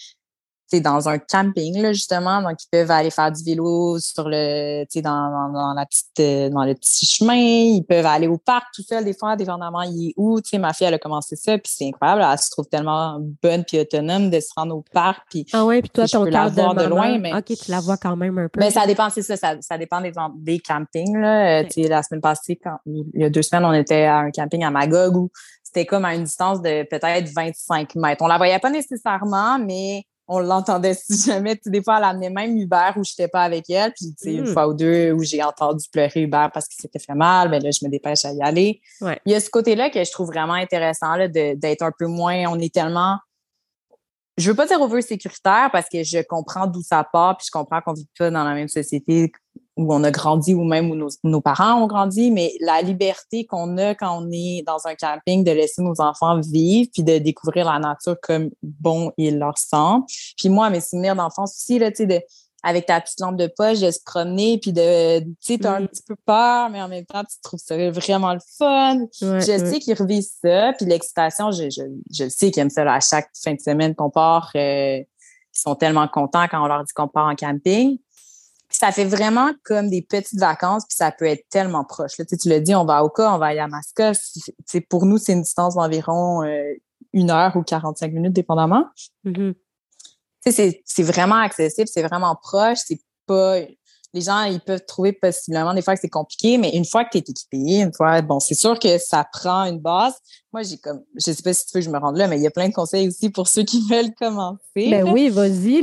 dans 0.80 1.08
un 1.08 1.18
camping, 1.18 1.80
là, 1.80 1.92
justement. 1.92 2.42
Donc, 2.42 2.62
ils 2.62 2.68
peuvent 2.70 2.90
aller 2.90 3.10
faire 3.10 3.30
du 3.30 3.42
vélo 3.44 3.98
sur 3.98 4.28
le, 4.28 4.84
dans, 5.00 5.52
dans, 5.52 5.74
la 5.74 5.86
petite, 5.86 6.20
euh, 6.20 6.50
dans 6.50 6.64
le 6.64 6.74
petit 6.74 7.06
chemin. 7.06 7.34
Ils 7.34 7.84
peuvent 7.88 8.06
aller 8.06 8.26
au 8.26 8.38
parc 8.38 8.66
tout 8.74 8.82
seul, 8.82 9.04
des 9.04 9.14
fois, 9.14 9.36
dépendamment 9.36 9.82
il 9.82 10.08
est 10.08 10.14
où. 10.16 10.40
Tu 10.40 10.50
sais, 10.50 10.58
ma 10.58 10.72
fille, 10.72 10.86
elle 10.86 10.94
a 10.94 10.98
commencé 10.98 11.36
ça, 11.36 11.58
puis 11.58 11.72
c'est 11.74 11.86
incroyable. 11.86 12.22
Elle 12.30 12.38
se 12.38 12.50
trouve 12.50 12.66
tellement 12.66 13.18
bonne 13.42 13.64
puis 13.64 13.80
autonome 13.80 14.30
de 14.30 14.40
se 14.40 14.48
rendre 14.56 14.76
au 14.76 14.84
parc. 14.92 15.22
Puis, 15.30 15.46
ah 15.52 15.64
ouais, 15.64 15.80
puis 15.80 15.90
toi, 15.90 16.06
ton 16.06 16.24
cœur 16.24 16.50
de, 16.50 16.82
de, 16.82 16.88
loin. 16.88 17.18
Mais, 17.18 17.34
OK, 17.34 17.46
tu 17.46 17.70
la 17.70 17.80
vois 17.80 17.96
quand 17.96 18.16
même 18.16 18.38
un 18.38 18.48
peu. 18.48 18.60
Mais 18.60 18.70
ça 18.70 18.86
dépend, 18.86 19.10
c'est 19.10 19.22
ça, 19.22 19.36
ça, 19.60 19.78
dépend 19.78 20.00
des, 20.00 20.12
des 20.36 20.58
campings, 20.58 21.18
là. 21.18 21.62
Euh, 21.62 21.64
la 21.88 22.02
semaine 22.02 22.20
passée, 22.20 22.58
quand, 22.62 22.78
il 22.86 23.20
y 23.20 23.24
a 23.24 23.30
deux 23.30 23.42
semaines, 23.42 23.64
on 23.64 23.72
était 23.72 24.04
à 24.04 24.18
un 24.18 24.30
camping 24.30 24.64
à 24.64 24.70
Magog 24.70 25.16
où 25.16 25.30
c'était 25.72 25.86
comme 25.86 26.04
à 26.04 26.14
une 26.14 26.24
distance 26.24 26.60
de 26.60 26.82
peut-être 26.84 27.30
25 27.34 27.94
mètres. 27.96 28.22
On 28.22 28.26
la 28.26 28.36
voyait 28.36 28.58
pas 28.58 28.70
nécessairement, 28.70 29.58
mais 29.58 30.04
on 30.32 30.40
l'entendait 30.40 30.94
si 30.94 31.30
jamais. 31.30 31.60
des 31.64 31.82
fois, 31.82 31.98
elle 31.98 32.04
amenait 32.04 32.30
même 32.30 32.56
Hubert 32.56 32.94
où 32.96 33.04
je 33.04 33.12
n'étais 33.12 33.28
pas 33.28 33.42
avec 33.42 33.68
elle. 33.68 33.92
Puis, 33.92 34.14
une 34.24 34.44
hmm. 34.44 34.52
fois 34.52 34.66
ou 34.66 34.74
deux 34.74 35.12
où 35.12 35.22
j'ai 35.22 35.42
entendu 35.42 35.86
pleurer 35.92 36.22
Hubert 36.22 36.50
parce 36.52 36.66
qu'il 36.66 36.80
s'était 36.80 36.98
fait 36.98 37.14
mal, 37.14 37.50
ben 37.50 37.62
là, 37.62 37.70
je 37.70 37.84
me 37.84 37.90
dépêche 37.90 38.24
à 38.24 38.32
y 38.32 38.40
aller. 38.40 38.80
Il 39.00 39.32
y 39.32 39.34
a 39.34 39.40
ce 39.40 39.50
côté-là 39.50 39.90
que 39.90 40.02
je 40.02 40.10
trouve 40.10 40.28
vraiment 40.28 40.54
intéressant 40.54 41.16
d'être 41.28 41.82
un 41.82 41.92
peu 41.96 42.06
moins. 42.06 42.46
On 42.48 42.58
est 42.58 42.72
tellement. 42.72 43.18
Je 44.38 44.50
veux 44.50 44.56
pas 44.56 44.66
dire 44.66 44.80
over 44.80 45.02
sécuritaire 45.02 45.68
parce 45.70 45.88
que 45.90 46.02
je 46.02 46.22
comprends 46.22 46.66
d'où 46.66 46.80
ça 46.82 47.06
part, 47.12 47.36
puis 47.36 47.46
je 47.46 47.50
comprends 47.50 47.82
qu'on 47.82 47.92
vit 47.92 48.08
pas 48.18 48.30
dans 48.30 48.44
la 48.44 48.54
même 48.54 48.68
société 48.68 49.30
où 49.76 49.92
on 49.92 50.04
a 50.04 50.10
grandi 50.10 50.54
ou 50.54 50.64
même 50.64 50.90
où 50.90 51.08
nos, 51.24 51.40
parents 51.40 51.82
ont 51.82 51.86
grandi, 51.86 52.30
mais 52.30 52.52
la 52.60 52.82
liberté 52.82 53.46
qu'on 53.46 53.78
a 53.78 53.94
quand 53.94 54.22
on 54.22 54.30
est 54.30 54.62
dans 54.66 54.86
un 54.86 54.94
camping 54.94 55.44
de 55.44 55.50
laisser 55.50 55.82
nos 55.82 56.00
enfants 56.00 56.40
vivre 56.40 56.90
puis 56.92 57.02
de 57.02 57.18
découvrir 57.18 57.70
la 57.70 57.78
nature 57.78 58.16
comme 58.22 58.50
bon 58.62 59.12
ils 59.16 59.38
leur 59.38 59.56
semble. 59.56 60.04
Puis 60.36 60.48
moi, 60.48 60.68
mes 60.70 60.80
souvenirs 60.80 61.16
d'enfance 61.16 61.54
aussi, 61.56 61.78
là, 61.78 61.90
tu 61.90 61.98
sais, 61.98 62.06
de, 62.06 62.20
avec 62.62 62.86
ta 62.86 63.00
petite 63.00 63.18
lampe 63.20 63.36
de 63.36 63.48
poche, 63.48 63.80
de 63.80 63.90
se 63.90 63.98
promener, 64.04 64.58
puis 64.58 64.72
de, 64.72 65.20
tu 65.20 65.34
sais, 65.40 65.58
t'as 65.58 65.78
un 65.78 65.86
petit 65.86 66.02
peu 66.06 66.14
peur, 66.24 66.70
mais 66.70 66.80
en 66.80 66.88
même 66.88 67.04
temps, 67.04 67.24
tu 67.24 67.36
trouves 67.42 67.58
ça 67.58 67.76
vraiment 67.90 68.34
le 68.34 68.40
fun. 68.58 69.06
je 69.20 69.40
sais 69.40 69.78
qu'ils 69.80 69.94
revivent 69.94 70.28
ça, 70.42 70.72
puis 70.74 70.86
l'excitation, 70.86 71.50
je, 71.50 71.70
je, 71.70 71.82
je 72.10 72.28
sais 72.28 72.50
qu'ils 72.50 72.60
aiment 72.60 72.70
ça 72.70 72.82
à 72.92 73.00
chaque 73.00 73.30
fin 73.42 73.54
de 73.54 73.60
semaine 73.60 73.94
qu'on 73.94 74.10
part. 74.10 74.50
Euh, 74.54 74.98
ils 74.98 75.60
sont 75.60 75.74
tellement 75.74 76.08
contents 76.08 76.46
quand 76.48 76.62
on 76.62 76.66
leur 76.66 76.84
dit 76.84 76.92
qu'on 76.94 77.08
part 77.08 77.26
en 77.26 77.34
camping 77.34 77.98
ça 78.82 78.90
fait 78.90 79.04
vraiment 79.04 79.52
comme 79.62 79.88
des 79.88 80.02
petites 80.02 80.40
vacances, 80.40 80.84
puis 80.88 80.96
ça 80.96 81.12
peut 81.12 81.26
être 81.26 81.48
tellement 81.48 81.84
proche. 81.84 82.18
Là, 82.18 82.24
tu, 82.24 82.48
l'as 82.48 82.58
dit, 82.58 82.74
on 82.74 82.84
va 82.84 82.96
à 82.96 83.04
Oka, 83.04 83.32
on 83.32 83.38
va 83.38 83.46
à 83.46 83.54
Yamaska. 83.54 84.10
Pour 84.90 85.06
nous, 85.06 85.18
c'est 85.18 85.34
une 85.34 85.42
distance 85.42 85.76
d'environ 85.76 86.42
euh, 86.42 86.74
une 87.12 87.30
heure 87.30 87.54
ou 87.54 87.62
45 87.62 88.12
minutes, 88.12 88.32
dépendamment. 88.32 88.86
Mm-hmm. 89.24 89.54
c'est, 90.48 90.82
c'est 90.84 91.02
vraiment 91.04 91.36
accessible, 91.36 91.86
c'est 91.86 92.02
vraiment 92.02 92.34
proche. 92.34 92.78
C'est 92.84 92.98
pas 93.24 93.60
les 94.14 94.20
gens, 94.20 94.42
ils 94.42 94.60
peuvent 94.60 94.84
trouver 94.84 95.12
possiblement 95.12 95.74
des 95.74 95.82
fois 95.82 95.94
que 95.94 96.00
c'est 96.00 96.08
compliqué, 96.08 96.58
mais 96.58 96.70
une 96.70 96.84
fois 96.84 97.04
que 97.04 97.10
tu 97.10 97.18
es 97.18 97.20
équipé, 97.20 97.82
une 97.82 97.94
fois, 97.94 98.20
bon, 98.20 98.40
c'est 98.40 98.56
sûr 98.56 98.80
que 98.80 98.98
ça 98.98 99.24
prend 99.32 99.62
une 99.64 99.78
base. 99.78 100.14
Moi, 100.52 100.62
j'ai 100.64 100.76
comme, 100.76 101.02
je 101.14 101.32
sais 101.32 101.42
pas 101.42 101.54
si 101.54 101.64
tu 101.64 101.72
veux 101.72 101.80
que 101.80 101.86
je 101.86 101.90
me 101.90 101.98
rende 101.98 102.18
là, 102.18 102.28
mais 102.28 102.36
il 102.36 102.42
y 102.42 102.46
a 102.46 102.50
plein 102.50 102.68
de 102.68 102.74
conseils 102.74 103.08
aussi 103.08 103.30
pour 103.30 103.48
ceux 103.48 103.62
qui 103.62 103.80
veulent 103.90 104.12
commencer. 104.14 104.58
Ben 104.74 105.10
oui, 105.10 105.30
vas-y, 105.30 105.80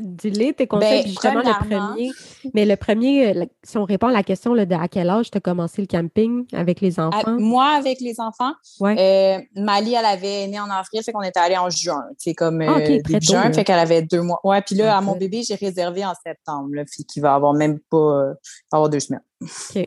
dis-les, 0.00 0.54
tes 0.54 0.66
conseils, 0.66 1.02
ben, 1.02 1.08
justement, 1.08 1.40
le 1.40 1.68
premier. 1.68 2.10
Mais 2.54 2.64
le 2.64 2.76
premier, 2.76 3.36
euh, 3.36 3.44
si 3.62 3.76
on 3.76 3.84
répond 3.84 4.06
à 4.06 4.12
la 4.12 4.22
question 4.22 4.54
de 4.54 4.66
à 4.74 4.88
quel 4.88 5.10
âge 5.10 5.30
tu 5.30 5.36
as 5.36 5.40
commencé 5.40 5.82
le 5.82 5.86
camping 5.86 6.46
avec 6.54 6.80
les 6.80 6.98
enfants? 6.98 7.38
moi, 7.38 7.74
avec 7.76 8.00
les 8.00 8.18
enfants, 8.18 8.52
euh, 8.82 9.38
Mali, 9.54 9.94
elle 9.94 10.04
avait 10.06 10.46
né 10.46 10.58
en 10.58 10.70
avril, 10.70 11.02
fait 11.02 11.12
qu'on 11.12 11.22
était 11.22 11.40
allé 11.40 11.58
en 11.58 11.68
juin. 11.68 12.04
C'est 12.16 12.34
comme 12.34 12.62
ah, 12.62 12.78
euh, 12.78 12.86
début 12.86 13.18
juin, 13.20 13.52
fait 13.52 13.64
qu'elle 13.64 13.78
avait 13.78 14.02
deux 14.02 14.22
mois. 14.22 14.40
Ouais, 14.44 14.62
puis 14.62 14.76
là, 14.76 14.96
à 14.96 15.00
mon 15.02 15.16
bébé, 15.16 15.42
j'ai 15.42 15.56
réservé 15.56 16.06
en 16.06 16.14
septembre, 16.14 16.70
là, 16.72 16.84
puis 16.86 17.04
qui 17.04 17.20
va 17.20 17.34
avoir 17.34 17.52
même 17.52 17.80
pas, 17.90 18.32
avoir 18.72 18.88
deux 18.88 19.00
semaines. 19.00 19.22
OK. 19.42 19.86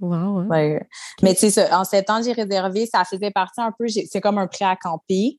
Wow, 0.00 0.40
hein. 0.40 0.78
Mais 1.22 1.34
tu 1.34 1.50
sais, 1.50 1.72
en 1.72 1.84
septembre, 1.84 2.22
j'ai 2.24 2.32
réservé, 2.32 2.86
ça 2.86 3.04
faisait 3.04 3.30
partie 3.30 3.60
un 3.60 3.72
peu, 3.76 3.86
c'est 3.88 4.20
comme 4.20 4.38
un 4.38 4.46
prêt 4.46 4.66
à 4.66 4.76
camper. 4.76 5.38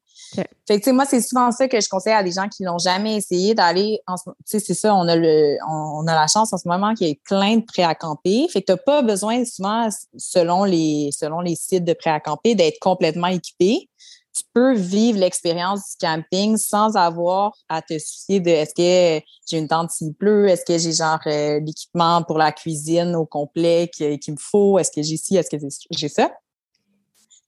Fait 0.67 0.81
que, 0.81 0.89
moi, 0.89 1.05
c'est 1.05 1.21
souvent 1.21 1.51
ça 1.51 1.67
que 1.67 1.79
je 1.79 1.87
conseille 1.87 2.13
à 2.13 2.23
des 2.23 2.31
gens 2.31 2.49
qui 2.49 2.63
l'ont 2.63 2.79
jamais 2.79 3.17
essayé 3.17 3.53
d'aller. 3.53 3.99
Tu 4.07 4.31
sais, 4.45 4.59
c'est 4.59 4.73
ça, 4.73 4.95
on 4.95 5.07
a 5.07 5.15
le, 5.15 5.57
on, 5.69 6.07
a 6.07 6.15
la 6.15 6.27
chance 6.27 6.51
en 6.53 6.57
ce 6.57 6.67
moment 6.67 6.95
qu'il 6.95 7.07
y 7.07 7.11
ait 7.11 7.21
plein 7.23 7.57
de 7.57 7.63
prêts 7.63 7.83
à 7.83 7.93
camper. 7.93 8.47
Fait 8.51 8.61
que 8.61 8.65
t'as 8.65 8.77
pas 8.77 9.03
besoin 9.03 9.45
souvent, 9.45 9.89
selon 10.17 10.63
les, 10.63 11.09
selon 11.11 11.39
les 11.39 11.55
sites 11.55 11.85
de 11.85 11.93
prêt 11.93 12.09
à 12.09 12.19
camper, 12.19 12.55
d'être 12.55 12.79
complètement 12.79 13.27
équipé 13.27 13.89
tu 14.37 14.43
peux 14.53 14.75
vivre 14.75 15.19
l'expérience 15.19 15.79
du 15.91 16.05
camping 16.05 16.57
sans 16.57 16.95
avoir 16.95 17.53
à 17.69 17.81
te 17.81 17.97
soucier 17.97 18.39
de 18.39 18.49
est-ce 18.49 18.73
que 18.75 19.25
j'ai 19.49 19.57
une 19.57 19.67
tente 19.67 19.91
s'il 19.91 20.13
pleut, 20.13 20.47
est-ce 20.47 20.63
que 20.65 20.77
j'ai 20.77 20.93
genre 20.93 21.19
euh, 21.25 21.59
l'équipement 21.59 22.23
pour 22.23 22.37
la 22.37 22.51
cuisine 22.51 23.15
au 23.15 23.25
complet 23.25 23.89
qu'il 23.93 24.33
me 24.33 24.39
faut, 24.39 24.77
est-ce 24.77 24.91
que 24.91 25.01
j'ai 25.01 25.17
ci, 25.17 25.37
est-ce 25.37 25.49
que 25.49 25.57
j'ai 25.91 26.09
ça. 26.09 26.31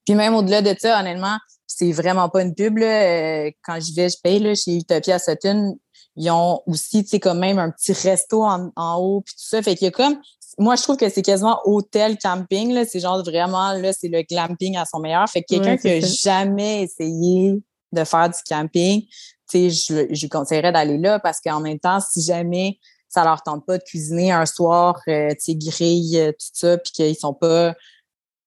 Puis 0.05 0.15
même 0.15 0.33
au-delà 0.33 0.61
de 0.61 0.75
ça, 0.77 0.99
honnêtement, 0.99 1.37
c'est 1.67 1.91
vraiment 1.91 2.29
pas 2.29 2.41
une 2.41 2.55
pub. 2.55 2.79
Euh, 2.79 3.51
quand 3.63 3.79
j'y 3.79 3.93
vais, 3.93 4.09
je 4.09 4.17
paye 4.21 4.39
là, 4.39 4.55
chez 4.55 4.75
Utopia 4.75 5.19
Sutton. 5.19 5.77
Ils 6.15 6.31
ont 6.31 6.61
aussi, 6.65 7.03
tu 7.03 7.11
sais, 7.11 7.19
comme 7.19 7.39
même 7.39 7.59
un 7.59 7.69
petit 7.69 7.93
resto 7.93 8.43
en, 8.43 8.71
en 8.75 8.97
haut, 8.97 9.21
puis 9.21 9.35
tout 9.35 9.45
ça. 9.45 9.61
Fait 9.61 9.75
qu'il 9.75 9.85
y 9.85 9.87
a 9.87 9.91
comme 9.91 10.19
moi, 10.59 10.75
je 10.75 10.83
trouve 10.83 10.97
que 10.97 11.09
c'est 11.09 11.21
quasiment 11.21 11.59
hôtel 11.65 12.17
camping. 12.17 12.73
Là. 12.73 12.85
C'est 12.85 12.99
genre 12.99 13.23
vraiment, 13.23 13.73
là, 13.73 13.93
c'est 13.93 14.09
le 14.09 14.21
glamping 14.21 14.77
à 14.77 14.85
son 14.85 14.99
meilleur. 14.99 15.27
Fait 15.29 15.41
que 15.41 15.47
quelqu'un 15.55 15.77
qui 15.77 15.89
a 15.89 15.99
jamais 16.01 16.83
essayé 16.83 17.55
de 17.91 18.03
faire 18.03 18.29
du 18.29 18.39
camping, 18.47 19.01
tu 19.01 19.09
sais, 19.47 19.69
je, 19.69 20.13
je 20.13 20.21
lui 20.21 20.29
conseillerais 20.29 20.71
d'aller 20.71 20.97
là 20.97 21.19
parce 21.19 21.39
qu'en 21.39 21.59
même 21.59 21.79
temps, 21.79 21.99
si 21.99 22.21
jamais 22.21 22.77
ça 23.07 23.23
leur 23.23 23.41
tente 23.41 23.65
pas 23.65 23.77
de 23.77 23.83
cuisiner 23.83 24.31
un 24.31 24.45
soir, 24.45 25.01
euh, 25.07 25.29
tu 25.31 25.37
sais, 25.39 25.55
grille, 25.55 26.19
euh, 26.19 26.31
tout 26.31 26.47
ça, 26.53 26.77
puis 26.77 26.91
qu'ils 26.91 27.15
sont 27.15 27.33
pas, 27.33 27.73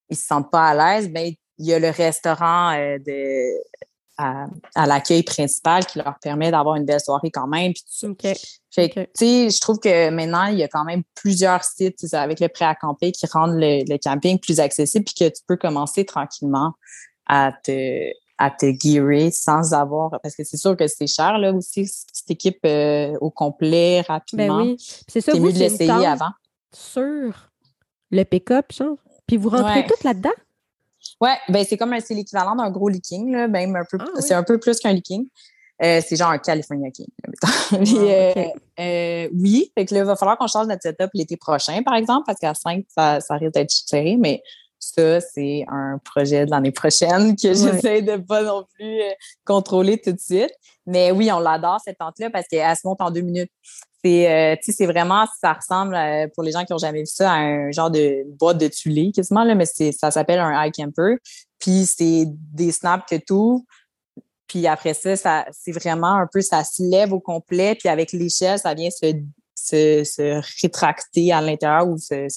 ils 0.09 0.15
se 0.15 0.25
sentent 0.25 0.51
pas 0.51 0.69
à 0.69 0.95
l'aise, 0.95 1.09
ben 1.09 1.33
il 1.57 1.65
y 1.65 1.73
a 1.73 1.79
le 1.79 1.89
restaurant 1.89 2.71
euh, 2.71 2.97
de 2.99 3.59
à, 4.17 4.47
l'accueil 4.85 5.23
principal 5.23 5.85
qui 5.85 5.99
leur 5.99 6.17
permet 6.19 6.51
d'avoir 6.51 6.75
une 6.75 6.85
belle 6.85 6.99
soirée 6.99 7.31
quand 7.31 7.47
même. 7.47 7.73
je 7.97 9.59
trouve 9.61 9.79
que 9.79 10.09
maintenant, 10.09 10.45
il 10.45 10.57
y 10.57 10.63
a 10.63 10.67
quand 10.67 10.83
même 10.83 11.03
plusieurs 11.15 11.63
sites 11.63 12.13
avec 12.13 12.39
le 12.39 12.47
prêt 12.47 12.65
à 12.65 12.75
camper 12.75 13.11
qui 13.11 13.25
rendent 13.25 13.55
le, 13.55 13.97
camping 13.97 14.39
plus 14.39 14.59
accessible 14.59 15.05
puis 15.05 15.15
que 15.15 15.29
tu 15.29 15.41
peux 15.47 15.57
commencer 15.57 16.05
tranquillement 16.05 16.73
à 17.25 17.53
te, 17.63 18.11
à 18.37 18.51
te 18.51 18.65
gearer 18.65 19.31
sans 19.31 19.73
avoir, 19.73 20.19
parce 20.21 20.35
que 20.35 20.43
c'est 20.43 20.57
sûr 20.57 20.75
que 20.75 20.87
c'est 20.87 21.07
cher, 21.07 21.37
là, 21.37 21.53
aussi, 21.53 21.87
cette 21.87 22.29
équipe 22.29 22.59
euh, 22.65 23.15
au 23.21 23.29
complet, 23.29 24.01
rapidement. 24.01 24.57
Ben 24.57 24.75
oui. 24.77 25.03
C'est 25.07 25.39
mieux 25.39 25.53
de 25.53 25.59
l'essayer 25.59 26.05
avant. 26.05 26.31
Sur 26.73 27.51
le 28.11 28.23
pick-up, 28.23 28.71
genre. 28.71 28.97
Puis 29.27 29.37
vous 29.37 29.49
rentrez 29.49 29.85
tout 29.85 29.95
là-dedans? 30.03 30.33
Oui, 31.23 31.29
ben 31.47 31.63
c'est 31.63 31.77
comme 31.77 31.95
c'est 32.01 32.13
l'équivalent 32.13 32.53
d'un 32.53 32.69
gros 32.69 32.89
leaking, 32.89 33.31
là, 33.31 33.47
même 33.47 33.77
un 33.77 33.85
peu. 33.89 33.97
Ah 33.97 34.19
c'est 34.19 34.33
un 34.33 34.43
peu 34.43 34.59
plus 34.59 34.77
qu'un 34.79 34.91
leaking. 34.91 35.25
Euh, 35.81 36.01
c'est 36.05 36.17
genre 36.17 36.31
un 36.31 36.37
California 36.37 36.91
King. 36.91 37.07
Ah, 37.41 37.47
euh, 37.73 38.45
euh, 38.79 39.29
oui, 39.33 39.71
fait 39.73 39.85
que 39.85 39.93
là, 39.93 40.01
il 40.01 40.05
va 40.05 40.17
falloir 40.17 40.37
qu'on 40.37 40.47
change 40.47 40.67
notre 40.67 40.81
setup 40.81 41.09
l'été 41.13 41.37
prochain, 41.37 41.81
par 41.81 41.95
exemple, 41.95 42.23
parce 42.27 42.39
qu'à 42.39 42.53
5, 42.53 42.83
ça, 42.89 43.21
ça 43.21 43.35
risque 43.35 43.53
d'être 43.53 43.71
serré, 43.71 44.17
mais 44.19 44.43
ça, 44.83 45.19
c'est 45.21 45.65
un 45.67 45.99
projet 46.03 46.45
de 46.45 46.51
l'année 46.51 46.71
prochaine 46.71 47.35
que 47.35 47.53
j'essaie 47.53 48.01
de 48.01 48.17
pas 48.17 48.43
non 48.43 48.65
plus 48.75 48.99
contrôler 49.45 49.99
tout 49.99 50.11
de 50.11 50.19
suite. 50.19 50.53
Mais 50.85 51.11
oui, 51.11 51.31
on 51.31 51.39
l'adore, 51.39 51.79
cette 51.83 51.97
tente-là, 51.97 52.29
parce 52.29 52.47
qu'elle 52.47 52.75
se 52.75 52.85
monte 52.85 53.01
en 53.01 53.11
deux 53.11 53.21
minutes. 53.21 53.51
C'est, 54.03 54.29
euh, 54.29 54.55
c'est 54.61 54.85
vraiment, 54.85 55.25
ça 55.39 55.53
ressemble 55.53 55.97
pour 56.33 56.43
les 56.43 56.51
gens 56.51 56.65
qui 56.65 56.73
ont 56.73 56.77
jamais 56.77 56.99
vu 56.99 57.05
ça 57.05 57.31
à 57.31 57.35
un 57.35 57.71
genre 57.71 57.89
de 57.89 58.25
boîte 58.37 58.57
de 58.57 58.67
tulé 58.67 59.11
quasiment 59.15 59.45
là, 59.45 59.55
mais 59.55 59.65
c'est, 59.65 59.93
ça 59.93 60.11
s'appelle 60.11 60.39
un 60.39 60.65
high 60.65 60.73
camper. 60.73 61.15
Puis 61.59 61.85
c'est 61.85 62.25
des 62.27 62.73
snaps 62.73 63.05
que 63.09 63.15
tout. 63.15 63.65
Puis 64.47 64.67
après 64.67 64.93
ça, 64.93 65.15
ça, 65.15 65.45
c'est 65.51 65.71
vraiment 65.71 66.15
un 66.15 66.27
peu, 66.31 66.41
ça 66.41 66.63
se 66.63 66.83
lève 66.83 67.13
au 67.13 67.21
complet. 67.21 67.75
Puis 67.75 67.87
avec 67.87 68.11
l'échelle, 68.11 68.59
ça 68.59 68.73
vient 68.73 68.89
se, 68.89 69.13
se, 69.63 70.03
se 70.03 70.41
rétracter 70.61 71.31
à 71.31 71.41
l'intérieur 71.41 71.87
ou 71.87 71.97
se, 71.97 72.27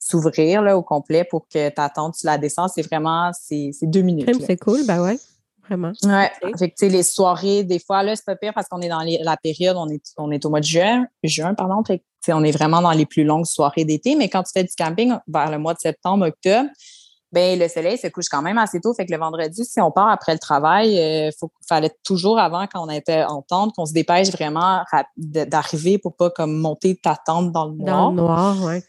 s'ouvrir 0.00 0.62
au 0.76 0.82
complet 0.82 1.24
pour 1.24 1.46
que 1.48 1.68
ta 1.70 1.88
tente, 1.88 2.16
tu 2.18 2.26
la 2.26 2.38
descends. 2.38 2.68
C'est 2.68 2.82
vraiment, 2.82 3.30
c'est, 3.32 3.70
deux 3.82 4.02
minutes. 4.02 4.30
C'est 4.46 4.58
cool, 4.58 4.84
ben 4.86 5.02
ouais 5.02 5.18
vraiment. 5.66 5.92
Ouais. 6.02 6.30
Fait 6.58 6.88
les 6.88 7.02
soirées, 7.02 7.64
des 7.64 7.78
fois, 7.78 8.02
là, 8.02 8.14
c'est 8.14 8.24
pas 8.26 8.36
pire 8.36 8.52
parce 8.54 8.68
qu'on 8.68 8.82
est 8.82 8.88
dans 8.88 9.00
la 9.02 9.36
période, 9.38 9.76
on 9.78 9.88
est, 9.88 10.02
on 10.18 10.30
est 10.30 10.44
au 10.44 10.50
mois 10.50 10.60
de 10.60 10.66
juin, 10.66 11.06
juin, 11.22 11.54
pardon. 11.54 11.82
Fait 11.86 12.02
on 12.32 12.42
est 12.42 12.52
vraiment 12.52 12.80
dans 12.80 12.92
les 12.92 13.06
plus 13.06 13.24
longues 13.24 13.46
soirées 13.46 13.84
d'été. 13.84 14.16
Mais 14.16 14.28
quand 14.28 14.42
tu 14.42 14.52
fais 14.52 14.64
du 14.64 14.74
camping 14.76 15.14
vers 15.26 15.50
le 15.50 15.58
mois 15.58 15.74
de 15.74 15.78
septembre, 15.78 16.26
octobre, 16.26 16.68
ben 17.34 17.58
le 17.58 17.68
soleil 17.68 17.98
se 17.98 18.06
couche 18.06 18.28
quand 18.30 18.40
même 18.40 18.56
assez 18.56 18.80
tôt. 18.80 18.94
Fait 18.94 19.04
que 19.04 19.12
le 19.12 19.18
vendredi, 19.18 19.64
si 19.64 19.80
on 19.80 19.90
part 19.90 20.08
après 20.08 20.32
le 20.32 20.38
travail, 20.38 20.94
il 20.94 21.28
euh, 21.28 21.48
fallait 21.68 21.92
toujours 22.04 22.38
avant, 22.38 22.66
quand 22.66 22.86
on 22.86 22.88
était 22.88 23.24
en 23.24 23.42
tente, 23.42 23.74
qu'on 23.74 23.84
se 23.84 23.92
dépêche 23.92 24.30
vraiment 24.30 24.82
d'arriver 25.16 25.98
pour 25.98 26.16
pas 26.16 26.30
comme 26.30 26.56
monter 26.56 26.96
ta 26.96 27.16
tente 27.16 27.52
dans 27.52 27.66
le 27.66 27.74
noir. 27.74 27.86
Dans 27.86 28.10
le 28.10 28.16
noir, 28.16 28.56
oui. 28.62 28.80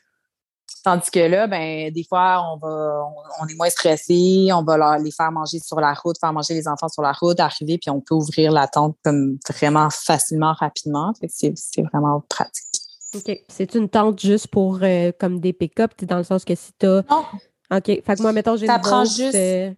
Tandis 0.84 1.10
que 1.10 1.20
là, 1.20 1.48
ben, 1.48 1.92
des 1.92 2.04
fois, 2.04 2.44
on 2.54 2.58
va, 2.58 3.04
on, 3.42 3.48
est 3.48 3.56
moins 3.56 3.70
stressé, 3.70 4.50
on 4.54 4.64
va 4.64 5.00
les 5.00 5.10
faire 5.10 5.32
manger 5.32 5.58
sur 5.58 5.80
la 5.80 5.94
route, 5.94 6.16
faire 6.20 6.32
manger 6.32 6.54
les 6.54 6.68
enfants 6.68 6.90
sur 6.90 7.02
la 7.02 7.12
route, 7.12 7.40
arriver, 7.40 7.80
puis 7.80 7.90
on 7.90 8.02
peut 8.02 8.14
ouvrir 8.14 8.52
la 8.52 8.68
tente 8.68 8.96
comme 9.04 9.40
vraiment 9.50 9.90
facilement, 9.90 10.54
rapidement. 10.54 11.12
c'est, 11.28 11.56
vraiment 11.92 12.24
pratique. 12.30 12.68
OK. 13.16 13.36
C'est 13.48 13.74
une 13.74 13.90
tente 13.90 14.20
juste 14.20 14.48
pour 14.48 14.78
euh, 14.84 15.12
comme 15.20 15.40
des 15.40 15.54
pick-up, 15.54 15.92
dans 16.04 16.18
le 16.18 16.24
sens 16.24 16.46
que 16.46 16.54
si 16.54 16.72
tu 16.80 16.86
as. 16.86 17.04
Non. 17.10 17.24
OK. 17.72 17.86
Fait 17.86 18.02
que 18.02 18.22
moi, 18.22 18.32
mettons, 18.32 18.56
j'ai 18.56 18.68
Ça 18.68 18.80
prend 18.80 19.06
juste. 19.06 19.36
Euh, 19.36 19.72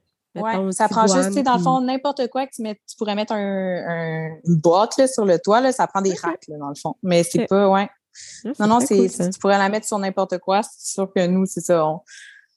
ça 0.72 0.88
prend 0.88 1.08
juste, 1.08 1.34
tu 1.34 1.42
dans 1.42 1.58
le 1.58 1.64
fond, 1.64 1.82
n'importe 1.82 2.28
quoi 2.28 2.46
que 2.46 2.52
tu, 2.54 2.62
mets, 2.62 2.76
tu 2.88 2.96
pourrais 2.96 3.16
mettre 3.16 3.34
un, 3.34 4.38
une 4.46 4.58
boîte 4.58 4.98
là, 4.98 5.08
sur 5.08 5.26
le 5.26 5.40
toit, 5.40 5.62
là, 5.62 5.72
ça 5.72 5.88
prend 5.88 6.02
des 6.02 6.14
racks, 6.14 6.46
dans 6.48 6.70
le 6.70 6.76
fond. 6.76 6.96
Mais 7.02 7.24
c'est 7.24 7.48
pas, 7.48 7.68
ouais. 7.70 7.90
Ah, 8.46 8.50
non, 8.60 8.68
non, 8.68 8.80
c'est, 8.80 9.10
tu 9.10 9.40
pourrais 9.40 9.58
la 9.58 9.70
mettre 9.70 9.88
sur 9.88 9.98
n'importe 10.00 10.38
quoi. 10.40 10.62
C'est 10.64 10.94
sûr 10.94 11.12
que 11.14 11.26
nous, 11.28 11.46
c'est 11.46 11.62
ça. 11.62 11.86
On, 11.86 12.02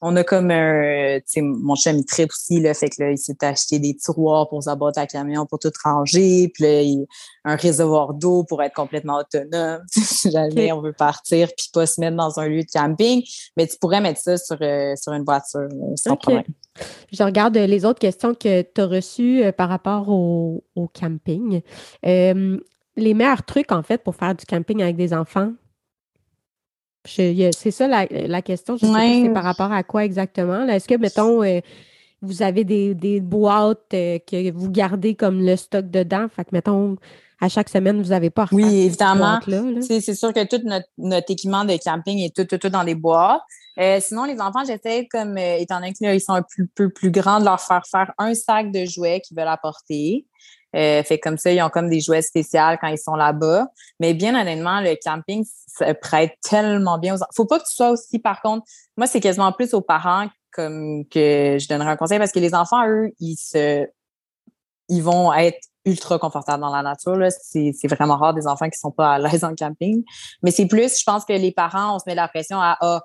a 0.01 0.23
comme 0.23 0.49
un, 0.49 1.19
tu 1.19 1.23
sais, 1.25 1.41
mon 1.41 1.75
chum, 1.75 1.97
il 1.97 2.05
tripe 2.05 2.31
aussi, 2.31 2.59
là, 2.59 2.73
fait 2.73 2.89
que 2.89 3.03
là, 3.03 3.11
il 3.11 3.17
s'est 3.17 3.43
acheté 3.43 3.79
des 3.79 3.95
tiroirs 3.95 4.49
pour 4.49 4.63
sa 4.63 4.75
boîte 4.75 4.97
à 4.97 5.05
camion 5.05 5.45
pour 5.45 5.59
tout 5.59 5.71
ranger, 5.83 6.51
puis 6.53 6.63
là, 6.63 6.81
il, 6.81 7.05
un 7.45 7.55
réservoir 7.55 8.13
d'eau 8.13 8.43
pour 8.43 8.63
être 8.63 8.73
complètement 8.73 9.19
autonome, 9.19 9.81
si 9.91 10.31
jamais 10.31 10.71
on 10.71 10.81
veut 10.81 10.93
partir, 10.93 11.47
puis 11.55 11.69
pas 11.73 11.85
se 11.85 12.01
mettre 12.01 12.17
dans 12.17 12.39
un 12.39 12.47
lieu 12.47 12.61
de 12.61 12.71
camping, 12.71 13.23
mais 13.57 13.67
tu 13.67 13.77
pourrais 13.79 14.01
mettre 14.01 14.19
ça 14.19 14.37
sur, 14.37 14.57
euh, 14.61 14.93
sur 14.95 15.13
une 15.13 15.23
voiture, 15.23 15.69
sans 15.95 16.15
problème. 16.15 16.43
Je 17.11 17.23
regarde 17.23 17.57
les 17.57 17.85
autres 17.85 17.99
questions 17.99 18.33
que 18.33 18.61
tu 18.61 18.81
as 18.81 18.85
reçues 18.85 19.43
euh, 19.43 19.51
par 19.51 19.69
rapport 19.69 20.09
au, 20.09 20.63
au 20.75 20.87
camping. 20.87 21.61
Euh, 22.05 22.57
les 22.95 23.13
meilleurs 23.13 23.43
trucs, 23.43 23.71
en 23.71 23.83
fait, 23.83 24.03
pour 24.03 24.15
faire 24.15 24.35
du 24.35 24.45
camping 24.45 24.81
avec 24.81 24.95
des 24.95 25.13
enfants? 25.13 25.51
C'est 27.05 27.71
ça 27.71 27.87
la, 27.87 28.41
question. 28.41 28.77
Je 28.77 28.85
sais 28.85 29.23
c'est 29.23 29.33
par 29.33 29.43
rapport 29.43 29.71
à 29.71 29.83
quoi 29.83 30.05
exactement. 30.05 30.67
Est-ce 30.67 30.87
que, 30.87 30.95
mettons, 30.95 31.43
euh, 31.43 31.59
vous 32.21 32.43
avez 32.43 32.63
des, 32.63 33.19
boîtes 33.21 33.93
euh, 33.93 34.19
que 34.19 34.51
vous 34.51 34.69
gardez 34.69 35.15
comme 35.15 35.43
le 35.43 35.55
stock 35.55 35.89
dedans? 35.89 36.27
Fait 36.33 36.43
que, 36.43 36.49
mettons, 36.53 36.97
à 37.39 37.49
chaque 37.49 37.69
semaine, 37.69 38.01
vous 38.01 38.09
n'avez 38.09 38.29
pas 38.29 38.45
Oui, 38.51 38.85
évidemment. 38.85 39.39
C'est 39.81 40.13
sûr 40.13 40.31
que 40.31 40.45
tout 40.45 40.63
notre, 40.97 41.31
équipement 41.31 41.65
de 41.65 41.75
camping 41.83 42.19
est 42.19 42.35
tout, 42.35 42.57
tout, 42.57 42.69
dans 42.69 42.83
des 42.83 42.95
boîtes. 42.95 43.41
Euh, 43.79 43.99
sinon, 43.99 44.25
les 44.25 44.39
enfants, 44.39 44.63
j'essaie, 44.65 45.07
comme 45.09 45.37
étant 45.37 45.79
donné 45.79 45.93
qu'ils 45.93 46.21
sont 46.21 46.33
un 46.33 46.45
peu 46.75 46.89
plus 46.89 47.09
grands, 47.09 47.39
de 47.39 47.45
leur 47.45 47.59
faire 47.59 47.83
faire 47.89 48.11
un 48.19 48.35
sac 48.35 48.71
de 48.71 48.85
jouets 48.85 49.21
qu'ils 49.21 49.35
veulent 49.35 49.47
apporter. 49.47 50.27
Euh, 50.75 51.03
fait 51.03 51.19
comme 51.19 51.37
ça, 51.37 51.51
ils 51.51 51.61
ont 51.61 51.69
comme 51.69 51.89
des 51.89 51.99
jouets 51.99 52.21
spéciaux 52.21 52.77
quand 52.79 52.87
ils 52.87 52.97
sont 52.97 53.15
là-bas. 53.15 53.67
Mais 53.99 54.13
bien 54.13 54.39
honnêtement, 54.39 54.81
le 54.81 54.95
camping 55.03 55.45
ça 55.67 55.93
prête 55.93 56.33
tellement 56.41 56.97
bien 56.97 57.15
aux. 57.15 57.19
Faut 57.35 57.45
pas 57.45 57.59
que 57.59 57.65
tu 57.65 57.73
sois 57.73 57.91
aussi, 57.91 58.19
par 58.19 58.41
contre, 58.41 58.65
moi, 58.97 59.07
c'est 59.07 59.19
quasiment 59.19 59.51
plus 59.51 59.73
aux 59.73 59.81
parents 59.81 60.27
comme 60.51 61.05
que 61.09 61.57
je 61.59 61.67
donnerais 61.67 61.91
un 61.91 61.95
conseil 61.95 62.19
parce 62.19 62.31
que 62.31 62.39
les 62.39 62.53
enfants, 62.53 62.85
eux, 62.87 63.11
ils 63.19 63.37
se 63.37 63.87
ils 64.89 65.01
vont 65.01 65.31
être 65.33 65.59
ultra 65.85 66.19
confortables 66.19 66.61
dans 66.61 66.75
la 66.75 66.83
nature. 66.83 67.17
C'est, 67.41 67.73
vraiment 67.87 68.17
rare 68.17 68.33
des 68.33 68.45
enfants 68.47 68.69
qui 68.69 68.77
sont 68.77 68.91
pas 68.91 69.13
à 69.13 69.19
l'aise 69.19 69.43
en 69.43 69.55
camping. 69.55 70.03
Mais 70.43 70.51
c'est 70.51 70.67
plus, 70.67 70.99
je 70.99 71.03
pense 71.03 71.25
que 71.25 71.33
les 71.33 71.51
parents, 71.51 71.95
on 71.95 71.99
se 71.99 72.03
met 72.05 72.15
la 72.15 72.27
pression 72.27 72.59
à 72.59 72.77
ah, 72.81 73.01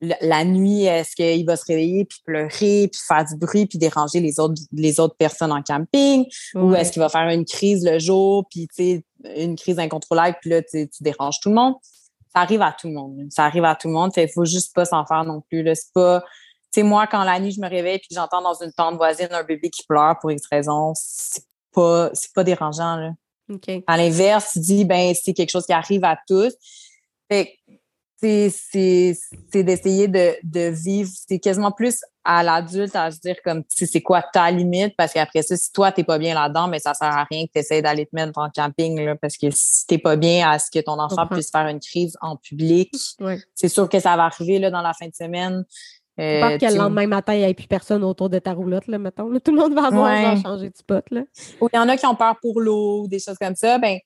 la 0.00 0.44
nuit, 0.44 0.84
est-ce 0.84 1.16
qu'il 1.16 1.44
va 1.44 1.56
se 1.56 1.64
réveiller 1.66 2.04
puis 2.04 2.20
pleurer 2.24 2.88
puis 2.88 3.00
faire 3.06 3.24
du 3.24 3.36
bruit 3.36 3.66
puis 3.66 3.78
déranger 3.78 4.20
les 4.20 4.38
autres 4.38 4.60
les 4.72 5.00
autres 5.00 5.16
personnes 5.16 5.52
en 5.52 5.62
camping? 5.62 6.24
Ou 6.54 6.74
est-ce 6.74 6.92
qu'il 6.92 7.00
va 7.00 7.08
faire 7.08 7.28
une 7.28 7.44
crise 7.44 7.84
le 7.84 7.98
jour 7.98 8.46
puis 8.50 8.68
tu 8.68 8.74
sais 8.74 9.04
une 9.36 9.56
crise 9.56 9.78
incontrôlable 9.78 10.36
puis 10.40 10.50
là 10.50 10.62
tu 10.62 10.88
déranges 11.00 11.40
tout 11.40 11.48
le 11.48 11.56
monde? 11.56 11.74
Ça 12.32 12.40
arrive 12.42 12.62
à 12.62 12.72
tout 12.78 12.86
le 12.86 12.94
monde. 12.94 13.26
Ça 13.30 13.44
arrive 13.44 13.64
à 13.64 13.74
tout 13.74 13.88
le 13.88 13.94
monde. 13.94 14.12
Il 14.16 14.28
faut 14.28 14.44
juste 14.44 14.74
pas 14.74 14.84
s'en 14.84 15.04
faire 15.04 15.24
non 15.24 15.42
plus 15.48 15.62
là. 15.62 15.74
C'est 15.74 15.92
pas 15.92 16.20
tu 16.72 16.80
sais 16.80 16.82
moi 16.82 17.06
quand 17.06 17.24
la 17.24 17.40
nuit 17.40 17.50
je 17.50 17.60
me 17.60 17.68
réveille 17.68 17.98
puis 17.98 18.10
j'entends 18.12 18.42
dans 18.42 18.62
une 18.62 18.72
tente 18.72 18.96
voisine 18.96 19.28
un 19.32 19.42
bébé 19.42 19.70
qui 19.70 19.84
pleure 19.84 20.16
pour 20.20 20.30
X 20.30 20.42
raison 20.50 20.92
c'est 20.94 21.42
pas 21.72 22.10
c'est 22.12 22.32
pas 22.32 22.44
dérangeant 22.44 22.96
là. 22.96 23.10
À 23.86 23.96
l'inverse 23.96 24.52
tu 24.52 24.60
dis 24.60 24.84
ben 24.84 25.12
c'est 25.20 25.32
quelque 25.32 25.50
chose 25.50 25.66
qui 25.66 25.72
arrive 25.72 26.04
à 26.04 26.16
tous. 26.28 26.52
Fait 27.30 27.58
c'est 28.20 29.14
d'essayer 29.52 30.08
de, 30.08 30.34
de 30.42 30.70
vivre, 30.70 31.10
c'est 31.28 31.38
quasiment 31.38 31.70
plus 31.70 32.00
à 32.24 32.42
l'adulte 32.42 32.94
à 32.96 33.10
se 33.10 33.20
dire 33.20 33.36
comme 33.44 33.62
c'est 33.68 34.02
quoi 34.02 34.22
ta 34.22 34.50
limite? 34.50 34.94
Parce 34.96 35.12
qu'après 35.12 35.42
ça, 35.42 35.56
si 35.56 35.72
toi 35.72 35.92
t'es 35.92 36.04
pas 36.04 36.18
bien 36.18 36.34
là-dedans, 36.34 36.68
mais 36.68 36.78
ça 36.78 36.94
sert 36.94 37.08
à 37.08 37.24
rien 37.30 37.46
que 37.46 37.52
tu 37.52 37.58
essaies 37.60 37.80
d'aller 37.80 38.06
te 38.06 38.14
mettre 38.14 38.38
en 38.38 38.50
camping 38.50 39.00
là, 39.00 39.14
parce 39.16 39.36
que 39.36 39.50
si 39.50 39.86
t'es 39.86 39.98
pas 39.98 40.16
bien 40.16 40.50
à 40.50 40.58
ce 40.58 40.70
que 40.70 40.80
ton 40.80 40.98
enfant 40.98 41.26
puisse 41.26 41.50
faire 41.50 41.66
une 41.68 41.80
crise 41.80 42.16
en 42.20 42.36
public, 42.36 42.92
c'est 43.54 43.68
sûr 43.68 43.88
que 43.88 44.00
ça 44.00 44.16
va 44.16 44.24
arriver 44.24 44.58
là, 44.58 44.70
dans 44.70 44.82
la 44.82 44.92
fin 44.94 45.06
de 45.06 45.14
semaine. 45.14 45.64
Euh, 46.20 46.40
pas 46.40 46.58
que 46.58 46.66
le 46.66 46.76
lendemain 46.76 47.06
matin, 47.06 47.32
il 47.34 47.38
n'y 47.38 47.44
ait 47.44 47.54
plus 47.54 47.68
personne 47.68 48.02
autour 48.02 48.28
de 48.28 48.40
ta 48.40 48.52
roulotte, 48.52 48.88
là, 48.88 48.98
mettons. 48.98 49.30
tout 49.38 49.52
le 49.52 49.60
monde 49.60 49.74
va 49.74 49.86
avoir 49.86 50.34
ouais. 50.34 50.42
changer 50.42 50.70
de 50.70 50.76
spot. 50.76 51.04
Là. 51.12 51.22
Ou 51.60 51.68
il 51.72 51.76
y 51.76 51.78
en 51.78 51.88
a 51.88 51.96
qui 51.96 52.06
ont 52.06 52.16
peur 52.16 52.34
pour 52.42 52.60
l'eau, 52.60 53.06
des 53.06 53.20
choses 53.20 53.38
comme 53.40 53.54
ça. 53.54 53.78
Ben, 53.78 53.98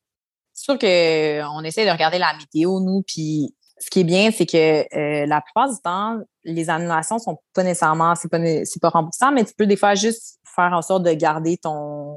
c'est 0.53 0.65
sûr 0.65 0.79
qu'on 0.79 1.65
essaie 1.65 1.87
de 1.87 1.91
regarder 1.91 2.19
la 2.19 2.35
météo, 2.35 2.81
nous, 2.81 3.03
puis 3.07 3.55
ce 3.83 3.91
qui 3.91 4.01
est 4.01 4.05
bien, 4.05 4.31
c'est 4.31 4.47
que 4.47 4.97
euh, 4.97 5.27
la 5.27 5.41
plupart 5.41 5.69
du 5.69 5.77
temps, 5.83 6.19
les 6.45 6.71
annulations 6.71 7.19
sont 7.19 7.39
pas 7.53 7.65
nécessairement, 7.65 8.15
c'est 8.15 8.29
pas, 8.29 8.39
pas 8.81 8.89
remboursant, 8.89 9.33
mais 9.33 9.45
tu 9.45 9.53
peux 9.57 9.67
des 9.67 9.77
fois 9.77 9.95
juste 9.95 10.39
faire 10.45 10.73
en 10.73 10.83
sorte 10.83 11.03
de 11.03 11.13
garder 11.13 11.57
ton, 11.57 12.17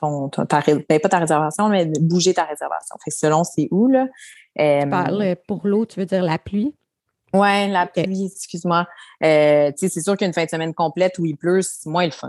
ton, 0.00 0.28
ta, 0.28 0.62
ben, 0.88 1.00
pas 1.00 1.08
ta 1.08 1.18
réservation, 1.18 1.68
mais 1.68 1.86
bouger 2.00 2.32
ta 2.32 2.44
réservation. 2.44 2.96
Fait 3.04 3.10
selon 3.10 3.44
c'est 3.44 3.68
où, 3.70 3.88
là. 3.88 4.06
tu 4.56 4.88
parles 4.88 5.22
euh, 5.22 5.34
pour 5.46 5.66
l'eau, 5.66 5.84
tu 5.84 6.00
veux 6.00 6.06
dire 6.06 6.22
la 6.22 6.38
pluie? 6.38 6.74
Oui, 7.40 7.70
la 7.70 7.86
pluie, 7.86 8.26
excuse-moi. 8.26 8.86
Euh, 9.22 9.70
c'est 9.76 10.00
sûr 10.00 10.16
qu'une 10.16 10.32
fin 10.32 10.44
de 10.44 10.50
semaine 10.50 10.74
complète 10.74 11.18
où 11.18 11.26
il 11.26 11.36
pleut, 11.36 11.62
c'est 11.62 11.88
moins 11.88 12.04
le 12.04 12.10
fun. 12.10 12.28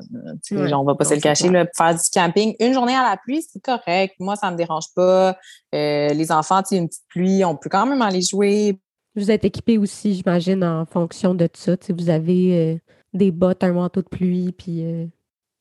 Ouais, 0.51 0.74
on 0.74 0.84
va 0.84 0.95
pas 0.95 1.05
se 1.05 1.16
le 1.16 1.22
cacher. 1.22 1.49
Là, 1.49 1.66
faire 1.76 1.93
du 1.93 2.10
camping, 2.14 2.55
une 2.60 2.74
journée 2.74 2.95
à 2.95 3.10
la 3.10 3.18
pluie, 3.18 3.41
c'est 3.41 3.62
correct. 3.62 4.16
Moi, 4.20 4.36
ça 4.36 4.51
me 4.51 4.58
dérange 4.58 4.93
pas. 4.95 5.38
Euh, 5.76 6.10
les 6.10 6.32
enfants, 6.32 6.62
une 6.72 6.88
petite 6.88 7.05
pluie, 7.10 7.43
on 7.45 7.55
peut 7.55 7.70
quand 7.70 7.86
même 7.86 8.01
aller 8.01 8.22
jouer. 8.22 8.80
Vous 9.16 9.32
êtes 9.32 9.45
équipés 9.45 9.78
aussi, 9.78 10.16
j'imagine, 10.16 10.64
en 10.64 10.86
fonction 10.86 11.34
de 11.34 11.49
ça. 11.53 11.76
vous 11.89 12.10
avez 12.10 12.76
euh, 12.76 12.78
des 13.14 13.32
bottes, 13.32 13.64
un 13.64 13.74
manteau 13.74 14.01
de 14.01 14.10
pluie, 14.10 14.51
puis... 14.51 15.10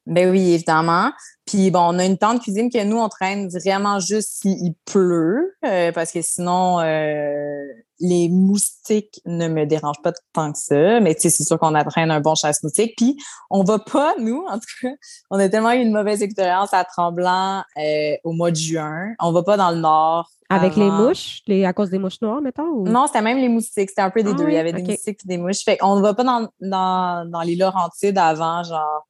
Ben 0.07 0.31
oui, 0.31 0.53
évidemment. 0.53 1.11
Puis 1.47 1.71
bon, 1.71 1.81
on 1.81 1.99
a 1.99 2.05
une 2.05 2.19
tente 2.19 2.43
cuisine 2.43 2.71
que 2.71 2.83
nous, 2.85 2.99
on 2.99 3.09
traîne 3.09 3.49
vraiment 3.49 4.01
juste 4.01 4.41
s'il 4.41 4.75
pleut, 4.85 5.57
euh, 5.65 5.93
parce 5.93 6.11
que 6.11 6.23
sinon, 6.23 6.81
euh, 6.81 7.63
les 8.01 8.29
moustiques 8.29 9.21
ne 9.27 9.49
me 9.49 9.65
dérangent 9.65 10.03
pas 10.03 10.13
tant 10.33 10.53
que 10.53 10.59
ça. 10.59 11.01
Mais 11.01 11.15
tu 11.15 11.23
sais, 11.23 11.31
c'est 11.31 11.45
sûr 11.45 11.59
qu'on 11.59 11.73
traîne 11.85 12.11
un 12.11 12.21
bon 12.21 12.35
chasse-moustique. 12.35 12.95
Puis 12.97 13.17
on 13.51 13.63
va 13.63 13.79
pas, 13.79 14.15
nous, 14.19 14.45
en 14.49 14.59
tout 14.59 14.67
cas, 14.83 14.95
on 15.31 15.39
a 15.39 15.49
tellement 15.49 15.73
eu 15.73 15.81
une 15.81 15.93
mauvaise 15.93 16.23
expérience 16.23 16.73
à 16.73 16.85
Tremblant 16.85 17.63
euh, 17.77 18.17
au 18.25 18.33
mois 18.33 18.51
de 18.51 18.57
juin. 18.57 19.15
On 19.21 19.33
va 19.33 19.43
pas 19.43 19.57
dans 19.57 19.71
le 19.71 19.79
nord. 19.79 20.31
Avec 20.49 20.77
les 20.77 20.91
mouches, 20.91 21.41
les, 21.49 21.65
à 21.65 21.73
cause 21.73 21.91
des 21.91 21.99
mouches 21.99 22.21
noires, 22.23 22.41
mettons? 22.41 22.69
Ou... 22.69 22.89
Non, 22.89 23.09
c'était 23.09 23.23
même 23.23 23.39
les 23.39 23.49
moustiques. 23.49 23.89
C'était 23.89 24.03
un 24.03 24.11
peu 24.11 24.23
des 24.23 24.31
ah 24.31 24.35
deux. 24.35 24.49
Il 24.49 24.55
y 24.55 24.59
avait 24.59 24.73
des 24.73 24.83
moustiques 24.83 25.19
et 25.25 25.29
des 25.29 25.39
mouches. 25.39 25.65
Fait 25.65 25.77
qu'on 25.77 25.97
ne 25.97 26.03
va 26.03 26.15
pas 26.15 26.23
dans, 26.23 26.49
dans, 26.61 27.29
dans 27.29 27.41
les 27.41 27.57
Laurentides 27.57 28.17
avant, 28.17 28.63
genre, 28.63 29.09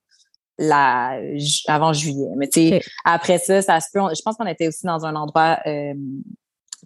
la 0.59 1.19
avant 1.67 1.93
juillet. 1.93 2.31
Mais 2.37 2.49
tu 2.49 2.69
sais, 2.69 2.81
après 3.05 3.39
ça, 3.39 3.63
ça 3.63 3.81
se 3.81 3.89
peut. 3.93 4.01
je 4.17 4.23
pense 4.23 4.37
qu'on 4.37 4.47
était 4.47 4.69
aussi 4.69 4.87
dans 4.87 5.05
un 5.05 5.15
endroit 5.15 5.59
euh, 5.67 5.95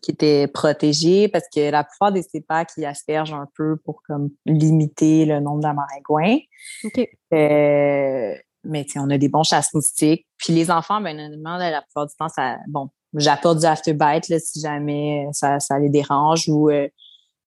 qui 0.02 0.10
était 0.10 0.46
protégé 0.46 1.28
parce 1.28 1.44
que 1.54 1.70
la 1.70 1.84
plupart 1.84 2.12
des 2.12 2.22
CEPAC 2.22 2.74
qui 2.74 2.84
aspergent 2.84 3.34
un 3.34 3.48
peu 3.56 3.76
pour 3.76 4.02
comme 4.06 4.30
limiter 4.46 5.24
le 5.24 5.40
nombre 5.40 5.60
d'amarigouins. 5.60 6.38
OK. 6.84 6.98
Euh, 7.32 8.34
mais 8.64 8.84
tu 8.84 8.92
sais, 8.92 8.98
on 8.98 9.08
a 9.10 9.18
des 9.18 9.28
bons 9.28 9.42
chasse-moustiques. 9.42 10.26
Puis 10.36 10.52
les 10.52 10.70
enfants, 10.70 11.00
ben 11.00 11.18
honnêtement, 11.18 11.56
la 11.56 11.82
plupart 11.82 12.06
du 12.06 12.14
temps, 12.14 12.28
ça 12.28 12.58
bon, 12.68 12.90
j'apporte 13.14 13.60
du 13.60 13.66
afterbite 13.66 14.28
là, 14.28 14.38
si 14.38 14.60
jamais 14.60 15.26
ça, 15.32 15.60
ça 15.60 15.78
les 15.78 15.88
dérange 15.88 16.48
ou 16.48 16.70
euh, 16.70 16.88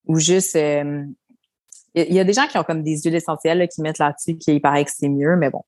ou 0.06 0.20
juste 0.20 0.58
il 1.96 2.14
y, 2.14 2.20
a 2.20 2.24
des 2.24 2.34
gens 2.34 2.48
qui 2.48 2.58
ont 2.58 2.64
comme 2.64 2.82
des 2.82 3.02
huiles 3.02 3.16
essentielles 3.16 3.68
qui 3.68 3.82
mettent 3.82 4.00
là-dessus, 4.00 4.38
qui 4.38 4.60
paraît 4.60 4.84
que 4.84 4.92
c'est 4.94 5.10
mieux, 5.10 5.36
mais 5.36 5.52
bon, 5.52 5.62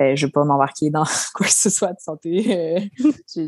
euh, 0.00 0.16
je 0.16 0.24
ne 0.24 0.28
vais 0.28 0.32
pas 0.32 0.44
m'embarquer 0.44 0.90
dans 0.90 1.04
quoi 1.34 1.46
que 1.46 1.52
ce 1.52 1.70
soit 1.70 1.92
de 1.92 2.00
santé. 2.00 2.88
On 2.98 3.40
euh, 3.40 3.46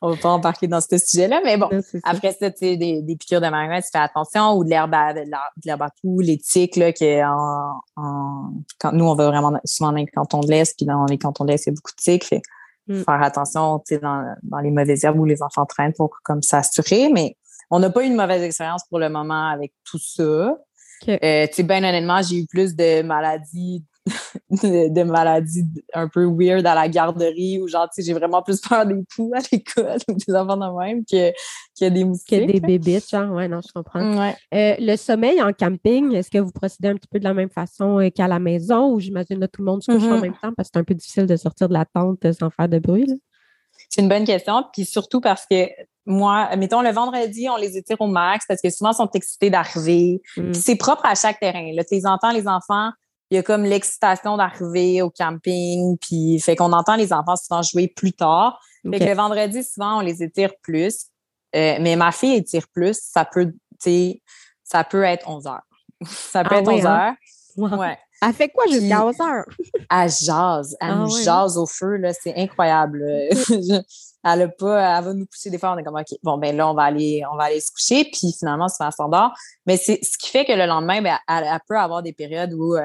on 0.00 0.10
va 0.10 0.16
pas 0.16 0.28
embarquer 0.30 0.66
dans 0.66 0.80
ce 0.80 0.98
sujet-là, 0.98 1.40
mais 1.44 1.56
bon, 1.56 1.68
après 2.04 2.32
ça, 2.32 2.50
tu 2.50 2.76
des, 2.76 3.02
des, 3.02 3.16
piqûres 3.16 3.40
de 3.40 3.48
marijuana, 3.48 3.82
tu 3.82 3.88
fais 3.92 3.98
attention, 3.98 4.56
ou 4.56 4.64
de 4.64 4.70
l'herbe 4.70 4.94
à, 4.94 5.12
de 5.12 5.20
l'herbe 5.64 5.82
à 5.82 5.90
tout, 6.00 6.20
les 6.20 6.38
tiques, 6.38 6.76
là, 6.76 6.92
qui 6.92 7.22
en, 7.22 7.80
en, 7.96 8.52
quand 8.78 8.92
nous, 8.92 9.04
on 9.04 9.14
va 9.14 9.26
vraiment 9.28 9.58
souvent 9.64 9.90
dans 9.90 9.98
les 9.98 10.06
cantons 10.06 10.40
de 10.40 10.50
l'Est, 10.50 10.76
puis 10.76 10.86
dans 10.86 11.04
les 11.04 11.18
cantons 11.18 11.44
de 11.44 11.50
l'Est, 11.50 11.66
il 11.66 11.70
y 11.70 11.72
a 11.72 11.74
beaucoup 11.74 11.92
de 11.92 12.02
tiques, 12.02 12.24
fait 12.24 12.42
mm. 12.88 13.02
faire 13.02 13.22
attention, 13.22 13.82
dans, 14.02 14.34
dans 14.42 14.58
les 14.58 14.70
mauvaises 14.70 15.04
herbes 15.04 15.18
où 15.18 15.24
les 15.24 15.42
enfants 15.42 15.66
traînent 15.66 15.94
pour 15.94 16.18
comme 16.24 16.42
s'assurer, 16.42 17.10
mais 17.12 17.36
on 17.70 17.78
n'a 17.78 17.90
pas 17.90 18.02
eu 18.02 18.06
une 18.06 18.16
mauvaise 18.16 18.42
expérience 18.42 18.82
pour 18.88 18.98
le 18.98 19.08
moment 19.08 19.48
avec 19.48 19.72
tout 19.84 19.98
ça. 19.98 20.22
Euh, 21.08 21.46
tu 21.46 21.54
sais, 21.54 21.62
bien 21.62 21.78
honnêtement, 21.78 22.20
j'ai 22.22 22.40
eu 22.40 22.46
plus 22.46 22.76
de 22.76 23.02
maladies 23.02 23.84
de, 24.50 25.02
maladies 25.04 25.64
un 25.94 26.08
peu 26.08 26.24
weird 26.24 26.66
à 26.66 26.74
la 26.74 26.88
garderie 26.88 27.60
ou 27.60 27.68
genre, 27.68 27.88
tu 27.88 28.02
sais, 28.02 28.06
j'ai 28.06 28.12
vraiment 28.12 28.42
plus 28.42 28.60
peur 28.60 28.84
des 28.84 28.96
poux 29.14 29.30
à 29.34 29.40
l'école 29.50 29.98
ou 30.08 30.14
des 30.14 30.34
enfants 30.34 30.56
de 30.56 30.78
même 30.78 31.04
que, 31.04 31.30
que 31.78 31.88
des 31.88 32.04
moustiques. 32.04 32.46
Que 32.46 32.52
des 32.52 32.60
bébites, 32.60 33.08
genre, 33.08 33.30
ouais, 33.32 33.48
non, 33.48 33.60
je 33.66 33.72
comprends. 33.72 34.18
Ouais. 34.18 34.34
Euh, 34.54 34.74
le 34.78 34.96
sommeil 34.96 35.40
en 35.40 35.52
camping, 35.52 36.14
est-ce 36.14 36.30
que 36.30 36.38
vous 36.38 36.50
procédez 36.50 36.88
un 36.88 36.96
petit 36.96 37.08
peu 37.08 37.18
de 37.18 37.24
la 37.24 37.34
même 37.34 37.50
façon 37.50 38.00
euh, 38.00 38.10
qu'à 38.10 38.26
la 38.26 38.38
maison 38.38 38.92
ou 38.92 39.00
j'imagine 39.00 39.38
que 39.38 39.46
tout 39.46 39.62
le 39.62 39.66
monde 39.66 39.82
se 39.82 39.92
couche 39.92 40.02
en 40.02 40.16
mm-hmm. 40.16 40.20
même 40.20 40.36
temps 40.42 40.52
parce 40.56 40.68
que 40.68 40.72
c'est 40.74 40.80
un 40.80 40.84
peu 40.84 40.94
difficile 40.94 41.26
de 41.26 41.36
sortir 41.36 41.68
de 41.68 41.74
la 41.74 41.84
tente 41.84 42.32
sans 42.32 42.50
faire 42.50 42.68
de 42.68 42.78
bruit? 42.78 43.06
C'est 43.88 44.02
une 44.02 44.08
bonne 44.08 44.24
question, 44.24 44.64
puis 44.72 44.84
surtout 44.84 45.20
parce 45.20 45.46
que 45.50 45.68
moi, 46.06 46.54
mettons 46.56 46.82
le 46.82 46.90
vendredi, 46.90 47.48
on 47.48 47.56
les 47.56 47.76
étire 47.76 48.00
au 48.00 48.06
max 48.06 48.44
parce 48.46 48.60
que 48.60 48.70
souvent 48.70 48.90
ils 48.90 48.96
sont 48.96 49.10
excités 49.14 49.50
d'arriver. 49.50 50.20
Mm. 50.36 50.52
c'est 50.52 50.76
propre 50.76 51.04
à 51.04 51.14
chaque 51.14 51.38
terrain. 51.38 51.72
Là, 51.74 51.84
tu 51.84 52.00
entends 52.04 52.32
les 52.32 52.48
enfants, 52.48 52.90
il 53.32 53.36
y 53.36 53.38
a 53.38 53.42
comme 53.42 53.64
l'excitation 53.64 54.36
d'arriver 54.36 55.00
au 55.00 55.08
camping, 55.08 55.96
puis 55.96 56.38
fait 56.38 56.54
qu'on 56.54 56.70
entend 56.74 56.96
les 56.96 57.14
enfants 57.14 57.34
souvent 57.34 57.62
jouer 57.62 57.88
plus 57.88 58.12
tard. 58.12 58.60
Fait 58.90 58.98
que 58.98 59.04
le 59.04 59.14
vendredi, 59.14 59.64
souvent, 59.64 59.98
on 59.98 60.00
les 60.00 60.22
étire 60.22 60.52
plus. 60.60 61.06
Euh, 61.56 61.78
mais 61.80 61.96
ma 61.96 62.12
fille 62.12 62.34
étire 62.34 62.68
plus, 62.74 63.00
ça 63.00 63.24
peut, 63.24 63.54
ça 64.64 64.84
peut 64.84 65.02
être 65.02 65.26
11 65.26 65.46
heures. 65.46 65.62
ça 66.06 66.44
peut 66.44 66.56
ah 66.56 66.60
être 66.60 66.68
11 66.68 66.84
hein? 66.84 67.16
Ouais. 67.56 67.98
Elle 68.22 68.32
fait 68.32 68.48
quoi 68.48 68.64
jusqu'à 68.70 69.04
11 69.04 69.20
heures? 69.20 69.44
elle 69.90 70.10
jase. 70.10 70.76
Elle 70.80 70.90
ah 70.90 70.94
nous 70.96 71.10
jase 71.22 71.58
au 71.58 71.66
feu, 71.66 71.96
là. 71.96 72.12
C'est 72.12 72.34
incroyable. 72.36 73.04
elle 74.24 74.42
a 74.42 74.48
pas, 74.48 74.98
elle 74.98 75.04
va 75.04 75.14
nous 75.14 75.26
pousser 75.26 75.50
des 75.50 75.58
fois, 75.58 75.72
on 75.72 75.78
est 75.78 75.82
comme, 75.82 75.96
OK, 75.96 76.16
bon, 76.22 76.38
ben 76.38 76.56
là, 76.56 76.70
on 76.70 76.74
va 76.74 76.84
aller, 76.84 77.22
on 77.32 77.36
va 77.36 77.44
aller 77.44 77.60
se 77.60 77.72
coucher, 77.72 78.04
puis 78.04 78.32
finalement, 78.38 78.68
c'est 78.68 78.84
elle 78.84 78.92
s'endort. 78.92 79.32
Mais 79.66 79.76
c'est 79.76 79.98
ce 80.02 80.16
qui 80.16 80.30
fait 80.30 80.44
que 80.44 80.52
le 80.52 80.66
lendemain, 80.66 81.02
ben, 81.02 81.18
elle, 81.28 81.44
peut 81.68 81.78
avoir 81.78 82.02
des 82.02 82.12
périodes 82.12 82.52
où 82.54 82.76
euh, 82.76 82.80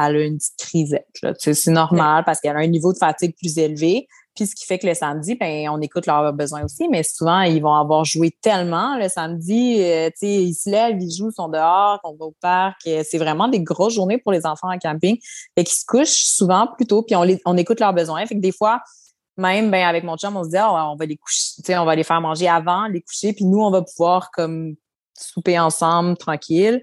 elle 0.00 0.16
a 0.16 0.20
une 0.20 0.38
petite 0.38 0.56
crisette, 0.58 1.06
C'est 1.38 1.70
normal 1.70 2.22
parce 2.24 2.40
qu'elle 2.40 2.56
a 2.56 2.60
un 2.60 2.66
niveau 2.66 2.92
de 2.92 2.98
fatigue 2.98 3.34
plus 3.36 3.58
élevé. 3.58 4.06
Puis 4.36 4.46
ce 4.46 4.54
qui 4.54 4.66
fait 4.66 4.78
que 4.78 4.86
le 4.86 4.94
samedi, 4.94 5.34
ben, 5.34 5.68
on 5.70 5.80
écoute 5.80 6.06
leurs 6.06 6.32
besoins 6.32 6.64
aussi, 6.64 6.88
mais 6.88 7.02
souvent, 7.02 7.40
ils 7.40 7.60
vont 7.60 7.74
avoir 7.74 8.04
joué 8.04 8.30
tellement 8.42 8.96
le 8.98 9.08
samedi, 9.08 9.78
euh, 9.80 10.08
tu 10.10 10.18
sais, 10.18 10.34
ils 10.44 10.54
se 10.54 10.70
lèvent, 10.70 11.00
ils 11.00 11.10
jouent, 11.10 11.30
ils 11.30 11.34
sont 11.34 11.48
dehors, 11.48 11.98
on 12.04 12.14
va 12.14 12.26
au 12.26 12.34
parc. 12.40 12.82
C'est 12.82 13.18
vraiment 13.18 13.48
des 13.48 13.60
grosses 13.60 13.94
journées 13.94 14.18
pour 14.18 14.32
les 14.32 14.46
enfants 14.46 14.72
en 14.72 14.78
camping. 14.78 15.18
Fait 15.56 15.64
qu'ils 15.64 15.76
se 15.76 15.84
couchent 15.86 16.26
souvent 16.26 16.68
plus 16.76 16.86
tôt, 16.86 17.02
puis 17.02 17.16
on, 17.16 17.22
les, 17.22 17.40
on 17.46 17.56
écoute 17.56 17.80
leurs 17.80 17.94
besoins. 17.94 18.24
Fait 18.26 18.34
que 18.34 18.40
des 18.40 18.52
fois, 18.52 18.82
même 19.36 19.70
ben, 19.70 19.86
avec 19.86 20.04
mon 20.04 20.16
chum, 20.16 20.36
on 20.36 20.44
se 20.44 20.50
dit, 20.50 20.56
ah, 20.56 20.90
on 20.90 20.96
va 20.96 21.06
les 21.06 21.16
coucher, 21.16 21.78
on 21.78 21.84
va 21.84 21.96
les 21.96 22.04
faire 22.04 22.20
manger 22.20 22.48
avant, 22.48 22.86
les 22.86 23.00
coucher, 23.00 23.32
puis 23.32 23.44
nous, 23.44 23.60
on 23.60 23.70
va 23.70 23.82
pouvoir 23.82 24.30
comme 24.30 24.76
souper 25.18 25.58
ensemble, 25.58 26.16
tranquille. 26.16 26.82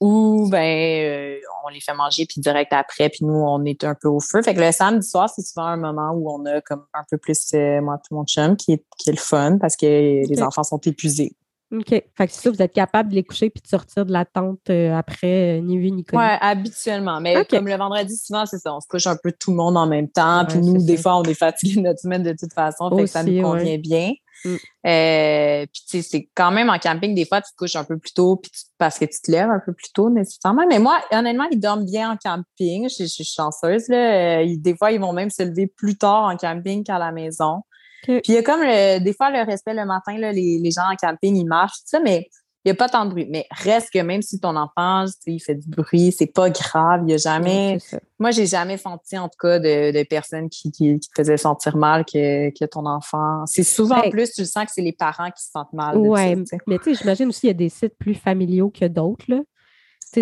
Ou 0.00 0.48
ben 0.50 0.58
euh, 0.58 1.38
on 1.64 1.68
les 1.68 1.80
fait 1.80 1.94
manger 1.94 2.26
puis 2.26 2.40
direct 2.40 2.72
après, 2.72 3.08
puis 3.08 3.24
nous, 3.24 3.32
on 3.32 3.64
est 3.64 3.82
un 3.82 3.94
peu 3.94 4.08
au 4.08 4.20
feu. 4.20 4.42
Fait 4.42 4.54
que 4.54 4.60
le 4.60 4.70
samedi 4.70 5.08
soir, 5.08 5.30
c'est 5.34 5.42
souvent 5.42 5.66
un 5.66 5.78
moment 5.78 6.10
où 6.12 6.30
on 6.30 6.44
a 6.44 6.60
comme 6.60 6.84
un 6.92 7.02
peu 7.10 7.16
plus 7.16 7.54
euh, 7.54 7.80
moi 7.80 7.98
tout 7.98 8.14
mon 8.14 8.24
chum 8.24 8.56
qui 8.56 8.74
est, 8.74 8.84
qui 8.98 9.08
est 9.08 9.14
le 9.14 9.18
fun 9.18 9.56
parce 9.58 9.76
que 9.76 9.86
les 10.26 10.42
enfants 10.42 10.64
sont 10.64 10.80
épuisés. 10.80 11.34
OK. 11.78 11.88
Fait 11.88 12.26
que 12.26 12.32
c'est 12.32 12.42
ça, 12.42 12.50
vous 12.50 12.62
êtes 12.62 12.72
capable 12.72 13.10
de 13.10 13.14
les 13.14 13.24
coucher 13.24 13.50
puis 13.50 13.62
de 13.62 13.68
sortir 13.68 14.06
de 14.06 14.12
la 14.12 14.24
tente 14.24 14.70
euh, 14.70 14.94
après, 14.94 15.58
euh, 15.58 15.60
ni 15.60 15.78
vu 15.78 15.90
ni 15.90 16.04
connu. 16.04 16.22
Oui, 16.22 16.28
habituellement. 16.40 17.20
Mais 17.20 17.44
comme 17.44 17.66
le 17.66 17.76
vendredi, 17.76 18.16
souvent, 18.16 18.46
c'est 18.46 18.58
ça. 18.58 18.74
On 18.74 18.80
se 18.80 18.86
couche 18.86 19.06
un 19.06 19.16
peu 19.16 19.32
tout 19.32 19.50
le 19.50 19.56
monde 19.56 19.76
en 19.76 19.86
même 19.86 20.08
temps. 20.08 20.44
puis 20.46 20.58
nous, 20.58 20.84
des 20.84 20.96
fois, 20.96 21.16
on 21.18 21.22
est 21.24 21.34
fatigués 21.34 21.80
notre 21.80 22.00
semaine 22.00 22.22
de 22.22 22.34
toute 22.38 22.52
façon. 22.52 22.90
fait 22.96 23.02
que 23.02 23.08
ça 23.08 23.22
nous 23.22 23.42
convient 23.42 23.78
bien. 23.78 24.12
Mm. 24.44 24.54
Euh, 24.86 25.66
puis 25.72 25.82
tu 25.88 26.02
sais, 26.02 26.02
c'est 26.02 26.28
quand 26.34 26.50
même 26.50 26.68
en 26.68 26.78
camping, 26.78 27.14
des 27.14 27.24
fois, 27.24 27.40
tu 27.40 27.50
te 27.50 27.56
couches 27.56 27.76
un 27.76 27.84
peu 27.84 27.96
plus 27.96 28.12
tôt 28.12 28.36
puis 28.36 28.50
parce 28.78 28.98
que 28.98 29.06
tu 29.06 29.20
te 29.22 29.30
lèves 29.30 29.50
un 29.50 29.60
peu 29.64 29.72
plus 29.72 29.92
tôt 29.92 30.10
nécessairement. 30.10 30.66
Mais 30.68 30.78
moi, 30.78 31.00
honnêtement, 31.10 31.46
ils 31.50 31.58
dorment 31.58 31.86
bien 31.86 32.12
en 32.12 32.16
camping. 32.16 32.88
Je, 32.88 33.04
suis 33.04 33.24
chanceuse. 33.24 33.88
Là. 33.88 34.44
des 34.44 34.76
fois, 34.76 34.92
ils 34.92 35.00
vont 35.00 35.12
même 35.12 35.30
se 35.30 35.42
lever 35.42 35.66
plus 35.66 35.96
tard 35.96 36.24
en 36.24 36.36
camping 36.36 36.84
qu'à 36.84 36.98
la 36.98 37.12
maison. 37.12 37.62
Puis 38.06 38.22
il 38.28 38.34
y 38.34 38.38
a 38.38 38.42
comme 38.42 38.60
des 38.60 39.12
fois 39.12 39.30
le 39.30 39.44
respect 39.44 39.74
le 39.74 39.84
matin, 39.84 40.16
là, 40.18 40.32
les, 40.32 40.58
les, 40.58 40.70
gens 40.70 40.90
en 40.90 40.96
camping, 40.96 41.36
ils 41.36 41.46
marchent, 41.46 41.78
tout 41.78 41.88
ça, 41.88 42.00
mais 42.00 42.28
il 42.66 42.70
n'y 42.70 42.72
a 42.72 42.74
pas 42.74 42.88
tant 42.88 43.04
de 43.04 43.10
bruit. 43.10 43.28
Mais 43.30 43.46
reste 43.52 43.90
que 43.92 44.00
même 44.00 44.22
si 44.22 44.40
ton 44.40 44.56
enfant, 44.56 45.04
il 45.26 45.38
fait 45.38 45.54
du 45.54 45.68
bruit, 45.68 46.10
c'est 46.10 46.26
pas 46.26 46.50
grave. 46.50 47.02
Il 47.06 47.12
y 47.12 47.14
a 47.14 47.16
jamais. 47.16 47.78
moi, 48.18 48.32
j'ai 48.32 48.46
jamais 48.46 48.76
senti, 48.76 49.16
en 49.16 49.28
tout 49.28 49.38
cas, 49.40 49.60
de, 49.60 49.96
de 49.96 50.02
personnes 50.02 50.48
qui, 50.48 50.72
qui, 50.72 50.98
te 50.98 51.06
faisaient 51.16 51.36
sentir 51.36 51.76
mal 51.76 52.04
que, 52.04 52.50
que 52.50 52.64
ton 52.64 52.84
enfant. 52.86 53.44
C'est 53.46 53.62
souvent 53.62 54.02
plus, 54.10 54.32
tu 54.32 54.44
sens 54.44 54.64
que 54.64 54.72
c'est 54.74 54.82
les 54.82 54.92
parents 54.92 55.30
qui 55.30 55.44
se 55.44 55.52
sentent 55.52 55.72
mal. 55.72 55.96
Oui, 55.96 56.44
mais 56.66 56.78
tu 56.78 56.84
sais, 56.84 56.94
j'imagine 56.94 57.28
aussi 57.28 57.42
qu'il 57.42 57.50
y 57.50 57.50
a 57.50 57.54
des 57.54 57.68
sites 57.68 57.96
plus 57.98 58.16
familiaux 58.16 58.70
que 58.70 58.86
d'autres, 58.86 59.26
là. 59.28 59.42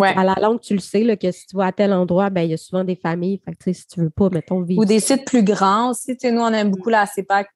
À 0.01 0.23
la 0.23 0.35
longue, 0.41 0.59
tu 0.59 0.73
le 0.73 0.79
sais 0.79 1.03
là, 1.03 1.15
que 1.15 1.31
si 1.31 1.47
tu 1.47 1.55
vas 1.55 1.67
à 1.67 1.71
tel 1.71 1.93
endroit, 1.93 2.29
ben, 2.29 2.41
il 2.41 2.51
y 2.51 2.53
a 2.53 2.57
souvent 2.57 2.83
des 2.83 2.95
familles. 2.95 3.41
Fait 3.43 3.73
si 3.73 3.87
tu 3.87 4.01
veux 4.01 4.09
pas, 4.09 4.29
mettons, 4.29 4.61
vivre. 4.61 4.81
Ou 4.81 4.85
des 4.85 4.99
sites 4.99 5.25
plus 5.25 5.43
grands 5.43 5.91
aussi. 5.91 6.17
Nous, 6.23 6.41
on 6.41 6.53
aime 6.53 6.69
beaucoup 6.69 6.89
la 6.89 7.05
CEPAC 7.05 7.47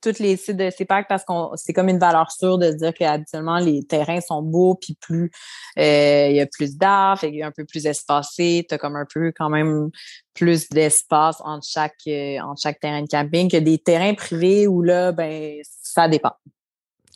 tous 0.00 0.18
les 0.18 0.36
sites 0.36 0.56
de 0.56 0.70
CEPAC 0.70 1.08
parce 1.08 1.24
qu'on 1.24 1.52
c'est 1.56 1.72
comme 1.72 1.88
une 1.88 1.98
valeur 1.98 2.30
sûre 2.30 2.58
de 2.58 2.72
dire 2.72 2.94
qu'habituellement 2.94 3.58
les 3.58 3.84
terrains 3.84 4.20
sont 4.20 4.42
beaux 4.42 4.74
puis 4.74 4.96
plus 5.00 5.30
euh, 5.78 6.28
il 6.30 6.36
y 6.36 6.40
a 6.40 6.46
plus 6.46 6.76
d'arbres, 6.76 7.24
il 7.24 7.36
y 7.36 7.42
a 7.42 7.46
un 7.46 7.52
peu 7.52 7.64
plus 7.64 7.86
espacé, 7.86 8.66
tu 8.68 8.74
as 8.74 8.78
comme 8.78 8.96
un 8.96 9.06
peu 9.12 9.32
quand 9.36 9.48
même 9.48 9.90
plus 10.34 10.68
d'espace 10.68 11.40
entre 11.44 11.66
chaque 11.66 11.96
euh, 12.06 12.38
entre 12.40 12.60
chaque 12.60 12.80
terrain 12.80 13.02
de 13.02 13.08
camping 13.08 13.50
que 13.50 13.56
des 13.56 13.78
terrains 13.78 14.14
privés 14.14 14.66
où 14.66 14.82
là 14.82 15.12
ben 15.12 15.60
ça 15.64 16.08
dépend. 16.08 16.32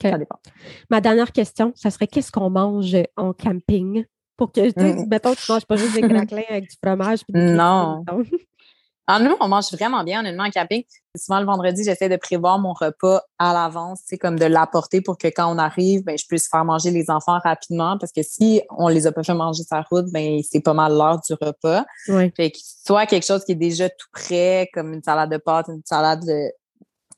Ça 0.00 0.18
dépend. 0.18 0.38
Ma 0.90 1.00
dernière 1.00 1.30
question, 1.30 1.72
ça 1.76 1.90
serait 1.90 2.08
qu'est-ce 2.08 2.32
qu'on 2.32 2.50
mange 2.50 2.96
en 3.16 3.32
camping? 3.32 4.04
Pour 4.36 4.50
que, 4.50 4.60
tu 4.60 4.72
sais, 4.80 4.94
mm. 4.94 5.08
mettons, 5.08 5.34
tu 5.34 5.52
manges 5.52 5.66
pas 5.66 5.76
juste 5.76 5.94
des 5.94 6.00
craquelins 6.08 6.42
avec 6.48 6.70
du 6.70 6.76
fromage. 6.82 7.20
non. 7.28 8.04
En 9.08 9.18
nous, 9.18 9.34
on 9.40 9.48
mange 9.48 9.72
vraiment 9.72 10.04
bien, 10.04 10.20
honnêtement, 10.20 10.44
en 10.44 10.50
camping. 10.50 10.84
Souvent, 11.16 11.40
le 11.40 11.46
vendredi, 11.46 11.82
j'essaie 11.82 12.08
de 12.08 12.16
prévoir 12.16 12.60
mon 12.60 12.72
repas 12.72 13.22
à 13.38 13.52
l'avance, 13.52 14.00
c'est 14.06 14.16
comme 14.16 14.38
de 14.38 14.44
l'apporter 14.44 15.00
pour 15.00 15.18
que 15.18 15.26
quand 15.26 15.52
on 15.52 15.58
arrive, 15.58 16.04
ben, 16.04 16.16
je 16.16 16.24
puisse 16.26 16.48
faire 16.48 16.64
manger 16.64 16.92
les 16.92 17.10
enfants 17.10 17.38
rapidement 17.42 17.98
parce 17.98 18.12
que 18.12 18.22
si 18.22 18.62
on 18.70 18.88
les 18.88 19.06
a 19.06 19.12
pas 19.12 19.24
fait 19.24 19.34
manger 19.34 19.64
sa 19.64 19.82
route, 19.82 20.06
ben, 20.12 20.40
c'est 20.48 20.60
pas 20.60 20.72
mal 20.72 20.92
l'heure 20.92 21.20
du 21.20 21.34
repas. 21.34 21.84
Fait 22.36 22.52
que 22.52 22.58
soit 22.62 23.06
quelque 23.06 23.26
chose 23.26 23.44
qui 23.44 23.52
est 23.52 23.56
déjà 23.56 23.88
tout 23.88 24.08
prêt, 24.12 24.70
comme 24.72 24.92
une 24.94 25.02
salade 25.02 25.30
de 25.30 25.38
pâtes, 25.38 25.66
une 25.68 25.82
salade 25.84 26.24
de 26.24 26.52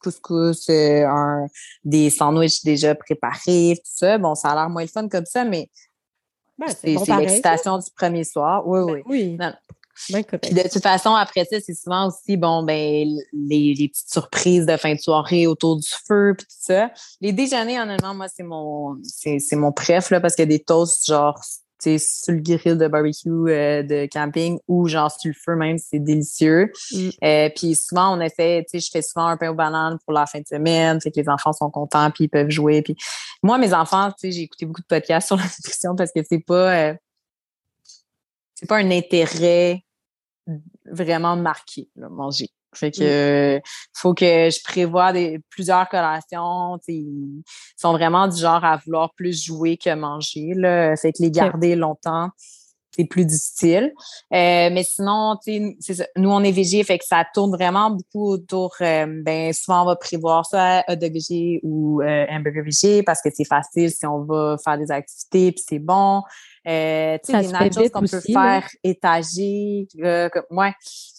couscous, 0.03 0.69
euh, 0.71 1.07
un, 1.07 1.47
des 1.85 2.09
sandwichs 2.09 2.65
déjà 2.65 2.95
préparés, 2.95 3.75
tout 3.77 3.93
ça. 3.95 4.17
Bon, 4.19 4.35
ça 4.35 4.51
a 4.51 4.55
l'air 4.55 4.71
moins 4.71 4.83
le 4.83 4.89
fun 4.89 5.09
comme 5.09 5.27
ça, 5.27 5.45
mais 5.45 5.71
ben, 6.59 6.69
c'est 6.69 6.97
l'excitation 7.17 7.79
du 7.79 7.91
premier 7.95 8.25
soir. 8.25 8.67
Oui, 8.67 8.81
ben 8.87 9.03
oui. 9.07 9.37
oui 9.39 9.39
Puis 10.07 10.55
de 10.55 10.69
toute 10.69 10.83
façon, 10.83 11.15
après 11.15 11.45
ça, 11.45 11.59
c'est 11.61 11.75
souvent 11.75 12.09
aussi, 12.09 12.37
bon, 12.37 12.63
ben, 12.63 13.09
les, 13.33 13.75
petites 13.75 14.11
surprises 14.11 14.67
de 14.67 14.77
fin 14.77 14.95
de 14.95 15.01
soirée 15.01 15.47
autour 15.47 15.77
du 15.77 15.89
feu, 16.07 16.35
puis 16.37 16.47
tout 16.47 16.57
ça. 16.59 16.91
Les 17.21 17.33
déjeuners, 17.33 17.81
honnêtement, 17.81 18.15
moi, 18.15 18.27
c'est 18.35 18.43
mon, 18.43 18.97
c'est, 19.03 19.41
mon 19.53 19.73
préf, 19.73 20.11
là, 20.11 20.21
parce 20.21 20.35
qu'il 20.35 20.43
y 20.43 20.55
a 20.55 20.59
des 20.59 20.63
toasts, 20.63 21.07
genre, 21.07 21.39
c'est 21.85 21.99
sur 21.99 22.33
le 22.33 22.41
grill 22.41 22.79
de 22.79 22.89
barbecue 22.89 23.29
euh, 23.29 23.83
de 23.83 24.09
camping 24.11 24.59
ou 24.69 24.89
genre 24.89 25.11
sur 25.11 25.29
le 25.29 25.35
feu 25.35 25.55
même, 25.55 25.77
c'est 25.77 25.99
délicieux. 25.99 26.73
Mm. 26.93 27.09
Euh, 27.23 27.51
puis 27.55 27.75
souvent, 27.75 28.17
on 28.17 28.21
essaie, 28.21 28.65
tu 28.69 28.79
sais, 28.79 28.87
je 28.87 28.91
fais 28.91 29.03
souvent 29.03 29.27
un 29.27 29.37
pain 29.37 29.51
aux 29.51 29.55
bananes 29.55 29.99
pour 30.05 30.15
la 30.15 30.25
fin 30.25 30.41
de 30.41 30.47
semaine, 30.47 31.01
fait 31.01 31.11
que 31.11 31.21
les 31.21 31.29
enfants 31.29 31.53
sont 31.53 31.71
contents 31.71 32.11
puis 32.11 32.25
ils 32.25 32.29
peuvent 32.29 32.51
jouer. 32.51 32.81
Puis 32.81 32.97
moi, 33.43 33.59
mes 33.59 33.75
enfants, 33.75 34.11
tu 34.13 34.29
sais, 34.29 34.33
j'ai 34.33 34.43
écouté 34.43 34.65
beaucoup 34.65 34.81
de 34.81 34.87
podcasts 34.87 35.27
sur 35.27 35.37
la 35.37 35.43
nutrition 35.59 35.95
parce 35.95 36.11
que 36.11 36.21
c'est 36.27 36.39
pas, 36.39 36.89
euh, 36.89 36.95
c'est 38.55 38.69
pas 38.69 38.79
un 38.79 38.91
intérêt 38.91 39.84
vraiment 40.85 41.37
marqué, 41.37 41.89
là, 41.97 42.09
manger. 42.09 42.51
Fait 42.75 42.91
que 42.91 43.59
mm. 43.59 43.61
faut 43.93 44.15
que 44.15 44.25
je 44.51 44.63
prévoie 44.63 45.13
des, 45.13 45.41
plusieurs 45.49 45.89
collations. 45.89 46.79
Ils 46.89 47.43
sont 47.77 47.93
vraiment 47.93 48.29
du 48.29 48.41
genre 48.41 48.65
à 48.65 48.77
vouloir 48.85 49.15
plus 49.15 49.45
jouer 49.45 49.77
que 49.77 49.95
manger. 49.95 50.55
Là. 50.55 50.97
Fait 50.97 51.13
que 51.13 51.23
les 51.23 51.31
garder 51.31 51.77
longtemps, 51.77 52.31
c'est 52.97 53.05
plus 53.05 53.25
difficile. 53.25 53.93
Euh, 54.33 54.71
mais 54.73 54.85
sinon, 54.85 55.37
nous, 56.17 56.31
on 56.31 56.43
est 56.43 56.53
végé, 56.53 56.83
fait 56.85 56.99
que 56.99 57.05
ça 57.05 57.25
tourne 57.33 57.53
vraiment 57.53 57.91
beaucoup 57.91 58.33
autour. 58.33 58.75
Euh, 58.81 59.07
ben, 59.25 59.53
souvent, 59.53 59.83
on 59.83 59.87
va 59.87 59.97
prévoir 59.97 60.47
un 60.53 60.83
de 60.89 61.07
végé 61.07 61.61
ou 61.63 62.03
euh, 62.03 62.27
hamburger 62.31 62.63
végé 62.63 63.03
parce 63.03 63.21
que 63.21 63.29
c'est 63.35 63.47
facile 63.47 63.91
si 63.91 64.07
on 64.07 64.25
va 64.25 64.57
faire 64.63 64.79
des 64.79 64.91
activités 64.91 65.53
puis 65.53 65.65
c'est 65.69 65.79
bon. 65.79 66.23
Euh, 66.67 67.19
tu 67.25 67.33
sais, 67.33 67.41
des 67.43 67.49
nachos 67.49 67.91
qu'on 67.91 68.01
peut 68.01 68.21
faire 68.21 68.67
étager. 68.83 69.87
Euh, 70.03 70.29
ouais. 70.51 70.73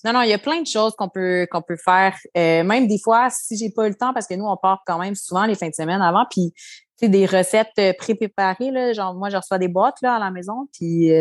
Non, 0.04 0.14
non, 0.14 0.22
il 0.24 0.30
y 0.30 0.34
a 0.34 0.40
plein 0.40 0.62
de 0.62 0.68
choses 0.68 0.94
qu'on 0.96 1.10
peut 1.10 1.48
qu'on 1.52 1.62
peut 1.62 1.78
faire. 1.78 2.16
Euh, 2.36 2.64
même 2.64 2.88
des 2.88 2.98
fois, 2.98 3.30
si 3.30 3.56
j'ai 3.58 3.70
pas 3.70 3.86
eu 3.86 3.90
le 3.90 3.96
temps, 3.96 4.14
parce 4.14 4.28
que 4.28 4.34
nous, 4.34 4.46
on 4.46 4.58
part 4.58 4.82
quand 4.88 4.98
même 4.98 5.16
souvent 5.16 5.46
les 5.46 5.56
fins 5.56 5.70
de 5.70 5.76
semaine 5.76 6.02
avant, 6.02 6.26
puis 6.30 6.52
tu 6.56 7.06
sais, 7.06 7.10
des 7.10 7.26
recettes 7.26 7.68
euh, 7.78 7.94
pré-préparées, 7.98 8.72
là, 8.72 8.94
genre 8.94 9.14
moi, 9.14 9.30
je 9.30 9.38
reçois 9.38 9.60
des 9.60 9.68
boîtes 9.68 10.02
là 10.02 10.16
à 10.16 10.20
la 10.20 10.32
maison, 10.32 10.68
puis 10.74 11.12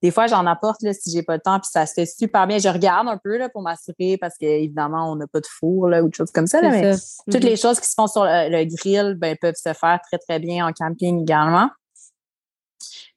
des 0.00 0.12
fois, 0.12 0.28
j'en 0.28 0.46
apporte 0.46 0.82
là, 0.82 0.92
si 0.92 1.10
j'ai 1.10 1.22
pas 1.22 1.34
le 1.34 1.40
temps, 1.40 1.58
puis 1.58 1.68
ça 1.72 1.84
se 1.84 1.94
fait 1.94 2.06
super 2.06 2.46
bien. 2.46 2.58
Je 2.58 2.68
regarde 2.68 3.08
un 3.08 3.18
peu 3.18 3.36
là, 3.36 3.48
pour 3.48 3.62
m'assurer 3.62 4.16
parce 4.16 4.36
qu'évidemment, 4.38 5.10
on 5.10 5.16
n'a 5.16 5.26
pas 5.26 5.40
de 5.40 5.46
four 5.46 5.88
là, 5.88 6.02
ou 6.02 6.08
de 6.08 6.14
choses 6.14 6.30
comme 6.30 6.46
ça. 6.46 6.60
Là, 6.60 6.70
mais 6.70 6.92
toutes 7.30 7.42
les 7.42 7.54
mm-hmm. 7.54 7.60
choses 7.60 7.80
qui 7.80 7.88
se 7.88 7.94
font 7.94 8.06
sur 8.06 8.24
le, 8.24 8.48
le 8.48 8.64
grill 8.64 9.16
ben, 9.18 9.36
peuvent 9.40 9.56
se 9.56 9.72
faire 9.72 9.98
très, 10.08 10.18
très 10.18 10.38
bien 10.38 10.66
en 10.66 10.72
camping 10.72 11.22
également. 11.22 11.68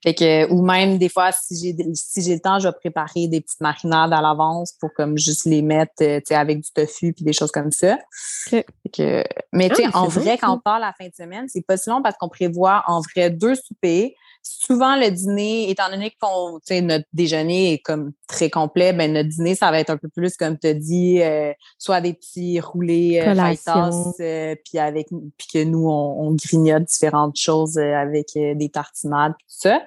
Fait 0.03 0.15
que, 0.15 0.51
ou 0.51 0.63
même 0.63 0.97
des 0.97 1.09
fois, 1.09 1.31
si 1.31 1.55
j'ai 1.61 1.75
si 1.93 2.23
j'ai 2.23 2.33
le 2.33 2.39
temps, 2.39 2.57
je 2.57 2.67
vais 2.67 2.73
préparer 2.73 3.27
des 3.27 3.41
petites 3.41 3.61
marinades 3.61 4.11
à 4.13 4.21
l'avance 4.21 4.73
pour 4.79 4.91
comme 4.93 5.17
juste 5.17 5.45
les 5.45 5.61
mettre 5.61 5.93
euh, 6.01 6.19
avec 6.31 6.61
du 6.61 6.71
tofu 6.71 7.13
puis 7.13 7.23
des 7.23 7.33
choses 7.33 7.51
comme 7.51 7.71
ça. 7.71 7.99
Fait 8.49 8.65
que, 8.91 9.23
mais 9.53 9.69
tu 9.69 9.75
sais, 9.75 9.89
ah, 9.93 9.99
en 9.99 10.07
vrai, 10.07 10.37
quand 10.39 10.55
on 10.55 10.59
part 10.59 10.79
la 10.79 10.93
fin 10.93 11.07
de 11.07 11.13
semaine, 11.13 11.45
c'est 11.47 11.65
pas 11.65 11.77
si 11.77 11.89
long 11.89 12.01
parce 12.01 12.17
qu'on 12.17 12.29
prévoit 12.29 12.83
en 12.87 13.01
vrai 13.01 13.29
deux 13.29 13.53
soupers. 13.55 14.11
Souvent, 14.43 14.95
le 14.95 15.09
dîner, 15.09 15.69
étant 15.69 15.89
donné 15.89 16.11
qu'on, 16.19 16.59
tu 16.59 16.73
sais, 16.73 16.81
notre 16.81 17.05
déjeuner 17.13 17.73
est 17.73 17.79
comme 17.79 18.11
très 18.27 18.49
complet, 18.49 18.91
ben 18.91 19.13
notre 19.13 19.29
dîner, 19.29 19.53
ça 19.53 19.69
va 19.69 19.79
être 19.79 19.91
un 19.91 19.97
peu 19.97 20.07
plus, 20.07 20.35
comme 20.35 20.57
tu 20.57 20.67
as 20.67 20.73
dit, 20.73 21.21
euh, 21.21 21.53
soit 21.77 22.01
des 22.01 22.13
petits 22.13 22.59
roulés 22.59 23.21
euh, 23.21 23.55
euh, 24.19 24.55
puis 24.65 24.79
avec, 24.79 25.09
puis 25.37 25.47
que 25.53 25.63
nous, 25.63 25.87
on, 25.87 26.33
grignote 26.33 26.83
différentes 26.83 27.37
choses 27.37 27.77
avec 27.77 28.27
des 28.33 28.69
tartinades, 28.69 29.33
tout 29.33 29.45
ça. 29.47 29.81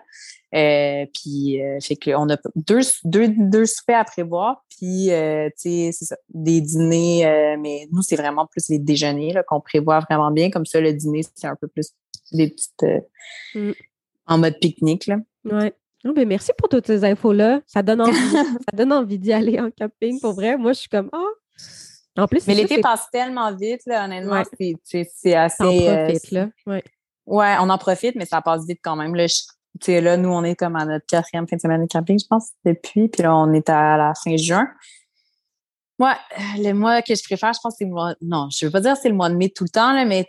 Euh, 0.54 1.06
puis, 1.12 1.60
fait 1.82 1.96
qu'on 1.96 2.28
a 2.30 2.36
deux, 2.54 2.80
deux, 3.02 3.28
deux 3.28 3.66
soupers 3.66 3.98
à 3.98 4.04
prévoir, 4.04 4.64
puis, 4.68 5.06
tu 5.06 5.12
sais, 5.56 5.90
c'est 5.92 6.04
ça, 6.04 6.16
des 6.28 6.60
dîners, 6.60 7.56
mais 7.58 7.88
nous, 7.90 8.02
c'est 8.02 8.16
vraiment 8.16 8.46
plus 8.46 8.68
les 8.68 8.78
déjeuners 8.78 9.34
qu'on 9.48 9.60
prévoit 9.60 9.98
vraiment 10.00 10.30
bien. 10.30 10.50
Comme 10.50 10.66
ça, 10.66 10.80
le 10.80 10.92
dîner, 10.92 11.22
c'est 11.34 11.48
un 11.48 11.56
peu 11.56 11.66
plus 11.66 11.90
des 12.30 12.50
petites, 12.50 12.84
mm 13.54 13.72
en 14.26 14.38
mode 14.38 14.58
pique-nique. 14.60 15.06
Là. 15.06 15.16
Ouais. 15.44 15.74
Oh, 16.06 16.12
ben 16.12 16.28
merci 16.28 16.52
pour 16.58 16.68
toutes 16.68 16.86
ces 16.86 17.04
infos-là. 17.04 17.60
Ça 17.66 17.82
donne 17.82 18.02
envie, 18.02 18.12
ça 18.30 18.76
donne 18.76 18.92
envie 18.92 19.18
d'y 19.18 19.32
aller 19.32 19.58
en 19.58 19.70
camping. 19.70 20.20
Pour 20.20 20.34
vrai, 20.34 20.56
moi, 20.56 20.72
je 20.72 20.80
suis 20.80 20.88
comme, 20.88 21.08
oh. 21.12 21.30
En 22.16 22.28
plus, 22.28 22.46
Mais 22.46 22.54
l'été 22.54 22.80
passe 22.80 23.08
tellement 23.10 23.52
vite, 23.54 23.80
là, 23.86 24.04
honnêtement. 24.04 24.42
C'est 24.84 25.34
assez. 25.34 25.64
On 25.64 25.66
en 25.66 25.88
euh, 25.88 26.04
profite, 26.04 26.30
là. 26.30 26.48
Ouais. 26.66 26.84
ouais. 27.26 27.56
on 27.58 27.70
en 27.70 27.78
profite, 27.78 28.14
mais 28.14 28.26
ça 28.26 28.40
passe 28.40 28.66
vite 28.66 28.78
quand 28.82 28.94
même. 28.94 29.16
Là, 29.16 29.26
là, 29.88 30.16
nous, 30.16 30.28
on 30.28 30.44
est 30.44 30.54
comme 30.54 30.76
à 30.76 30.84
notre 30.84 31.06
quatrième 31.06 31.48
fin 31.48 31.56
de 31.56 31.60
semaine 31.60 31.82
de 31.82 31.88
camping, 31.90 32.18
je 32.18 32.26
pense, 32.26 32.50
depuis. 32.64 33.08
Puis 33.08 33.22
là, 33.22 33.36
on 33.36 33.52
est 33.52 33.68
à 33.68 33.96
la 33.96 34.12
fin 34.14 34.36
juin. 34.36 34.68
Moi, 35.98 36.16
le 36.58 36.72
mois 36.72 37.02
que 37.02 37.14
je 37.14 37.22
préfère, 37.24 37.52
je 37.52 37.60
pense, 37.62 37.76
c'est 37.78 37.84
le 37.84 37.90
mois. 37.90 38.14
Non, 38.20 38.48
je 38.50 38.66
veux 38.66 38.72
pas 38.72 38.80
dire 38.80 38.96
c'est 38.96 39.08
le 39.08 39.14
mois 39.14 39.30
de 39.30 39.36
mai 39.36 39.50
tout 39.50 39.64
le 39.64 39.70
temps, 39.70 39.92
là, 39.92 40.04
mais 40.04 40.26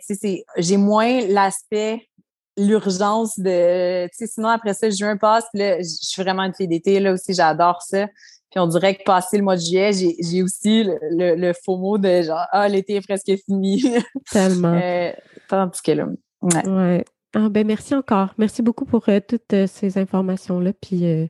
j'ai 0.58 0.76
moins 0.76 1.20
l'aspect 1.28 2.08
l'urgence 2.56 3.38
de, 3.38 4.06
tu 4.06 4.16
sais, 4.16 4.26
sinon 4.26 4.48
après 4.48 4.74
ça, 4.74 4.88
juin 4.90 5.16
passe, 5.16 5.46
là, 5.54 5.78
je 5.78 5.84
suis 5.84 6.22
vraiment 6.22 6.42
une 6.42 6.54
fille 6.54 6.68
d'été, 6.68 7.00
là 7.00 7.12
aussi, 7.12 7.34
j'adore 7.34 7.82
ça. 7.82 8.06
Puis 8.50 8.60
on 8.60 8.66
dirait 8.66 8.94
que 8.94 9.02
passé 9.02 9.36
le 9.36 9.42
mois 9.42 9.56
de 9.56 9.60
juillet, 9.60 9.92
j'ai 9.92 10.42
aussi 10.42 10.84
le, 10.84 11.34
le, 11.34 11.52
faux 11.64 11.76
mot 11.76 11.98
de 11.98 12.22
genre, 12.22 12.46
ah, 12.52 12.68
l'été 12.68 12.94
est 12.94 13.00
presque 13.00 13.32
fini. 13.44 13.82
Tellement. 14.30 14.74
euh, 14.74 15.12
tandis 15.48 15.82
que 15.82 15.92
là, 15.92 16.06
ouais. 16.42 16.68
ouais. 16.68 17.04
Ah, 17.38 17.50
ben 17.50 17.66
merci 17.66 17.94
encore. 17.94 18.30
Merci 18.38 18.62
beaucoup 18.62 18.86
pour 18.86 19.06
euh, 19.10 19.20
toutes 19.20 19.52
euh, 19.52 19.66
ces 19.66 19.98
informations-là. 19.98 20.72
Puis 20.72 21.04
euh, 21.04 21.26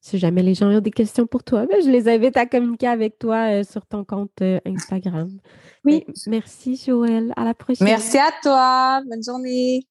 si 0.00 0.18
jamais 0.18 0.42
les 0.42 0.54
gens 0.54 0.66
ont 0.66 0.80
des 0.80 0.90
questions 0.90 1.26
pour 1.26 1.44
toi, 1.44 1.66
ben, 1.66 1.80
je 1.84 1.88
les 1.88 2.08
invite 2.08 2.36
à 2.36 2.46
communiquer 2.46 2.88
avec 2.88 3.16
toi 3.18 3.62
sur 3.62 3.86
ton 3.86 4.04
compte 4.04 4.42
Instagram. 4.64 5.30
Oui. 5.84 6.04
merci, 6.26 6.82
Joël. 6.84 7.32
À 7.36 7.44
la 7.44 7.54
prochaine. 7.54 7.86
Merci 7.86 8.18
à 8.18 8.30
toi. 8.42 9.02
Bonne 9.08 9.22
journée. 9.22 9.86